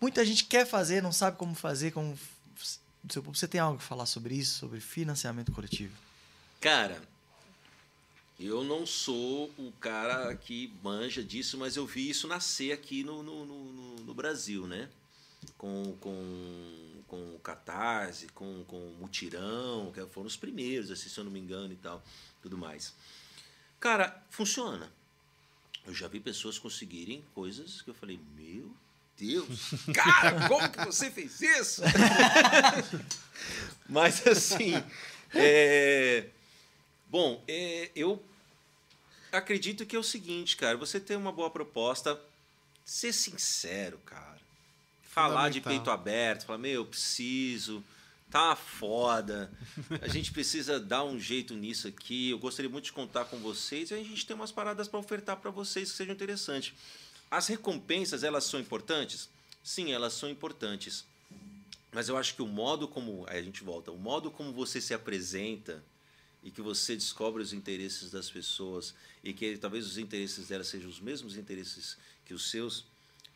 Muita 0.00 0.24
gente 0.24 0.44
quer 0.44 0.66
fazer, 0.66 1.02
não 1.02 1.12
sabe 1.12 1.36
como 1.36 1.54
fazer, 1.54 1.90
como. 1.92 2.18
Seu- 3.08 3.22
Você 3.22 3.46
tem 3.46 3.60
algo 3.60 3.76
a 3.76 3.80
falar 3.80 4.06
sobre 4.06 4.34
isso, 4.34 4.58
sobre 4.58 4.80
financiamento 4.80 5.52
coletivo? 5.52 5.94
Cara, 6.60 7.00
eu 8.38 8.62
não 8.64 8.86
sou 8.86 9.50
o 9.58 9.72
cara 9.80 10.34
que 10.36 10.72
manja 10.82 11.22
disso, 11.22 11.56
mas 11.58 11.76
eu 11.76 11.86
vi 11.86 12.10
isso 12.10 12.26
nascer 12.28 12.72
aqui 12.72 13.02
no, 13.02 13.22
no, 13.22 13.44
no, 13.46 13.64
no- 14.04 14.14
Brasil, 14.14 14.66
né? 14.66 14.88
Com, 15.56 15.96
com, 16.00 17.02
com 17.08 17.34
o 17.34 17.38
Catarse, 17.42 18.26
com, 18.34 18.62
com 18.64 18.76
o 18.76 18.96
Mutirão, 19.00 19.90
que 19.94 20.04
foram 20.06 20.26
os 20.26 20.36
primeiros, 20.36 20.90
assim, 20.90 21.08
se 21.08 21.16
eu 21.18 21.24
não 21.24 21.30
me 21.30 21.40
engano 21.40 21.72
e 21.72 21.76
tal, 21.76 22.02
tudo 22.42 22.58
mais. 22.58 22.92
Cara, 23.78 24.22
funciona. 24.28 24.92
Eu 25.86 25.94
já 25.94 26.06
vi 26.08 26.20
pessoas 26.20 26.58
conseguirem 26.58 27.24
coisas 27.34 27.80
que 27.80 27.88
eu 27.88 27.94
falei, 27.94 28.20
meu 28.36 28.70
Deus, 29.16 29.70
cara, 29.94 30.46
como 30.48 30.68
que 30.70 30.84
você 30.84 31.10
fez 31.10 31.40
isso? 31.40 31.80
Mas 33.88 34.26
assim, 34.26 34.74
é, 35.34 36.26
bom, 37.10 37.42
é, 37.48 37.90
eu 37.94 38.22
acredito 39.32 39.84
que 39.84 39.96
é 39.96 39.98
o 39.98 40.04
seguinte, 40.04 40.56
cara, 40.56 40.76
você 40.76 41.00
tem 41.00 41.16
uma 41.16 41.32
boa 41.32 41.50
proposta, 41.50 42.20
ser 42.84 43.12
sincero, 43.12 43.98
cara. 44.04 44.38
Falar 45.02 45.50
de 45.50 45.60
peito 45.60 45.90
aberto, 45.90 46.46
falar, 46.46 46.58
meu, 46.58 46.72
eu 46.72 46.86
preciso, 46.86 47.84
tá 48.30 48.54
foda, 48.54 49.50
a 50.00 50.06
gente 50.08 50.30
precisa 50.30 50.78
dar 50.78 51.02
um 51.02 51.18
jeito 51.18 51.54
nisso 51.54 51.88
aqui, 51.88 52.30
eu 52.30 52.38
gostaria 52.38 52.70
muito 52.70 52.84
de 52.84 52.92
contar 52.92 53.24
com 53.24 53.38
vocês 53.38 53.90
e 53.90 53.94
a 53.94 53.96
gente 53.96 54.24
tem 54.24 54.36
umas 54.36 54.52
paradas 54.52 54.86
para 54.86 55.00
ofertar 55.00 55.36
para 55.36 55.50
vocês 55.50 55.90
que 55.90 55.96
sejam 55.96 56.14
interessantes. 56.14 56.72
As 57.28 57.48
recompensas, 57.48 58.22
elas 58.22 58.44
são 58.44 58.60
importantes? 58.60 59.28
Sim, 59.64 59.92
elas 59.92 60.12
são 60.12 60.28
importantes. 60.28 61.04
Mas 61.92 62.08
eu 62.08 62.16
acho 62.16 62.34
que 62.34 62.42
o 62.42 62.46
modo 62.46 62.86
como. 62.86 63.24
Aí 63.28 63.38
a 63.38 63.42
gente 63.42 63.62
volta. 63.64 63.90
O 63.90 63.98
modo 63.98 64.30
como 64.30 64.52
você 64.52 64.80
se 64.80 64.94
apresenta 64.94 65.82
e 66.42 66.50
que 66.50 66.62
você 66.62 66.94
descobre 66.94 67.42
os 67.42 67.52
interesses 67.52 68.10
das 68.10 68.30
pessoas 68.30 68.94
e 69.22 69.32
que 69.32 69.58
talvez 69.58 69.86
os 69.86 69.98
interesses 69.98 70.48
delas 70.48 70.68
sejam 70.68 70.88
os 70.88 71.00
mesmos 71.00 71.36
interesses 71.36 71.96
que 72.24 72.32
os 72.32 72.50
seus, 72.50 72.84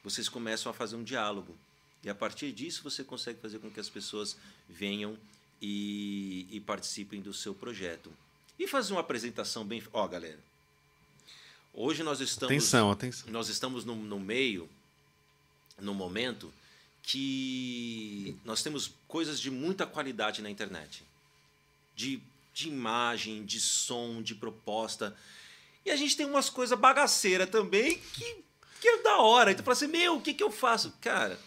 vocês 0.02 0.28
começam 0.28 0.70
a 0.70 0.74
fazer 0.74 0.96
um 0.96 1.04
diálogo. 1.04 1.56
E 2.02 2.08
a 2.08 2.14
partir 2.14 2.52
disso 2.52 2.82
você 2.82 3.04
consegue 3.04 3.40
fazer 3.40 3.58
com 3.58 3.70
que 3.70 3.80
as 3.80 3.88
pessoas 3.88 4.36
venham 4.68 5.18
e, 5.60 6.46
e 6.50 6.60
participem 6.60 7.20
do 7.20 7.32
seu 7.32 7.54
projeto. 7.54 8.12
E 8.58 8.68
fazer 8.68 8.92
uma 8.92 9.00
apresentação 9.00 9.64
bem. 9.64 9.82
Ó, 9.92 10.06
galera. 10.06 10.38
Hoje 11.72 12.02
nós 12.02 12.20
estamos. 12.20 12.54
Atenção, 12.54 12.90
atenção. 12.90 13.30
Nós 13.32 13.48
estamos 13.48 13.84
no, 13.84 13.96
no 13.96 14.20
meio, 14.20 14.68
no 15.78 15.92
momento, 15.92 16.52
que 17.02 18.36
nós 18.44 18.62
temos 18.62 18.92
coisas 19.08 19.40
de 19.40 19.50
muita 19.50 19.86
qualidade 19.86 20.40
na 20.40 20.50
internet. 20.50 21.02
De, 21.96 22.22
de 22.54 22.68
imagem, 22.68 23.44
de 23.44 23.58
som, 23.58 24.22
de 24.22 24.34
proposta. 24.34 25.14
E 25.84 25.90
a 25.90 25.96
gente 25.96 26.16
tem 26.16 26.24
umas 26.24 26.48
coisas 26.48 26.78
bagaceiras 26.78 27.50
também 27.50 27.98
que, 27.98 28.44
que 28.80 28.88
é 28.88 29.02
da 29.02 29.18
hora. 29.18 29.50
Então 29.50 29.64
fala 29.64 29.76
assim, 29.76 29.88
meu, 29.88 30.16
o 30.16 30.20
que, 30.22 30.32
que 30.32 30.42
eu 30.42 30.52
faço? 30.52 30.96
Cara, 31.00 31.38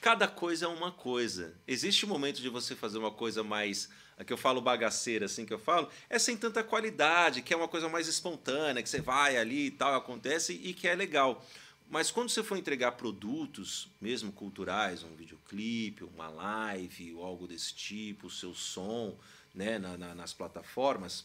cada 0.00 0.26
coisa 0.26 0.64
é 0.64 0.68
uma 0.68 0.90
coisa. 0.90 1.54
Existe 1.68 2.06
um 2.06 2.08
momento 2.08 2.40
de 2.40 2.48
você 2.48 2.74
fazer 2.74 2.96
uma 2.98 3.10
coisa 3.10 3.44
mais. 3.44 3.90
A 4.16 4.24
que 4.24 4.32
eu 4.32 4.36
falo 4.36 4.60
bagaceira, 4.60 5.26
assim 5.26 5.44
que 5.44 5.52
eu 5.52 5.58
falo, 5.58 5.90
é 6.08 6.20
sem 6.20 6.36
tanta 6.36 6.62
qualidade, 6.62 7.42
que 7.42 7.52
é 7.52 7.56
uma 7.56 7.66
coisa 7.66 7.88
mais 7.88 8.06
espontânea, 8.06 8.80
que 8.80 8.88
você 8.88 9.00
vai 9.00 9.36
ali 9.36 9.66
e 9.66 9.70
tal, 9.72 9.92
acontece 9.92 10.52
e 10.52 10.72
que 10.72 10.86
é 10.86 10.94
legal. 10.94 11.44
Mas 11.88 12.10
quando 12.10 12.28
você 12.30 12.42
for 12.42 12.56
entregar 12.56 12.92
produtos, 12.92 13.88
mesmo 14.00 14.32
culturais, 14.32 15.02
um 15.02 15.14
videoclipe, 15.14 16.02
uma 16.04 16.28
live 16.28 17.12
ou 17.14 17.24
algo 17.24 17.46
desse 17.46 17.74
tipo, 17.74 18.26
o 18.26 18.30
seu 18.30 18.54
som 18.54 19.16
né, 19.54 19.78
na- 19.78 19.96
na- 19.96 20.14
nas 20.14 20.32
plataformas, 20.32 21.24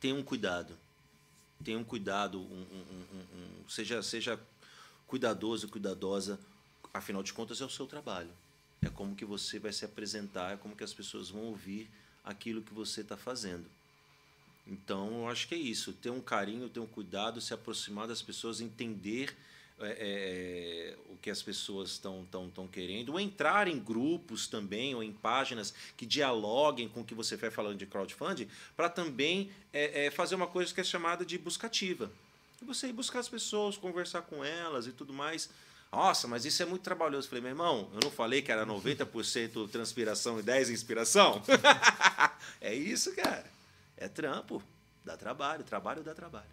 tenha 0.00 0.14
um 0.14 0.22
cuidado. 0.22 0.74
Tenha 1.62 1.78
um 1.78 1.84
cuidado, 1.84 2.40
um- 2.40 2.42
um- 2.42 3.64
um- 3.64 3.68
seja, 3.68 4.02
seja 4.02 4.40
cuidadoso, 5.06 5.68
cuidadosa, 5.68 6.40
afinal 6.94 7.22
de 7.22 7.32
contas 7.34 7.60
é 7.60 7.64
o 7.64 7.68
seu 7.70 7.86
trabalho. 7.86 8.30
É 8.80 8.88
como 8.88 9.14
que 9.14 9.26
você 9.26 9.58
vai 9.58 9.72
se 9.72 9.84
apresentar, 9.84 10.54
é 10.54 10.56
como 10.56 10.74
que 10.74 10.84
as 10.84 10.94
pessoas 10.94 11.28
vão 11.28 11.42
ouvir 11.42 11.90
aquilo 12.24 12.62
que 12.62 12.72
você 12.72 13.02
está 13.02 13.16
fazendo. 13.16 13.66
Então, 14.66 15.22
eu 15.22 15.28
acho 15.28 15.48
que 15.48 15.54
é 15.54 15.58
isso. 15.58 15.92
Ter 15.92 16.10
um 16.10 16.20
carinho, 16.20 16.68
ter 16.68 16.80
um 16.80 16.86
cuidado, 16.86 17.40
se 17.40 17.52
aproximar 17.52 18.06
das 18.06 18.22
pessoas, 18.22 18.60
entender 18.60 19.36
é, 19.82 19.96
é, 19.98 20.96
o 21.10 21.16
que 21.16 21.30
as 21.30 21.42
pessoas 21.42 21.92
estão 21.92 22.26
tão, 22.30 22.50
tão 22.50 22.68
querendo, 22.68 23.10
ou 23.10 23.20
entrar 23.20 23.66
em 23.66 23.78
grupos 23.78 24.46
também, 24.46 24.94
ou 24.94 25.02
em 25.02 25.12
páginas 25.12 25.72
que 25.96 26.04
dialoguem 26.04 26.88
com 26.88 27.00
o 27.00 27.04
que 27.04 27.14
você 27.14 27.36
vai 27.36 27.50
falando 27.50 27.78
de 27.78 27.86
crowdfunding, 27.86 28.46
para 28.76 28.90
também 28.90 29.50
é, 29.72 30.06
é, 30.06 30.10
fazer 30.10 30.34
uma 30.34 30.46
coisa 30.46 30.72
que 30.72 30.80
é 30.80 30.84
chamada 30.84 31.24
de 31.24 31.38
buscativa. 31.38 32.12
E 32.60 32.64
você 32.64 32.88
ir 32.88 32.92
buscar 32.92 33.20
as 33.20 33.28
pessoas, 33.28 33.78
conversar 33.78 34.22
com 34.22 34.44
elas 34.44 34.86
e 34.86 34.92
tudo 34.92 35.14
mais. 35.14 35.48
Nossa, 35.90 36.28
mas 36.28 36.44
isso 36.44 36.62
é 36.62 36.66
muito 36.66 36.82
trabalhoso. 36.82 37.28
Falei, 37.28 37.40
meu 37.40 37.50
irmão, 37.50 37.90
eu 37.94 38.00
não 38.04 38.10
falei 38.10 38.42
que 38.42 38.52
era 38.52 38.66
90% 38.66 39.70
transpiração 39.70 40.38
e 40.38 40.42
10% 40.42 40.70
inspiração? 40.70 41.42
é 42.60 42.74
isso, 42.74 43.16
cara. 43.16 43.59
É 44.00 44.08
trampo. 44.08 44.60
Dá 45.04 45.16
trabalho. 45.16 45.62
Trabalho 45.62 46.02
dá 46.02 46.14
trabalho. 46.14 46.46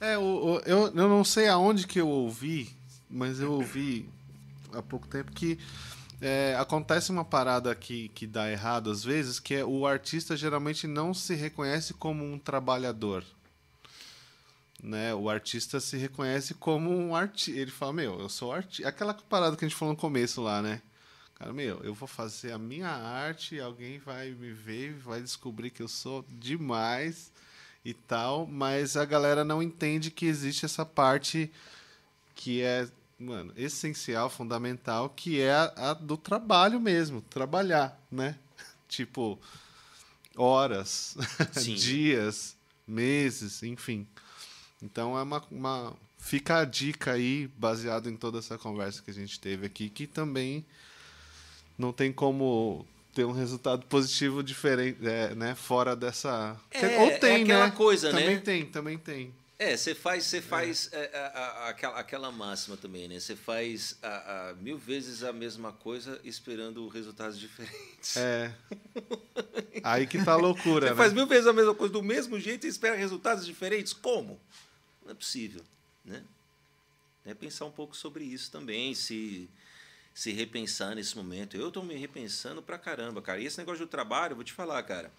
É, 0.00 0.18
o- 0.18 0.60
eu, 0.66 0.86
eu 0.88 1.08
não 1.08 1.22
sei 1.24 1.46
aonde 1.48 1.86
que 1.86 2.00
eu 2.00 2.08
ouvi, 2.08 2.74
mas 3.08 3.38
eu 3.38 3.52
ouvi 3.52 4.08
há 4.72 4.82
pouco 4.82 5.06
tempo 5.06 5.30
que 5.30 5.58
é, 6.20 6.56
acontece 6.58 7.10
uma 7.12 7.24
parada 7.24 7.74
que, 7.74 8.08
que 8.08 8.26
dá 8.26 8.50
errado 8.50 8.90
às 8.90 9.04
vezes, 9.04 9.38
que 9.38 9.54
é 9.54 9.64
o 9.64 9.86
artista 9.86 10.36
geralmente 10.36 10.86
não 10.86 11.12
se 11.14 11.34
reconhece 11.34 11.94
como 11.94 12.24
um 12.24 12.38
trabalhador. 12.38 13.24
Né? 14.82 15.14
O 15.14 15.30
artista 15.30 15.80
se 15.80 15.96
reconhece 15.96 16.52
como 16.54 16.90
um 16.90 17.16
artista. 17.16 17.58
Ele 17.58 17.70
fala, 17.70 17.92
meu, 17.92 18.20
eu 18.20 18.28
sou 18.28 18.52
artista. 18.52 18.88
Aquela 18.88 19.14
parada 19.14 19.56
que 19.56 19.64
a 19.64 19.68
gente 19.68 19.76
falou 19.78 19.94
no 19.94 20.00
começo 20.00 20.42
lá, 20.42 20.60
né? 20.60 20.82
Cara, 21.34 21.52
meu, 21.52 21.80
eu 21.82 21.92
vou 21.92 22.06
fazer 22.06 22.52
a 22.52 22.58
minha 22.58 22.88
arte, 22.88 23.60
alguém 23.60 23.98
vai 23.98 24.30
me 24.30 24.52
ver, 24.52 24.94
vai 24.94 25.20
descobrir 25.20 25.70
que 25.70 25.82
eu 25.82 25.88
sou 25.88 26.24
demais 26.28 27.32
e 27.84 27.92
tal, 27.92 28.46
mas 28.46 28.96
a 28.96 29.04
galera 29.04 29.44
não 29.44 29.62
entende 29.62 30.10
que 30.10 30.26
existe 30.26 30.64
essa 30.64 30.86
parte 30.86 31.50
que 32.34 32.62
é, 32.62 32.88
mano, 33.18 33.52
essencial, 33.56 34.30
fundamental, 34.30 35.10
que 35.10 35.40
é 35.40 35.52
a, 35.52 35.90
a 35.90 35.94
do 35.94 36.16
trabalho 36.16 36.80
mesmo, 36.80 37.20
trabalhar, 37.20 38.00
né? 38.10 38.38
tipo, 38.88 39.38
horas, 40.36 41.16
dias, 41.62 42.56
meses, 42.86 43.62
enfim. 43.62 44.06
Então 44.80 45.18
é 45.18 45.22
uma, 45.22 45.42
uma. 45.50 45.96
Fica 46.18 46.58
a 46.58 46.64
dica 46.64 47.12
aí, 47.12 47.48
baseado 47.58 48.08
em 48.08 48.16
toda 48.16 48.38
essa 48.38 48.56
conversa 48.56 49.02
que 49.02 49.10
a 49.10 49.14
gente 49.14 49.38
teve 49.38 49.66
aqui, 49.66 49.90
que 49.90 50.06
também 50.06 50.64
não 51.78 51.92
tem 51.92 52.12
como 52.12 52.86
ter 53.14 53.24
um 53.24 53.32
resultado 53.32 53.86
positivo 53.86 54.42
diferente, 54.42 54.98
é, 55.06 55.34
né? 55.34 55.54
Fora 55.54 55.94
dessa. 55.94 56.60
É, 56.70 56.98
Ou 57.00 57.18
tem, 57.18 57.40
é 57.40 57.42
aquela 57.42 57.66
né? 57.66 57.72
coisa, 57.72 58.10
também 58.10 58.24
né? 58.24 58.36
Também 58.36 58.42
tem, 58.42 58.66
também 58.70 58.98
tem. 58.98 59.34
É, 59.56 59.76
você 59.76 59.94
faz, 59.94 60.24
você 60.24 60.42
faz 60.42 60.90
é. 60.92 61.10
É, 61.12 61.18
a, 61.18 61.26
a, 61.28 61.68
aquela, 61.68 61.98
aquela 61.98 62.32
máxima 62.32 62.76
também, 62.76 63.06
né? 63.06 63.20
Você 63.20 63.36
faz 63.36 63.96
a, 64.02 64.54
mil 64.60 64.76
vezes 64.76 65.22
a 65.22 65.32
mesma 65.32 65.72
coisa 65.72 66.20
esperando 66.24 66.86
resultados 66.88 67.38
diferentes. 67.38 68.16
É. 68.16 68.52
Aí 69.82 70.06
que 70.06 70.22
tá 70.24 70.32
a 70.32 70.36
loucura, 70.36 70.88
Você 70.88 70.90
né? 70.90 70.96
faz 70.96 71.12
mil 71.12 71.26
vezes 71.26 71.46
a 71.46 71.52
mesma 71.52 71.74
coisa 71.74 71.92
do 71.92 72.02
mesmo 72.02 72.38
jeito 72.40 72.66
e 72.66 72.68
espera 72.68 72.96
resultados 72.96 73.46
diferentes? 73.46 73.92
Como? 73.92 74.40
Não 75.04 75.12
é 75.12 75.14
possível, 75.14 75.62
né? 76.04 76.22
É 77.24 77.32
pensar 77.32 77.64
um 77.64 77.70
pouco 77.70 77.96
sobre 77.96 78.24
isso 78.24 78.50
também, 78.50 78.94
se 78.94 79.48
se 80.14 80.30
repensar 80.30 80.94
nesse 80.94 81.16
momento. 81.16 81.56
Eu 81.56 81.68
estou 81.68 81.82
me 81.82 81.96
repensando 81.96 82.62
pra 82.62 82.78
caramba, 82.78 83.20
cara. 83.20 83.40
E 83.40 83.46
esse 83.46 83.58
negócio 83.58 83.84
do 83.84 83.90
trabalho, 83.90 84.36
vou 84.36 84.44
te 84.44 84.52
falar, 84.52 84.80
cara. 84.84 85.12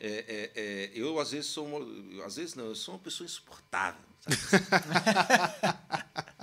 É, 0.00 0.08
é, 0.08 0.50
é, 0.54 0.90
eu 0.94 1.20
às 1.20 1.30
vezes 1.30 1.50
sou 1.50 1.66
uma, 1.66 2.24
às 2.24 2.36
vezes 2.36 2.54
não, 2.54 2.66
eu 2.66 2.74
sou 2.74 2.94
uma 2.94 3.00
pessoa 3.00 3.24
insuportável. 3.24 4.02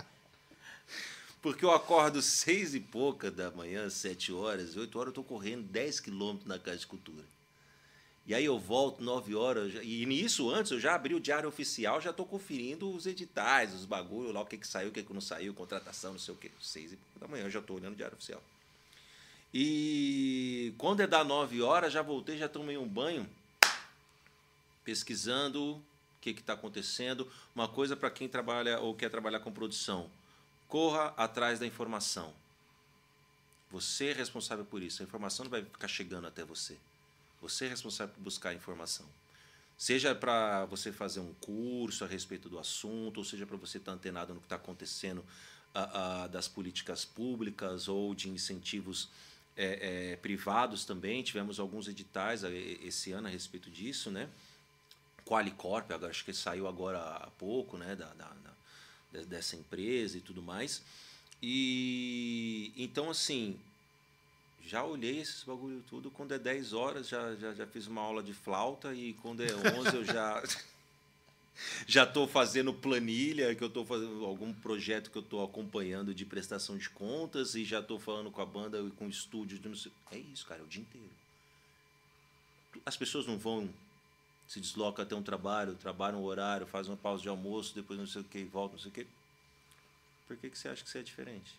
Porque 1.42 1.66
eu 1.66 1.72
acordo 1.72 2.22
seis 2.22 2.76
e 2.76 2.80
pouca 2.80 3.30
da 3.30 3.52
manhã, 3.52 3.90
sete 3.90 4.32
horas, 4.32 4.78
oito 4.78 4.98
horas, 4.98 5.08
eu 5.08 5.22
estou 5.22 5.24
correndo 5.24 5.64
10 5.64 6.00
quilômetros 6.00 6.48
na 6.48 6.60
Casa 6.60 6.80
de 6.80 6.88
Cultura. 6.88 7.24
E 8.28 8.36
aí 8.36 8.44
eu 8.44 8.60
volto 8.60 9.02
nove 9.02 9.34
horas, 9.34 9.74
e 9.82 10.06
nisso 10.06 10.50
antes 10.50 10.74
eu 10.74 10.80
já 10.82 10.94
abri 10.94 11.16
o 11.16 11.20
diário 11.20 11.48
oficial, 11.48 12.02
já 12.02 12.10
estou 12.10 12.26
conferindo 12.26 12.92
os 12.92 13.06
editais, 13.06 13.74
os 13.74 13.86
bagulho 13.86 14.34
lá, 14.34 14.42
o 14.42 14.46
que, 14.46 14.58
que 14.58 14.68
saiu, 14.68 14.90
o 14.90 14.92
que, 14.92 15.02
que 15.02 15.14
não 15.14 15.22
saiu, 15.22 15.54
contratação, 15.54 16.12
não 16.12 16.20
sei 16.20 16.34
o 16.34 16.38
quê. 16.38 16.52
Seis 16.62 16.92
e 16.92 16.98
pouca 16.98 17.20
da 17.22 17.28
manhã 17.30 17.46
eu 17.46 17.50
já 17.50 17.60
estou 17.60 17.78
olhando 17.78 17.94
o 17.94 17.96
diário 17.96 18.18
oficial. 18.18 18.44
E 19.54 20.74
quando 20.78 21.00
é 21.00 21.08
da 21.08 21.24
nove 21.24 21.62
horas, 21.62 21.94
já 21.94 22.02
voltei, 22.02 22.38
já 22.38 22.50
tomei 22.50 22.78
um 22.78 22.86
banho, 22.86 23.26
pesquisando 24.84 25.76
o 25.76 25.82
que 26.20 26.32
está 26.32 26.52
acontecendo. 26.52 27.32
Uma 27.56 27.70
coisa 27.70 27.96
para 27.96 28.12
quem 28.12 28.28
trabalha 28.28 28.78
ou 28.80 28.94
quer 28.94 29.10
trabalhar 29.10 29.40
com 29.40 29.54
produção: 29.54 30.12
corra 30.68 31.14
atrás 31.16 31.60
da 31.60 31.66
informação. 31.66 32.34
Você 33.72 34.08
é 34.08 34.14
responsável 34.14 34.66
por 34.66 34.84
isso. 34.84 35.02
A 35.02 35.06
informação 35.06 35.46
não 35.46 35.52
vai 35.52 35.64
ficar 35.64 35.88
chegando 35.88 36.28
até 36.28 36.44
você. 36.44 36.78
Você 37.42 37.66
é 37.66 37.70
responsável 37.70 38.14
por 38.14 38.22
buscar 38.22 38.54
informação. 38.54 39.06
Seja 39.78 40.16
para 40.16 40.66
você 40.66 40.92
fazer 40.92 41.20
um 41.20 41.34
curso 41.36 42.04
a 42.04 42.08
respeito 42.08 42.50
do 42.50 42.58
assunto, 42.58 43.18
ou 43.18 43.24
seja 43.24 43.46
para 43.46 43.58
você 43.58 43.78
estar 43.78 43.92
tá 43.92 43.96
antenado 43.96 44.34
no 44.34 44.40
que 44.40 44.46
está 44.46 44.56
acontecendo 44.56 45.24
a, 45.74 46.24
a, 46.24 46.28
das 46.28 46.48
políticas 46.48 47.06
públicas 47.06 47.88
ou 47.88 48.16
de 48.16 48.28
incentivos 48.28 49.10
é, 49.56 50.12
é, 50.12 50.16
privados 50.16 50.84
também. 50.84 51.22
Tivemos 51.22 51.60
alguns 51.60 51.88
editais 51.88 52.44
esse 52.44 53.12
ano 53.12 53.28
a 53.28 53.30
respeito 53.30 53.70
disso, 53.70 54.10
né? 54.10 54.28
Qualicorp, 55.24 55.92
acho 55.92 56.26
que 56.26 56.34
saiu 56.34 56.68
agora 56.68 57.00
há 57.00 57.30
pouco, 57.32 57.78
né, 57.78 57.96
da, 57.96 58.14
da, 58.14 58.34
da, 59.12 59.22
dessa 59.24 59.56
empresa 59.56 60.18
e 60.18 60.22
tudo 60.22 60.42
mais. 60.42 60.82
E 61.44 62.74
então 62.78 63.10
assim, 63.10 63.60
já 64.68 64.84
olhei 64.84 65.20
esses 65.20 65.44
bagulho 65.44 65.84
tudo, 65.88 66.12
quando 66.12 66.34
é 66.34 66.40
10 66.40 66.74
horas 66.74 67.08
já, 67.08 67.36
já, 67.36 67.54
já 67.54 67.66
fiz 67.66 67.88
uma 67.88 68.02
aula 68.02 68.22
de 68.22 68.34
flauta 68.34 68.94
e 68.94 69.14
quando 69.16 69.42
é 69.42 69.48
11 69.54 69.96
eu 69.96 70.06
já 70.06 70.44
já 71.88 72.04
estou 72.04 72.28
fazendo 72.28 72.74
planilha, 72.74 73.56
que 73.56 73.64
eu 73.64 73.68
estou 73.68 73.86
fazendo 73.86 74.26
algum 74.26 74.54
projeto 74.54 75.10
que 75.10 75.18
eu 75.18 75.22
estou 75.22 75.44
acompanhando 75.44 76.14
de 76.14 76.26
prestação 76.26 76.78
de 76.78 76.90
contas 76.90 77.56
e 77.56 77.64
já 77.64 77.80
estou 77.80 78.00
falando 78.00 78.30
com 78.30 78.42
a 78.42 78.46
banda 78.46 78.80
e 78.80 78.92
com 78.92 79.06
o 79.06 79.10
estúdio. 79.10 79.60
É 80.12 80.18
isso, 80.18 80.46
cara, 80.46 80.62
é 80.62 80.64
o 80.64 80.68
dia 80.68 80.82
inteiro. 80.82 81.10
As 82.86 82.96
pessoas 82.96 83.26
não 83.26 83.38
vão 83.38 83.70
se 84.48 84.62
desloca 84.62 85.04
até 85.04 85.14
um 85.14 85.22
trabalho, 85.22 85.76
trabalha 85.76 86.16
um 86.16 86.24
horário, 86.24 86.66
faz 86.66 86.88
uma 86.88 86.96
pausa 86.96 87.22
de 87.22 87.28
almoço, 87.28 87.76
depois 87.76 88.00
não 88.00 88.08
sei 88.08 88.22
o 88.22 88.24
que, 88.24 88.44
volta, 88.46 88.76
não 88.76 88.80
sei 88.80 88.90
o 88.90 88.94
que. 88.94 89.08
Por 90.26 90.38
que, 90.38 90.50
que 90.50 90.58
você 90.58 90.70
acha 90.70 90.84
que 90.84 90.90
você 90.90 91.00
é 91.00 91.04
diferente? 91.04 91.54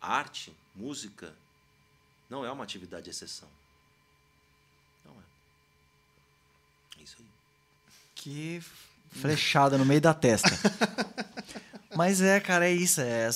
Arte, 0.00 0.52
música, 0.74 1.34
não 2.28 2.44
é 2.44 2.52
uma 2.52 2.64
atividade 2.64 3.04
de 3.04 3.10
exceção. 3.10 3.48
Não 5.04 5.12
é. 5.12 7.00
É 7.00 7.02
isso 7.02 7.16
aí. 7.18 7.26
Que 8.14 8.62
flechada 9.10 9.78
no 9.78 9.84
meio 9.84 10.00
da 10.00 10.12
testa. 10.12 10.50
Mas 11.96 12.20
é, 12.20 12.38
cara, 12.40 12.68
é 12.68 12.72
isso. 12.72 13.00
É, 13.00 13.30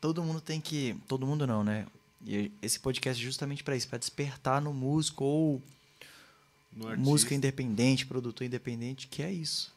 todo 0.00 0.22
mundo 0.22 0.40
tem 0.40 0.60
que. 0.60 0.96
Todo 1.08 1.26
mundo 1.26 1.46
não, 1.46 1.64
né? 1.64 1.86
E 2.24 2.52
esse 2.62 2.78
podcast 2.78 3.20
é 3.20 3.24
justamente 3.24 3.64
para 3.64 3.76
isso, 3.76 3.88
para 3.88 3.98
despertar 3.98 4.60
no 4.60 4.72
músico 4.72 5.24
ou 5.24 5.62
música 6.96 7.34
independente, 7.34 8.06
produtor 8.06 8.46
independente, 8.46 9.08
que 9.08 9.22
é 9.22 9.32
isso. 9.32 9.72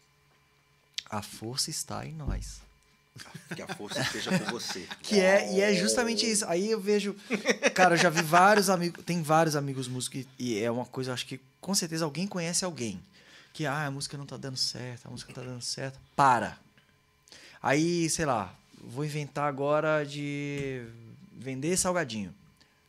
A 1.09 1.21
força 1.21 1.69
está 1.69 2.05
em 2.05 2.13
nós. 2.13 2.61
Que 3.55 3.61
a 3.61 3.67
força 3.67 4.01
esteja 4.01 4.37
com 4.37 4.45
você. 4.51 4.87
Que 5.01 5.19
é, 5.19 5.53
e 5.53 5.61
é 5.61 5.73
justamente 5.73 6.29
isso. 6.29 6.45
Aí 6.47 6.71
eu 6.71 6.79
vejo. 6.79 7.15
Cara, 7.73 7.95
eu 7.95 7.97
já 7.97 8.09
vi 8.09 8.21
vários 8.21 8.69
amigos. 8.69 9.03
Tem 9.05 9.21
vários 9.21 9.55
amigos 9.55 9.87
músicos 9.87 10.25
e 10.37 10.59
é 10.59 10.69
uma 10.69 10.85
coisa, 10.85 11.13
acho 11.13 11.25
que 11.25 11.39
com 11.61 11.73
certeza 11.73 12.05
alguém 12.05 12.27
conhece 12.27 12.65
alguém. 12.65 12.99
Que, 13.53 13.65
ah, 13.65 13.85
a 13.85 13.91
música 13.91 14.17
não 14.17 14.25
tá 14.25 14.35
dando 14.35 14.57
certo, 14.57 15.07
a 15.07 15.09
música 15.09 15.31
não 15.33 15.43
tá 15.43 15.49
dando 15.49 15.61
certo. 15.61 15.97
Para. 16.15 16.57
Aí, 17.61 18.09
sei 18.09 18.25
lá, 18.25 18.53
vou 18.83 19.05
inventar 19.05 19.47
agora 19.47 20.05
de 20.05 20.85
vender 21.31 21.77
salgadinho. 21.77 22.33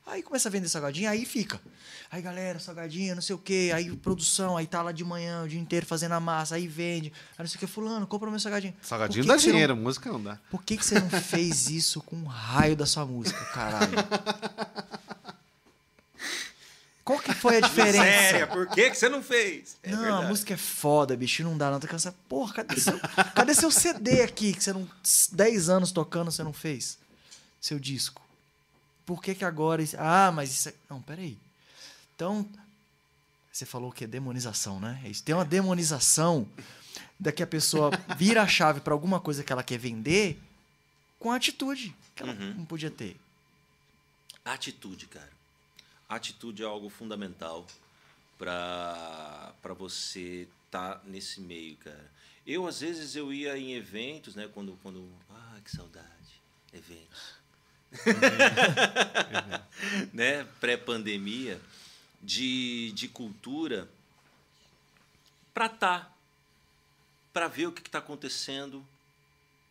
Aí 0.07 0.23
começa 0.23 0.49
a 0.49 0.53
vender 0.53 0.69
salgadinho, 0.69 1.11
aí 1.11 1.25
fica. 1.25 1.61
Aí, 2.13 2.23
galera, 2.23 2.61
salgadinho, 2.61 3.17
não 3.17 3.23
sei 3.23 3.35
o 3.35 3.39
quê. 3.39 3.73
Aí, 3.75 3.95
produção, 3.97 4.57
aí 4.57 4.65
tá 4.65 4.81
lá 4.81 4.93
de 4.93 5.05
manhã, 5.05 5.43
o 5.43 5.49
dia 5.49 5.59
inteiro 5.59 5.85
fazendo 5.85 6.13
a 6.13 6.21
massa, 6.21 6.55
aí 6.55 6.69
vende. 6.69 7.13
Aí 7.33 7.41
não 7.41 7.47
sei 7.49 7.57
o 7.57 7.59
que, 7.59 7.67
fulano, 7.67 8.07
compra 8.07 8.29
o 8.29 8.31
meu 8.31 8.39
salgadinho. 8.39 8.73
Salgadinho 8.81 9.25
que 9.25 9.29
dá 9.29 9.37
que 9.37 9.43
dinheiro, 9.43 9.75
não... 9.75 9.83
música 9.83 10.13
não 10.13 10.23
dá. 10.23 10.39
Por 10.49 10.63
que, 10.63 10.77
que 10.77 10.87
você 10.87 11.01
não 11.01 11.11
fez 11.11 11.69
isso 11.69 12.01
com 12.01 12.15
o 12.17 12.25
raio 12.25 12.77
da 12.77 12.87
sua 12.87 13.05
música, 13.05 13.45
caralho? 13.47 13.97
Qual 17.03 17.19
que 17.19 17.33
foi 17.35 17.57
a 17.59 17.61
diferença? 17.61 18.05
Séria, 18.05 18.47
por 18.47 18.69
que, 18.69 18.91
que 18.91 18.97
você 18.97 19.09
não 19.09 19.23
fez? 19.23 19.77
É 19.83 19.91
não, 19.91 20.01
verdade. 20.03 20.25
a 20.25 20.29
música 20.29 20.55
é 20.55 20.57
foda, 20.57 21.17
bicho, 21.17 21.43
não 21.43 21.59
dá, 21.59 21.71
não 21.71 21.81
tá 21.81 21.87
cansado. 21.89 22.17
Porra, 22.29 22.55
cadê 22.55 22.81
seu, 22.81 22.99
cadê 23.35 23.55
seu 23.55 23.71
CD 23.71 24.23
aqui 24.23 24.53
que 24.53 24.63
você 24.63 24.73
não. 24.73 24.89
10 25.33 25.69
anos 25.69 25.93
tocando, 25.93 26.31
você 26.31 26.43
não 26.43 26.53
fez? 26.53 26.99
Seu 27.61 27.79
disco. 27.79 28.26
Por 29.07 29.23
que, 29.23 29.35
que 29.35 29.45
agora. 29.45 29.83
Ah, 29.97 30.31
mas 30.33 30.51
isso. 30.51 30.69
É... 30.69 30.75
Não, 30.91 31.01
peraí. 31.01 31.39
Então, 32.15 32.47
você 33.53 33.65
falou 33.65 33.93
que 33.93 34.05
é 34.05 34.07
demonização, 34.07 34.79
né? 34.79 35.01
É 35.05 35.09
isso. 35.09 35.23
Tem 35.23 35.35
uma 35.35 35.45
demonização 35.45 36.47
da 37.19 37.33
que 37.33 37.43
a 37.43 37.47
pessoa 37.47 37.91
vira 38.19 38.43
a 38.43 38.47
chave 38.49 38.81
para 38.81 38.93
alguma 38.93 39.21
coisa 39.21 39.43
que 39.43 39.53
ela 39.53 39.63
quer 39.63 39.79
vender 39.79 40.39
com 41.19 41.31
a 41.31 41.37
atitude 41.37 41.95
que 42.17 42.23
ela 42.23 42.33
uhum. 42.33 42.55
não 42.55 42.65
podia 42.65 42.91
ter. 42.91 43.17
Atitude, 44.45 45.07
cara. 45.07 45.31
Atitude 46.09 46.63
é 46.63 46.67
algo 46.67 46.89
fundamental 46.89 47.67
para 48.39 49.55
você 49.79 50.49
estar 50.67 50.97
tá 50.97 51.03
nesse 51.05 51.41
meio, 51.41 51.77
cara. 51.77 52.11
Eu, 52.47 52.67
às 52.67 52.81
vezes, 52.81 53.15
eu 53.17 53.33
ia 53.33 53.59
em 53.59 53.75
eventos, 53.75 54.35
né? 54.35 54.49
Quando, 54.53 54.79
quando... 54.83 55.07
Ah, 55.31 55.59
que 55.63 55.71
saudade. 55.71 56.07
Eventos. 56.73 57.36
né? 60.13 60.47
Pré-pandemia, 60.61 61.61
de, 62.23 62.93
de 62.93 63.09
cultura, 63.09 63.89
para 65.55 65.67
estar, 65.67 66.01
tá, 66.01 66.13
para 67.33 67.49
ver 67.49 67.67
o 67.67 67.73
que 67.73 67.81
está 67.81 67.99
acontecendo. 67.99 68.85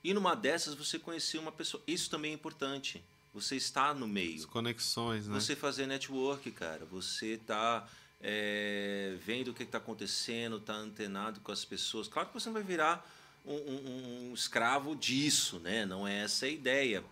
E 0.03 0.13
numa 0.13 0.35
dessas 0.35 0.75
você 0.75 0.99
conhecer 0.99 1.37
uma 1.37 1.51
pessoa. 1.51 1.81
Isso 1.87 2.09
também 2.09 2.31
é 2.31 2.33
importante. 2.33 3.03
Você 3.33 3.55
está 3.55 3.93
no 3.93 4.07
meio. 4.07 4.37
As 4.37 4.45
conexões, 4.45 5.27
né? 5.27 5.33
Você 5.33 5.55
fazer 5.55 5.87
network, 5.87 6.49
cara. 6.51 6.85
Você 6.85 7.33
está 7.33 7.87
é, 8.21 9.17
vendo 9.25 9.49
o 9.49 9.53
que 9.53 9.63
está 9.63 9.77
acontecendo, 9.77 10.57
está 10.57 10.73
antenado 10.73 11.39
com 11.41 11.51
as 11.51 11.65
pessoas. 11.65 12.07
Claro 12.07 12.29
que 12.29 12.33
você 12.33 12.47
não 12.47 12.53
vai 12.53 12.63
virar 12.63 13.05
um, 13.45 13.53
um, 13.53 14.29
um 14.29 14.33
escravo 14.33 14.95
disso, 14.95 15.59
né? 15.59 15.85
Não 15.85 16.07
é 16.07 16.23
essa 16.23 16.45
a 16.45 16.49
ideia 16.49 17.03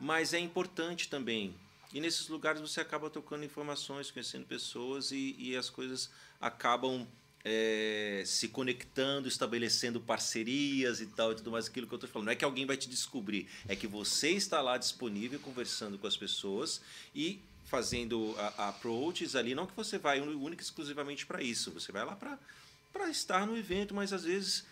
mas 0.00 0.34
é 0.34 0.38
importante 0.38 1.08
também. 1.08 1.54
E 1.92 2.00
nesses 2.00 2.28
lugares 2.28 2.60
você 2.60 2.80
acaba 2.80 3.08
trocando 3.08 3.44
informações, 3.44 4.10
conhecendo 4.10 4.44
pessoas 4.44 5.12
e, 5.12 5.34
e 5.38 5.56
as 5.56 5.70
coisas 5.70 6.10
acabam 6.40 7.06
é, 7.44 8.24
se 8.26 8.48
conectando, 8.48 9.28
estabelecendo 9.28 10.00
parcerias 10.00 11.00
e 11.00 11.06
tal 11.06 11.30
e 11.30 11.36
tudo 11.36 11.52
mais 11.52 11.68
aquilo 11.68 11.86
que 11.86 11.94
eu 11.94 11.96
estou 11.96 12.10
falando. 12.10 12.26
Não 12.26 12.32
é 12.32 12.36
que 12.36 12.44
alguém 12.44 12.66
vai 12.66 12.76
te 12.76 12.88
descobrir, 12.88 13.48
é 13.68 13.76
que 13.76 13.86
você 13.86 14.30
está 14.30 14.60
lá 14.60 14.76
disponível, 14.76 15.38
conversando 15.38 15.96
com 15.96 16.08
as 16.08 16.16
pessoas 16.16 16.80
e 17.14 17.40
fazendo 17.64 18.34
a, 18.36 18.64
a 18.64 18.68
approaches 18.70 19.36
ali. 19.36 19.54
Não 19.54 19.64
que 19.64 19.76
você 19.76 19.96
vai 19.96 20.20
única 20.20 20.62
e 20.62 20.64
exclusivamente 20.64 21.24
para 21.24 21.40
isso, 21.40 21.70
você 21.70 21.92
vai 21.92 22.04
lá 22.04 22.16
para 22.16 23.10
estar 23.10 23.46
no 23.46 23.56
evento, 23.56 23.94
mas 23.94 24.12
às 24.12 24.24
vezes 24.24 24.66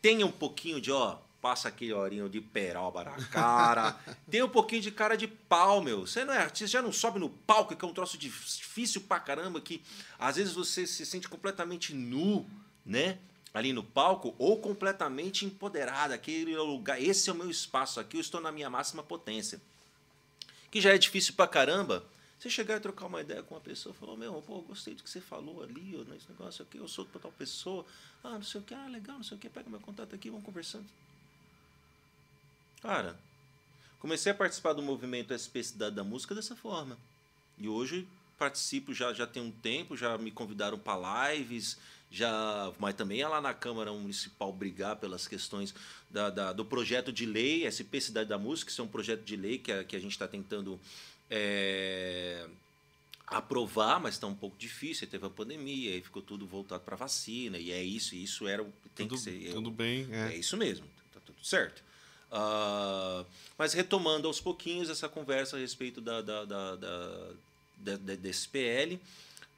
tenha 0.00 0.24
um 0.24 0.32
pouquinho 0.32 0.80
de, 0.80 0.90
ó, 0.90 1.18
passa 1.42 1.68
aquele 1.68 1.92
horinho 1.92 2.28
de 2.28 2.40
peroba 2.40 3.02
na 3.02 3.16
cara, 3.26 3.98
tem 4.30 4.44
um 4.44 4.48
pouquinho 4.48 4.80
de 4.80 4.92
cara 4.92 5.16
de 5.16 5.26
pau, 5.26 5.82
meu. 5.82 6.06
Você 6.06 6.24
não 6.24 6.32
é 6.32 6.38
artista, 6.38 6.68
já 6.68 6.80
não 6.80 6.92
sobe 6.92 7.18
no 7.18 7.28
palco, 7.28 7.74
que 7.74 7.84
é 7.84 7.88
um 7.88 7.92
troço 7.92 8.16
difícil 8.16 9.00
pra 9.00 9.18
caramba, 9.18 9.60
que 9.60 9.82
às 10.20 10.36
vezes 10.36 10.54
você 10.54 10.86
se 10.86 11.04
sente 11.04 11.28
completamente 11.28 11.92
nu, 11.92 12.48
né? 12.86 13.18
Ali 13.52 13.72
no 13.72 13.82
palco, 13.82 14.34
ou 14.38 14.58
completamente 14.60 15.44
empoderado. 15.44 16.14
Aquele 16.14 16.56
lugar, 16.56 17.02
esse 17.02 17.28
é 17.28 17.32
o 17.32 17.36
meu 17.36 17.50
espaço 17.50 17.98
aqui, 17.98 18.16
eu 18.16 18.20
estou 18.20 18.40
na 18.40 18.52
minha 18.52 18.70
máxima 18.70 19.02
potência. 19.02 19.60
Que 20.70 20.80
já 20.80 20.94
é 20.94 20.96
difícil 20.96 21.34
pra 21.34 21.48
caramba. 21.48 22.04
Você 22.38 22.48
chegar 22.48 22.76
e 22.76 22.80
trocar 22.80 23.06
uma 23.06 23.20
ideia 23.20 23.42
com 23.42 23.54
uma 23.54 23.60
pessoa, 23.60 23.94
falou, 23.94 24.16
meu, 24.16 24.32
pô, 24.42 24.60
gostei 24.62 24.94
do 24.94 25.02
que 25.02 25.10
você 25.10 25.20
falou 25.20 25.62
ali, 25.62 25.96
ó, 25.96 26.10
nesse 26.10 26.28
negócio 26.28 26.64
aqui, 26.64 26.78
eu 26.78 26.88
sou 26.88 27.04
tal 27.04 27.30
pessoa, 27.30 27.86
ah, 28.24 28.30
não 28.30 28.42
sei 28.42 28.60
o 28.60 28.64
que, 28.64 28.74
ah, 28.74 28.88
legal, 28.88 29.16
não 29.16 29.22
sei 29.22 29.36
o 29.36 29.40
que, 29.40 29.48
pega 29.48 29.70
meu 29.70 29.78
contato 29.78 30.12
aqui, 30.12 30.28
vamos 30.28 30.44
conversando. 30.44 30.84
Cara, 32.82 33.16
comecei 34.00 34.32
a 34.32 34.34
participar 34.34 34.72
do 34.72 34.82
movimento 34.82 35.32
SP 35.32 35.62
Cidade 35.62 35.94
da 35.94 36.02
Música 36.02 36.34
dessa 36.34 36.56
forma. 36.56 36.98
E 37.56 37.68
hoje 37.68 38.08
participo 38.36 38.92
já, 38.92 39.12
já 39.12 39.24
tem 39.24 39.40
um 39.40 39.52
tempo, 39.52 39.96
já 39.96 40.18
me 40.18 40.32
convidaram 40.32 40.76
para 40.76 41.30
lives, 41.30 41.78
já, 42.10 42.72
mas 42.78 42.94
também 42.96 43.20
é 43.20 43.28
lá 43.28 43.40
na 43.40 43.54
Câmara 43.54 43.92
Municipal 43.92 44.52
brigar 44.52 44.96
pelas 44.96 45.28
questões 45.28 45.72
da, 46.10 46.28
da, 46.28 46.52
do 46.52 46.64
projeto 46.64 47.12
de 47.12 47.24
lei, 47.24 47.70
SP 47.70 48.00
Cidade 48.00 48.28
da 48.28 48.36
Música, 48.36 48.70
isso 48.70 48.82
é 48.82 48.84
um 48.84 48.88
projeto 48.88 49.22
de 49.22 49.36
lei 49.36 49.58
que 49.58 49.70
a, 49.70 49.84
que 49.84 49.94
a 49.94 50.00
gente 50.00 50.10
está 50.10 50.26
tentando 50.26 50.80
é, 51.30 52.48
aprovar, 53.28 54.00
mas 54.00 54.14
está 54.14 54.26
um 54.26 54.34
pouco 54.34 54.58
difícil. 54.58 55.06
Aí 55.06 55.10
teve 55.10 55.24
a 55.24 55.30
pandemia, 55.30 55.92
aí 55.92 56.00
ficou 56.02 56.20
tudo 56.20 56.44
voltado 56.46 56.82
para 56.82 56.96
vacina, 56.96 57.58
e 57.58 57.70
é 57.70 57.82
isso, 57.82 58.16
e 58.16 58.24
isso 58.24 58.48
era 58.48 58.64
tem 58.96 59.06
tudo, 59.06 59.18
que 59.18 59.24
ser. 59.24 59.52
Tudo 59.52 59.70
bem, 59.70 60.08
é. 60.10 60.32
é 60.32 60.36
isso 60.36 60.56
mesmo, 60.56 60.84
tá 61.14 61.20
tudo 61.24 61.44
certo. 61.44 61.91
Uh, 62.32 63.26
mas 63.58 63.74
retomando 63.74 64.26
aos 64.26 64.40
pouquinhos 64.40 64.88
essa 64.88 65.06
conversa 65.06 65.56
a 65.56 65.60
respeito 65.60 66.00
da, 66.00 66.22
da, 66.22 66.44
da, 66.46 66.76
da 66.76 67.96
desse 68.16 68.48
PL, 68.48 68.98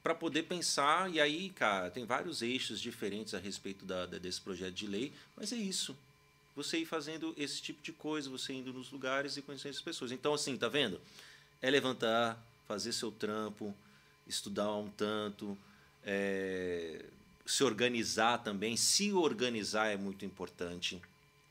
para 0.03 0.13
poder 0.13 0.43
pensar, 0.43 1.09
e 1.09 1.21
aí, 1.21 1.49
cara, 1.51 1.89
tem 1.89 2.05
vários 2.05 2.41
eixos 2.41 2.81
diferentes 2.81 3.33
a 3.33 3.39
respeito 3.39 3.85
desse 4.19 4.41
projeto 4.41 4.73
de 4.73 4.87
lei, 4.87 5.13
mas 5.37 5.53
é 5.53 5.55
isso. 5.55 5.95
Você 6.55 6.79
ir 6.79 6.85
fazendo 6.85 7.33
esse 7.37 7.61
tipo 7.61 7.81
de 7.81 7.91
coisa, 7.91 8.29
você 8.29 8.53
indo 8.53 8.73
nos 8.73 8.91
lugares 8.91 9.37
e 9.37 9.41
conhecendo 9.41 9.71
as 9.71 9.81
pessoas. 9.81 10.11
Então, 10.11 10.33
assim, 10.33 10.57
tá 10.57 10.67
vendo? 10.67 10.99
É 11.61 11.69
levantar, 11.69 12.37
fazer 12.67 12.93
seu 12.93 13.11
trampo, 13.11 13.73
estudar 14.27 14.71
um 14.75 14.89
tanto, 14.89 15.57
é, 16.03 17.03
se 17.45 17.63
organizar 17.63 18.39
também. 18.39 18.77
Se 18.77 19.11
organizar 19.11 19.87
é 19.87 19.97
muito 19.97 20.25
importante 20.25 21.01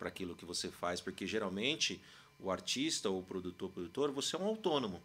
para 0.05 0.11
aquilo 0.11 0.37
que 0.37 0.45
você 0.45 0.69
faz, 0.69 1.01
porque 1.01 1.27
geralmente 1.27 1.99
o 2.39 2.51
artista 2.51 3.09
ou 3.09 3.21
o 3.21 3.23
produtor, 3.23 3.71
produtor, 3.71 4.11
você 4.11 4.37
é 4.37 4.39
um 4.39 4.45
autônomo. 4.45 5.03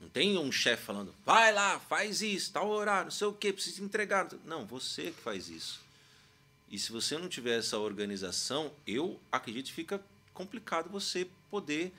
Não 0.00 0.08
tem 0.08 0.38
um 0.38 0.50
chefe 0.50 0.82
falando, 0.82 1.14
vai 1.26 1.52
lá, 1.52 1.78
faz 1.78 2.22
isso, 2.22 2.52
tal 2.52 2.70
horário, 2.70 3.04
não 3.04 3.10
sei 3.10 3.26
o 3.26 3.34
que, 3.34 3.52
precisa 3.52 3.84
entregar. 3.84 4.28
Não, 4.46 4.64
você 4.64 5.10
que 5.10 5.20
faz 5.20 5.50
isso. 5.50 5.82
E 6.70 6.78
se 6.78 6.90
você 6.90 7.18
não 7.18 7.28
tiver 7.28 7.58
essa 7.58 7.78
organização, 7.78 8.72
eu 8.86 9.20
acredito 9.30 9.66
que 9.66 9.74
fica 9.74 10.02
complicado 10.32 10.88
você 10.88 11.28
poder 11.50 11.92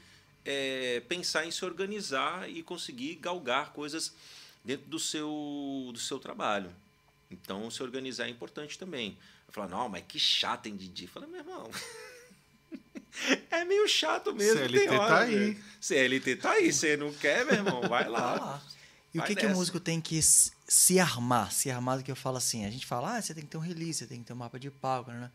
é, 0.43 1.03
pensar 1.07 1.45
em 1.45 1.51
se 1.51 1.63
organizar 1.63 2.49
e 2.49 2.63
conseguir 2.63 3.15
galgar 3.15 3.71
coisas 3.71 4.13
dentro 4.63 4.87
do 4.87 4.97
seu, 4.97 5.91
do 5.93 5.99
seu 5.99 6.17
trabalho. 6.17 6.71
Então, 7.29 7.69
se 7.69 7.83
organizar 7.83 8.25
é 8.25 8.29
importante 8.29 8.79
também. 8.79 9.15
Falar, 9.55 9.69
não, 9.69 9.87
mas 9.87 10.03
que 10.05 10.19
chato, 10.19 10.65
hein, 10.65 10.75
Didi? 10.75 11.07
Fala, 11.07 11.25
meu 11.27 11.39
irmão. 11.39 11.71
é 13.49 13.63
meio 13.63 13.87
chato 13.87 14.35
mesmo. 14.35 14.59
CLT 14.59 14.89
hora, 14.89 15.07
tá 15.07 15.19
aí. 15.21 15.49
Né? 15.51 15.63
CLT 15.79 16.35
tá 16.35 16.51
aí. 16.51 16.73
Você 16.73 16.97
não 16.97 17.13
quer, 17.13 17.45
meu 17.45 17.55
irmão? 17.55 17.81
Vai 17.87 18.09
lá. 18.09 18.31
Vai 18.31 18.39
lá. 18.39 18.63
E 19.13 19.17
Vai 19.17 19.25
o 19.25 19.27
que, 19.29 19.39
que 19.39 19.45
o 19.45 19.51
músico 19.51 19.79
tem 19.79 20.01
que 20.01 20.21
se 20.21 20.99
armar? 20.99 21.53
Se 21.53 21.71
armar 21.71 21.97
do 21.97 22.03
que 22.03 22.11
eu 22.11 22.17
falo 22.17 22.35
assim. 22.35 22.65
A 22.65 22.69
gente 22.69 22.85
fala, 22.85 23.15
ah, 23.15 23.21
você 23.21 23.33
tem 23.33 23.45
que 23.45 23.49
ter 23.49 23.55
um 23.55 23.61
release, 23.61 23.99
você 23.99 24.07
tem 24.07 24.19
que 24.19 24.25
ter 24.25 24.33
um 24.33 24.35
mapa 24.35 24.59
de 24.59 24.69
palco, 24.69 25.09
né? 25.09 25.31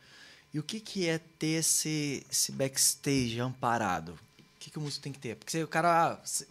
E 0.52 0.58
o 0.58 0.62
que, 0.62 0.80
que 0.80 1.08
é 1.08 1.16
ter 1.16 1.60
esse, 1.60 2.26
esse 2.30 2.52
backstage 2.52 3.40
amparado? 3.40 4.12
O 4.12 4.60
que, 4.60 4.70
que 4.70 4.76
o 4.76 4.82
músico 4.82 5.02
tem 5.02 5.14
que 5.14 5.18
ter? 5.18 5.36
Porque 5.36 5.62
o 5.62 5.68
cara, 5.68 6.12
ah, 6.12 6.20
você, 6.22 6.46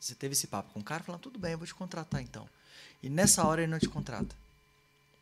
você 0.00 0.14
teve 0.14 0.32
esse 0.32 0.46
papo 0.46 0.72
com 0.72 0.80
o 0.80 0.84
cara, 0.84 1.04
falando, 1.04 1.20
tudo 1.20 1.38
bem, 1.38 1.52
eu 1.52 1.58
vou 1.58 1.66
te 1.66 1.74
contratar 1.74 2.22
então. 2.22 2.48
E 3.02 3.10
nessa 3.10 3.44
hora 3.44 3.60
ele 3.60 3.70
não 3.70 3.78
te 3.78 3.88
contrata. 3.88 4.34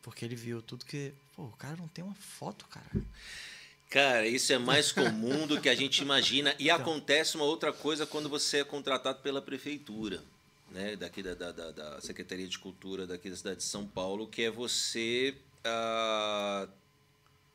Porque 0.01 0.23
ele 0.23 0.35
viu 0.35 0.61
tudo 0.61 0.85
que. 0.85 1.13
Pô, 1.41 1.47
o 1.47 1.57
cara 1.57 1.75
não 1.75 1.87
tem 1.87 2.03
uma 2.03 2.13
foto, 2.13 2.67
cara. 2.67 3.03
Cara, 3.89 4.27
isso 4.27 4.53
é 4.53 4.59
mais 4.59 4.91
comum 4.91 5.47
do 5.47 5.59
que 5.59 5.69
a 5.69 5.73
gente 5.73 5.99
imagina. 6.03 6.53
E 6.59 6.65
então. 6.65 6.75
acontece 6.75 7.35
uma 7.35 7.45
outra 7.45 7.73
coisa 7.73 8.05
quando 8.05 8.29
você 8.29 8.59
é 8.59 8.63
contratado 8.63 9.23
pela 9.23 9.41
prefeitura, 9.41 10.23
né? 10.69 10.95
Daqui 10.95 11.23
da, 11.23 11.33
da, 11.33 11.71
da 11.71 11.99
Secretaria 11.99 12.47
de 12.47 12.59
Cultura 12.59 13.07
daqui 13.07 13.27
da 13.27 13.35
cidade 13.35 13.57
de 13.57 13.63
São 13.63 13.87
Paulo, 13.87 14.27
que 14.27 14.43
é 14.43 14.51
você 14.51 15.35
uh, 15.65 16.69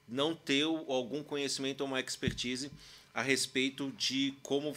não 0.09 0.35
ter 0.35 0.65
algum 0.65 1.23
conhecimento 1.23 1.83
ou 1.83 1.87
uma 1.87 2.01
expertise 2.01 2.73
a 3.15 3.23
respeito 3.23 3.93
de 3.93 4.35
como 4.43 4.77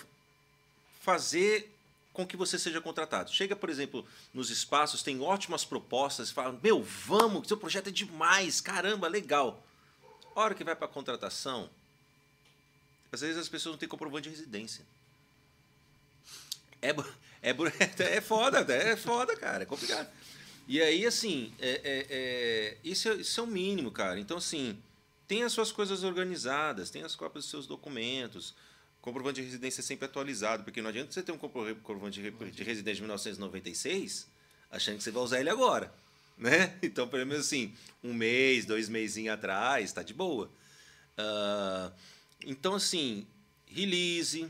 fazer 1.01 1.73
com 2.19 2.27
que 2.27 2.35
você 2.35 2.59
seja 2.59 2.81
contratado. 2.81 3.31
Chega, 3.31 3.55
por 3.55 3.69
exemplo, 3.69 4.05
nos 4.33 4.49
espaços, 4.49 5.01
tem 5.01 5.21
ótimas 5.21 5.63
propostas, 5.63 6.29
fala, 6.29 6.57
meu, 6.61 6.83
vamos, 6.83 7.47
seu 7.47 7.55
projeto 7.55 7.87
é 7.87 7.91
demais, 7.91 8.59
caramba, 8.59 9.07
legal. 9.07 9.65
A 10.35 10.41
hora 10.41 10.53
que 10.53 10.63
vai 10.63 10.75
para 10.75 10.85
a 10.85 10.89
contratação, 10.89 11.69
às 13.11 13.21
vezes 13.21 13.37
as 13.37 13.47
pessoas 13.47 13.73
não 13.73 13.79
têm 13.79 13.87
comprovante 13.87 14.29
de 14.29 14.35
residência. 14.35 14.85
É, 16.81 16.89
é, 17.41 17.55
é 18.17 18.21
foda, 18.21 18.59
é 18.73 18.95
foda, 18.97 19.35
cara, 19.37 19.63
é 19.63 19.65
complicado. 19.65 20.09
E 20.67 20.81
aí, 20.81 21.05
assim, 21.05 21.53
é, 21.59 21.69
é, 21.69 22.07
é, 22.09 22.77
isso, 22.83 23.09
é, 23.09 23.15
isso 23.15 23.39
é 23.39 23.43
o 23.43 23.47
mínimo, 23.47 23.91
cara. 23.91 24.19
Então, 24.19 24.37
assim, 24.37 24.77
tem 25.25 25.43
as 25.43 25.53
suas 25.53 25.71
coisas 25.71 26.03
organizadas, 26.03 26.89
tem 26.89 27.01
as 27.01 27.15
cópias 27.15 27.45
dos 27.45 27.51
seus 27.51 27.65
documentos, 27.65 28.53
comprovante 29.01 29.41
de 29.41 29.45
residência 29.45 29.81
é 29.81 29.83
sempre 29.83 30.05
atualizado, 30.05 30.63
porque 30.63 30.81
não 30.81 30.89
adianta 30.89 31.11
você 31.11 31.23
ter 31.23 31.31
um 31.31 31.37
comprovante 31.37 32.21
de 32.21 32.63
residência 32.63 32.95
de 32.95 33.01
1996 33.01 34.27
achando 34.71 34.97
que 34.97 35.03
você 35.03 35.11
vai 35.11 35.23
usar 35.23 35.39
ele 35.39 35.49
agora. 35.49 35.91
Né? 36.37 36.77
Então, 36.81 37.07
pelo 37.07 37.25
menos 37.25 37.45
assim, 37.45 37.73
um 38.03 38.13
mês, 38.13 38.65
dois 38.65 38.87
meses 38.87 39.27
atrás, 39.27 39.85
está 39.85 40.03
de 40.03 40.13
boa. 40.13 40.49
Uh, 41.17 41.91
então, 42.45 42.75
assim, 42.75 43.27
release, 43.65 44.49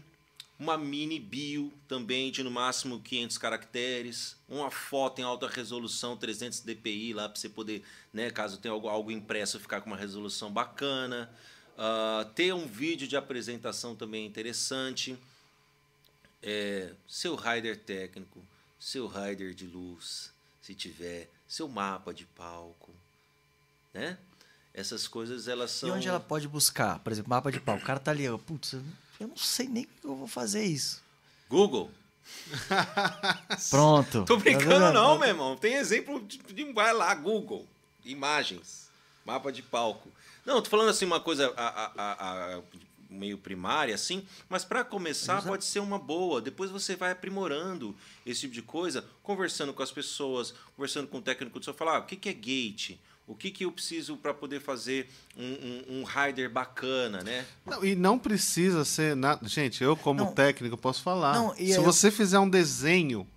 uma 0.59 0.77
mini 0.77 1.19
bio 1.19 1.73
também 1.87 2.31
de 2.31 2.43
no 2.43 2.51
máximo 2.51 2.99
500 2.99 3.37
caracteres, 3.37 4.35
uma 4.47 4.69
foto 4.69 5.19
em 5.19 5.23
alta 5.23 5.47
resolução 5.47 6.15
300 6.15 6.59
dpi 6.59 7.13
lá 7.13 7.27
para 7.27 7.39
você 7.39 7.49
poder, 7.49 7.81
né, 8.13 8.29
caso 8.29 8.57
tenha 8.57 8.73
algo, 8.73 8.87
algo 8.87 9.11
impresso, 9.11 9.59
ficar 9.59 9.81
com 9.81 9.87
uma 9.87 9.97
resolução 9.97 10.51
bacana. 10.51 11.31
Uh, 11.79 12.25
ter 12.35 12.53
um 12.53 12.67
vídeo 12.67 13.07
de 13.07 13.15
apresentação 13.15 13.95
também 13.95 14.23
é 14.23 14.27
interessante. 14.27 15.17
É, 16.43 16.91
seu 17.07 17.37
rider 17.37 17.77
técnico, 17.77 18.43
seu 18.77 19.07
rider 19.07 19.53
de 19.53 19.65
luz, 19.65 20.29
se 20.61 20.75
tiver, 20.75 21.29
seu 21.47 21.69
mapa 21.69 22.13
de 22.13 22.25
palco, 22.25 22.91
né? 23.93 24.17
Essas 24.73 25.07
coisas 25.07 25.47
elas 25.47 25.71
são. 25.71 25.87
E 25.87 25.91
onde 25.93 26.07
ela 26.09 26.19
pode 26.19 26.49
buscar? 26.49 26.99
Por 26.99 27.13
exemplo, 27.13 27.29
mapa 27.29 27.49
de 27.49 27.61
palco. 27.61 27.81
O 27.81 27.85
cara 27.85 27.99
tá 27.99 28.11
ali, 28.11 28.25
putz, 28.45 28.73
eu 28.73 29.27
não 29.27 29.37
sei 29.37 29.67
nem 29.69 29.85
como 30.01 30.13
eu 30.13 30.17
vou 30.17 30.27
fazer 30.27 30.65
isso. 30.65 31.01
Google. 31.47 31.89
Pronto. 33.69 34.25
Tô 34.25 34.35
brincando 34.35 34.85
tá 34.85 34.91
não, 34.91 35.17
meu 35.17 35.29
irmão. 35.29 35.55
Tem 35.55 35.75
exemplo 35.75 36.21
de, 36.21 36.37
de 36.39 36.73
vai 36.73 36.93
lá, 36.93 37.15
Google, 37.15 37.65
imagens, 38.03 38.89
mapa 39.25 39.49
de 39.49 39.63
palco. 39.63 40.11
Não, 40.45 40.61
tô 40.61 40.69
falando 40.69 40.89
assim 40.89 41.05
uma 41.05 41.19
coisa 41.19 41.53
a, 41.55 41.91
a, 41.95 42.55
a, 42.55 42.61
meio 43.09 43.37
primária, 43.37 43.95
assim, 43.95 44.23
mas 44.47 44.63
para 44.63 44.83
começar 44.83 45.33
Exato. 45.33 45.47
pode 45.47 45.65
ser 45.65 45.79
uma 45.79 45.97
boa. 45.97 46.41
Depois 46.41 46.69
você 46.69 46.95
vai 46.95 47.11
aprimorando 47.11 47.95
esse 48.25 48.41
tipo 48.41 48.53
de 48.53 48.61
coisa, 48.61 49.03
conversando 49.23 49.73
com 49.73 49.81
as 49.81 49.91
pessoas, 49.91 50.53
conversando 50.75 51.07
com 51.07 51.17
o 51.17 51.21
técnico 51.21 51.59
do 51.59 51.65
seu 51.65 51.73
falar, 51.73 51.97
ah, 51.97 51.99
o 51.99 52.05
que, 52.05 52.15
que 52.15 52.29
é 52.29 52.33
gate? 52.33 52.97
O 53.27 53.35
que, 53.35 53.51
que 53.51 53.63
eu 53.63 53.71
preciso 53.71 54.17
para 54.17 54.33
poder 54.33 54.59
fazer 54.59 55.07
um, 55.37 55.43
um, 55.43 55.99
um, 55.99 56.03
rider 56.03 56.49
bacana, 56.49 57.21
né? 57.21 57.45
Não, 57.63 57.85
e 57.85 57.95
não 57.95 58.17
precisa 58.17 58.83
ser 58.83 59.15
nada. 59.15 59.47
Gente, 59.47 59.83
eu 59.83 59.95
como 59.95 60.21
não, 60.21 60.33
técnico 60.33 60.75
posso 60.75 61.03
falar. 61.03 61.33
Não, 61.35 61.55
Se 61.55 61.73
eu... 61.73 61.83
você 61.83 62.09
fizer 62.09 62.39
um 62.39 62.49
desenho, 62.49 63.27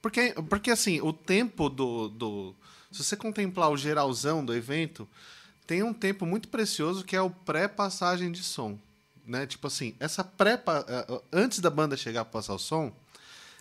porque, 0.00 0.34
porque 0.48 0.70
assim, 0.70 1.02
o 1.02 1.12
tempo 1.12 1.68
do, 1.68 2.08
do 2.08 2.54
Se 2.90 3.04
você 3.04 3.14
contemplar 3.14 3.70
o 3.70 3.76
geralzão 3.76 4.42
do 4.42 4.54
evento, 4.54 5.06
tem 5.66 5.82
um 5.82 5.92
tempo 5.92 6.26
muito 6.26 6.48
precioso 6.48 7.04
que 7.04 7.16
é 7.16 7.20
o 7.20 7.30
pré-passagem 7.30 8.30
de 8.30 8.42
som. 8.42 8.78
Né? 9.26 9.46
Tipo 9.46 9.66
assim, 9.66 9.94
essa 9.98 10.22
pré 10.22 10.62
eh, 10.88 11.22
antes 11.32 11.60
da 11.60 11.70
banda 11.70 11.96
chegar 11.96 12.24
para 12.24 12.32
passar 12.32 12.54
o 12.54 12.58
som, 12.58 12.92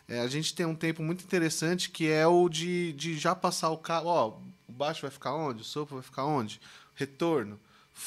é, 0.08 0.20
a 0.20 0.28
gente 0.28 0.54
tem 0.54 0.66
um 0.66 0.76
tempo 0.76 1.02
muito 1.02 1.24
interessante 1.24 1.90
que 1.90 2.10
é 2.10 2.28
o 2.28 2.50
de, 2.50 2.94
de 2.94 3.18
já 3.18 3.34
passar 3.34 3.70
o 3.70 3.78
carro. 3.78 4.08
Ó, 4.08 4.38
o 4.68 4.72
baixo 4.72 5.02
vai 5.02 5.12
ficar 5.12 5.34
onde? 5.34 5.62
O 5.62 5.66
sopro 5.66 5.96
vai 5.96 6.04
ficar 6.04 6.26
onde? 6.26 6.60
Retorno. 6.96 7.60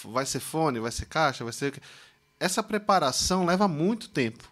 Vai 0.05 0.27
ser 0.27 0.41
fone, 0.41 0.81
vai 0.81 0.93
ser 0.93 1.07
caixa, 1.07 1.45
vai 1.45 1.53
ser. 1.53 1.81
Essa 2.39 2.63
preparação 2.63 3.47
leva 3.47 3.67
muito 3.67 4.09
tempo. 4.09 4.45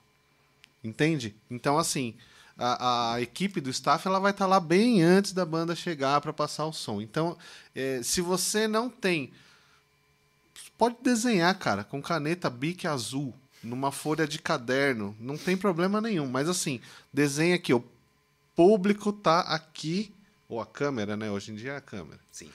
Entende? 0.83 1.35
Então, 1.51 1.77
assim, 1.79 2.15
a, 2.59 3.14
a, 3.14 3.20
equipe 3.20 3.60
do 3.60 3.70
staff 3.70 4.06
ela 4.06 4.20
vai 4.20 4.31
estar 4.31 4.44
tá 4.44 4.48
lá 4.48 4.60
bem 4.60 5.02
antes 5.02 5.32
da 5.32 5.44
banda 5.44 5.74
chegar 5.74 6.20
para 6.20 6.32
passar 6.32 6.66
o 6.66 6.72
som. 6.72 7.01
Então, 7.01 7.36
é, 7.74 8.01
se 8.02 8.20
você 8.20 8.68
não 8.68 8.89
tem. 8.89 9.32
Pode 10.78 10.97
desenhar, 11.02 11.56
cara, 11.59 11.85
com 11.85 12.02
caneta 12.02 12.51
bique 12.51 12.86
azul, 12.86 13.35
numa 13.62 13.93
folha 13.93 14.26
de 14.26 14.39
caderno, 14.39 15.16
não 15.20 15.36
tem 15.36 15.56
problema 15.56 16.01
nenhum. 16.01 16.28
Mas 16.28 16.48
assim, 16.48 16.81
desenha 17.12 17.55
aqui, 17.55 17.72
o 17.72 17.85
público 18.55 19.12
tá 19.12 19.40
aqui, 19.40 20.12
ou 20.48 20.60
a 20.60 20.66
câmera, 20.66 21.16
né? 21.16 21.31
Hoje 21.31 21.52
em 21.52 21.56
dia 21.56 21.72
é 21.72 21.76
a 21.76 21.81
câmera. 21.81 22.20
Sim. 22.31 22.51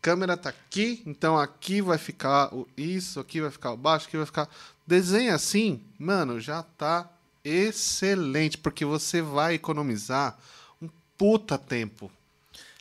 Câmera 0.00 0.36
tá 0.36 0.48
aqui, 0.48 1.02
então 1.04 1.38
aqui 1.38 1.82
vai 1.82 1.98
ficar 1.98 2.50
isso, 2.76 3.20
aqui 3.20 3.40
vai 3.40 3.50
ficar 3.50 3.72
o 3.72 3.76
baixo, 3.76 4.06
aqui 4.06 4.16
vai 4.16 4.26
ficar. 4.26 4.48
Desenha 4.86 5.34
assim, 5.34 5.82
mano, 5.98 6.40
já 6.40 6.62
tá 6.62 7.08
excelente, 7.50 8.58
porque 8.58 8.84
você 8.84 9.20
vai 9.20 9.54
economizar 9.54 10.38
um 10.80 10.88
puta 11.16 11.58
tempo. 11.58 12.10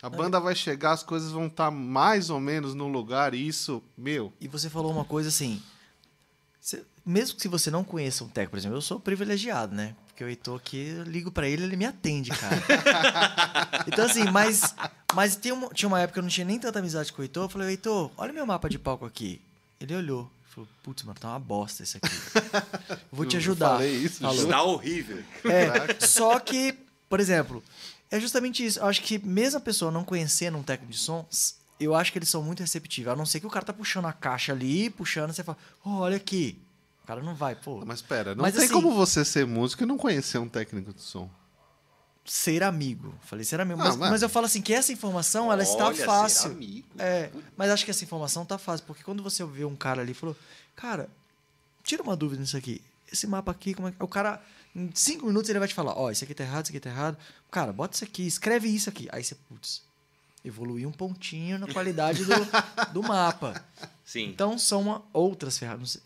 A 0.01 0.09
banda 0.09 0.39
vai 0.39 0.55
chegar, 0.55 0.91
as 0.91 1.03
coisas 1.03 1.31
vão 1.31 1.47
estar 1.47 1.65
tá 1.65 1.71
mais 1.71 2.29
ou 2.29 2.39
menos 2.39 2.73
no 2.73 2.87
lugar, 2.87 3.33
e 3.33 3.47
isso, 3.47 3.83
meu. 3.97 4.31
E 4.39 4.47
você 4.47 4.69
falou 4.69 4.91
uma 4.91 5.03
coisa 5.03 5.27
assim. 5.27 5.61
mesmo 7.05 7.35
que 7.35 7.41
se 7.41 7.47
você 7.49 7.69
não 7.69 7.83
conheça 7.83 8.23
um 8.23 8.29
técnico, 8.29 8.51
por 8.51 8.57
exemplo, 8.57 8.77
eu 8.77 8.81
sou 8.81 8.99
privilegiado, 8.99 9.75
né? 9.75 9.95
Porque 10.07 10.23
o 10.23 10.27
Heitor 10.27 10.57
aqui, 10.57 10.95
eu 10.97 11.03
ligo 11.03 11.31
para 11.31 11.47
ele, 11.47 11.63
ele 11.63 11.75
me 11.75 11.85
atende, 11.85 12.29
cara. 12.29 12.61
então, 13.87 14.05
assim, 14.05 14.23
mas, 14.31 14.75
mas 15.13 15.35
tinha, 15.35 15.53
uma, 15.53 15.69
tinha 15.69 15.87
uma 15.87 15.99
época 15.99 16.13
que 16.13 16.19
eu 16.19 16.23
não 16.23 16.29
tinha 16.29 16.45
nem 16.45 16.59
tanta 16.59 16.79
amizade 16.79 17.11
com 17.11 17.21
o 17.21 17.23
Heitor. 17.25 17.45
Eu 17.45 17.49
falei, 17.49 17.69
Heitor, 17.69 18.11
olha 18.17 18.33
meu 18.33 18.45
mapa 18.45 18.69
de 18.69 18.79
palco 18.79 19.05
aqui. 19.05 19.41
Ele 19.79 19.95
olhou. 19.95 20.29
Falou, 20.49 20.67
putz, 20.83 21.03
mano, 21.03 21.19
tá 21.19 21.29
uma 21.29 21.39
bosta 21.39 21.83
esse 21.83 21.97
aqui. 21.97 22.09
Vou 23.11 23.25
te 23.25 23.37
ajudar. 23.37 23.75
falei 23.75 23.95
isso, 23.95 24.19
Falou. 24.19 24.43
Está 24.43 24.63
horrível. 24.63 25.23
É, 25.45 26.05
só 26.05 26.39
que, 26.39 26.75
por 27.07 27.19
exemplo, 27.19 27.63
é 28.09 28.19
justamente 28.19 28.65
isso. 28.65 28.79
Eu 28.79 28.85
acho 28.87 29.01
que 29.01 29.19
mesmo 29.19 29.59
a 29.59 29.61
pessoa 29.61 29.91
não 29.91 30.03
conhecendo 30.03 30.57
um 30.57 30.63
técnico 30.63 30.91
de 30.91 30.97
som, 30.97 31.25
eu 31.79 31.95
acho 31.95 32.11
que 32.11 32.17
eles 32.17 32.29
são 32.29 32.41
muito 32.41 32.61
receptivos. 32.61 33.13
A 33.13 33.15
não 33.15 33.25
ser 33.25 33.39
que 33.39 33.47
o 33.47 33.49
cara 33.49 33.65
tá 33.65 33.73
puxando 33.73 34.05
a 34.05 34.13
caixa 34.13 34.51
ali, 34.51 34.89
puxando, 34.89 35.31
você 35.33 35.43
fala, 35.43 35.57
oh, 35.85 35.99
olha 35.99 36.17
aqui. 36.17 36.57
O 37.03 37.07
cara 37.07 37.21
não 37.21 37.35
vai, 37.35 37.55
pô. 37.55 37.83
Mas 37.85 38.01
pera, 38.01 38.33
não 38.33 38.41
Mas, 38.41 38.55
tem 38.55 38.65
assim, 38.65 38.73
como 38.73 38.91
você 38.93 39.23
ser 39.23 39.45
músico 39.45 39.83
e 39.83 39.85
não 39.85 39.97
conhecer 39.97 40.39
um 40.39 40.49
técnico 40.49 40.93
de 40.93 41.01
som 41.01 41.29
ser 42.29 42.63
amigo. 42.63 43.13
Falei 43.21 43.43
ser 43.43 43.59
amigo. 43.59 43.79
mas, 43.79 43.95
mas, 43.95 44.21
eu 44.21 44.29
falo 44.29 44.45
assim 44.45 44.61
que 44.61 44.73
essa 44.73 44.91
informação 44.91 45.51
ela 45.51 45.63
está 45.63 45.93
fácil. 45.93 46.57
É, 46.97 47.31
mas 47.57 47.71
acho 47.71 47.83
que 47.83 47.91
essa 47.91 48.03
informação 48.03 48.43
está 48.43 48.57
fácil, 48.57 48.85
porque 48.85 49.03
quando 49.03 49.23
você 49.23 49.43
vê 49.45 49.65
um 49.65 49.75
cara 49.75 50.01
ali 50.01 50.11
e 50.11 50.15
falou, 50.15 50.35
cara, 50.75 51.09
tira 51.83 52.03
uma 52.03 52.15
dúvida 52.15 52.39
nisso 52.39 52.55
aqui. 52.55 52.81
Esse 53.11 53.25
mapa 53.25 53.51
aqui, 53.51 53.73
como 53.73 53.87
é 53.87 53.91
que. 53.91 54.03
O 54.03 54.07
cara, 54.07 54.41
em 54.75 54.91
cinco 54.93 55.25
minutos, 55.25 55.49
ele 55.49 55.57
vai 55.57 55.67
te 55.67 55.73
falar, 55.73 55.93
ó, 55.93 56.05
oh, 56.05 56.11
isso 56.11 56.23
aqui 56.23 56.35
tá 56.35 56.43
errado, 56.43 56.65
isso 56.65 56.71
aqui 56.71 56.79
tá 56.79 56.89
errado. 56.89 57.17
Cara, 57.49 57.73
bota 57.73 57.95
isso 57.95 58.03
aqui, 58.03 58.27
escreve 58.27 58.69
isso 58.69 58.89
aqui. 58.89 59.07
Aí 59.11 59.23
você, 59.23 59.33
putz, 59.33 59.81
evoluiu 60.45 60.87
um 60.87 60.91
pontinho 60.91 61.57
na 61.57 61.67
qualidade 61.67 62.23
do, 62.25 62.33
do 62.93 63.01
mapa. 63.01 63.63
Sim. 64.05 64.25
Então 64.25 64.57
são 64.59 64.81
uma, 64.81 65.03
outras 65.11 65.57
ferramentas. 65.57 65.99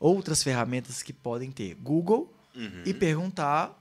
Outras 0.00 0.42
ferramentas 0.42 1.02
que 1.02 1.12
podem 1.12 1.50
ter 1.50 1.74
Google 1.74 2.32
uhum. 2.54 2.82
e 2.84 2.94
perguntar 2.94 3.78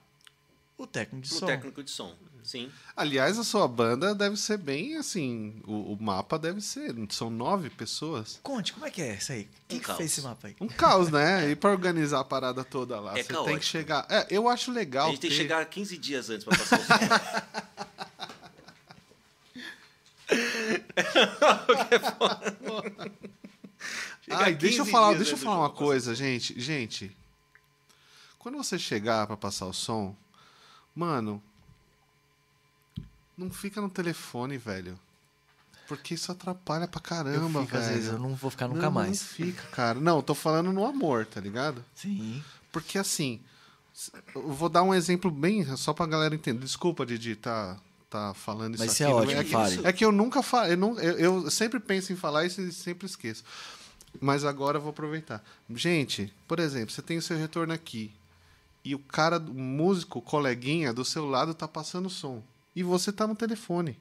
o 0.77 0.85
técnico 0.85 1.23
de 1.23 1.29
Pro 1.29 1.39
som. 1.39 1.45
O 1.45 1.47
técnico 1.47 1.83
de 1.83 1.91
som, 1.91 2.15
sim. 2.43 2.71
Aliás, 2.95 3.39
a 3.39 3.43
sua 3.43 3.67
banda 3.67 4.13
deve 4.13 4.35
ser 4.37 4.57
bem 4.57 4.97
assim. 4.97 5.61
O, 5.65 5.93
o 5.93 6.01
mapa 6.01 6.37
deve 6.37 6.59
ser. 6.61 6.93
São 7.09 7.29
nove 7.29 7.69
pessoas. 7.69 8.39
Conte, 8.43 8.73
como 8.73 8.85
é 8.85 8.91
que 8.91 9.01
é 9.01 9.15
isso 9.15 9.31
aí? 9.31 9.47
Quem 9.67 9.79
um 9.79 9.81
que 9.81 9.93
fez 9.93 10.11
esse 10.11 10.21
mapa 10.21 10.47
aí? 10.47 10.55
Um 10.59 10.67
caos, 10.67 11.09
né? 11.09 11.49
E 11.49 11.55
para 11.55 11.71
organizar 11.71 12.19
a 12.19 12.25
parada 12.25 12.63
toda 12.63 12.99
lá. 12.99 13.17
É 13.17 13.23
você 13.23 13.33
caótico. 13.33 13.49
tem 13.51 13.59
que 13.59 13.65
chegar. 13.65 14.05
É, 14.09 14.27
eu 14.29 14.49
acho 14.49 14.71
legal. 14.71 15.07
A 15.07 15.11
gente 15.11 15.21
ter... 15.21 15.29
tem 15.29 15.37
que 15.37 15.43
chegar 15.43 15.65
15 15.65 15.97
dias 15.97 16.29
antes 16.29 16.43
para 16.43 16.57
passar 16.57 16.79
o 16.79 16.83
som. 16.83 16.95
Ai, 24.29 24.55
deixa 24.55 24.81
eu 24.81 24.85
falar, 24.85 25.13
deixa 25.13 25.33
eu 25.33 25.37
falar 25.37 25.59
uma 25.59 25.69
coisa, 25.69 26.15
gente. 26.15 26.59
Gente, 26.59 27.15
quando 28.39 28.57
você 28.57 28.77
chegar 28.77 29.27
para 29.27 29.37
passar 29.37 29.67
o 29.67 29.73
som, 29.73 30.15
Mano, 30.95 31.43
não 33.37 33.49
fica 33.49 33.81
no 33.81 33.89
telefone, 33.89 34.57
velho. 34.57 34.97
Porque 35.87 36.15
isso 36.15 36.31
atrapalha 36.31 36.87
pra 36.87 36.99
caramba, 36.99 37.59
eu 37.59 37.65
fico, 37.65 37.77
velho. 37.77 37.83
Às 37.83 37.89
vezes 37.89 38.11
eu 38.11 38.19
não 38.19 38.33
vou 38.33 38.49
ficar 38.49 38.67
nunca 38.67 38.83
não, 38.83 38.91
mais. 38.91 39.21
Não 39.21 39.27
fica, 39.27 39.63
cara. 39.67 39.99
Não, 39.99 40.17
eu 40.17 40.23
tô 40.23 40.33
falando 40.33 40.71
no 40.71 40.85
amor, 40.85 41.25
tá 41.25 41.39
ligado? 41.39 41.83
Sim. 41.93 42.43
Porque 42.71 42.97
assim, 42.97 43.39
eu 44.33 44.51
vou 44.51 44.67
dar 44.67 44.83
um 44.83 44.93
exemplo 44.93 45.29
bem 45.29 45.63
só 45.77 45.93
pra 45.93 46.07
galera 46.07 46.33
entender. 46.33 46.59
Desculpa, 46.59 47.05
Didi, 47.05 47.35
tá, 47.35 47.77
tá 48.09 48.33
falando 48.33 48.75
isso 48.75 48.83
Mas 48.83 48.93
aqui. 48.93 49.03
Mas 49.03 49.11
é 49.11 49.15
ótimo, 49.15 49.41
é 49.41 49.43
que. 49.43 49.87
É 49.87 49.93
que 49.93 50.05
eu 50.05 50.11
nunca 50.11 50.41
falo, 50.41 50.71
eu, 50.71 50.99
eu, 50.99 51.43
eu, 51.43 51.51
sempre 51.51 51.79
penso 51.79 52.11
em 52.11 52.15
falar 52.15 52.45
isso 52.45 52.61
e 52.61 52.71
sempre 52.71 53.05
esqueço. 53.05 53.43
Mas 54.19 54.43
agora 54.43 54.77
eu 54.77 54.81
vou 54.81 54.89
aproveitar. 54.89 55.43
Gente, 55.69 56.33
por 56.47 56.59
exemplo, 56.59 56.91
você 56.91 57.01
tem 57.01 57.17
o 57.17 57.21
seu 57.21 57.37
retorno 57.37 57.73
aqui 57.73 58.11
e 58.85 58.93
o 58.93 58.99
cara, 58.99 59.39
o 59.39 59.53
músico, 59.53 60.19
o 60.19 60.21
coleguinha 60.21 60.93
do 60.93 61.03
seu 61.03 61.25
lado 61.25 61.55
tá 61.55 61.67
passando 61.67 62.07
som. 62.07 62.43
E 62.75 62.83
você 62.83 63.11
tá 63.11 63.25
no 63.25 63.35
telefone. 63.35 63.97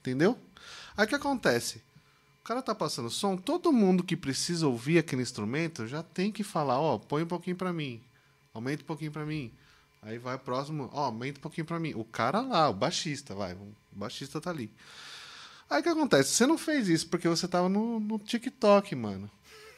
Entendeu? 0.00 0.36
Aí 0.96 1.06
o 1.06 1.08
que 1.08 1.14
acontece? 1.14 1.80
O 2.40 2.44
cara 2.44 2.60
tá 2.60 2.74
passando 2.74 3.10
som, 3.10 3.36
todo 3.36 3.72
mundo 3.72 4.02
que 4.02 4.16
precisa 4.16 4.66
ouvir 4.66 4.98
aquele 4.98 5.22
instrumento 5.22 5.86
já 5.86 6.02
tem 6.02 6.32
que 6.32 6.42
falar, 6.42 6.80
ó, 6.80 6.96
oh, 6.96 6.98
põe 6.98 7.22
um 7.22 7.26
pouquinho 7.26 7.56
para 7.56 7.72
mim. 7.72 8.00
Aumenta 8.52 8.82
um 8.82 8.86
pouquinho 8.86 9.12
para 9.12 9.24
mim. 9.24 9.52
Aí 10.02 10.18
vai 10.18 10.36
próximo, 10.36 10.90
ó, 10.92 11.02
oh, 11.02 11.04
aumenta 11.04 11.38
um 11.38 11.42
pouquinho 11.42 11.66
para 11.66 11.78
mim. 11.78 11.92
O 11.94 12.04
cara 12.04 12.40
lá, 12.40 12.68
o 12.68 12.74
baixista, 12.74 13.34
vai, 13.36 13.52
o 13.52 13.72
baixista 13.92 14.40
tá 14.40 14.50
ali. 14.50 14.72
Aí 15.70 15.80
o 15.80 15.82
que 15.82 15.88
acontece? 15.90 16.30
Você 16.30 16.46
não 16.46 16.58
fez 16.58 16.88
isso 16.88 17.06
porque 17.08 17.28
você 17.28 17.46
tava 17.46 17.68
no, 17.68 18.00
no 18.00 18.18
TikTok, 18.18 18.96
mano. 18.96 19.30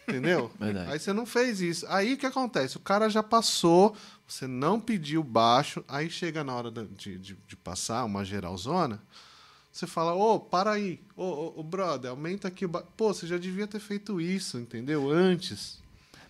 Entendeu? 0.09 0.51
Verdade. 0.59 0.93
Aí 0.93 0.99
você 0.99 1.12
não 1.12 1.27
fez 1.27 1.61
isso. 1.61 1.87
Aí 1.89 2.15
o 2.15 2.17
que 2.17 2.27
acontece? 2.27 2.77
O 2.77 2.81
cara 2.81 3.09
já 3.09 3.23
passou, 3.23 3.97
você 4.31 4.47
não 4.47 4.81
pediu 4.81 5.23
baixo, 5.24 5.85
aí 5.89 6.09
chega 6.09 6.44
na 6.44 6.55
hora 6.55 6.70
de, 6.70 7.19
de, 7.19 7.39
de 7.47 7.57
passar 7.57 8.05
uma 8.05 8.24
geralzona, 8.24 9.02
você 9.73 9.86
fala, 9.86 10.15
ô, 10.15 10.35
oh, 10.35 10.40
para 10.40 10.73
aí, 10.73 11.01
ô, 11.16 11.24
oh, 11.24 11.55
oh, 11.57 11.62
brother, 11.62 12.11
aumenta 12.11 12.48
aqui 12.48 12.65
o 12.65 12.69
baixo. 12.69 12.89
Pô, 12.97 13.12
você 13.12 13.27
já 13.27 13.39
devia 13.39 13.66
ter 13.66 13.81
feito 13.81 14.20
isso, 14.20 14.59
entendeu? 14.59 15.11
Antes. 15.11 15.78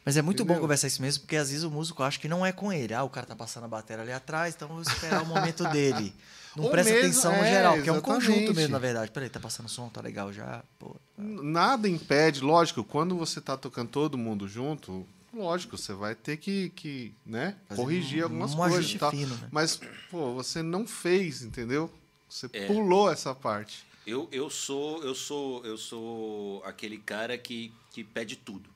Mas 0.04 0.16
é 0.16 0.22
muito 0.22 0.42
Entendeu? 0.42 0.56
bom 0.56 0.62
conversar 0.62 0.86
isso 0.86 1.02
mesmo, 1.02 1.22
porque 1.22 1.36
às 1.36 1.50
vezes 1.50 1.62
o 1.62 1.70
músico 1.70 2.02
acha 2.02 2.18
que 2.18 2.26
não 2.26 2.44
é 2.44 2.52
com 2.52 2.72
ele. 2.72 2.94
Ah, 2.94 3.02
o 3.02 3.10
cara 3.10 3.26
tá 3.26 3.36
passando 3.36 3.64
a 3.64 3.68
bateria 3.68 4.02
ali 4.02 4.12
atrás, 4.12 4.54
então 4.54 4.68
vou 4.68 4.80
esperar 4.80 5.22
o 5.22 5.26
momento 5.26 5.64
dele. 5.68 6.14
Não 6.56 6.64
Ou 6.64 6.70
presta 6.70 6.92
mesmo, 6.92 7.06
atenção 7.06 7.30
no 7.30 7.44
é, 7.44 7.48
geral, 7.48 7.74
porque 7.74 7.88
é 7.88 7.92
um 7.92 8.00
conjunto 8.00 8.52
mesmo, 8.52 8.72
na 8.72 8.80
verdade. 8.80 9.12
Peraí, 9.12 9.28
tá 9.28 9.38
passando 9.38 9.68
som, 9.68 9.88
tá 9.88 10.00
legal 10.00 10.32
já. 10.32 10.64
Pô, 10.80 10.88
tá. 10.88 11.22
Nada 11.22 11.88
impede, 11.88 12.40
lógico, 12.40 12.82
quando 12.82 13.16
você 13.16 13.40
tá 13.40 13.56
tocando 13.56 13.88
todo 13.88 14.18
mundo 14.18 14.48
junto, 14.48 15.06
lógico, 15.32 15.76
você 15.76 15.92
vai 15.92 16.14
ter 16.14 16.36
que, 16.36 16.70
que 16.70 17.14
né, 17.24 17.56
corrigir 17.74 18.22
um, 18.22 18.24
algumas 18.24 18.54
um 18.54 18.56
coisas. 18.56 18.94
Tal. 18.94 19.10
Fino, 19.10 19.36
né? 19.36 19.48
Mas, 19.50 19.80
pô, 20.10 20.34
você 20.34 20.62
não 20.62 20.86
fez, 20.86 21.42
entendeu? 21.42 21.90
Você 22.28 22.48
é. 22.52 22.66
pulou 22.66 23.10
essa 23.10 23.34
parte. 23.34 23.84
Eu, 24.06 24.28
eu 24.32 24.48
sou 24.48 25.02
eu 25.04 25.14
sou 25.14 25.64
eu 25.64 25.76
sou 25.76 26.62
aquele 26.64 26.98
cara 26.98 27.36
que, 27.36 27.72
que 27.92 28.02
pede 28.02 28.34
tudo 28.34 28.70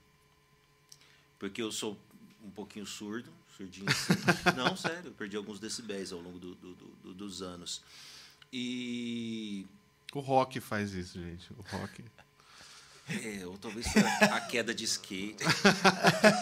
porque 1.45 1.61
eu 1.61 1.71
sou 1.71 1.95
um 2.43 2.51
pouquinho 2.51 2.87
surdo, 2.87 3.31
surdinho. 3.55 3.87
Assim. 3.91 4.15
Não, 4.57 4.75
sério, 4.75 5.09
eu 5.09 5.13
perdi 5.13 5.37
alguns 5.37 5.61
decibéis 5.61 6.11
ao 6.11 6.19
longo 6.19 6.39
do, 6.39 6.55
do, 6.55 6.75
do, 6.75 7.15
dos 7.15 7.43
anos. 7.43 7.83
E. 8.51 9.67
O 10.15 10.21
rock 10.21 10.59
faz 10.59 10.93
isso, 10.93 11.21
gente. 11.21 11.53
O 11.53 11.63
rock. 11.77 12.03
É, 13.09 13.47
ou 13.47 13.59
talvez 13.59 13.87
a, 14.33 14.41
queda 14.41 14.75
de 14.75 14.85
skate. 14.85 15.45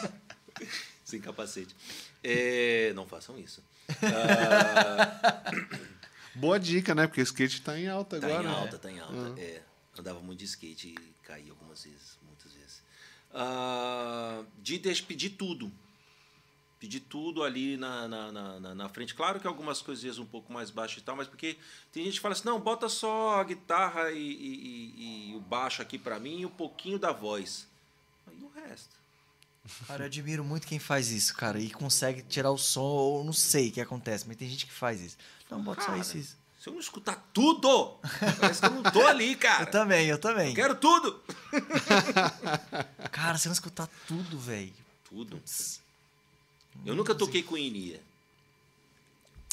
Sem 1.05 1.21
capacete. 1.21 1.75
É, 2.23 2.93
não 2.95 3.07
façam 3.07 3.39
isso. 3.39 3.63
Uh... 3.91 5.13
Boa 6.35 6.59
dica, 6.59 6.95
né? 6.95 7.07
Porque 7.07 7.21
o 7.21 7.25
skate 7.25 7.59
está 7.59 7.79
em 7.79 7.89
alta 7.89 8.19
tá 8.21 8.27
agora. 8.27 8.43
Está 8.43 8.53
em 8.53 8.55
alta, 8.61 8.77
está 8.77 8.91
em 8.91 9.01
alta. 9.01 9.13
Uhum. 9.13 9.37
É, 9.39 9.63
andava 9.99 10.21
muito 10.21 10.39
de 10.39 10.47
skate 10.47 10.89
e 10.89 11.15
caí 11.23 11.51
algumas 11.51 11.85
vezes 11.85 12.23
uh, 13.33 14.47
de 14.59 14.79
pedir 15.07 15.31
tudo. 15.31 15.73
Pedir 16.83 16.99
tudo 16.99 17.45
ali 17.45 17.77
na, 17.77 18.09
na, 18.09 18.33
na, 18.33 18.75
na, 18.75 18.89
frente. 18.89 19.15
Claro 19.15 19.39
que 19.39 19.47
algumas 19.47 19.81
coisinhas 19.81 20.19
um 20.19 20.27
pouco 20.27 20.53
mais 20.53 20.69
baixo 20.69 20.99
e 20.99 21.03
tal, 21.03 21.15
mas 21.15 21.29
porque 21.29 21.57
tem 21.93 22.05
gente 22.05 22.15
que 22.15 22.21
fala 22.21 22.33
assim, 22.33 22.45
não, 22.45 22.59
bota 22.59 22.89
só 22.89 23.39
a 23.39 23.45
guitarra 23.45 24.11
e, 24.11 24.19
e, 24.19 25.29
e, 25.29 25.31
e 25.31 25.37
o 25.37 25.41
baixo 25.41 25.81
aqui 25.81 25.97
para 25.97 26.19
mim 26.19 26.41
e 26.41 26.47
um 26.47 26.51
pouquinho 26.51 26.99
da 26.99 27.13
voz. 27.13 27.69
Aí 28.27 28.37
o 28.43 28.51
resto. 28.67 28.97
Cara, 29.87 30.03
eu 30.03 30.07
admiro 30.07 30.43
muito 30.43 30.67
quem 30.67 30.81
faz 30.81 31.13
isso, 31.13 31.37
cara, 31.37 31.61
e 31.61 31.71
consegue 31.71 32.21
tirar 32.23 32.51
o 32.51 32.59
som, 32.59 32.81
ou 32.81 33.25
não 33.25 33.33
sei 33.33 33.69
o 33.69 33.73
que 33.73 33.81
acontece, 33.81 34.27
mas 34.27 34.37
tem 34.37 34.49
gente 34.49 34.67
que 34.67 34.73
faz 34.73 35.01
isso. 35.01 35.17
Então 35.47 35.63
bota 35.63 35.83
cara, 35.83 36.03
só 36.03 36.19
isso, 36.19 36.37
Se 36.59 36.69
eu 36.69 36.73
não 36.73 36.81
escutar 36.81 37.31
tudo, 37.33 37.97
parece 38.41 38.59
que 38.59 38.67
eu 38.67 38.71
não 38.73 38.83
tô 38.83 39.07
ali, 39.07 39.37
cara. 39.37 39.63
eu 39.63 39.71
também, 39.71 40.07
eu 40.09 40.19
também. 40.19 40.49
Eu 40.49 40.55
quero 40.57 40.75
tudo. 40.75 41.23
cara, 43.13 43.39
se 43.39 43.47
eu 43.47 43.51
não 43.51 43.55
escutar 43.55 43.89
tudo, 44.09 44.37
velho. 44.37 44.75
Tudo. 45.05 45.41
Eu 46.85 46.95
nunca 46.95 47.15
toquei 47.15 47.43
com 47.43 47.57
Inia. 47.57 48.01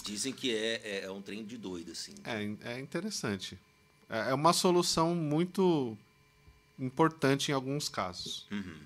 Dizem 0.03 0.33
que 0.33 0.55
é, 0.55 0.81
é, 0.83 1.05
é, 1.05 1.11
um 1.11 1.21
trem 1.21 1.45
de 1.45 1.57
doido, 1.57 1.91
assim. 1.91 2.13
É, 2.23 2.73
é 2.73 2.79
interessante. 2.79 3.57
É, 4.09 4.31
é 4.31 4.33
uma 4.33 4.53
solução 4.53 5.13
muito 5.13 5.97
importante 6.79 7.51
em 7.51 7.53
alguns 7.53 7.89
casos. 7.89 8.47
Uhum. 8.51 8.79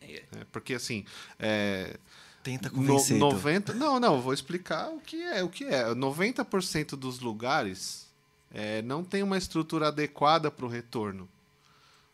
É. 0.00 0.14
é 0.16 0.44
porque, 0.52 0.74
assim... 0.74 1.04
É, 1.38 1.98
Tenta 2.42 2.68
convencer. 2.68 3.16
No, 3.16 3.32
90, 3.32 3.72
não, 3.72 3.98
não, 3.98 4.20
vou 4.20 4.34
explicar 4.34 4.90
o 4.90 5.00
que 5.00 5.16
é. 5.22 5.42
O 5.42 5.48
que 5.48 5.64
é. 5.64 5.86
90% 5.94 6.90
dos 6.90 7.18
lugares 7.20 8.06
é, 8.52 8.82
não 8.82 9.02
tem 9.02 9.22
uma 9.22 9.38
estrutura 9.38 9.88
adequada 9.88 10.50
para 10.50 10.66
o 10.66 10.68
retorno. 10.68 11.26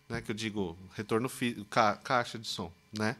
Né, 0.08 0.20
que 0.20 0.30
eu 0.30 0.34
digo, 0.34 0.76
retorno 0.94 1.30
ca, 1.68 1.96
caixa 1.96 2.38
de 2.38 2.46
som, 2.46 2.72
né? 2.92 3.16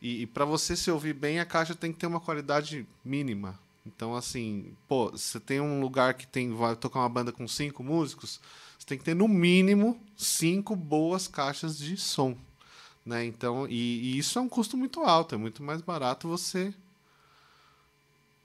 E, 0.00 0.22
e 0.22 0.26
para 0.26 0.44
você 0.44 0.76
se 0.76 0.90
ouvir 0.90 1.12
bem, 1.12 1.40
a 1.40 1.44
caixa 1.44 1.74
tem 1.74 1.92
que 1.92 1.98
ter 1.98 2.06
uma 2.06 2.20
qualidade 2.20 2.86
mínima. 3.04 3.58
Então, 3.86 4.14
assim, 4.14 4.72
pô, 4.88 5.10
você 5.10 5.40
tem 5.40 5.60
um 5.60 5.80
lugar 5.80 6.14
que 6.14 6.26
tem 6.26 6.54
vai 6.54 6.76
tocar 6.76 7.00
uma 7.00 7.08
banda 7.08 7.32
com 7.32 7.46
cinco 7.48 7.82
músicos, 7.82 8.40
você 8.78 8.86
tem 8.86 8.98
que 8.98 9.04
ter 9.04 9.14
no 9.14 9.28
mínimo 9.28 10.00
cinco 10.16 10.76
boas 10.76 11.26
caixas 11.26 11.78
de 11.78 11.96
som, 11.96 12.36
né? 13.04 13.24
Então, 13.24 13.66
e, 13.68 14.14
e 14.14 14.18
isso 14.18 14.38
é 14.38 14.42
um 14.42 14.48
custo 14.48 14.76
muito 14.76 15.00
alto. 15.00 15.34
É 15.34 15.38
muito 15.38 15.62
mais 15.62 15.80
barato 15.80 16.28
você 16.28 16.72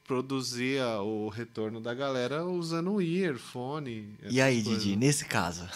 produzir 0.05 0.81
o 1.03 1.29
retorno 1.29 1.81
da 1.81 1.93
galera 1.93 2.45
usando 2.45 2.93
o 2.93 3.01
earphone. 3.01 4.15
E 4.29 4.41
aí, 4.41 4.63
coisas. 4.63 4.83
Didi, 4.83 4.95
nesse 4.95 5.25
caso? 5.25 5.67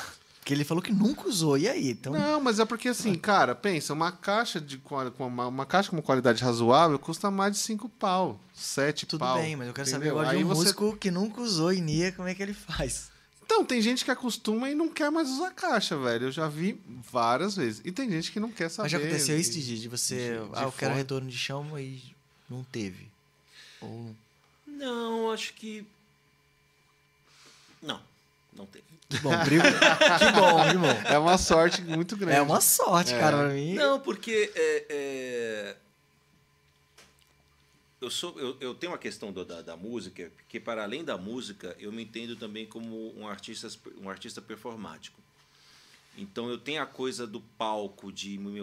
Porque 0.50 0.56
ele 0.56 0.64
falou 0.64 0.82
que 0.82 0.92
nunca 0.92 1.30
usou. 1.30 1.60
E 1.60 1.70
aí? 1.70 1.92
Então... 1.92 2.12
Não, 2.12 2.42
mas 2.42 2.60
é 2.60 2.66
porque 2.66 2.90
assim, 2.90 3.14
cara, 3.14 3.54
pensa, 3.54 3.94
uma 3.94 4.12
caixa 4.12 4.60
de 4.60 4.80
com 4.80 4.96
uma, 5.20 5.46
uma 5.46 5.66
caixa 5.66 5.92
com 5.92 5.98
uma 5.98 6.02
qualidade 6.02 6.44
razoável 6.44 6.98
custa 6.98 7.30
mais 7.30 7.52
de 7.52 7.60
5 7.60 7.88
pau, 7.88 8.40
7 8.56 9.06
Tudo 9.06 9.20
pau. 9.20 9.36
Tudo 9.36 9.44
bem, 9.44 9.56
mas 9.56 9.68
eu 9.68 9.74
quero 9.76 9.88
entendeu? 9.88 10.10
saber 10.10 10.20
agora 10.20 10.36
de 10.36 10.44
um 10.44 10.48
você... 10.48 10.62
músico 10.62 10.98
que 10.98 11.12
nunca 11.12 11.40
usou 11.40 11.72
e 11.72 11.80
Nia, 11.80 12.12
como 12.14 12.28
é 12.28 12.34
que 12.34 12.42
ele 12.42 12.56
faz? 12.56 13.12
Então, 13.46 13.64
tem 13.64 13.80
gente 13.80 14.04
que 14.04 14.10
acostuma 14.10 14.72
e 14.72 14.74
não 14.74 14.90
quer 14.90 15.12
mais 15.12 15.30
usar 15.30 15.52
caixa, 15.52 15.96
velho. 15.96 16.26
Eu 16.26 16.32
já 16.32 16.48
vi 16.48 16.82
várias 17.12 17.56
vezes. 17.56 17.84
E 17.86 17.92
tem 17.92 18.10
gente 18.10 18.32
que 18.32 18.40
não 18.40 18.52
quer 18.52 18.70
saber. 18.70 18.86
Mas 18.86 18.92
já 18.92 18.98
aconteceu 18.98 19.40
isso, 19.40 19.52
de, 19.52 19.82
de 19.82 19.88
você. 19.88 20.16
De, 20.16 20.48
de 20.48 20.52
ah, 20.54 20.64
eu 20.64 20.72
quero 20.72 20.96
retorno 20.96 21.30
de 21.30 21.38
chão 21.38 21.80
e 21.80 22.02
não 22.50 22.64
teve. 22.64 23.08
Ou... 23.82 24.16
Não, 24.66 25.32
acho 25.32 25.54
que. 25.54 25.86
Não, 27.84 28.02
não 28.52 28.66
teve. 28.66 28.99
Que 29.10 29.18
bom, 29.18 29.32
brigo. 29.44 29.64
que 29.64 30.32
bom, 30.32 30.70
que 30.70 30.78
bom. 30.78 31.12
É 31.12 31.18
uma 31.18 31.38
sorte 31.38 31.82
muito 31.82 32.16
grande. 32.16 32.38
É 32.38 32.42
uma 32.42 32.62
sorte, 32.62 33.14
é. 33.14 33.20
cara, 33.20 33.38
pra 33.38 33.50
mim. 33.50 33.74
Não, 33.74 34.00
porque 34.00 34.52
é, 34.56 34.86
é... 34.88 35.76
Eu, 38.00 38.12
sou, 38.12 38.40
eu, 38.40 38.56
eu 38.62 38.76
tenho 38.76 38.92
uma 38.92 39.00
questão 39.00 39.32
do, 39.32 39.44
da, 39.44 39.64
da 39.64 39.76
música, 39.76 40.32
que 40.48 40.60
para 40.60 40.84
além 40.84 41.04
da 41.04 41.18
música, 41.18 41.76
eu 41.80 41.92
me 41.92 42.04
entendo 42.04 42.36
também 42.36 42.68
como 42.68 43.14
um 43.20 43.28
artista, 43.28 43.68
um 44.00 44.10
artista 44.10 44.42
performático. 44.42 45.20
Então 46.16 46.48
eu 46.50 46.58
tenho 46.58 46.82
a 46.82 46.86
coisa 46.86 47.26
do 47.26 47.42
palco 47.58 48.12
de 48.12 48.38
me 48.38 48.62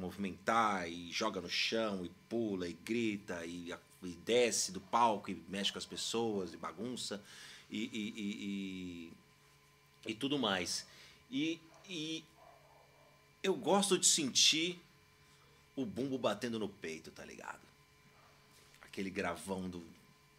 movimentar 0.00 0.90
e 0.90 1.12
joga 1.12 1.40
no 1.40 1.48
chão 1.48 2.04
e 2.04 2.10
pula 2.28 2.68
e 2.68 2.72
grita 2.72 3.44
e, 3.46 3.72
e 4.02 4.08
desce 4.24 4.72
do 4.72 4.80
palco 4.80 5.30
e 5.30 5.40
mexe 5.48 5.70
com 5.70 5.78
as 5.78 5.86
pessoas 5.86 6.52
e 6.52 6.56
bagunça 6.56 7.22
e, 7.70 7.84
e, 7.92 8.12
e 8.16 9.12
e 10.06 10.14
tudo 10.14 10.38
mais. 10.38 10.86
E, 11.30 11.60
e 11.88 12.24
eu 13.42 13.54
gosto 13.54 13.98
de 13.98 14.06
sentir 14.06 14.80
o 15.74 15.84
bumbo 15.84 16.16
batendo 16.16 16.58
no 16.58 16.68
peito, 16.68 17.10
tá 17.10 17.24
ligado? 17.24 17.60
Aquele 18.82 19.10
gravão 19.10 19.68
do, 19.68 19.84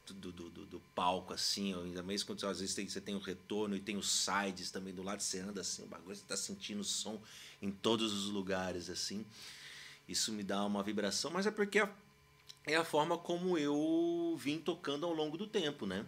do, 0.08 0.32
do, 0.32 0.50
do, 0.50 0.66
do 0.66 0.80
palco, 0.96 1.34
assim, 1.34 1.74
ainda 1.74 2.02
mais 2.02 2.24
quando 2.24 2.46
às 2.48 2.60
vezes 2.60 2.74
tem, 2.74 2.88
você 2.88 3.00
tem 3.00 3.16
o 3.16 3.20
retorno 3.20 3.76
e 3.76 3.80
tem 3.80 3.98
os 3.98 4.10
sides 4.10 4.72
também 4.72 4.94
do 4.94 5.04
lado, 5.04 5.22
você 5.22 5.40
anda 5.40 5.62
assim, 5.62 5.84
o 5.84 5.88
bagulho, 5.88 6.16
você 6.16 6.24
tá 6.28 6.36
sentindo 6.36 6.82
o 6.82 6.84
som 6.84 7.22
em 7.62 7.72
todos 7.72 8.14
os 8.14 8.26
lugares, 8.26 8.90
assim. 8.90 9.26
Isso 10.08 10.32
me 10.32 10.44
dá 10.44 10.66
uma 10.66 10.82
vibração, 10.82 11.30
mas 11.30 11.46
é 11.46 11.52
porque 11.52 11.80
é, 11.80 11.90
é 12.66 12.76
a 12.76 12.84
forma 12.84 13.18
como 13.18 13.58
eu 13.58 14.36
vim 14.40 14.60
tocando 14.60 15.06
ao 15.06 15.14
longo 15.14 15.38
do 15.38 15.46
tempo, 15.46 15.86
né? 15.86 16.06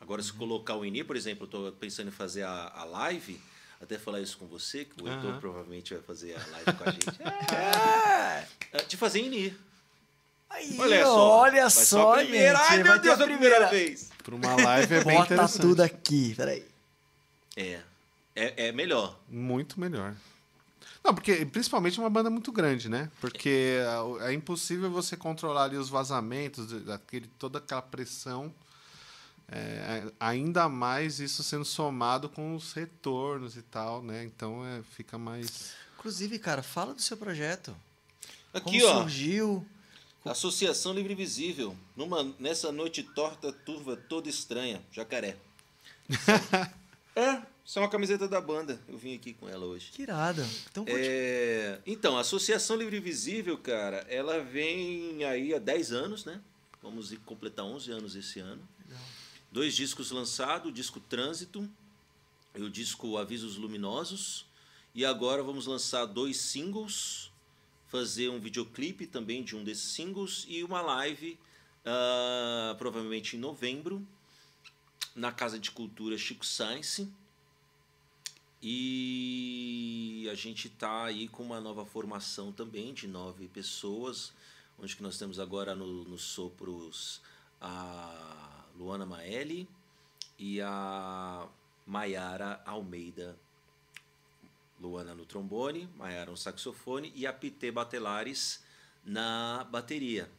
Agora, 0.00 0.22
se 0.22 0.32
colocar 0.32 0.76
o 0.76 0.84
INI, 0.84 1.04
por 1.04 1.16
exemplo, 1.16 1.44
eu 1.44 1.46
estou 1.46 1.72
pensando 1.72 2.08
em 2.08 2.12
fazer 2.12 2.42
a, 2.42 2.72
a 2.74 2.84
live, 2.84 3.40
até 3.80 3.98
falar 3.98 4.20
isso 4.20 4.36
com 4.38 4.46
você, 4.46 4.84
que 4.84 5.02
o 5.02 5.08
Heitor 5.08 5.38
provavelmente 5.40 5.94
vai 5.94 6.02
fazer 6.02 6.36
a 6.36 6.46
live 6.52 6.72
com 6.72 6.84
a 6.84 6.92
gente. 6.92 7.06
É. 8.72 8.78
é, 8.78 8.82
de 8.84 8.96
fazer 8.96 9.20
INI. 9.20 9.56
Aí, 10.48 10.76
olha 10.78 11.04
só, 11.04 11.30
olha 11.30 11.70
só, 11.70 12.12
a 12.14 12.16
primeira. 12.18 12.58
Gente, 12.58 12.70
Ai, 12.70 12.82
meu 12.82 12.98
Deus, 13.00 13.20
a 13.20 13.24
primeira, 13.24 13.56
primeira 13.56 13.70
vez. 13.70 14.10
Para 14.22 14.34
uma 14.34 14.56
live 14.56 14.94
é 14.94 15.04
bem 15.04 15.16
Bota 15.16 15.48
tudo 15.60 15.82
aqui, 15.82 16.34
peraí. 16.34 16.64
É, 17.56 17.80
é, 18.34 18.68
é 18.68 18.72
melhor. 18.72 19.18
Muito 19.28 19.80
melhor. 19.80 20.14
Não, 21.02 21.14
porque 21.14 21.46
principalmente 21.46 21.98
uma 21.98 22.10
banda 22.10 22.28
muito 22.28 22.50
grande, 22.52 22.88
né? 22.88 23.10
Porque 23.20 23.78
é, 24.20 24.28
é 24.28 24.32
impossível 24.32 24.90
você 24.90 25.16
controlar 25.16 25.64
ali 25.64 25.76
os 25.76 25.88
vazamentos, 25.88 26.66
aquele, 26.90 27.28
toda 27.38 27.58
aquela 27.58 27.82
pressão 27.82 28.52
é, 29.48 30.10
ainda 30.18 30.68
mais 30.68 31.20
isso 31.20 31.42
sendo 31.42 31.64
somado 31.64 32.28
com 32.28 32.56
os 32.56 32.72
retornos 32.72 33.56
e 33.56 33.62
tal, 33.62 34.02
né? 34.02 34.24
Então 34.24 34.66
é, 34.66 34.82
fica 34.82 35.16
mais. 35.16 35.72
Inclusive, 35.98 36.38
cara, 36.38 36.62
fala 36.62 36.94
do 36.94 37.00
seu 37.00 37.16
projeto. 37.16 37.76
Aqui, 38.52 38.80
Como 38.80 38.86
ó. 38.86 39.02
surgiu? 39.02 39.66
Associação 40.24 40.92
Livre 40.92 41.14
Visível. 41.14 41.76
Numa, 41.94 42.34
nessa 42.38 42.72
noite 42.72 43.02
torta, 43.02 43.52
turva 43.52 43.96
toda 43.96 44.28
estranha. 44.28 44.82
Jacaré. 44.90 45.36
é, 47.14 47.42
isso 47.64 47.78
é 47.78 47.82
uma 47.82 47.88
camiseta 47.88 48.26
da 48.26 48.40
banda. 48.40 48.80
Eu 48.88 48.98
vim 48.98 49.14
aqui 49.14 49.32
com 49.32 49.48
ela 49.48 49.64
hoje. 49.64 49.90
Que 49.92 50.02
irada. 50.02 50.44
Então, 50.70 50.84
é... 50.88 51.78
então, 51.86 52.16
a 52.16 52.20
Associação 52.20 52.76
Livre 52.76 52.98
Visível, 52.98 53.56
cara, 53.58 54.04
ela 54.08 54.42
vem 54.42 55.24
aí 55.24 55.54
há 55.54 55.58
10 55.58 55.92
anos, 55.92 56.24
né? 56.24 56.40
Vamos 56.82 57.12
completar 57.24 57.64
11 57.64 57.92
anos 57.92 58.16
esse 58.16 58.40
ano. 58.40 58.62
Dois 59.56 59.74
discos 59.74 60.10
lançados, 60.10 60.68
o 60.68 60.70
disco 60.70 61.00
Trânsito 61.00 61.66
e 62.54 62.60
o 62.60 62.68
disco 62.68 63.16
Avisos 63.16 63.56
Luminosos. 63.56 64.44
E 64.94 65.02
agora 65.02 65.42
vamos 65.42 65.66
lançar 65.66 66.04
dois 66.04 66.36
singles, 66.36 67.32
fazer 67.88 68.28
um 68.28 68.38
videoclipe 68.38 69.06
também 69.06 69.42
de 69.42 69.56
um 69.56 69.64
desses 69.64 69.92
singles 69.92 70.44
e 70.46 70.62
uma 70.62 70.82
live, 70.82 71.38
uh, 71.86 72.76
provavelmente 72.76 73.34
em 73.34 73.40
novembro, 73.40 74.06
na 75.14 75.32
Casa 75.32 75.58
de 75.58 75.70
Cultura 75.70 76.18
Chico 76.18 76.44
Science. 76.44 77.10
E 78.60 80.28
a 80.30 80.34
gente 80.34 80.66
está 80.66 81.06
aí 81.06 81.28
com 81.28 81.42
uma 81.42 81.62
nova 81.62 81.86
formação 81.86 82.52
também 82.52 82.92
de 82.92 83.08
nove 83.08 83.48
pessoas, 83.48 84.34
onde 84.78 84.94
que 84.94 85.02
nós 85.02 85.16
temos 85.16 85.40
agora 85.40 85.74
no, 85.74 86.04
nos 86.04 86.24
sopros 86.24 87.22
a 87.58 88.55
Luana 88.78 89.06
Maeli 89.06 89.68
e 90.38 90.60
a 90.60 91.48
Maiara 91.86 92.62
Almeida. 92.64 93.36
Luana 94.78 95.14
no 95.14 95.24
trombone, 95.24 95.88
Maiara 95.96 96.30
no 96.30 96.36
saxofone 96.36 97.12
e 97.14 97.26
a 97.26 97.32
Pité 97.32 97.70
Batelares 97.70 98.62
na 99.04 99.64
bateria. 99.70 100.30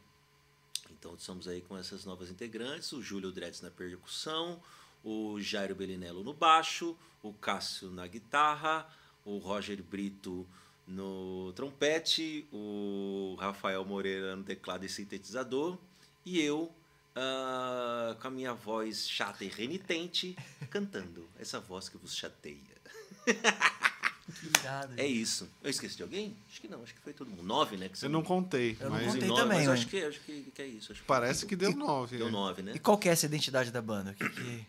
Então 0.90 1.14
estamos 1.14 1.48
aí 1.48 1.60
com 1.60 1.76
essas 1.76 2.04
novas 2.04 2.30
integrantes, 2.30 2.92
o 2.92 3.02
Júlio 3.02 3.32
Dretz 3.32 3.60
na 3.60 3.70
percussão, 3.70 4.60
o 5.04 5.40
Jairo 5.40 5.74
Belinello 5.74 6.22
no 6.22 6.32
baixo, 6.32 6.96
o 7.22 7.32
Cássio 7.32 7.90
na 7.90 8.06
guitarra, 8.06 8.88
o 9.24 9.38
Roger 9.38 9.82
Brito 9.82 10.46
no 10.86 11.52
trompete, 11.54 12.46
o 12.52 13.36
Rafael 13.38 13.84
Moreira 13.84 14.34
no 14.34 14.42
teclado 14.42 14.84
e 14.84 14.88
sintetizador 14.88 15.78
e 16.24 16.40
eu 16.40 16.72
uh, 17.18 18.14
com 18.20 18.28
a 18.28 18.30
minha 18.30 18.54
voz 18.54 19.08
chata 19.08 19.44
e 19.44 19.48
renitente, 19.48 20.36
cantando. 20.70 21.28
Essa 21.38 21.58
voz 21.60 21.88
que 21.88 21.98
vos 21.98 22.14
chateia. 22.16 22.56
Que 24.28 24.46
irado, 24.60 24.92
É 24.98 25.06
isso. 25.06 25.48
Eu 25.62 25.70
esqueci 25.70 25.96
de 25.96 26.02
alguém? 26.02 26.36
Acho 26.50 26.60
que 26.60 26.68
não, 26.68 26.82
acho 26.82 26.92
que 26.94 27.00
foi 27.00 27.14
todo 27.14 27.30
mundo. 27.30 27.42
Nove, 27.42 27.78
né? 27.78 27.88
Que 27.88 28.04
Eu 28.04 28.10
não 28.10 28.22
contei, 28.22 28.76
Eu 28.78 28.90
não 28.90 28.96
mas 28.96 29.06
contei 29.06 29.26
nove, 29.26 29.40
também, 29.40 29.58
mas 29.58 29.66
né? 29.68 29.72
acho 29.72 29.86
que, 29.86 30.04
acho 30.04 30.20
que, 30.20 30.52
que 30.54 30.62
é 30.62 30.66
isso. 30.66 30.92
Acho 30.92 31.00
que 31.00 31.06
parece 31.06 31.46
que 31.46 31.56
deu 31.56 31.74
nove. 31.74 32.18
deu 32.18 32.26
né? 32.26 32.32
nove, 32.32 32.62
né? 32.62 32.72
E 32.74 32.78
qual 32.78 32.98
que 32.98 33.08
é 33.08 33.12
essa 33.12 33.24
identidade 33.24 33.70
da 33.70 33.80
banda? 33.80 34.10
O 34.10 34.14
que 34.14 34.28
que- 34.28 34.66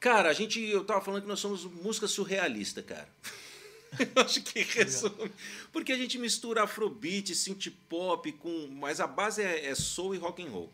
Cara, 0.00 0.30
a 0.30 0.32
gente, 0.32 0.58
eu 0.60 0.82
tava 0.82 1.02
falando 1.02 1.22
que 1.22 1.28
nós 1.28 1.40
somos 1.40 1.64
música 1.64 2.08
surrealista, 2.08 2.82
cara. 2.82 3.08
Eu 4.16 4.22
acho 4.22 4.42
que 4.42 4.62
resume. 4.62 5.30
Porque 5.70 5.92
a 5.92 5.96
gente 5.98 6.18
mistura 6.18 6.62
afrobeat, 6.62 7.34
synth 7.34 7.68
pop 7.90 8.32
com, 8.32 8.68
mas 8.68 8.98
a 8.98 9.06
base 9.06 9.42
é, 9.42 9.66
é 9.66 9.74
soul 9.74 10.14
e 10.14 10.18
rock 10.18 10.42
and 10.42 10.48
roll. 10.48 10.72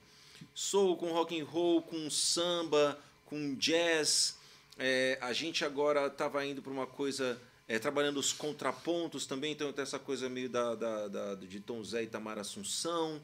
Soul 0.55 0.97
com 0.97 1.13
rock 1.13 1.39
and 1.41 1.45
roll, 1.45 1.83
com 1.83 2.09
samba, 2.11 2.99
com 3.27 3.55
jazz. 3.57 4.37
É, 4.79 5.19
a 5.21 5.33
gente 5.33 5.65
agora 5.65 6.07
estava 6.07 6.45
indo 6.47 6.63
para 6.63 6.73
uma 6.73 6.87
coisa 6.87 7.41
é, 7.67 7.79
trabalhando 7.79 8.19
os 8.19 8.33
contrapontos 8.33 9.27
também, 9.27 9.53
então 9.53 9.73
tem 9.73 9.83
essa 9.83 9.99
coisa 9.99 10.29
meio 10.29 10.49
da, 10.49 10.75
da, 10.75 11.09
da- 11.09 11.35
de 11.35 11.61
Tom 11.61 11.83
Zé 11.85 12.05
e 12.05 12.07
Tamara 12.07 12.41
Assunção. 12.41 13.21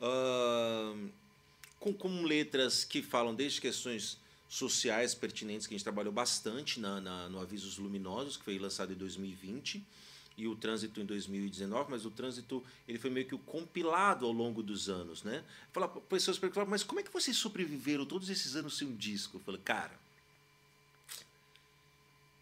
Ahn, 0.00 1.08
com, 1.78 1.92
com 1.92 2.22
letras 2.24 2.84
que 2.84 3.02
falam 3.02 3.34
desde 3.34 3.60
questões 3.60 4.18
sociais 4.48 5.14
pertinentes, 5.14 5.66
que 5.66 5.74
a 5.74 5.76
gente 5.76 5.84
trabalhou 5.84 6.12
bastante 6.12 6.80
na, 6.80 7.00
na- 7.00 7.28
no 7.28 7.40
Avisos 7.40 7.78
Luminosos, 7.78 8.36
que 8.36 8.44
foi 8.44 8.58
lançado 8.58 8.92
em 8.92 8.96
2020, 8.96 9.82
e 10.36 10.48
o 10.48 10.56
Trânsito 10.56 11.00
em 11.00 11.04
2019, 11.04 11.90
mas 11.90 12.06
o 12.06 12.10
Trânsito 12.10 12.64
ele 12.88 12.98
foi 12.98 13.10
meio 13.10 13.26
que 13.26 13.34
o 13.34 13.38
compilado 13.38 14.24
ao 14.24 14.32
longo 14.32 14.62
dos 14.62 14.88
anos. 14.88 15.22
Né? 15.22 15.44
Fala, 15.72 15.88
pessoas 15.88 16.38
perguntavam, 16.38 16.70
mas 16.70 16.82
como 16.82 17.00
é 17.00 17.02
que 17.02 17.12
vocês 17.12 17.36
sobreviveram 17.36 18.06
todos 18.06 18.30
esses 18.30 18.56
anos 18.56 18.76
sem 18.76 18.88
um 18.88 18.96
disco? 18.96 19.36
Eu 19.36 19.40
falei, 19.40 19.60
cara, 19.62 19.92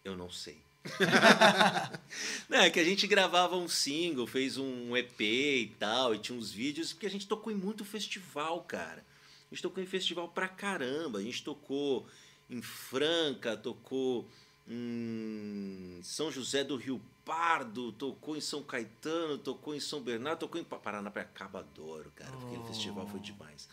eu 0.03 0.15
não 0.15 0.31
sei. 0.31 0.57
Não, 2.47 2.59
é 2.59 2.69
que 2.69 2.79
a 2.79 2.83
gente 2.83 3.05
gravava 3.05 3.57
um 3.57 3.67
single, 3.67 4.25
fez 4.25 4.57
um 4.57 4.95
EP 4.95 5.19
e 5.19 5.75
tal, 5.77 6.15
e 6.15 6.19
tinha 6.19 6.37
uns 6.37 6.51
vídeos, 6.51 6.93
porque 6.93 7.05
a 7.05 7.09
gente 7.09 7.27
tocou 7.27 7.51
em 7.51 7.55
muito 7.55 7.83
festival, 7.83 8.61
cara. 8.63 9.03
A 9.51 9.55
gente 9.55 9.63
tocou 9.63 9.83
em 9.83 9.87
festival 9.87 10.27
pra 10.29 10.47
caramba. 10.47 11.19
A 11.19 11.23
gente 11.23 11.43
tocou 11.43 12.07
em 12.49 12.61
Franca, 12.61 13.57
tocou 13.57 14.27
em 14.67 15.99
São 16.03 16.31
José 16.31 16.63
do 16.63 16.75
Rio 16.75 17.01
Pardo, 17.29 17.91
tocou 17.91 18.35
em 18.35 18.41
São 18.41 18.63
Caetano, 18.63 19.37
tocou 19.37 19.75
em 19.75 19.79
São 19.79 20.01
Bernardo, 20.01 20.39
tocou 20.39 20.59
em 20.59 20.63
Pa- 20.63 20.79
Paranapiacaba, 20.79 21.59
adoro, 21.59 22.11
cara. 22.15 22.33
Aquele 22.47 22.63
festival 22.63 23.05
foi 23.07 23.19
demais. 23.19 23.69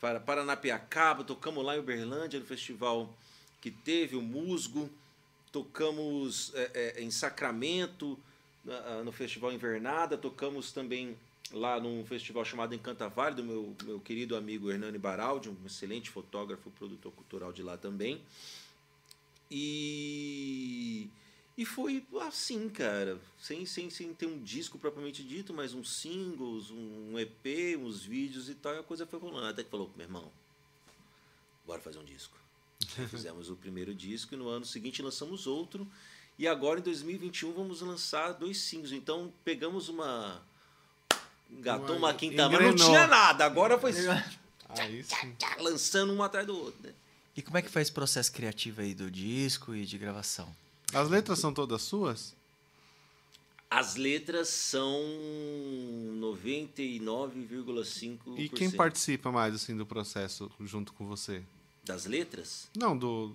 Para 0.00 0.20
Paranapiacaba, 0.20 1.24
tocamos 1.24 1.64
lá 1.64 1.74
em 1.76 1.80
Uberlândia, 1.80 2.38
no 2.38 2.46
festival 2.46 3.12
que 3.60 3.68
teve, 3.68 4.14
o 4.14 4.22
Musgo. 4.22 4.88
Tocamos 5.50 6.52
é, 6.54 6.70
é, 6.98 7.02
em 7.02 7.10
Sacramento, 7.10 8.16
na- 8.64 8.76
ah, 8.78 9.02
no 9.02 9.10
Festival 9.10 9.52
Invernada. 9.52 10.16
Tocamos 10.16 10.70
também 10.70 11.18
lá 11.50 11.80
num 11.80 12.06
festival 12.06 12.44
chamado 12.44 12.76
Encanta 12.76 13.08
Vale, 13.08 13.34
do 13.34 13.42
meu, 13.42 13.74
meu 13.82 13.98
querido 13.98 14.36
amigo 14.36 14.70
Hernani 14.70 14.98
Baraldi, 14.98 15.48
um 15.48 15.56
excelente 15.66 16.08
fotógrafo, 16.10 16.70
produtor 16.70 17.10
cultural 17.10 17.52
de 17.52 17.60
lá 17.64 17.76
também. 17.76 18.22
E, 19.50 21.08
e 21.60 21.64
foi 21.66 22.02
assim, 22.22 22.70
cara, 22.70 23.20
sem, 23.38 23.66
sem, 23.66 23.90
sem 23.90 24.14
ter 24.14 24.24
um 24.24 24.42
disco 24.42 24.78
propriamente 24.78 25.22
dito, 25.22 25.52
mas 25.52 25.74
uns 25.74 25.92
singles, 25.92 26.70
um 26.70 27.18
EP, 27.18 27.76
uns 27.78 28.02
vídeos 28.02 28.48
e 28.48 28.54
tal, 28.54 28.74
e 28.74 28.78
a 28.78 28.82
coisa 28.82 29.06
foi 29.06 29.18
rolando. 29.20 29.46
Até 29.48 29.62
que 29.62 29.68
falou, 29.68 29.90
meu 29.94 30.06
irmão, 30.06 30.32
bora 31.66 31.78
fazer 31.82 31.98
um 31.98 32.04
disco. 32.04 32.34
Fizemos 33.10 33.50
o 33.50 33.56
primeiro 33.56 33.94
disco 33.94 34.32
e 34.32 34.38
no 34.38 34.48
ano 34.48 34.64
seguinte 34.64 35.02
lançamos 35.02 35.46
outro. 35.46 35.86
E 36.38 36.48
agora 36.48 36.80
em 36.80 36.82
2021 36.82 37.52
vamos 37.52 37.82
lançar 37.82 38.32
dois 38.32 38.56
singles. 38.56 38.92
Então 38.92 39.30
pegamos 39.44 39.90
uma. 39.90 40.42
Engatou 41.50 41.96
uma 41.96 42.08
Uma- 42.08 42.14
quinta 42.14 42.48
mas 42.48 42.58
não 42.62 42.74
tinha 42.74 43.06
nada. 43.06 43.44
Agora 43.44 43.78
foi 43.78 43.92
Aí 44.70 45.02
sim. 45.04 45.36
lançando 45.58 46.14
um 46.14 46.22
atrás 46.22 46.46
do 46.46 46.56
outro. 46.56 46.80
Né? 46.82 46.94
E 47.36 47.42
como 47.42 47.58
é 47.58 47.62
que 47.62 47.68
foi 47.68 47.82
esse 47.82 47.92
processo 47.92 48.32
criativo 48.32 48.80
aí 48.80 48.94
do 48.94 49.10
disco 49.10 49.74
e 49.74 49.84
de 49.84 49.98
gravação? 49.98 50.48
As 50.92 51.08
letras 51.08 51.38
são 51.38 51.52
todas 51.52 51.82
suas? 51.82 52.34
As 53.70 53.94
letras 53.94 54.48
são 54.48 55.00
99,5%. 56.18 58.18
E 58.36 58.48
quem 58.48 58.68
participa 58.70 59.30
mais 59.30 59.54
assim 59.54 59.76
do 59.76 59.86
processo 59.86 60.50
junto 60.60 60.92
com 60.92 61.06
você? 61.06 61.44
Das 61.84 62.04
letras? 62.04 62.68
Não, 62.76 62.98
do 62.98 63.32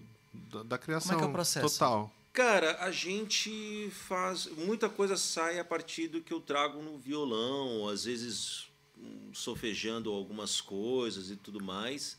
da, 0.51 0.63
da 0.63 0.77
criação 0.77 1.11
Como 1.11 1.19
é 1.19 1.21
que 1.21 1.27
é 1.27 1.29
o 1.29 1.33
processo? 1.33 1.79
total. 1.79 2.11
Cara, 2.33 2.83
a 2.83 2.91
gente 2.91 3.89
faz. 3.91 4.47
Muita 4.57 4.89
coisa 4.89 5.15
sai 5.15 5.57
a 5.57 5.63
partir 5.63 6.09
do 6.09 6.19
que 6.19 6.33
eu 6.33 6.41
trago 6.41 6.81
no 6.81 6.97
violão, 6.97 7.87
às 7.87 8.03
vezes 8.03 8.67
hum, 8.97 9.31
sofejando 9.33 10.11
algumas 10.11 10.59
coisas 10.59 11.29
e 11.29 11.37
tudo 11.37 11.63
mais, 11.63 12.17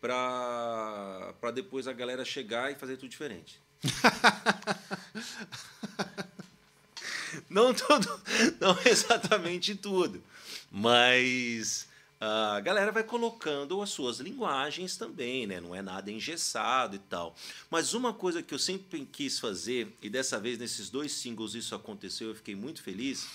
pra, 0.00 1.34
pra 1.40 1.50
depois 1.50 1.88
a 1.88 1.92
galera 1.92 2.24
chegar 2.24 2.70
e 2.70 2.76
fazer 2.76 2.96
tudo 2.96 3.08
diferente. 3.08 3.60
não 7.48 7.74
tudo, 7.74 8.20
não 8.60 8.78
exatamente 8.84 9.74
tudo, 9.74 10.22
mas 10.70 11.88
a 12.20 12.60
galera 12.60 12.90
vai 12.90 13.04
colocando 13.04 13.82
as 13.82 13.90
suas 13.90 14.20
linguagens 14.20 14.96
também, 14.96 15.46
né? 15.46 15.60
Não 15.60 15.74
é 15.74 15.82
nada 15.82 16.10
engessado 16.10 16.96
e 16.96 16.98
tal. 16.98 17.36
Mas 17.70 17.92
uma 17.92 18.12
coisa 18.12 18.42
que 18.42 18.54
eu 18.54 18.58
sempre 18.58 19.04
quis 19.04 19.38
fazer, 19.38 19.94
e 20.00 20.08
dessa 20.08 20.40
vez 20.40 20.58
nesses 20.58 20.88
dois 20.88 21.12
singles 21.12 21.54
isso 21.54 21.74
aconteceu, 21.74 22.28
eu 22.28 22.34
fiquei 22.34 22.54
muito 22.54 22.82
feliz, 22.82 23.28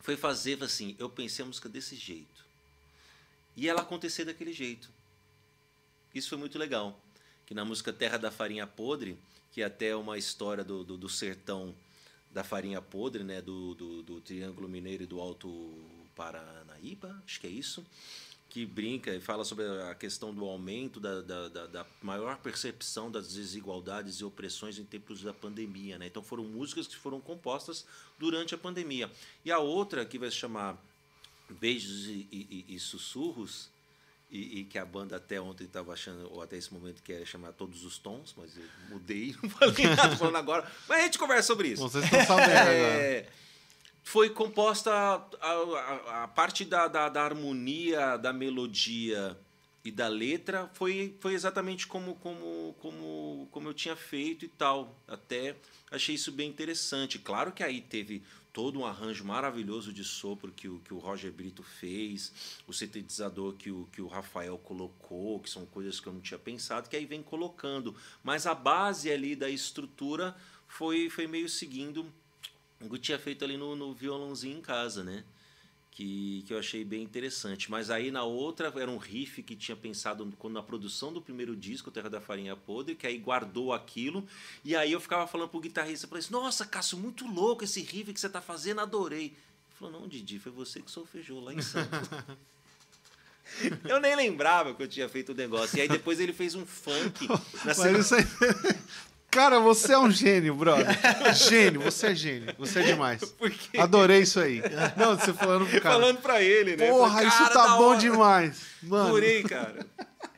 foi 0.00 0.16
fazer 0.16 0.62
assim, 0.62 0.96
eu 0.98 1.08
pensei 1.08 1.44
a 1.44 1.46
música 1.46 1.68
desse 1.68 1.96
jeito. 1.96 2.44
E 3.56 3.68
ela 3.68 3.82
acontecer 3.82 4.24
daquele 4.24 4.52
jeito. 4.52 4.90
Isso 6.14 6.28
foi 6.28 6.38
muito 6.38 6.58
legal. 6.58 6.98
Que 7.46 7.54
na 7.54 7.64
música 7.64 7.92
Terra 7.92 8.18
da 8.18 8.30
Farinha 8.30 8.66
Podre, 8.66 9.16
que 9.54 9.62
é 9.62 9.66
até 9.66 9.94
uma 9.94 10.18
história 10.18 10.64
do, 10.64 10.82
do, 10.82 10.96
do 10.98 11.08
sertão 11.08 11.72
da 12.32 12.42
farinha 12.42 12.82
podre, 12.82 13.22
né? 13.22 13.40
Do, 13.40 13.72
do, 13.76 14.02
do 14.02 14.20
Triângulo 14.20 14.68
Mineiro 14.68 15.04
e 15.04 15.06
do 15.06 15.20
Alto 15.20 15.72
Paranaíba, 16.16 17.22
acho 17.24 17.40
que 17.40 17.46
é 17.46 17.50
isso. 17.50 17.86
Que 18.50 18.66
brinca 18.66 19.14
e 19.14 19.20
fala 19.20 19.44
sobre 19.44 19.64
a 19.88 19.94
questão 19.94 20.34
do 20.34 20.44
aumento 20.44 20.98
da, 20.98 21.20
da, 21.22 21.48
da, 21.48 21.66
da 21.68 21.86
maior 22.02 22.36
percepção 22.38 23.12
das 23.12 23.32
desigualdades 23.32 24.16
e 24.16 24.24
opressões 24.24 24.76
em 24.76 24.84
tempos 24.84 25.22
da 25.22 25.32
pandemia. 25.32 25.98
Né? 25.98 26.08
Então 26.08 26.22
foram 26.22 26.42
músicas 26.42 26.88
que 26.88 26.96
foram 26.96 27.20
compostas 27.20 27.86
durante 28.18 28.56
a 28.56 28.58
pandemia. 28.58 29.08
E 29.44 29.52
a 29.52 29.60
outra, 29.60 30.04
que 30.04 30.18
vai 30.18 30.30
se 30.32 30.36
chamar 30.36 30.76
Beijos 31.48 32.06
e, 32.08 32.26
e- 32.32 32.64
e 32.68 32.80
Sussurros, 32.80 33.70
e, 34.30 34.60
e 34.60 34.64
que 34.64 34.78
a 34.78 34.84
banda 34.84 35.16
até 35.16 35.40
ontem 35.40 35.64
estava 35.64 35.92
achando, 35.92 36.30
ou 36.32 36.42
até 36.42 36.56
esse 36.56 36.72
momento, 36.72 37.02
que 37.02 37.12
ia 37.12 37.24
chamar 37.24 37.52
Todos 37.52 37.84
os 37.84 37.98
Tons, 37.98 38.34
mas 38.36 38.56
eu 38.56 38.64
mudei, 38.88 39.34
não 39.42 39.50
falei 39.50 39.86
nada, 39.94 40.16
falando 40.16 40.36
agora. 40.36 40.70
Mas 40.88 41.00
a 41.00 41.02
gente 41.04 41.18
conversa 41.18 41.46
sobre 41.48 41.68
isso. 41.68 41.82
Vocês 41.82 42.04
estão 42.04 42.24
sabendo 42.24 42.50
agora. 42.52 42.72
É, 42.74 43.28
foi 44.02 44.30
composta 44.30 44.90
a, 44.92 45.14
a- 45.40 46.24
a 46.24 46.28
parte 46.28 46.64
da, 46.64 46.88
da, 46.88 47.08
da 47.08 47.22
harmonia, 47.22 48.16
da 48.16 48.32
melodia 48.32 49.36
e 49.84 49.90
da 49.90 50.08
letra 50.08 50.70
foi, 50.74 51.14
foi 51.20 51.34
exatamente 51.34 51.86
como, 51.86 52.14
como, 52.16 52.74
como, 52.80 53.48
como 53.50 53.68
eu 53.68 53.74
tinha 53.74 53.94
feito 53.94 54.44
e 54.44 54.48
tal. 54.48 54.94
Até 55.06 55.54
achei 55.90 56.14
isso 56.14 56.32
bem 56.32 56.48
interessante. 56.48 57.18
Claro 57.18 57.52
que 57.52 57.62
aí 57.62 57.80
teve 57.82 58.22
todo 58.54 58.78
um 58.78 58.86
arranjo 58.86 59.24
maravilhoso 59.24 59.92
de 59.92 60.04
sopro 60.04 60.52
que 60.52 60.68
o, 60.68 60.78
que 60.78 60.94
o 60.94 60.98
Roger 60.98 61.32
Brito 61.32 61.64
fez, 61.64 62.32
o 62.68 62.72
sintetizador 62.72 63.54
que 63.54 63.72
o, 63.72 63.88
que 63.90 64.00
o 64.00 64.06
Rafael 64.06 64.56
colocou, 64.56 65.40
que 65.40 65.50
são 65.50 65.66
coisas 65.66 65.98
que 65.98 66.06
eu 66.06 66.12
não 66.12 66.20
tinha 66.20 66.38
pensado, 66.38 66.88
que 66.88 66.94
aí 66.94 67.04
vem 67.04 67.20
colocando. 67.20 67.96
Mas 68.22 68.46
a 68.46 68.54
base 68.54 69.10
ali 69.10 69.34
da 69.34 69.50
estrutura 69.50 70.36
foi, 70.68 71.10
foi 71.10 71.26
meio 71.26 71.48
seguindo 71.48 72.06
o 72.80 72.88
que 72.88 72.98
tinha 73.00 73.18
feito 73.18 73.44
ali 73.44 73.56
no, 73.56 73.74
no 73.74 73.92
violãozinho 73.92 74.56
em 74.56 74.62
casa, 74.62 75.02
né? 75.02 75.24
Que, 75.94 76.42
que 76.44 76.52
eu 76.52 76.58
achei 76.58 76.84
bem 76.84 77.04
interessante. 77.04 77.70
Mas 77.70 77.88
aí 77.88 78.10
na 78.10 78.24
outra 78.24 78.66
era 78.76 78.90
um 78.90 78.96
riff 78.98 79.42
que 79.44 79.54
tinha 79.54 79.76
pensado 79.76 80.30
quando 80.40 80.54
na 80.54 80.62
produção 80.62 81.12
do 81.12 81.22
primeiro 81.22 81.54
disco, 81.54 81.88
Terra 81.88 82.10
da 82.10 82.20
Farinha 82.20 82.56
Podre, 82.56 82.96
que 82.96 83.06
aí 83.06 83.16
guardou 83.16 83.72
aquilo. 83.72 84.26
E 84.64 84.74
aí 84.74 84.90
eu 84.90 85.00
ficava 85.00 85.24
falando 85.28 85.50
pro 85.50 85.60
guitarrista, 85.60 86.08
falei 86.08 86.18
assim, 86.24 86.32
nossa, 86.32 86.66
Cássio, 86.66 86.98
muito 86.98 87.24
louco 87.26 87.62
esse 87.62 87.80
riff 87.80 88.12
que 88.12 88.18
você 88.18 88.28
tá 88.28 88.40
fazendo, 88.40 88.80
adorei. 88.80 89.26
Ele 89.26 89.36
falou, 89.78 90.00
não, 90.00 90.08
Didi, 90.08 90.40
foi 90.40 90.50
você 90.50 90.82
que 90.82 90.90
solfejou 90.90 91.40
lá 91.40 91.54
em 91.54 91.62
Santos. 91.62 92.08
eu 93.88 94.00
nem 94.00 94.16
lembrava 94.16 94.74
que 94.74 94.82
eu 94.82 94.88
tinha 94.88 95.08
feito 95.08 95.30
o 95.30 95.34
negócio. 95.34 95.78
E 95.78 95.82
aí 95.82 95.88
depois 95.88 96.18
ele 96.18 96.32
fez 96.32 96.56
um 96.56 96.66
funk. 96.66 97.28
Na 97.28 97.40
Mas 97.66 97.76
semana- 97.76 97.98
isso 98.00 98.14
aí... 98.16 98.24
Cara, 99.34 99.58
você 99.58 99.92
é 99.92 99.98
um 99.98 100.10
gênio, 100.10 100.54
brother. 100.54 100.86
Gênio, 101.34 101.80
você 101.80 102.06
é 102.06 102.14
gênio. 102.14 102.54
Você 102.56 102.78
é 102.78 102.82
demais. 102.84 103.20
Adorei 103.76 104.20
isso 104.22 104.38
aí. 104.38 104.62
Não, 104.96 105.18
você 105.18 105.32
falando 105.32 105.66
pro 105.68 105.80
cara. 105.80 105.94
Falando 105.96 106.18
pra 106.20 106.40
ele, 106.40 106.76
né? 106.76 106.88
Porra, 106.88 107.10
Falei, 107.14 107.28
isso 107.28 107.38
"Cara, 107.38 107.50
tá 107.52 107.76
bom 107.76 107.88
hora." 107.88 107.98
demais. 107.98 108.62
Mano. 108.82 109.08
Adorei, 109.08 109.42
cara. 109.42 109.84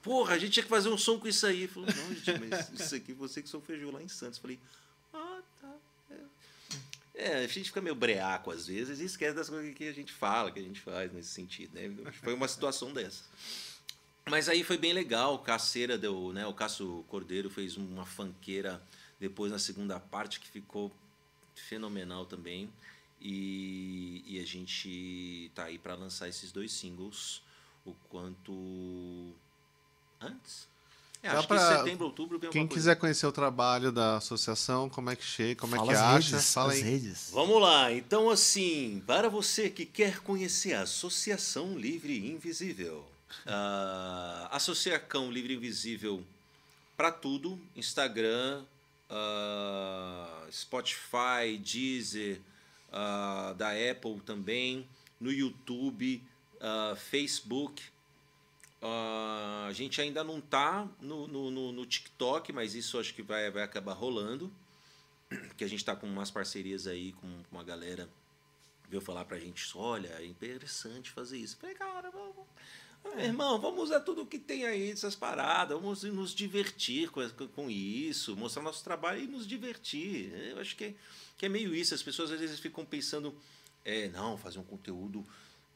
Porra, 0.03 0.35
a 0.35 0.39
gente 0.39 0.53
tinha 0.53 0.63
que 0.65 0.69
fazer 0.71 0.89
um 0.89 0.97
som 0.97 1.19
com 1.19 1.29
isso 1.29 1.47
aí. 1.47 1.69
Falou, 1.69 1.89
não, 1.95 2.15
gente, 2.15 2.41
mas 2.49 2.71
isso 2.73 2.95
aqui 2.95 3.13
você 3.13 3.43
que 3.43 3.49
solfejou 3.49 3.93
lá 3.93 4.01
em 4.03 4.09
Santos. 4.09 4.39
Falei, 4.39 4.59
ah, 5.13 5.41
tá. 5.61 5.69
É, 7.15 7.33
É, 7.33 7.37
a 7.45 7.47
gente 7.47 7.65
fica 7.65 7.81
meio 7.83 7.95
breaco 7.95 8.51
às 8.51 8.67
vezes 8.67 9.01
e 9.01 9.05
esquece 9.05 9.35
das 9.37 9.49
coisas 9.51 9.75
que 9.75 9.89
a 9.89 9.93
gente 9.93 10.13
fala, 10.13 10.51
que 10.51 10.59
a 10.61 10.63
gente 10.63 10.81
faz 10.81 11.13
nesse 11.13 11.31
sentido, 11.31 11.75
né? 11.75 11.91
Foi 12.23 12.33
uma 12.35 12.49
situação 12.49 12.93
dessa. 12.93 13.25
Mas 14.29 14.49
aí 14.49 14.65
foi 14.65 14.77
bem 14.77 14.93
legal, 14.93 15.35
o 15.37 15.39
Caceira 15.39 15.97
deu, 15.97 16.33
né? 16.33 16.45
O 16.47 16.53
Cássio 16.53 17.05
Cordeiro 17.09 17.49
fez 17.49 17.77
uma 17.77 18.05
fanqueira 18.05 18.83
depois 19.21 19.53
na 19.53 19.59
segunda 19.59 20.01
parte 20.01 20.41
que 20.41 20.49
ficou 20.49 20.91
fenomenal 21.55 22.27
também. 22.27 22.69
E, 23.21 24.25
e 24.27 24.41
a 24.41 24.45
gente 24.45 25.51
tá 25.55 25.65
aí 25.65 25.79
para 25.79 25.95
lançar 25.95 26.29
esses 26.29 26.51
dois 26.51 26.73
singles 26.73 27.41
o 27.85 27.95
quanto 28.11 29.33
antes. 30.21 30.67
É, 31.23 31.29
Dá 31.31 31.39
acho 31.39 31.49
pra- 31.49 31.57
que 31.59 31.79
setembro, 31.79 32.07
outubro 32.07 32.37
vem 32.39 32.51
Quem 32.51 32.67
quiser 32.67 32.97
conhecer 32.97 33.27
o 33.27 33.33
trabalho 33.33 33.93
da 33.93 34.17
associação, 34.17 34.91
como 34.91 35.09
é 35.09 35.15
que 35.17 35.25
chega, 35.25 35.61
como 35.61 35.77
Fala 35.77 35.93
é 35.93 35.95
que 35.95 36.01
as 36.01 36.05
acha, 36.05 36.31
redes, 36.37 36.53
fala 36.53 36.73
as 36.73 36.79
aí. 36.79 36.83
redes. 36.85 37.31
Vamos 37.33 37.63
lá, 37.63 37.93
então 37.93 38.29
assim, 38.29 39.01
para 39.07 39.29
você 39.31 39.71
que 39.71 39.87
quer 39.87 40.19
conhecer 40.21 40.75
a 40.75 40.83
Associação 40.83 41.79
Livre 41.79 42.29
Invisível, 42.29 43.05
a 43.47 44.49
Associação 44.53 45.31
Livre 45.31 45.55
Invisível 45.55 46.25
para 46.97 47.13
tudo, 47.13 47.61
Instagram, 47.75 48.65
ah, 49.11 50.47
Spotify, 50.51 51.59
Deezer, 51.63 52.41
ah, 52.93 53.55
da 53.57 53.71
Apple 53.71 54.21
também, 54.25 54.89
no 55.21 55.31
YouTube, 55.31 56.23
ah, 56.61 56.95
Facebook. 56.97 57.83
Ah, 58.83 59.67
a 59.69 59.73
gente 59.73 60.01
ainda 60.01 60.23
não 60.23 60.41
tá 60.41 60.89
no, 61.01 61.27
no, 61.27 61.51
no, 61.51 61.73
no 61.73 61.87
TikTok, 61.87 62.53
mas 62.53 62.75
isso 62.75 62.99
acho 62.99 63.15
que 63.15 63.23
vai, 63.23 63.51
vai 63.51 63.63
acabar 63.63 63.95
rolando 63.95 64.53
que 65.57 65.65
a 65.65 65.69
gente 65.69 65.81
está 65.81 65.97
com 65.97 66.07
umas 66.07 66.31
parcerias 66.31 66.87
aí 66.87 67.13
com 67.13 67.27
uma 67.51 67.65
galera 67.65 68.09
veio 68.89 69.01
falar 69.01 69.25
pra 69.25 69.39
gente, 69.39 69.67
olha, 69.77 70.09
é 70.19 70.25
interessante 70.25 71.11
fazer 71.11 71.39
isso. 71.39 71.57
Falei, 71.57 71.75
cara, 71.75 72.11
vamos, 72.11 72.47
meu 73.15 73.25
irmão, 73.25 73.61
vamos 73.61 73.85
usar 73.85 74.01
tudo 74.01 74.27
que 74.27 74.39
tem 74.39 74.65
aí 74.65 74.91
dessas 74.91 75.15
paradas, 75.15 75.79
vamos 75.79 76.03
nos 76.03 76.35
divertir 76.35 77.11
com, 77.11 77.29
com 77.49 77.71
isso, 77.71 78.37
mostrar 78.37 78.63
nosso 78.63 78.83
trabalho 78.83 79.23
e 79.23 79.27
nos 79.27 79.47
divertir. 79.47 80.33
Eu 80.51 80.61
acho 80.61 80.75
que 80.77 80.85
é, 80.85 80.95
que 81.37 81.47
é 81.47 81.49
meio 81.49 81.75
isso. 81.75 81.95
As 81.95 82.03
pessoas 82.03 82.31
às 82.31 82.41
vezes 82.41 82.59
ficam 82.59 82.85
pensando, 82.85 83.35
é, 83.85 84.09
não, 84.09 84.37
fazer 84.37 84.59
um 84.59 84.65
conteúdo, 84.65 85.25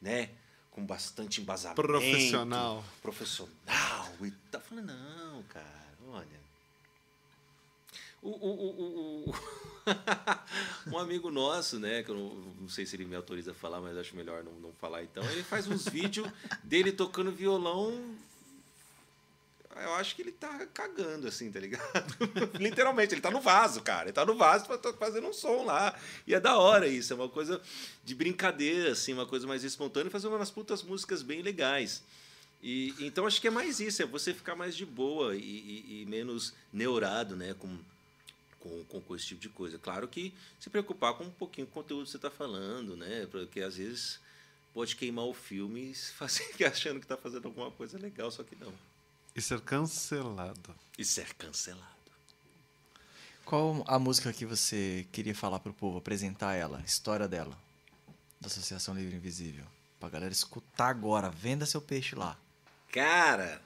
né, 0.00 0.30
com 0.70 0.84
bastante 0.84 1.40
embasamento. 1.40 1.82
Profissional. 1.82 2.84
Profissional 3.02 4.08
e 4.22 4.30
tal. 4.50 4.60
Eu 4.60 4.66
Falei, 4.66 4.84
não, 4.84 5.42
cara, 5.44 5.98
olha. 6.08 6.49
O, 8.22 8.28
o, 8.28 9.30
o, 9.30 9.34
um 10.92 10.98
amigo 10.98 11.30
nosso, 11.30 11.78
né? 11.78 12.02
Que 12.02 12.10
eu 12.10 12.14
não, 12.16 12.34
não 12.62 12.68
sei 12.68 12.84
se 12.84 12.96
ele 12.96 13.04
me 13.06 13.16
autoriza 13.16 13.52
a 13.52 13.54
falar, 13.54 13.80
mas 13.80 13.96
acho 13.96 14.14
melhor 14.14 14.44
não, 14.44 14.52
não 14.54 14.72
falar 14.74 15.02
então. 15.02 15.22
Ele 15.30 15.42
faz 15.42 15.66
uns 15.66 15.86
vídeos 15.88 16.28
dele 16.62 16.92
tocando 16.92 17.30
violão. 17.32 18.14
Eu 19.76 19.94
acho 19.94 20.14
que 20.16 20.20
ele 20.22 20.32
tá 20.32 20.66
cagando, 20.74 21.28
assim, 21.28 21.50
tá 21.50 21.60
ligado? 21.60 22.14
Literalmente, 22.60 23.14
ele 23.14 23.20
tá 23.22 23.30
no 23.30 23.40
vaso, 23.40 23.80
cara. 23.82 24.06
Ele 24.06 24.12
tá 24.12 24.26
no 24.26 24.34
vaso 24.34 24.66
fa- 24.66 24.76
tá 24.76 24.92
fazendo 24.92 25.28
um 25.28 25.32
som 25.32 25.64
lá. 25.64 25.98
E 26.26 26.34
é 26.34 26.40
da 26.40 26.58
hora 26.58 26.86
isso, 26.88 27.12
é 27.12 27.16
uma 27.16 27.28
coisa 27.28 27.60
de 28.04 28.14
brincadeira, 28.14 28.90
assim, 28.92 29.14
uma 29.14 29.24
coisa 29.26 29.46
mais 29.46 29.64
espontânea 29.64 30.10
fazer 30.10 30.26
umas 30.28 30.50
putas 30.50 30.82
músicas 30.82 31.22
bem 31.22 31.40
legais. 31.40 32.02
E, 32.62 32.94
então 32.98 33.26
acho 33.26 33.40
que 33.40 33.46
é 33.46 33.50
mais 33.50 33.80
isso, 33.80 34.02
é 34.02 34.06
você 34.06 34.34
ficar 34.34 34.54
mais 34.54 34.76
de 34.76 34.84
boa 34.84 35.34
e, 35.34 35.38
e- 35.40 36.02
e 36.02 36.06
menos 36.06 36.52
neurado, 36.70 37.34
né, 37.34 37.54
com, 37.58 37.78
com, 38.60 38.84
com, 38.84 39.00
com 39.00 39.16
esse 39.16 39.26
tipo 39.26 39.40
de 39.40 39.48
coisa. 39.48 39.78
Claro 39.78 40.06
que 40.06 40.32
se 40.58 40.70
preocupar 40.70 41.14
com 41.14 41.24
um 41.24 41.30
pouquinho 41.30 41.66
do 41.66 41.72
conteúdo 41.72 42.04
que 42.04 42.10
você 42.10 42.16
está 42.18 42.30
falando, 42.30 42.96
né, 42.96 43.26
porque 43.30 43.60
às 43.60 43.76
vezes 43.76 44.20
pode 44.72 44.94
queimar 44.94 45.24
o 45.24 45.34
filme 45.34 45.90
e 45.90 45.94
fazer 46.14 46.64
achando 46.64 47.00
que 47.00 47.04
está 47.04 47.16
fazendo 47.16 47.46
alguma 47.46 47.70
coisa 47.70 47.98
legal, 47.98 48.30
só 48.30 48.42
que 48.42 48.54
não. 48.56 48.72
E 49.34 49.40
ser 49.40 49.60
cancelado. 49.60 50.74
E 50.98 51.04
ser 51.04 51.34
cancelado. 51.34 51.88
Qual 53.44 53.82
a 53.86 53.98
música 53.98 54.32
que 54.32 54.46
você 54.46 55.06
queria 55.10 55.34
falar 55.34 55.58
pro 55.58 55.72
povo, 55.72 55.98
apresentar 55.98 56.54
ela, 56.54 56.78
a 56.78 56.82
história 56.82 57.26
dela, 57.26 57.56
da 58.40 58.46
Associação 58.46 58.94
Livre 58.94 59.16
Invisível? 59.16 59.64
Pra 59.98 60.08
galera 60.08 60.32
escutar 60.32 60.88
agora, 60.88 61.30
venda 61.30 61.66
seu 61.66 61.80
peixe 61.80 62.14
lá. 62.14 62.38
Cara, 62.92 63.60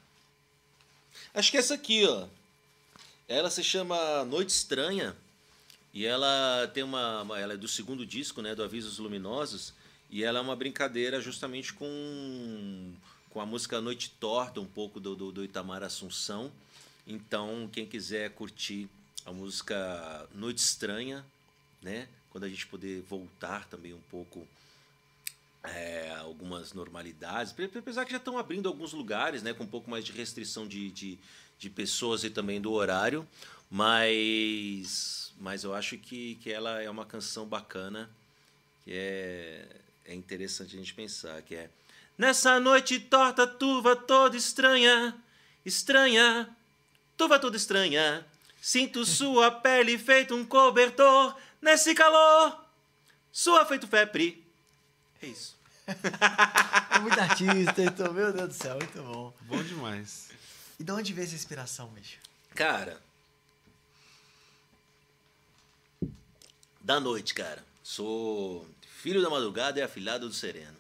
acho 1.35 1.51
que 1.51 1.57
essa 1.57 1.75
aqui, 1.75 2.07
ó. 2.07 2.27
Ela 3.29 3.51
se 3.51 3.65
chama 3.65 4.25
Noite 4.25 4.51
Estranha 4.51 5.17
e 5.93 6.05
ela 6.05 6.71
tem 6.75 6.83
uma, 6.83 7.27
ela 7.39 7.55
é 7.55 7.57
do 7.57 7.69
segundo 7.69 8.05
disco, 8.05 8.43
né, 8.43 8.55
do 8.55 8.63
Avisos 8.63 8.99
Luminosos, 8.99 9.73
e 10.11 10.23
ela 10.23 10.39
é 10.39 10.43
uma 10.43 10.57
brincadeira 10.57 11.21
justamente 11.21 11.73
com 11.73 12.93
com 13.31 13.41
a 13.41 13.47
música 13.47 13.81
Noite 13.81 14.11
Torta, 14.21 14.61
um 14.61 14.67
pouco 14.67 15.01
do, 15.01 15.17
do, 15.17 15.33
do 15.33 15.43
Itamar 15.43 15.83
Assunção. 15.83 16.53
Então, 17.05 17.69
quem 17.73 17.85
quiser 17.85 18.31
curtir 18.31 18.89
a 19.27 19.33
música 19.33 20.29
Noite 20.33 20.59
Estranha, 20.59 21.27
né, 21.83 22.07
quando 22.31 22.45
a 22.45 22.49
gente 22.49 22.65
puder 22.69 23.01
voltar 23.01 23.67
também 23.67 23.93
um 23.93 24.01
pouco 24.09 24.47
é, 25.65 26.15
algumas 26.21 26.73
normalidades, 26.73 27.53
Pe- 27.53 27.69
apesar 27.77 28.05
que 28.05 28.13
já 28.13 28.19
estão 28.19 28.39
abrindo 28.39 28.69
alguns 28.69 28.93
lugares, 28.93 29.43
né, 29.43 29.53
com 29.53 29.65
um 29.65 29.69
pouco 29.69 29.91
mais 29.91 30.05
de 30.05 30.13
restrição 30.13 30.65
de, 30.65 30.93
de, 30.93 31.19
de 31.59 31.71
pessoas 31.71 32.25
e 32.25 32.31
também 32.31 32.61
do 32.61 32.73
horário, 32.73 33.27
mas, 33.71 35.33
mas 35.41 35.65
eu 35.65 35.75
acho 35.75 35.97
que, 35.99 36.37
que 36.37 36.53
ela 36.53 36.83
é 36.83 36.91
uma 36.91 37.07
canção 37.07 37.47
bacana, 37.47 38.11
que 38.85 38.93
é, 38.93 39.67
é 40.05 40.15
interessante 40.15 40.77
a 40.77 40.79
gente 40.79 40.95
pensar, 40.95 41.41
que 41.43 41.55
é 41.55 41.71
Nessa 42.17 42.61
noite 42.61 43.01
torta, 43.01 43.45
turva 43.45 43.97
toda 43.97 44.37
estranha, 44.37 45.13
estranha, 45.65 46.49
turva 47.17 47.41
toda 47.41 47.57
estranha, 47.57 48.25
sinto 48.63 49.05
sua 49.05 49.51
pele 49.51 49.99
feito 49.99 50.33
um 50.33 50.45
cobertor, 50.45 51.37
nesse 51.61 51.93
calor, 51.93 52.65
sua 53.33 53.67
feito 53.67 53.89
febre. 53.89 54.45
É 55.21 55.27
isso. 55.27 55.55
É 56.95 56.99
muito 57.01 57.19
artista, 57.19 57.83
então, 57.83 58.13
meu 58.13 58.33
Deus 58.33 58.49
do 58.49 58.55
céu, 58.55 58.77
muito 58.77 59.03
bom. 59.03 59.35
Bom 59.49 59.61
demais. 59.65 60.31
E 60.85 60.87
de 60.87 60.93
onde 60.93 61.15
veio 61.15 61.25
essa 61.25 61.35
inspiração, 61.35 61.89
bicho? 61.89 62.19
Cara. 62.55 63.01
Da 66.79 67.01
noite, 67.01 67.33
cara. 67.33 67.65
Sou 67.83 68.67
filho 69.01 69.23
da 69.23 69.31
madrugada 69.31 69.81
e 69.81 69.83
afilhado 69.83 70.29
do 70.29 70.35
sereno. 70.35 70.77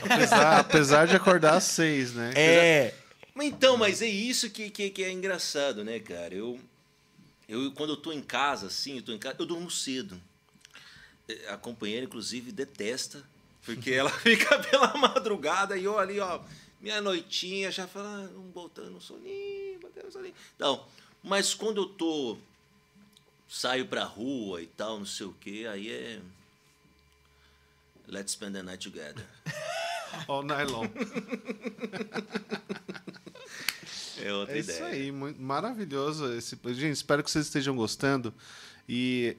Apesar, 0.00 0.60
apesar 0.60 1.06
de 1.06 1.14
acordar 1.14 1.56
às 1.58 1.64
seis, 1.64 2.14
né? 2.14 2.32
É. 2.34 2.94
Mas 3.34 3.48
então, 3.48 3.76
mas 3.76 4.00
é 4.00 4.06
isso 4.06 4.48
que, 4.48 4.70
que, 4.70 4.88
que 4.88 5.04
é 5.04 5.12
engraçado, 5.12 5.84
né, 5.84 6.00
cara? 6.00 6.34
Eu, 6.34 6.58
eu, 7.46 7.70
quando 7.72 7.90
eu 7.90 7.96
tô 7.98 8.12
em 8.12 8.22
casa, 8.22 8.68
assim, 8.68 8.96
eu 8.96 9.02
tô 9.02 9.12
em 9.12 9.18
casa, 9.18 9.36
eu 9.40 9.44
durmo 9.44 9.70
cedo. 9.70 10.18
Eh, 11.28 11.48
A 11.50 11.58
companheira, 11.58 12.06
inclusive, 12.06 12.50
detesta, 12.50 13.22
porque 13.62 13.90
ela 13.90 14.08
fica 14.20 14.58
pela 14.60 14.96
madrugada 14.96 15.76
e 15.76 15.84
eu 15.84 15.98
ali, 15.98 16.18
ó, 16.18 16.40
minha 16.84 17.00
noitinha, 17.00 17.72
já 17.72 17.88
fala, 17.88 18.26
ah, 18.26 18.38
um 18.38 18.42
botando 18.50 18.94
um 18.94 19.00
soninho, 19.00 19.80
botando 19.80 20.06
um 20.06 20.10
soninho. 20.10 20.34
Então, 20.54 20.86
mas 21.22 21.54
quando 21.54 21.80
eu 21.80 21.86
tô, 21.86 22.36
saio 23.48 23.86
pra 23.86 24.04
rua 24.04 24.60
e 24.60 24.66
tal, 24.66 24.98
não 24.98 25.06
sei 25.06 25.26
o 25.26 25.32
quê, 25.40 25.66
aí 25.66 25.90
é... 25.90 26.20
Let's 28.06 28.32
spend 28.32 28.52
the 28.52 28.62
night 28.62 28.86
together. 28.86 29.26
All 30.28 30.42
nylon. 30.42 30.86
É 34.16 34.32
outra 34.32 34.56
É 34.56 34.60
ideia. 34.60 34.74
isso 34.76 34.84
aí, 34.84 35.12
muito 35.12 35.42
maravilhoso. 35.42 36.32
Esse... 36.32 36.56
Gente, 36.66 36.92
espero 36.94 37.22
que 37.22 37.30
vocês 37.30 37.46
estejam 37.46 37.76
gostando. 37.76 38.32
E 38.88 39.36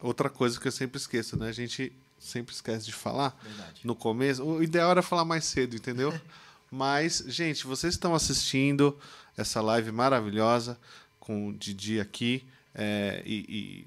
outra 0.00 0.28
coisa 0.28 0.60
que 0.60 0.68
eu 0.68 0.72
sempre 0.72 0.98
esqueço, 0.98 1.38
né? 1.38 1.48
A 1.48 1.52
gente 1.52 1.90
sempre 2.18 2.54
esquece 2.54 2.86
de 2.86 2.92
falar 2.92 3.38
Verdade. 3.42 3.80
no 3.84 3.94
começo. 3.94 4.44
O 4.44 4.62
ideal 4.62 4.90
era 4.90 5.02
falar 5.02 5.24
mais 5.24 5.44
cedo, 5.44 5.76
entendeu? 5.76 6.18
Mas, 6.70 7.24
gente, 7.26 7.66
vocês 7.66 7.94
estão 7.94 8.14
assistindo 8.14 8.98
essa 9.36 9.60
live 9.60 9.90
maravilhosa 9.90 10.78
com 11.18 11.48
o 11.48 11.52
Didi 11.52 12.00
aqui. 12.00 12.44
é, 12.74 13.22
e, 13.24 13.86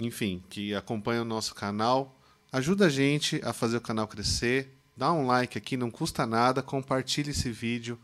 e, 0.00 0.04
enfim, 0.04 0.42
que 0.50 0.74
acompanha 0.74 1.22
o 1.22 1.24
nosso 1.24 1.54
canal. 1.54 2.16
Ajuda 2.50 2.86
a 2.86 2.88
gente 2.88 3.40
a 3.44 3.52
fazer 3.52 3.76
o 3.76 3.80
canal 3.80 4.08
crescer. 4.08 4.72
Dá 4.96 5.12
um 5.12 5.26
like 5.26 5.56
aqui, 5.56 5.76
não 5.76 5.90
custa 5.90 6.26
nada. 6.26 6.62
Compartilhe 6.62 7.30
esse 7.30 7.50
vídeo 7.50 7.98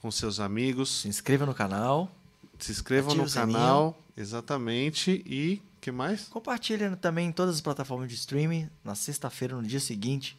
com 0.00 0.10
seus 0.10 0.40
amigos. 0.40 1.00
Se 1.00 1.08
inscreva 1.08 1.44
no 1.44 1.54
canal. 1.54 2.10
Se 2.58 2.72
inscrevam 2.72 3.10
Ative 3.12 3.24
no 3.24 3.30
canal. 3.30 4.02
Exatamente. 4.16 5.22
E 5.26 5.60
que 5.80 5.90
mais? 5.90 6.24
Compartilha 6.28 6.96
também 6.96 7.28
em 7.28 7.32
todas 7.32 7.54
as 7.56 7.60
plataformas 7.60 8.08
de 8.08 8.14
streaming. 8.14 8.68
Na 8.84 8.94
sexta-feira, 8.94 9.56
no 9.56 9.62
dia 9.62 9.80
seguinte, 9.80 10.36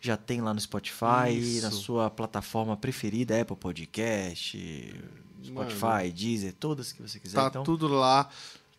já 0.00 0.16
tem 0.16 0.40
lá 0.40 0.54
no 0.54 0.60
Spotify, 0.60 1.30
Isso. 1.36 1.62
na 1.62 1.70
sua 1.70 2.10
plataforma 2.10 2.76
preferida, 2.76 3.40
Apple 3.40 3.56
Podcast, 3.56 4.56
Spotify, 5.44 6.10
Deezer, 6.14 6.54
todas 6.54 6.92
que 6.92 7.02
você 7.02 7.18
quiser. 7.18 7.36
Tá 7.36 7.48
então, 7.48 7.64
tudo 7.64 7.88
lá. 7.88 8.28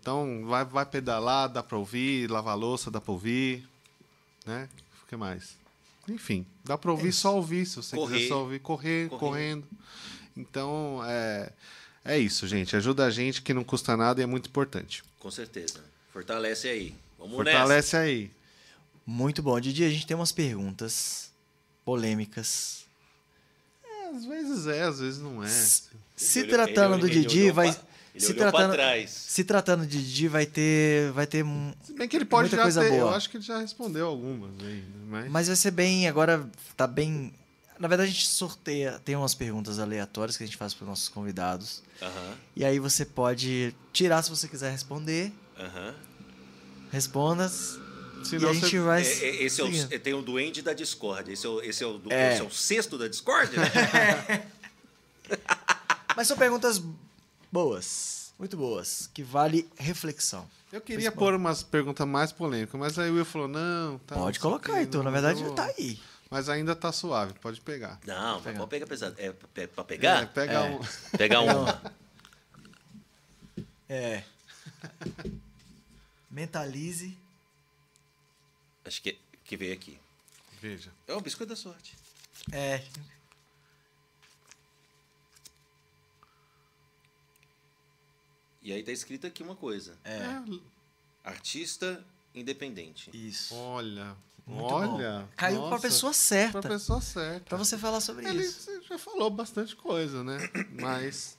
Então, 0.02 0.46
vai, 0.46 0.64
vai 0.66 0.86
pedalar, 0.86 1.50
dá 1.50 1.62
pra 1.62 1.78
ouvir, 1.78 2.30
lavar 2.30 2.58
louça, 2.58 2.90
dá 2.90 3.02
pra 3.02 3.12
ouvir, 3.12 3.68
né? 4.46 4.70
O 5.04 5.08
que 5.08 5.16
mais? 5.16 5.58
Enfim, 6.08 6.46
dá 6.64 6.78
pra 6.78 6.92
ouvir 6.92 7.12
só 7.12 7.36
ouvir, 7.36 7.66
se 7.66 7.76
você 7.76 7.96
Correr. 7.96 8.16
quiser 8.18 8.30
só 8.30 8.40
ouvir, 8.42 8.60
correr, 8.60 9.10
Correr. 9.10 9.20
correndo. 9.20 9.68
Então, 10.36 11.02
é, 11.06 11.52
é 12.04 12.18
isso, 12.18 12.48
gente. 12.48 12.76
Ajuda 12.76 13.06
a 13.06 13.10
gente 13.12 13.42
que 13.42 13.54
não 13.54 13.64
custa 13.64 13.96
nada 13.98 14.22
e 14.22 14.24
é 14.24 14.26
muito 14.26 14.48
importante. 14.50 15.04
Com 15.20 15.30
certeza. 15.30 15.84
Fortalece 16.12 16.68
aí. 16.68 16.96
Vamos 17.18 17.38
nessa. 17.46 17.58
Fortalece 17.60 17.98
aí. 17.98 18.32
Muito 19.06 19.42
bom. 19.42 19.60
Didi, 19.60 19.84
a 19.84 19.90
gente 19.90 20.06
tem 20.08 20.16
umas 20.16 20.32
perguntas 20.32 21.32
polêmicas. 21.84 22.86
É, 23.84 24.08
às 24.16 24.26
vezes 24.26 24.68
é, 24.68 24.84
às 24.84 25.00
vezes 25.00 25.20
não 25.20 25.44
é. 25.44 25.48
S- 25.48 25.84
Se 26.16 26.40
Ele 26.40 26.54
olhou- 26.54 26.66
tratando 26.68 26.94
ele- 26.96 27.02
do 27.02 27.08
ele 27.08 27.22
Didi, 27.26 27.52
vai. 27.52 27.72
pra- 27.72 27.82
ele 28.14 28.26
se 28.26 28.34
tratando, 28.34 28.72
trás. 28.74 29.10
se 29.10 29.44
tratando 29.44 29.88
de 29.88 30.04
Didi, 30.04 30.28
vai 30.28 30.46
ter, 30.46 31.12
vai 31.14 31.26
ter, 31.26 31.44
um- 31.44 31.74
Se 31.84 31.94
bem 31.94 32.08
que 32.08 32.16
ele 32.18 32.26
pode 32.26 32.50
já 32.50 32.64
ter, 32.68 32.90
boa. 32.90 33.02
eu 33.02 33.10
acho 33.10 33.30
que 33.30 33.38
ele 33.38 33.44
já 33.44 33.60
respondeu 33.60 34.08
algumas 34.08 34.52
aí, 34.60 34.82
né? 34.82 34.84
mas... 35.08 35.32
mas 35.32 35.48
vai 35.48 35.56
ser 35.56 35.72
bem. 35.72 36.08
Agora 36.08 36.50
tá 36.76 36.86
bem. 36.86 37.34
Na 37.80 37.88
verdade, 37.88 38.10
a 38.12 38.14
gente 38.14 38.28
sorteia, 38.28 39.00
tem 39.06 39.16
umas 39.16 39.34
perguntas 39.34 39.80
aleatórias 39.80 40.36
que 40.36 40.44
a 40.44 40.46
gente 40.46 40.58
faz 40.58 40.74
para 40.74 40.84
os 40.84 40.90
nossos 40.90 41.08
convidados. 41.08 41.82
E 42.54 42.66
aí 42.66 42.78
você 42.78 43.06
pode 43.06 43.74
tirar 43.94 44.22
se 44.22 44.30
você 44.30 44.50
quiser 44.50 44.70
responder. 44.72 45.32
Aham. 45.60 45.96
Responda. 46.92 47.48
Senão 47.50 48.48
e 48.48 48.52
a 48.52 48.54
gente 48.54 48.70
você- 48.70 48.80
vai. 48.80 49.02
É, 49.04 49.06
é, 49.06 49.44
esse 49.44 49.62
é 49.62 49.64
o, 49.64 49.94
é, 49.94 50.00
tem 50.00 50.14
o 50.14 50.22
duende 50.22 50.62
da 50.62 50.74
discórdia. 50.74 51.34
Esse 51.34 51.46
é 51.46 51.50
o, 51.50 51.62
esse 51.62 51.84
é 51.84 51.88
o, 51.88 52.02
É. 52.10 52.34
esse 52.34 52.42
é 52.42 52.46
o 52.46 52.52
sexto 52.52 52.98
da 52.98 53.08
discórdia? 53.08 53.60
Mas 56.16 56.28
são 56.28 56.38
perguntas 56.38 56.82
boas. 57.52 58.34
Muito 58.38 58.56
boas. 58.58 59.10
Que 59.14 59.24
vale 59.24 59.68
reflexão. 59.78 60.48
Eu 60.72 60.82
queria 60.82 61.12
pôr 61.12 61.34
umas 61.34 61.64
perguntas 61.64 62.08
mais 62.08 62.32
polêmicas, 62.32 62.80
mas 62.80 63.00
aí 63.00 63.10
o 63.10 63.16
Will 63.16 63.26
falou, 63.26 63.48
não... 63.48 63.98
Tá, 64.06 64.16
Pode 64.16 64.40
colocar, 64.40 64.80
então. 64.84 65.02
Na 65.02 65.10
verdade, 65.10 65.44
vou. 65.44 65.56
tá 65.56 65.66
aí. 65.66 66.00
Mas 66.30 66.48
ainda 66.48 66.76
tá 66.76 66.92
suave, 66.92 67.34
pode 67.42 67.60
pegar. 67.60 68.00
Não, 68.06 68.40
pode 68.40 68.68
pegar 68.68 68.86
pesado. 68.86 69.16
É 69.18 69.32
pra- 69.32 69.68
pra 69.68 69.84
É, 69.84 69.88
pegar? 69.88 70.28
pega 70.28 70.54
É. 70.54 70.70
um... 70.70 70.80
Pegar 71.18 71.42
uma. 71.42 71.82
É. 73.90 74.24
Mentalize. 76.30 77.18
Acho 78.86 79.02
que, 79.02 79.18
que 79.44 79.58
veio 79.58 79.74
aqui. 79.74 80.00
Veja. 80.62 80.92
É 81.08 81.14
o 81.14 81.22
biscoito 81.22 81.50
da 81.50 81.56
sorte. 81.56 81.96
É. 82.52 82.84
E 88.62 88.74
aí 88.74 88.84
tá 88.84 88.92
escrito 88.92 89.26
aqui 89.26 89.42
uma 89.42 89.56
coisa. 89.56 89.98
É. 90.04 90.18
É, 90.18 90.44
Artista 91.24 92.04
independente. 92.36 93.10
Isso. 93.14 93.56
olha, 93.56 94.16
Muito 94.46 94.74
olha. 94.74 95.20
bom. 95.22 95.28
Caiu 95.36 95.62
pra 95.62 95.70
nossa, 95.72 95.82
pessoa 95.82 96.14
certa. 96.14 96.60
Pra 96.62 96.70
pessoa 96.72 97.02
certa. 97.02 97.46
Pra 97.46 97.58
você 97.58 97.78
falar 97.78 98.02
sobre 98.02 98.28
Ele 98.28 98.44
isso. 98.44 98.70
já 98.84 98.98
falou 98.98 99.30
bastante 99.30 99.76
coisa, 99.76 100.24
né? 100.24 100.38
Mas 100.72 101.38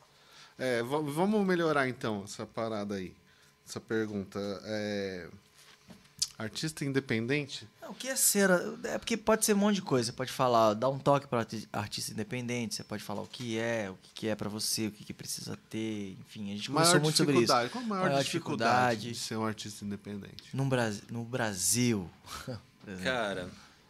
é, 0.58 0.82
va- 0.82 1.00
vamos 1.00 1.46
melhorar 1.46 1.88
então 1.88 2.24
essa 2.24 2.46
parada 2.46 2.96
aí, 2.96 3.14
essa 3.70 3.80
pergunta. 3.80 4.38
É, 4.64 5.28
artista 6.36 6.84
independente? 6.84 7.68
Não, 7.80 7.90
o 7.90 7.94
que 7.94 8.08
é 8.08 8.16
ser. 8.16 8.50
É 8.84 8.98
porque 8.98 9.16
pode 9.16 9.44
ser 9.44 9.54
um 9.54 9.58
monte 9.58 9.76
de 9.76 9.82
coisa. 9.82 10.06
Você 10.06 10.12
pode 10.12 10.32
falar, 10.32 10.74
dar 10.74 10.88
um 10.88 10.98
toque 10.98 11.26
para 11.26 11.46
artista 11.72 12.12
independente. 12.12 12.74
Você 12.74 12.84
pode 12.84 13.02
falar 13.02 13.22
o 13.22 13.26
que 13.26 13.58
é, 13.58 13.90
o 13.90 13.98
que 14.14 14.28
é 14.28 14.34
pra 14.34 14.48
você, 14.48 14.88
o 14.88 14.90
que, 14.90 15.04
que 15.04 15.12
precisa 15.12 15.56
ter. 15.68 16.16
Enfim, 16.20 16.50
a 16.50 16.56
gente 16.56 16.68
conversou 16.68 16.94
Maior 16.94 17.02
muito 17.04 17.16
sobre 17.16 17.34
isso. 17.34 17.40
dificuldade. 17.42 17.70
Qual 17.70 17.84
a 17.84 17.86
maior, 17.86 18.08
Maior 18.08 18.22
dificuldade, 18.22 19.00
dificuldade. 19.00 19.12
de 19.12 19.18
ser 19.18 19.36
um 19.36 19.44
artista 19.44 19.84
independente? 19.84 20.44
No, 20.52 20.64
Bras... 20.66 21.02
no 21.08 21.24
Brasil. 21.24 22.10
Cara, 23.04 23.48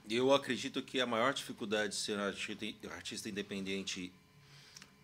eu 0.09 0.35
acredito 0.35 0.83
que 0.83 1.01
a 1.01 1.07
maior 1.07 1.33
dificuldade 1.33 1.91
de 1.91 1.95
ser 1.95 2.19
um 2.19 2.23
artista, 2.23 2.67
artista 2.93 3.29
independente 3.29 4.13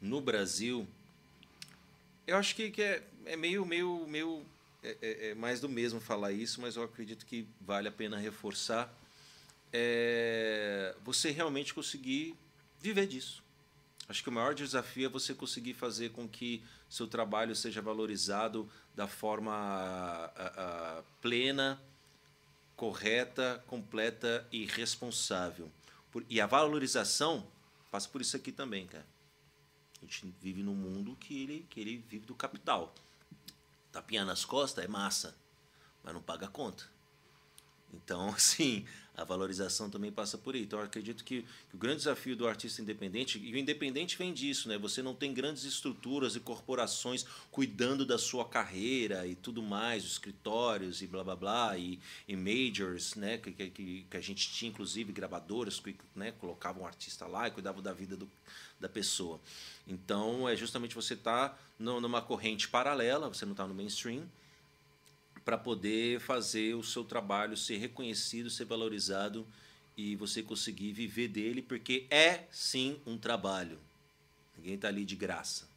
no 0.01 0.21
Brasil, 0.21 0.87
eu 2.27 2.37
acho 2.37 2.55
que, 2.55 2.71
que 2.71 2.83
é, 2.83 3.03
é 3.25 3.37
meio, 3.37 3.65
meio, 3.65 4.05
meio 4.09 4.43
é, 4.91 4.99
é- 5.03 5.31
é 5.31 5.35
mais 5.35 5.61
do 5.61 5.69
mesmo 5.69 6.01
falar 6.01 6.33
isso, 6.33 6.61
mas 6.61 6.77
eu 6.77 6.83
acredito 6.83 7.25
que 7.27 7.47
vale 7.61 7.89
a 7.89 7.93
pena 7.93 8.17
reforçar. 8.19 8.93
É 9.73 10.95
você 11.05 11.31
realmente 11.31 11.75
conseguir 11.75 12.35
viver 12.81 13.07
disso. 13.07 13.43
Acho 14.09 14.23
que 14.23 14.29
o 14.29 14.33
maior 14.33 14.55
desafio 14.55 15.07
é 15.07 15.09
você 15.09 15.35
conseguir 15.35 15.75
fazer 15.75 16.11
com 16.11 16.29
que 16.29 16.63
seu 16.89 17.09
trabalho 17.09 17.57
seja 17.57 17.83
valorizado 17.83 18.71
da 18.95 19.09
forma 19.09 19.53
ah, 19.53 20.33
ah, 20.37 21.03
plena, 21.21 21.81
correta, 22.77 23.63
completa 23.67 24.47
e 24.53 24.65
responsável. 24.65 25.71
Por- 26.13 26.25
e 26.31 26.41
a 26.41 26.47
valorização 26.47 27.47
passa 27.91 28.09
por 28.09 28.21
isso 28.21 28.37
aqui 28.37 28.53
também, 28.53 28.87
cara. 28.87 29.07
A 30.01 30.05
gente 30.05 30.33
vive 30.41 30.63
num 30.63 30.75
mundo 30.75 31.17
que 31.19 31.43
ele, 31.43 31.67
que 31.69 31.81
ele 31.81 31.97
vive 32.09 32.27
do 32.27 32.35
capital. 32.35 32.95
Tapinha 33.97 34.27
nas 34.27 34.45
costas 34.45 34.85
é 34.85 34.89
massa, 34.89 35.35
mas 36.05 36.13
não 36.13 36.21
paga 36.21 36.45
a 36.45 36.51
conta. 36.51 36.85
Então, 37.95 38.29
assim, 38.37 38.85
a 39.17 39.25
valorização 39.25 39.89
também 39.89 40.13
passa 40.13 40.37
por 40.37 40.55
aí. 40.55 40.65
Então, 40.65 40.81
eu 40.81 40.85
acredito 40.85 41.25
que, 41.25 41.47
que 41.71 41.75
o 41.75 41.79
grande 41.79 41.99
desafio 41.99 42.37
do 42.37 42.47
artista 42.47 42.83
independente, 42.83 43.39
e 43.39 43.55
o 43.55 43.57
independente 43.57 44.19
vem 44.19 44.35
disso, 44.35 44.69
né? 44.69 44.77
Você 44.77 45.03
não 45.03 45.15
tem 45.15 45.33
grandes 45.33 45.65
estruturas 45.65 46.37
e 46.37 46.41
corporações 46.41 47.25
cuidando 47.51 48.05
da 48.05 48.19
sua 48.19 48.47
carreira 48.47 49.27
e 49.27 49.35
tudo 49.35 49.63
mais, 49.63 50.05
os 50.05 50.13
escritórios 50.13 51.01
e 51.01 51.07
blá 51.07 51.25
blá 51.25 51.37
blá, 51.37 51.79
e, 51.79 51.99
e 52.29 52.37
majors, 52.37 53.15
né? 53.15 53.39
Que, 53.39 53.51
que, 53.51 53.71
que 53.71 54.07
que 54.11 54.17
a 54.19 54.21
gente 54.21 54.51
tinha, 54.51 54.71
inclusive, 54.71 55.11
gravadoras 55.11 55.81
que 55.81 55.97
né? 56.15 56.33
colocavam 56.33 56.83
um 56.83 56.87
artista 56.87 57.27
lá 57.27 57.49
e 57.49 57.51
cuidavam 57.51 57.81
da 57.81 57.95
vida 57.95 58.15
do, 58.15 58.31
da 58.81 58.89
pessoa. 58.89 59.41
Então, 59.87 60.49
é 60.49 60.57
justamente 60.57 60.95
você 60.95 61.15
estar 61.15 61.59
numa 61.79 62.21
corrente 62.21 62.69
paralela, 62.69 63.29
você 63.29 63.45
não 63.45 63.53
está 63.53 63.67
no 63.67 63.75
mainstream, 63.75 64.29
para 65.45 65.57
poder 65.57 66.19
fazer 66.21 66.75
o 66.75 66.83
seu 66.83 67.05
trabalho 67.05 67.57
ser 67.57 67.77
reconhecido, 67.77 68.51
ser 68.51 68.65
valorizado 68.65 69.47
e 69.97 70.17
você 70.17 70.43
conseguir 70.43 70.93
viver 70.93 71.29
dele, 71.29 71.63
porque 71.63 72.07
é 72.11 72.47
sim 72.51 73.01
um 73.07 73.17
trabalho. 73.17 73.79
Ninguém 74.57 74.75
está 74.75 74.89
ali 74.89 75.05
de 75.05 75.15
graça. 75.15 75.69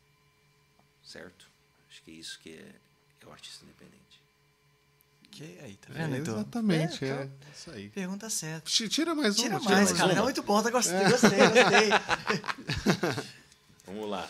Certo? 1.03 1.47
Acho 1.87 2.01
que 2.01 2.11
é 2.11 2.13
isso 2.15 2.39
que 2.39 2.49
é, 2.49 2.75
é 3.21 3.25
o 3.27 3.31
artista 3.31 3.63
independente. 3.63 4.08
Que 5.31 5.43
aí, 5.63 5.75
tá 5.77 5.87
É, 5.93 5.97
vendo, 6.07 6.17
então? 6.17 6.35
exatamente, 6.35 7.05
é, 7.05 7.09
cara, 7.09 7.31
isso 7.55 7.71
aí. 7.71 7.89
Pergunta 7.89 8.29
certa. 8.29 8.69
Ti- 8.69 8.89
Tira 8.89 9.15
mais 9.15 9.37
uma. 9.37 9.43
Tira 9.43 9.59
tira 9.59 9.75
mais, 9.75 9.89
mais 9.89 9.97
cara. 10.01 10.13
uma. 10.13 10.19
É 10.19 10.23
muito 10.23 10.43
bom, 10.43 10.61
tá 10.61 10.69
gostei, 10.69 10.99
gostei, 11.09 11.29
gostei. 11.39 11.89
Vamos 13.87 14.09
lá. 14.09 14.29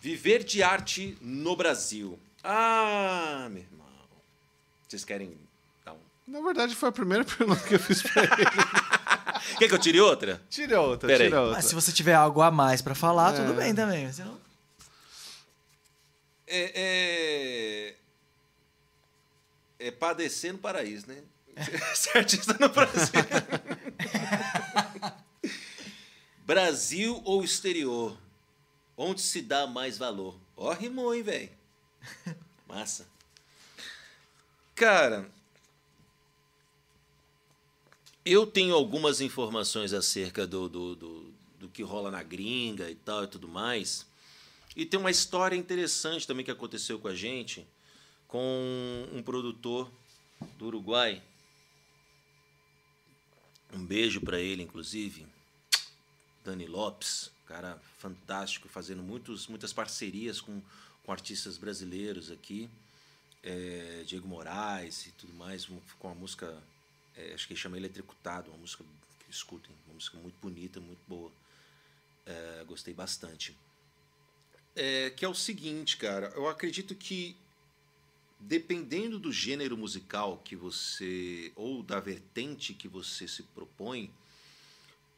Viver 0.00 0.42
de 0.44 0.62
arte 0.62 1.16
no 1.20 1.54
Brasil. 1.56 2.18
Ah, 2.42 3.46
meu 3.50 3.62
irmão. 3.62 3.86
Vocês 4.88 5.04
querem 5.04 5.36
dar 5.84 5.92
um. 5.92 5.98
Na 6.26 6.40
verdade, 6.40 6.74
foi 6.74 6.88
a 6.88 6.92
primeira 6.92 7.24
pergunta 7.24 7.62
que 7.62 7.74
eu 7.74 7.78
fiz 7.78 8.02
pra 8.02 8.22
ele. 8.24 8.32
Quer 9.58 9.68
que 9.68 9.74
eu 9.74 9.78
tire 9.78 10.00
outra? 10.00 10.40
Tira 10.50 10.80
outra, 10.80 11.06
Pera 11.08 11.24
aí. 11.24 11.32
outra. 11.32 11.52
Mas 11.56 11.64
se 11.66 11.74
você 11.74 11.92
tiver 11.92 12.14
algo 12.14 12.40
a 12.42 12.50
mais 12.50 12.80
pra 12.82 12.94
falar, 12.94 13.32
tudo 13.32 13.52
É. 13.52 13.56
bem 13.64 13.74
também. 13.74 14.12
Senão... 14.12 14.38
É, 16.46 17.94
é... 19.80 19.86
é 19.86 19.90
padecer 19.90 20.52
no 20.52 20.58
paraíso, 20.58 21.06
né? 21.08 21.18
Ser 21.94 22.18
artista 22.18 22.56
no 22.58 22.68
Brasil. 22.68 23.12
Brasil 26.44 27.20
ou 27.24 27.42
exterior? 27.44 28.16
Onde 28.96 29.20
se 29.20 29.40
dá 29.42 29.66
mais 29.66 29.96
valor? 29.98 30.38
Ó, 30.56 30.72
rimou, 30.72 31.14
hein, 31.14 31.22
velho? 31.22 31.50
Massa. 32.68 33.06
Cara, 34.74 35.26
eu 38.24 38.46
tenho 38.46 38.74
algumas 38.74 39.20
informações 39.20 39.92
acerca 39.92 40.46
do, 40.46 40.68
do, 40.68 40.94
do, 40.94 41.34
do 41.60 41.68
que 41.68 41.82
rola 41.82 42.10
na 42.10 42.22
gringa 42.22 42.90
e 42.90 42.94
tal 42.94 43.24
e 43.24 43.26
tudo 43.26 43.48
mais. 43.48 44.06
E 44.76 44.86
tem 44.86 44.98
uma 44.98 45.10
história 45.10 45.56
interessante 45.56 46.26
também 46.26 46.44
que 46.44 46.50
aconteceu 46.50 46.98
com 46.98 47.08
a 47.08 47.14
gente, 47.14 47.66
com 48.26 49.08
um 49.12 49.22
produtor 49.22 49.90
do 50.58 50.66
Uruguai. 50.66 51.22
Um 53.72 53.84
beijo 53.84 54.20
para 54.20 54.40
ele, 54.40 54.62
inclusive. 54.62 55.26
Dani 56.44 56.66
Lopes, 56.66 57.30
cara 57.46 57.80
fantástico, 57.98 58.68
fazendo 58.68 59.02
muitos, 59.02 59.46
muitas 59.46 59.72
parcerias 59.72 60.40
com, 60.40 60.60
com 61.04 61.12
artistas 61.12 61.56
brasileiros 61.58 62.30
aqui. 62.30 62.68
É, 63.42 64.04
Diego 64.06 64.26
Moraes 64.26 65.06
e 65.06 65.10
tudo 65.12 65.34
mais, 65.34 65.66
com 65.98 66.08
uma 66.08 66.14
música, 66.14 66.56
é, 67.16 67.34
acho 67.34 67.46
que 67.46 67.56
chama 67.56 67.76
Eletricutado, 67.76 68.50
uma 68.50 68.58
música 68.58 68.84
que 69.18 69.30
escutem, 69.30 69.74
uma 69.86 69.94
música 69.94 70.16
muito 70.18 70.36
bonita, 70.40 70.80
muito 70.80 71.02
boa. 71.06 71.30
É, 72.24 72.64
gostei 72.66 72.94
bastante. 72.94 73.56
É, 74.74 75.10
que 75.10 75.24
é 75.24 75.28
o 75.28 75.34
seguinte, 75.34 75.96
cara. 75.96 76.32
Eu 76.34 76.48
acredito 76.48 76.94
que 76.94 77.36
dependendo 78.42 79.18
do 79.18 79.30
gênero 79.30 79.76
musical 79.76 80.40
que 80.44 80.56
você 80.56 81.52
ou 81.54 81.82
da 81.82 82.00
vertente 82.00 82.74
que 82.74 82.88
você 82.88 83.28
se 83.28 83.42
propõe, 83.44 84.10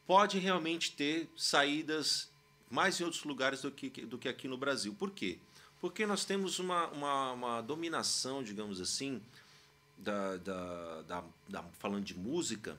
pode 0.05 0.37
realmente 0.37 0.91
ter 0.91 1.27
saídas 1.35 2.29
mais 2.69 2.99
em 2.99 3.03
outros 3.03 3.23
lugares 3.23 3.61
do 3.61 3.71
que, 3.71 3.89
do 4.05 4.17
que 4.17 4.27
aqui 4.27 4.47
no 4.47 4.57
Brasil. 4.57 4.93
Por 4.93 5.11
quê? 5.11 5.39
Porque 5.81 6.05
nós 6.05 6.25
temos 6.25 6.59
uma, 6.59 6.87
uma, 6.87 7.31
uma 7.31 7.61
dominação, 7.61 8.43
digamos 8.43 8.79
assim, 8.79 9.21
da, 9.97 10.37
da, 10.37 11.01
da, 11.03 11.23
da, 11.47 11.63
falando 11.79 12.03
de 12.03 12.17
música, 12.17 12.77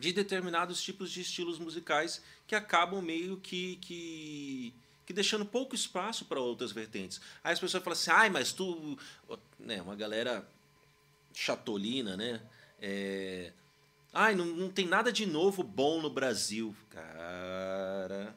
de 0.00 0.12
determinados 0.12 0.82
tipos 0.82 1.10
de 1.10 1.20
estilos 1.20 1.58
musicais 1.58 2.22
que 2.46 2.54
acabam 2.54 3.02
meio 3.02 3.36
que, 3.38 3.76
que, 3.76 4.74
que 5.04 5.12
deixando 5.12 5.44
pouco 5.44 5.74
espaço 5.74 6.24
para 6.24 6.40
outras 6.40 6.72
vertentes. 6.72 7.20
Aí 7.42 7.52
as 7.52 7.60
pessoas 7.60 7.82
falam 7.82 7.98
assim, 7.98 8.10
ai, 8.10 8.30
mas 8.30 8.52
tu. 8.52 8.98
Né, 9.58 9.82
uma 9.82 9.96
galera 9.96 10.48
chatolina, 11.34 12.16
né? 12.16 12.40
É, 12.80 13.52
ai, 14.12 14.34
não, 14.34 14.46
não 14.46 14.70
tem 14.70 14.86
nada 14.86 15.12
de 15.12 15.26
novo 15.26 15.62
bom 15.62 16.00
no 16.00 16.10
Brasil. 16.10 16.74
Cara, 16.90 18.34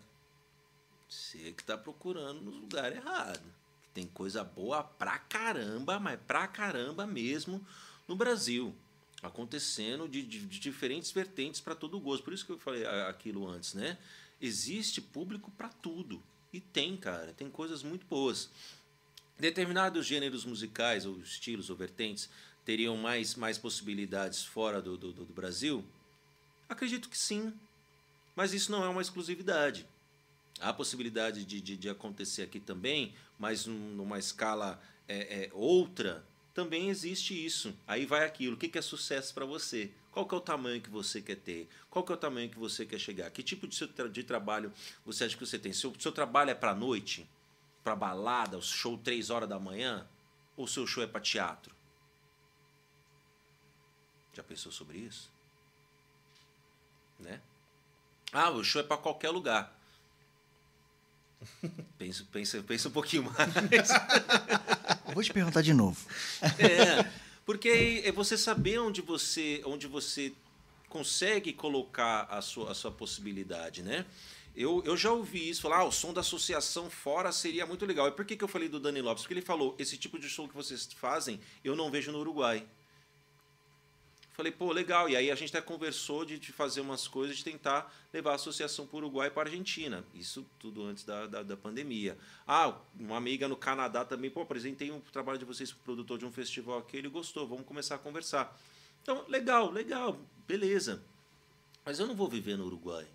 você 1.08 1.52
que 1.52 1.62
está 1.62 1.78
procurando 1.78 2.42
no 2.42 2.52
lugar 2.52 2.92
errado. 2.92 3.61
Tem 3.94 4.08
coisa 4.08 4.44
boa 4.44 4.84
pra 4.84 5.20
caramba, 5.20 6.00
mas 6.00 6.20
pra 6.26 6.48
caramba 6.48 7.06
mesmo 7.06 7.66
no 8.08 8.16
Brasil. 8.16 8.76
Acontecendo 9.22 10.08
de, 10.08 10.24
de, 10.24 10.46
de 10.46 10.60
diferentes 10.60 11.12
vertentes 11.12 11.62
para 11.62 11.76
todo 11.76 11.98
o 11.98 12.00
gosto. 12.00 12.24
Por 12.24 12.34
isso 12.34 12.46
que 12.46 12.52
eu 12.52 12.58
falei 12.58 12.86
aquilo 12.86 13.48
antes, 13.48 13.74
né? 13.74 13.98
Existe 14.42 15.00
público 15.02 15.52
para 15.52 15.70
tudo. 15.70 16.22
E 16.52 16.60
tem, 16.60 16.98
cara, 16.98 17.34
tem 17.34 17.50
coisas 17.50 17.84
muito 17.84 18.06
boas. 18.08 18.50
Determinados 19.38 20.06
gêneros 20.06 20.44
musicais, 20.44 21.06
ou 21.06 21.20
estilos, 21.20 21.70
ou 21.70 21.76
vertentes, 21.76 22.30
teriam 22.66 22.98
mais, 22.98 23.36
mais 23.36 23.58
possibilidades 23.58 24.44
fora 24.44 24.82
do, 24.82 24.98
do, 24.98 25.14
do 25.14 25.26
Brasil? 25.26 25.86
Acredito 26.68 27.10
que 27.10 27.18
sim. 27.18 27.54
Mas 28.36 28.54
isso 28.54 28.72
não 28.72 28.84
é 28.84 28.90
uma 28.90 29.02
exclusividade. 29.02 29.86
Há 30.60 30.72
possibilidade 30.74 31.44
de, 31.46 31.60
de, 31.60 31.76
de 31.76 31.90
acontecer 31.90 32.44
aqui 32.44 32.60
também, 32.60 33.14
mas 33.42 33.66
numa 33.66 34.20
escala 34.20 34.80
é, 35.08 35.46
é, 35.46 35.52
outra, 35.52 36.24
também 36.54 36.90
existe 36.90 37.34
isso. 37.34 37.76
Aí 37.88 38.06
vai 38.06 38.24
aquilo. 38.24 38.54
O 38.54 38.58
que, 38.58 38.78
é 38.78 38.82
sucesso 38.84 39.34
para 39.34 39.46
você? 39.46 39.90
Qual 40.12 40.28
que 40.28 40.36
é 40.36 40.38
o 40.38 40.42
tamanho 40.42 40.80
que 40.80 40.92
você 40.92 41.24
quer 41.24 41.38
ter? 41.38 41.68
Qual 41.90 42.06
que 42.06 42.12
é 42.12 42.16
o 42.16 42.18
tamanho 42.20 42.52
que 42.52 42.60
você 42.60 42.86
quer 42.86 43.00
chegar? 43.00 43.32
Que 43.32 43.42
tipo 43.42 43.68
de, 43.68 43.74
seu, 43.74 43.88
de 43.88 44.24
trabalho 44.24 44.72
você 45.04 45.24
acha 45.24 45.36
que 45.36 45.44
você 45.44 45.58
tem? 45.58 45.74
Seu, 45.74 45.92
seu 45.98 46.12
trabalho 46.12 46.52
é 46.52 46.54
para 46.54 46.76
noite? 46.76 47.28
Para 47.84 47.96
balada? 47.96 48.60
O 48.60 48.62
show 48.62 48.96
três 48.96 49.32
horas 49.32 49.50
da 49.50 49.58
manhã? 49.58 50.08
Ou 50.56 50.68
seu 50.68 50.86
show 50.86 51.04
é 51.04 51.08
para 51.08 51.20
teatro? 51.20 51.74
Já 54.36 54.44
pensou 54.44 54.72
sobre 54.72 55.00
isso? 55.00 55.32
Né? 57.20 57.42
Ah, 58.32 58.52
o 58.52 58.64
show 58.64 58.82
é 58.82 58.84
para 58.84 58.98
qualquer 58.98 59.32
lugar. 59.32 59.81
Pensa, 61.98 62.26
pensa, 62.32 62.64
pensa 62.64 62.90
um 62.90 62.92
pouquinho 62.92 63.24
mais. 63.24 63.90
vou 65.14 65.24
te 65.24 65.32
perguntar 65.32 65.62
de 65.62 65.74
novo. 65.74 65.98
É, 66.58 67.08
porque 67.46 68.02
é 68.04 68.12
você 68.12 68.38
saber 68.38 68.80
onde 68.80 69.02
você, 69.02 69.62
onde 69.66 69.88
você 69.88 70.34
consegue 70.90 71.54
colocar 71.54 72.28
a 72.30 72.42
sua, 72.42 72.72
a 72.72 72.74
sua 72.74 72.92
possibilidade, 72.92 73.82
né? 73.82 74.06
Eu, 74.56 74.84
eu 74.86 74.98
já 74.98 75.12
ouvi 75.12 75.50
isso, 75.50 75.62
falar, 75.62 75.78
ah, 75.78 75.86
o 75.86 75.92
som 75.92 76.12
da 76.12 76.20
associação 76.20 76.90
fora 76.90 77.32
seria 77.32 77.66
muito 77.66 77.86
legal. 77.86 78.08
E 78.08 78.12
por 78.12 78.26
que, 78.26 78.36
que 78.36 78.44
eu 78.44 78.48
falei 78.48 78.68
do 78.68 78.80
Dani 78.80 79.02
Lopes? 79.02 79.24
Porque 79.24 79.34
ele 79.34 79.42
falou, 79.42 79.76
esse 79.80 79.98
tipo 79.98 80.20
de 80.20 80.30
som 80.30 80.48
que 80.48 80.54
vocês 80.54 80.90
fazem, 80.94 81.40
eu 81.64 81.76
não 81.76 81.90
vejo 81.90 82.12
no 82.12 82.20
Uruguai. 82.20 82.66
Falei, 84.34 84.52
pô, 84.52 84.72
legal. 84.72 85.10
E 85.10 85.16
aí 85.16 85.30
a 85.30 85.36
gente 85.36 85.56
até 85.56 85.66
conversou 85.66 86.24
de, 86.24 86.40
de 86.40 86.52
fazer 86.52 86.82
umas 86.82 87.08
coisas, 87.08 87.38
de 87.38 87.44
tentar 87.44 87.94
levar 88.14 88.32
a 88.32 88.36
associação 88.36 88.88
para 88.88 88.96
o 88.96 89.00
Uruguai 89.00 89.28
e 89.28 89.32
para 89.32 89.50
a 89.50 89.52
Argentina. 89.52 90.06
Isso 90.14 90.46
tudo 90.58 90.84
antes 90.84 91.04
da, 91.04 91.28
da, 91.28 91.44
da, 91.44 91.58
pandemia. 91.58 92.18
Ah, 92.48 92.78
uma 92.98 93.18
amiga 93.18 93.48
no 93.48 93.58
Canadá 93.58 94.06
também, 94.06 94.32
pô, 94.32 94.42
apresentei 94.42 94.90
um 94.90 95.02
trabalho 95.02 95.38
de 95.38 95.46
vocês 95.46 95.72
para 95.72 95.82
o 95.82 95.84
produtor 95.84 96.18
de 96.18 96.26
um 96.26 96.32
festival 96.32 96.80
aqui, 96.80 96.98
ele 96.98 97.10
gostou, 97.10 97.48
vamos 97.48 97.66
começar 97.66 97.96
a 97.96 98.00
conversar. 98.00 98.58
Então, 99.02 99.26
legal, 99.28 99.70
legal, 99.70 100.18
beleza. 100.48 101.04
Mas 101.84 102.00
eu 102.00 102.08
não 102.08 102.16
vou 102.16 102.28
viver 102.28 102.58
no 102.58 102.66
Uruguai. 102.66 103.08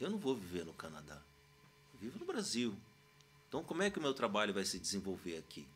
Eu 0.00 0.10
não 0.10 0.18
vou 0.18 0.34
viver 0.34 0.64
no 0.64 0.72
Canadá. 0.72 1.20
Eu 1.92 2.00
vivo 2.00 2.18
no 2.18 2.24
Brasil. 2.24 2.76
Então, 3.48 3.62
como 3.62 3.82
é 3.82 3.90
que 3.90 3.98
o 3.98 4.02
meu 4.02 4.14
trabalho 4.14 4.54
vai 4.54 4.64
se 4.64 4.78
desenvolver 4.78 5.36
aqui? 5.36 5.66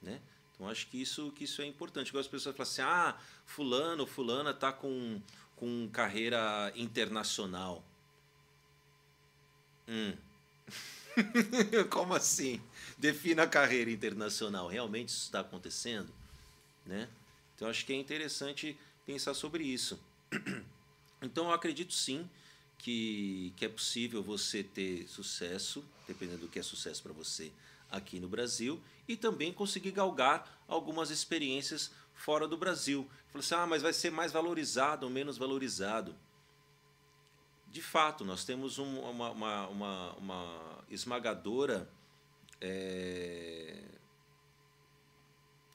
Né? 0.00 0.20
Então 0.60 0.68
acho 0.68 0.88
que 0.88 1.00
isso, 1.00 1.32
que 1.32 1.44
isso 1.44 1.62
é 1.62 1.64
importante. 1.64 2.08
Igual 2.08 2.20
as 2.20 2.28
pessoas 2.28 2.54
falam 2.54 2.70
assim: 2.70 2.82
ah, 2.82 3.18
fulano, 3.46 4.06
fulana 4.06 4.50
está 4.50 4.70
com, 4.70 5.18
com 5.56 5.88
carreira 5.90 6.70
internacional. 6.76 7.82
Hum. 9.88 10.12
Como 11.88 12.12
assim? 12.12 12.60
Defina 12.98 13.44
a 13.44 13.46
carreira 13.46 13.90
internacional. 13.90 14.68
Realmente 14.68 15.08
isso 15.08 15.24
está 15.24 15.40
acontecendo? 15.40 16.12
Né? 16.84 17.08
Então 17.56 17.66
acho 17.66 17.86
que 17.86 17.94
é 17.94 17.96
interessante 17.96 18.76
pensar 19.06 19.32
sobre 19.32 19.64
isso. 19.64 19.98
Então 21.22 21.48
eu 21.48 21.52
acredito 21.52 21.92
sim 21.92 22.26
que, 22.78 23.52
que 23.54 23.66
é 23.66 23.68
possível 23.68 24.22
você 24.22 24.62
ter 24.62 25.06
sucesso, 25.06 25.84
dependendo 26.08 26.38
do 26.38 26.48
que 26.48 26.58
é 26.58 26.62
sucesso 26.62 27.02
para 27.02 27.12
você 27.12 27.52
aqui 27.90 28.18
no 28.18 28.26
Brasil, 28.26 28.80
e 29.10 29.16
também 29.16 29.52
conseguir 29.52 29.90
galgar 29.90 30.62
algumas 30.68 31.10
experiências 31.10 31.90
fora 32.14 32.46
do 32.46 32.56
Brasil. 32.56 33.10
Falei 33.32 33.44
assim, 33.44 33.54
ah, 33.56 33.66
mas 33.66 33.82
vai 33.82 33.92
ser 33.92 34.10
mais 34.10 34.30
valorizado 34.30 35.04
ou 35.04 35.10
menos 35.10 35.36
valorizado. 35.36 36.14
De 37.68 37.82
fato, 37.82 38.24
nós 38.24 38.44
temos 38.44 38.78
um, 38.78 39.00
uma, 39.00 39.30
uma, 39.30 39.66
uma, 39.68 40.12
uma, 40.12 40.84
esmagadora 40.88 41.90
é, 42.60 43.82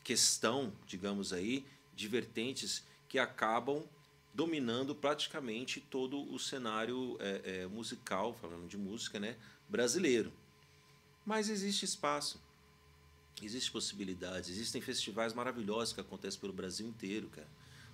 questão, 0.01 0.73
digamos 0.87 1.33
aí, 1.33 1.65
de 1.93 2.07
vertentes 2.07 2.85
que 3.09 3.19
acabam 3.19 3.83
dominando 4.33 4.95
praticamente 4.95 5.81
todo 5.81 6.21
o 6.33 6.39
cenário 6.39 7.17
é, 7.19 7.63
é, 7.63 7.67
musical, 7.67 8.33
falando 8.33 8.67
de 8.67 8.77
música, 8.77 9.19
né, 9.19 9.35
brasileiro. 9.67 10.31
Mas 11.25 11.49
existe 11.49 11.83
espaço. 11.83 12.44
Existem 13.41 13.71
possibilidades, 13.71 14.49
existem 14.49 14.81
festivais 14.81 15.33
maravilhosos 15.33 15.93
que 15.93 15.99
acontecem 15.99 16.39
pelo 16.39 16.53
Brasil 16.53 16.87
inteiro, 16.87 17.29
cara. 17.29 17.47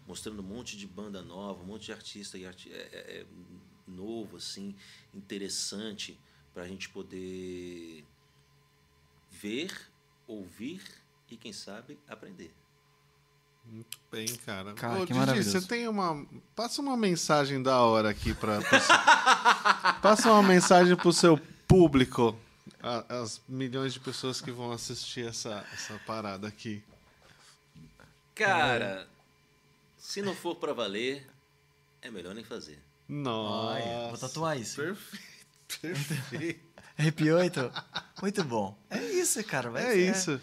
Mostrando 0.08 0.40
um 0.40 0.46
monte 0.46 0.78
de 0.78 0.86
banda 0.86 1.22
nova, 1.22 1.62
um 1.62 1.66
monte 1.66 1.86
de 1.86 1.94
artista 1.94 2.38
e 2.38 2.46
arti 2.46 2.72
é, 2.72 2.78
é, 2.78 3.18
é 3.22 3.26
novo, 3.88 4.38
assim, 4.38 4.76
interessante, 5.14 6.20
para 6.54 6.64
a 6.64 6.68
gente 6.68 6.90
poder 6.90 8.06
ver, 9.30 9.72
ouvir 10.28 10.82
e, 11.30 11.38
quem 11.38 11.54
sabe, 11.54 11.98
aprender. 12.08 12.54
Muito 13.66 13.98
bem, 14.12 14.28
cara. 14.46 14.74
cara 14.74 15.02
Ô, 15.02 15.06
que 15.06 15.14
Didi, 15.14 15.44
você 15.44 15.62
tem 15.62 15.88
uma. 15.88 16.26
Passa 16.56 16.82
uma 16.82 16.98
mensagem 16.98 17.62
da 17.62 17.80
hora 17.82 18.10
aqui 18.10 18.34
para. 18.34 18.60
Passa 20.02 20.32
uma 20.32 20.44
mensagem 20.44 20.96
pro 20.96 21.14
seu 21.14 21.40
público 21.68 22.36
as 23.08 23.42
milhões 23.48 23.94
de 23.94 24.00
pessoas 24.00 24.42
que 24.42 24.52
vão 24.52 24.72
assistir 24.72 25.28
essa, 25.28 25.66
essa 25.74 26.00
parada 26.06 26.48
aqui? 26.48 26.84
Cara, 28.36 29.08
se 29.98 30.22
não 30.22 30.36
for 30.36 30.56
para 30.56 30.74
valer, 30.74 31.28
é 32.02 32.10
melhor 32.10 32.34
nem 32.34 32.44
fazer. 32.44 32.80
Nossa. 33.08 34.10
vou 34.10 34.18
tatuar 34.18 34.60
isso. 34.60 34.76
Perfeito. 34.78 35.32
Perfeito. 35.82 36.72
Arrepiou, 36.98 37.42
então? 37.44 37.72
Muito 38.22 38.44
bom. 38.44 38.78
É 38.90 39.04
isso, 39.04 39.44
cara. 39.44 39.70
Vai 39.70 39.84
é 39.84 39.92
ser. 39.92 40.12
isso. 40.12 40.42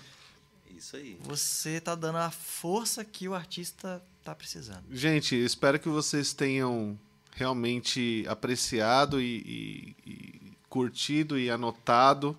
Isso 0.76 0.96
aí. 0.96 1.18
Você 1.22 1.80
tá 1.80 1.94
dando 1.94 2.18
a 2.18 2.30
força 2.30 3.04
que 3.04 3.28
o 3.28 3.34
artista 3.34 4.02
tá 4.24 4.34
precisando. 4.34 4.84
Gente, 4.90 5.34
espero 5.34 5.78
que 5.78 5.88
vocês 5.88 6.32
tenham 6.32 6.98
realmente 7.32 8.24
apreciado 8.28 9.20
e, 9.20 9.94
e, 10.04 10.10
e 10.10 10.37
curtido 10.68 11.38
e 11.38 11.50
anotado 11.50 12.36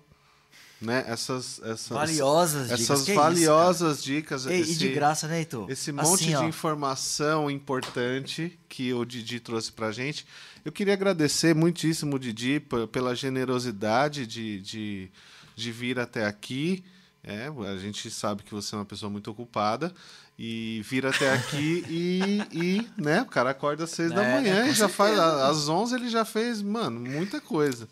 né? 0.80 1.04
Essas, 1.06 1.60
essas 1.62 1.88
valiosas 1.88 2.68
dicas. 2.68 2.80
Essas 2.80 3.08
valiosas 3.08 3.98
isso, 3.98 4.06
dicas. 4.06 4.46
Ei, 4.46 4.60
esse, 4.60 4.72
e 4.72 4.76
de 4.76 4.88
graça, 4.88 5.28
né, 5.28 5.40
Heitor? 5.40 5.70
Esse 5.70 5.92
monte 5.92 6.24
assim, 6.24 6.38
de 6.38 6.44
informação 6.48 7.50
importante 7.50 8.58
que 8.68 8.92
o 8.94 9.04
Didi 9.04 9.40
trouxe 9.40 9.70
pra 9.70 9.92
gente. 9.92 10.26
Eu 10.64 10.72
queria 10.72 10.94
agradecer 10.94 11.54
muitíssimo, 11.54 12.18
Didi, 12.18 12.62
pela 12.90 13.14
generosidade 13.14 14.26
de, 14.26 14.60
de, 14.60 15.10
de 15.54 15.72
vir 15.72 15.98
até 15.98 16.24
aqui. 16.24 16.82
É, 17.22 17.50
a 17.68 17.76
gente 17.76 18.10
sabe 18.10 18.42
que 18.42 18.54
você 18.54 18.74
é 18.74 18.78
uma 18.78 18.84
pessoa 18.86 19.10
muito 19.10 19.30
ocupada 19.30 19.92
e 20.38 20.80
vir 20.86 21.04
até 21.04 21.34
aqui 21.34 21.84
e, 21.90 22.40
e 22.50 22.88
né, 22.96 23.20
o 23.20 23.26
cara 23.26 23.50
acorda 23.50 23.84
às 23.84 23.90
seis 23.90 24.10
é, 24.10 24.14
da 24.14 24.22
manhã 24.22 24.66
e 24.66 24.72
já 24.72 24.88
faz 24.88 25.18
às 25.18 25.68
onze 25.68 25.96
ele 25.96 26.08
já 26.08 26.24
fez, 26.24 26.62
mano, 26.62 26.98
muita 26.98 27.38
coisa. 27.38 27.86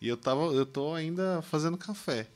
E 0.00 0.08
eu, 0.08 0.16
tava, 0.16 0.42
eu 0.52 0.64
tô 0.64 0.94
ainda 0.94 1.42
fazendo 1.42 1.76
café. 1.76 2.26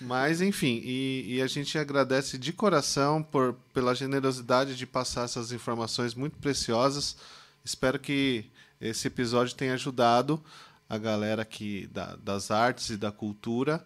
Mas, 0.00 0.40
enfim, 0.40 0.80
e, 0.82 1.36
e, 1.36 1.42
a 1.42 1.46
gente 1.46 1.78
agradece 1.78 2.36
de 2.36 2.52
coração 2.52 3.22
por, 3.22 3.54
pela 3.72 3.94
generosidade 3.94 4.74
de 4.74 4.86
passar 4.86 5.24
essas 5.24 5.52
informações 5.52 6.14
muito 6.14 6.36
preciosas. 6.38 7.16
Espero 7.64 8.00
que 8.00 8.44
esse 8.80 9.06
episódio 9.06 9.54
tenha 9.54 9.74
ajudado 9.74 10.42
a 10.88 10.98
galera 10.98 11.42
aqui 11.42 11.86
da, 11.92 12.16
das 12.16 12.50
artes 12.50 12.90
e 12.90 12.96
da 12.96 13.12
cultura, 13.12 13.82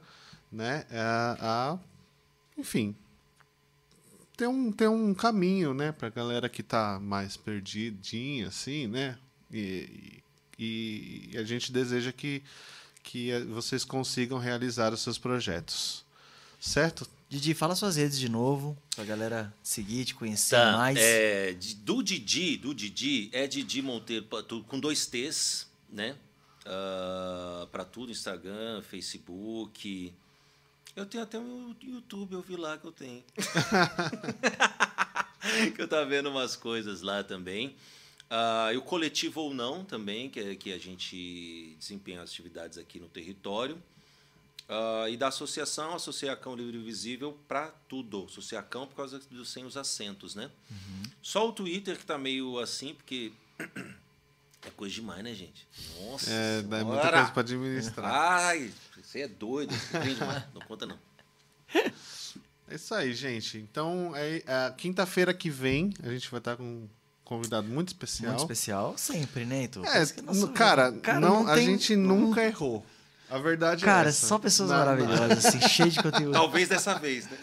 né, 0.51 0.85
a, 0.91 1.37
a 1.73 1.79
enfim, 2.59 2.97
ter 4.37 4.49
um, 4.49 4.73
ter 4.73 4.89
um 4.89 5.15
caminho, 5.15 5.73
né, 5.73 5.93
para 5.93 6.09
a 6.09 6.11
galera 6.11 6.49
que 6.49 6.63
está 6.63 6.99
mais 6.99 7.37
perdidinha, 7.37 8.49
assim, 8.49 8.89
né, 8.89 9.17
e, 9.53 10.21
e, 10.59 11.31
e 11.33 11.39
a 11.39 11.45
gente 11.45 11.71
deseja 11.71 12.11
que, 12.11 12.43
que 13.07 13.33
vocês 13.45 13.85
consigam 13.85 14.37
realizar 14.37 14.93
os 14.93 15.01
seus 15.01 15.17
projetos. 15.17 16.05
Certo? 16.61 17.09
Didi, 17.29 17.55
fala 17.55 17.77
suas 17.77 17.97
redes 17.97 18.19
de 18.19 18.29
novo, 18.29 18.77
pra 18.95 19.05
galera 19.05 19.55
seguir, 19.63 20.05
te 20.05 20.15
conhecer 20.15 20.57
tá, 20.57 20.73
mais. 20.73 20.99
É, 20.99 21.57
do 21.79 22.03
Didi, 22.03 22.57
do 22.57 22.75
Didi, 22.75 23.31
é 23.33 23.47
Didi 23.47 23.81
Monteiro, 23.81 24.27
com 24.67 24.79
dois 24.79 25.07
T's, 25.07 25.69
né? 25.89 26.17
Uh, 26.65 27.63
ah, 27.63 27.69
para 27.71 27.85
tudo, 27.85 28.11
Instagram, 28.11 28.83
Facebook. 28.83 30.13
Eu 30.97 31.07
tenho 31.07 31.23
até 31.23 31.39
um 31.39 31.75
YouTube, 31.81 32.33
eu 32.33 32.43
vi 32.43 32.57
lá 32.57 32.77
que 32.77 32.87
eu 32.87 32.93
tenho. 32.93 33.23
que 35.75 35.81
eu 35.81 35.87
tava 35.87 36.07
vendo 36.07 36.29
umas 36.29 36.57
coisas 36.57 37.03
lá 37.03 37.23
também. 37.23 37.77
Uh, 38.31 38.73
e 38.73 38.77
o 38.77 38.83
coletivo 38.83 39.41
ou 39.41 39.55
não 39.55 39.85
também, 39.85 40.29
que, 40.29 40.41
é, 40.41 40.55
que 40.57 40.73
a 40.73 40.79
gente 40.79 41.77
desempenha 41.79 42.23
as 42.23 42.31
atividades 42.31 42.77
aqui 42.77 42.99
no 42.99 43.09
território. 43.09 43.81
Uh, 44.69 45.09
e 45.09 45.17
da 45.17 45.29
associação, 45.29 45.95
Associacão 45.95 46.57
Livre 46.57 46.77
e 46.77 46.83
Visível, 46.83 47.39
para 47.47 47.69
tudo. 47.89 48.25
Associacão 48.29 48.87
por 48.87 48.97
causa 48.97 49.21
dos 49.31 49.49
sem 49.49 49.65
os 49.65 49.77
acentos, 49.77 50.35
né? 50.35 50.51
Uhum. 50.69 51.03
Só 51.23 51.49
o 51.49 51.53
Twitter 51.53 51.97
que 51.97 52.05
tá 52.05 52.19
meio 52.19 52.59
assim, 52.59 52.95
porque 52.95 53.33
é 54.63 54.71
coisa 54.71 54.93
demais, 54.93 55.23
né, 55.23 55.33
gente? 55.33 55.67
Nossa. 56.01 56.29
É, 56.29 56.63
dá 56.63 56.85
muita 56.85 57.03
coisa 57.03 57.31
para 57.31 57.41
administrar. 57.41 58.05
Ai, 58.05 58.73
você 59.01 59.21
é 59.21 59.29
doido, 59.29 59.73
não 60.53 60.61
conta 60.63 60.85
não. 60.85 60.99
É 62.69 62.75
isso 62.75 62.93
aí, 62.93 63.15
gente. 63.15 63.59
Então, 63.59 64.13
é, 64.17 64.43
é 64.45 64.75
quinta-feira 64.77 65.33
que 65.33 65.49
vem, 65.49 65.95
a 66.03 66.09
gente 66.11 66.29
vai 66.29 66.39
estar 66.39 66.57
com 66.57 66.65
um 66.65 66.89
convidado 67.27 67.67
muito 67.67 67.89
especial. 67.89 68.31
Muito 68.31 68.41
especial, 68.41 68.95
sempre, 68.97 69.45
né, 69.45 69.63
Heitor? 69.63 69.85
É, 69.85 70.07
cara, 70.55 70.93
cara, 70.93 71.21
não, 71.21 71.43
não 71.43 71.53
a 71.53 71.61
gente 71.61 71.95
nunca 71.95 72.43
errou. 72.43 72.87
A 73.29 73.39
verdade 73.39 73.83
é 73.83 73.85
Cara, 73.85 74.07
é 74.07 74.11
essa. 74.11 74.25
só 74.25 74.39
pessoas 74.39 74.71
não, 74.71 74.79
maravilhosas, 74.79 75.29
não. 75.29 75.37
assim, 75.37 75.61
cheio 75.69 75.91
de 75.91 76.01
conteúdo. 76.01 76.31
Talvez 76.31 76.69
dessa 76.69 76.95
vez, 76.95 77.29
né? 77.29 77.37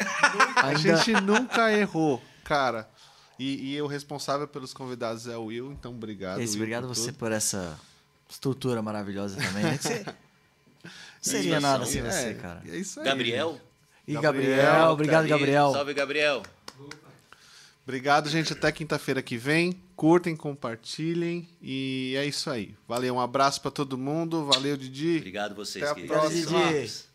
A 0.56 0.74
gente 0.76 1.12
nunca 1.22 1.72
errou, 1.74 2.22
cara. 2.46 2.90
E, 3.38 3.74
e 3.74 3.82
o 3.82 3.88
responsável 3.88 4.48
pelos 4.48 4.74
convidados 4.74 5.28
é 5.28 5.36
o 5.36 5.46
Will, 5.46 5.74
então 5.74 5.92
obrigado. 5.92 6.40
Esse, 6.40 6.54
Will, 6.54 6.62
obrigado 6.62 6.88
por 6.88 6.96
você 6.96 7.08
tudo. 7.08 7.18
por 7.18 7.32
essa 7.34 7.78
estrutura 8.30 8.82
maravilhosa 8.82 9.36
também, 9.36 9.64
né? 9.64 9.78
Você... 9.78 10.06
seria 11.20 11.60
nada 11.60 11.86
sem 11.86 12.00
é, 12.00 12.10
você, 12.10 12.34
cara. 12.36 12.62
É 12.66 12.78
isso 12.78 13.02
aí. 13.02 13.06
Gabriel? 13.06 13.60
E 14.08 14.14
Gabriel, 14.14 14.56
Gabriel 14.56 14.92
obrigado, 14.92 15.28
Gabriel. 15.28 15.72
Salve, 15.74 15.94
Gabriel. 15.94 16.44
Obrigado, 17.84 18.30
gente. 18.30 18.54
Até 18.54 18.72
quinta-feira 18.72 19.22
que 19.22 19.38
vem. 19.38 19.82
Curtem, 19.96 20.36
compartilhem 20.36 21.48
e 21.62 22.16
é 22.18 22.26
isso 22.26 22.50
aí. 22.50 22.76
Valeu, 22.88 23.16
um 23.16 23.20
abraço 23.20 23.62
para 23.62 23.72
todo 23.72 23.98
mundo. 23.98 24.46
Valeu, 24.46 24.76
Didi. 24.76 25.18
Obrigado 25.18 25.54
vocês, 25.54 25.84
Até 25.84 26.04
a 26.04 26.08
próxima. 26.08 26.72
Didi. 26.72 27.13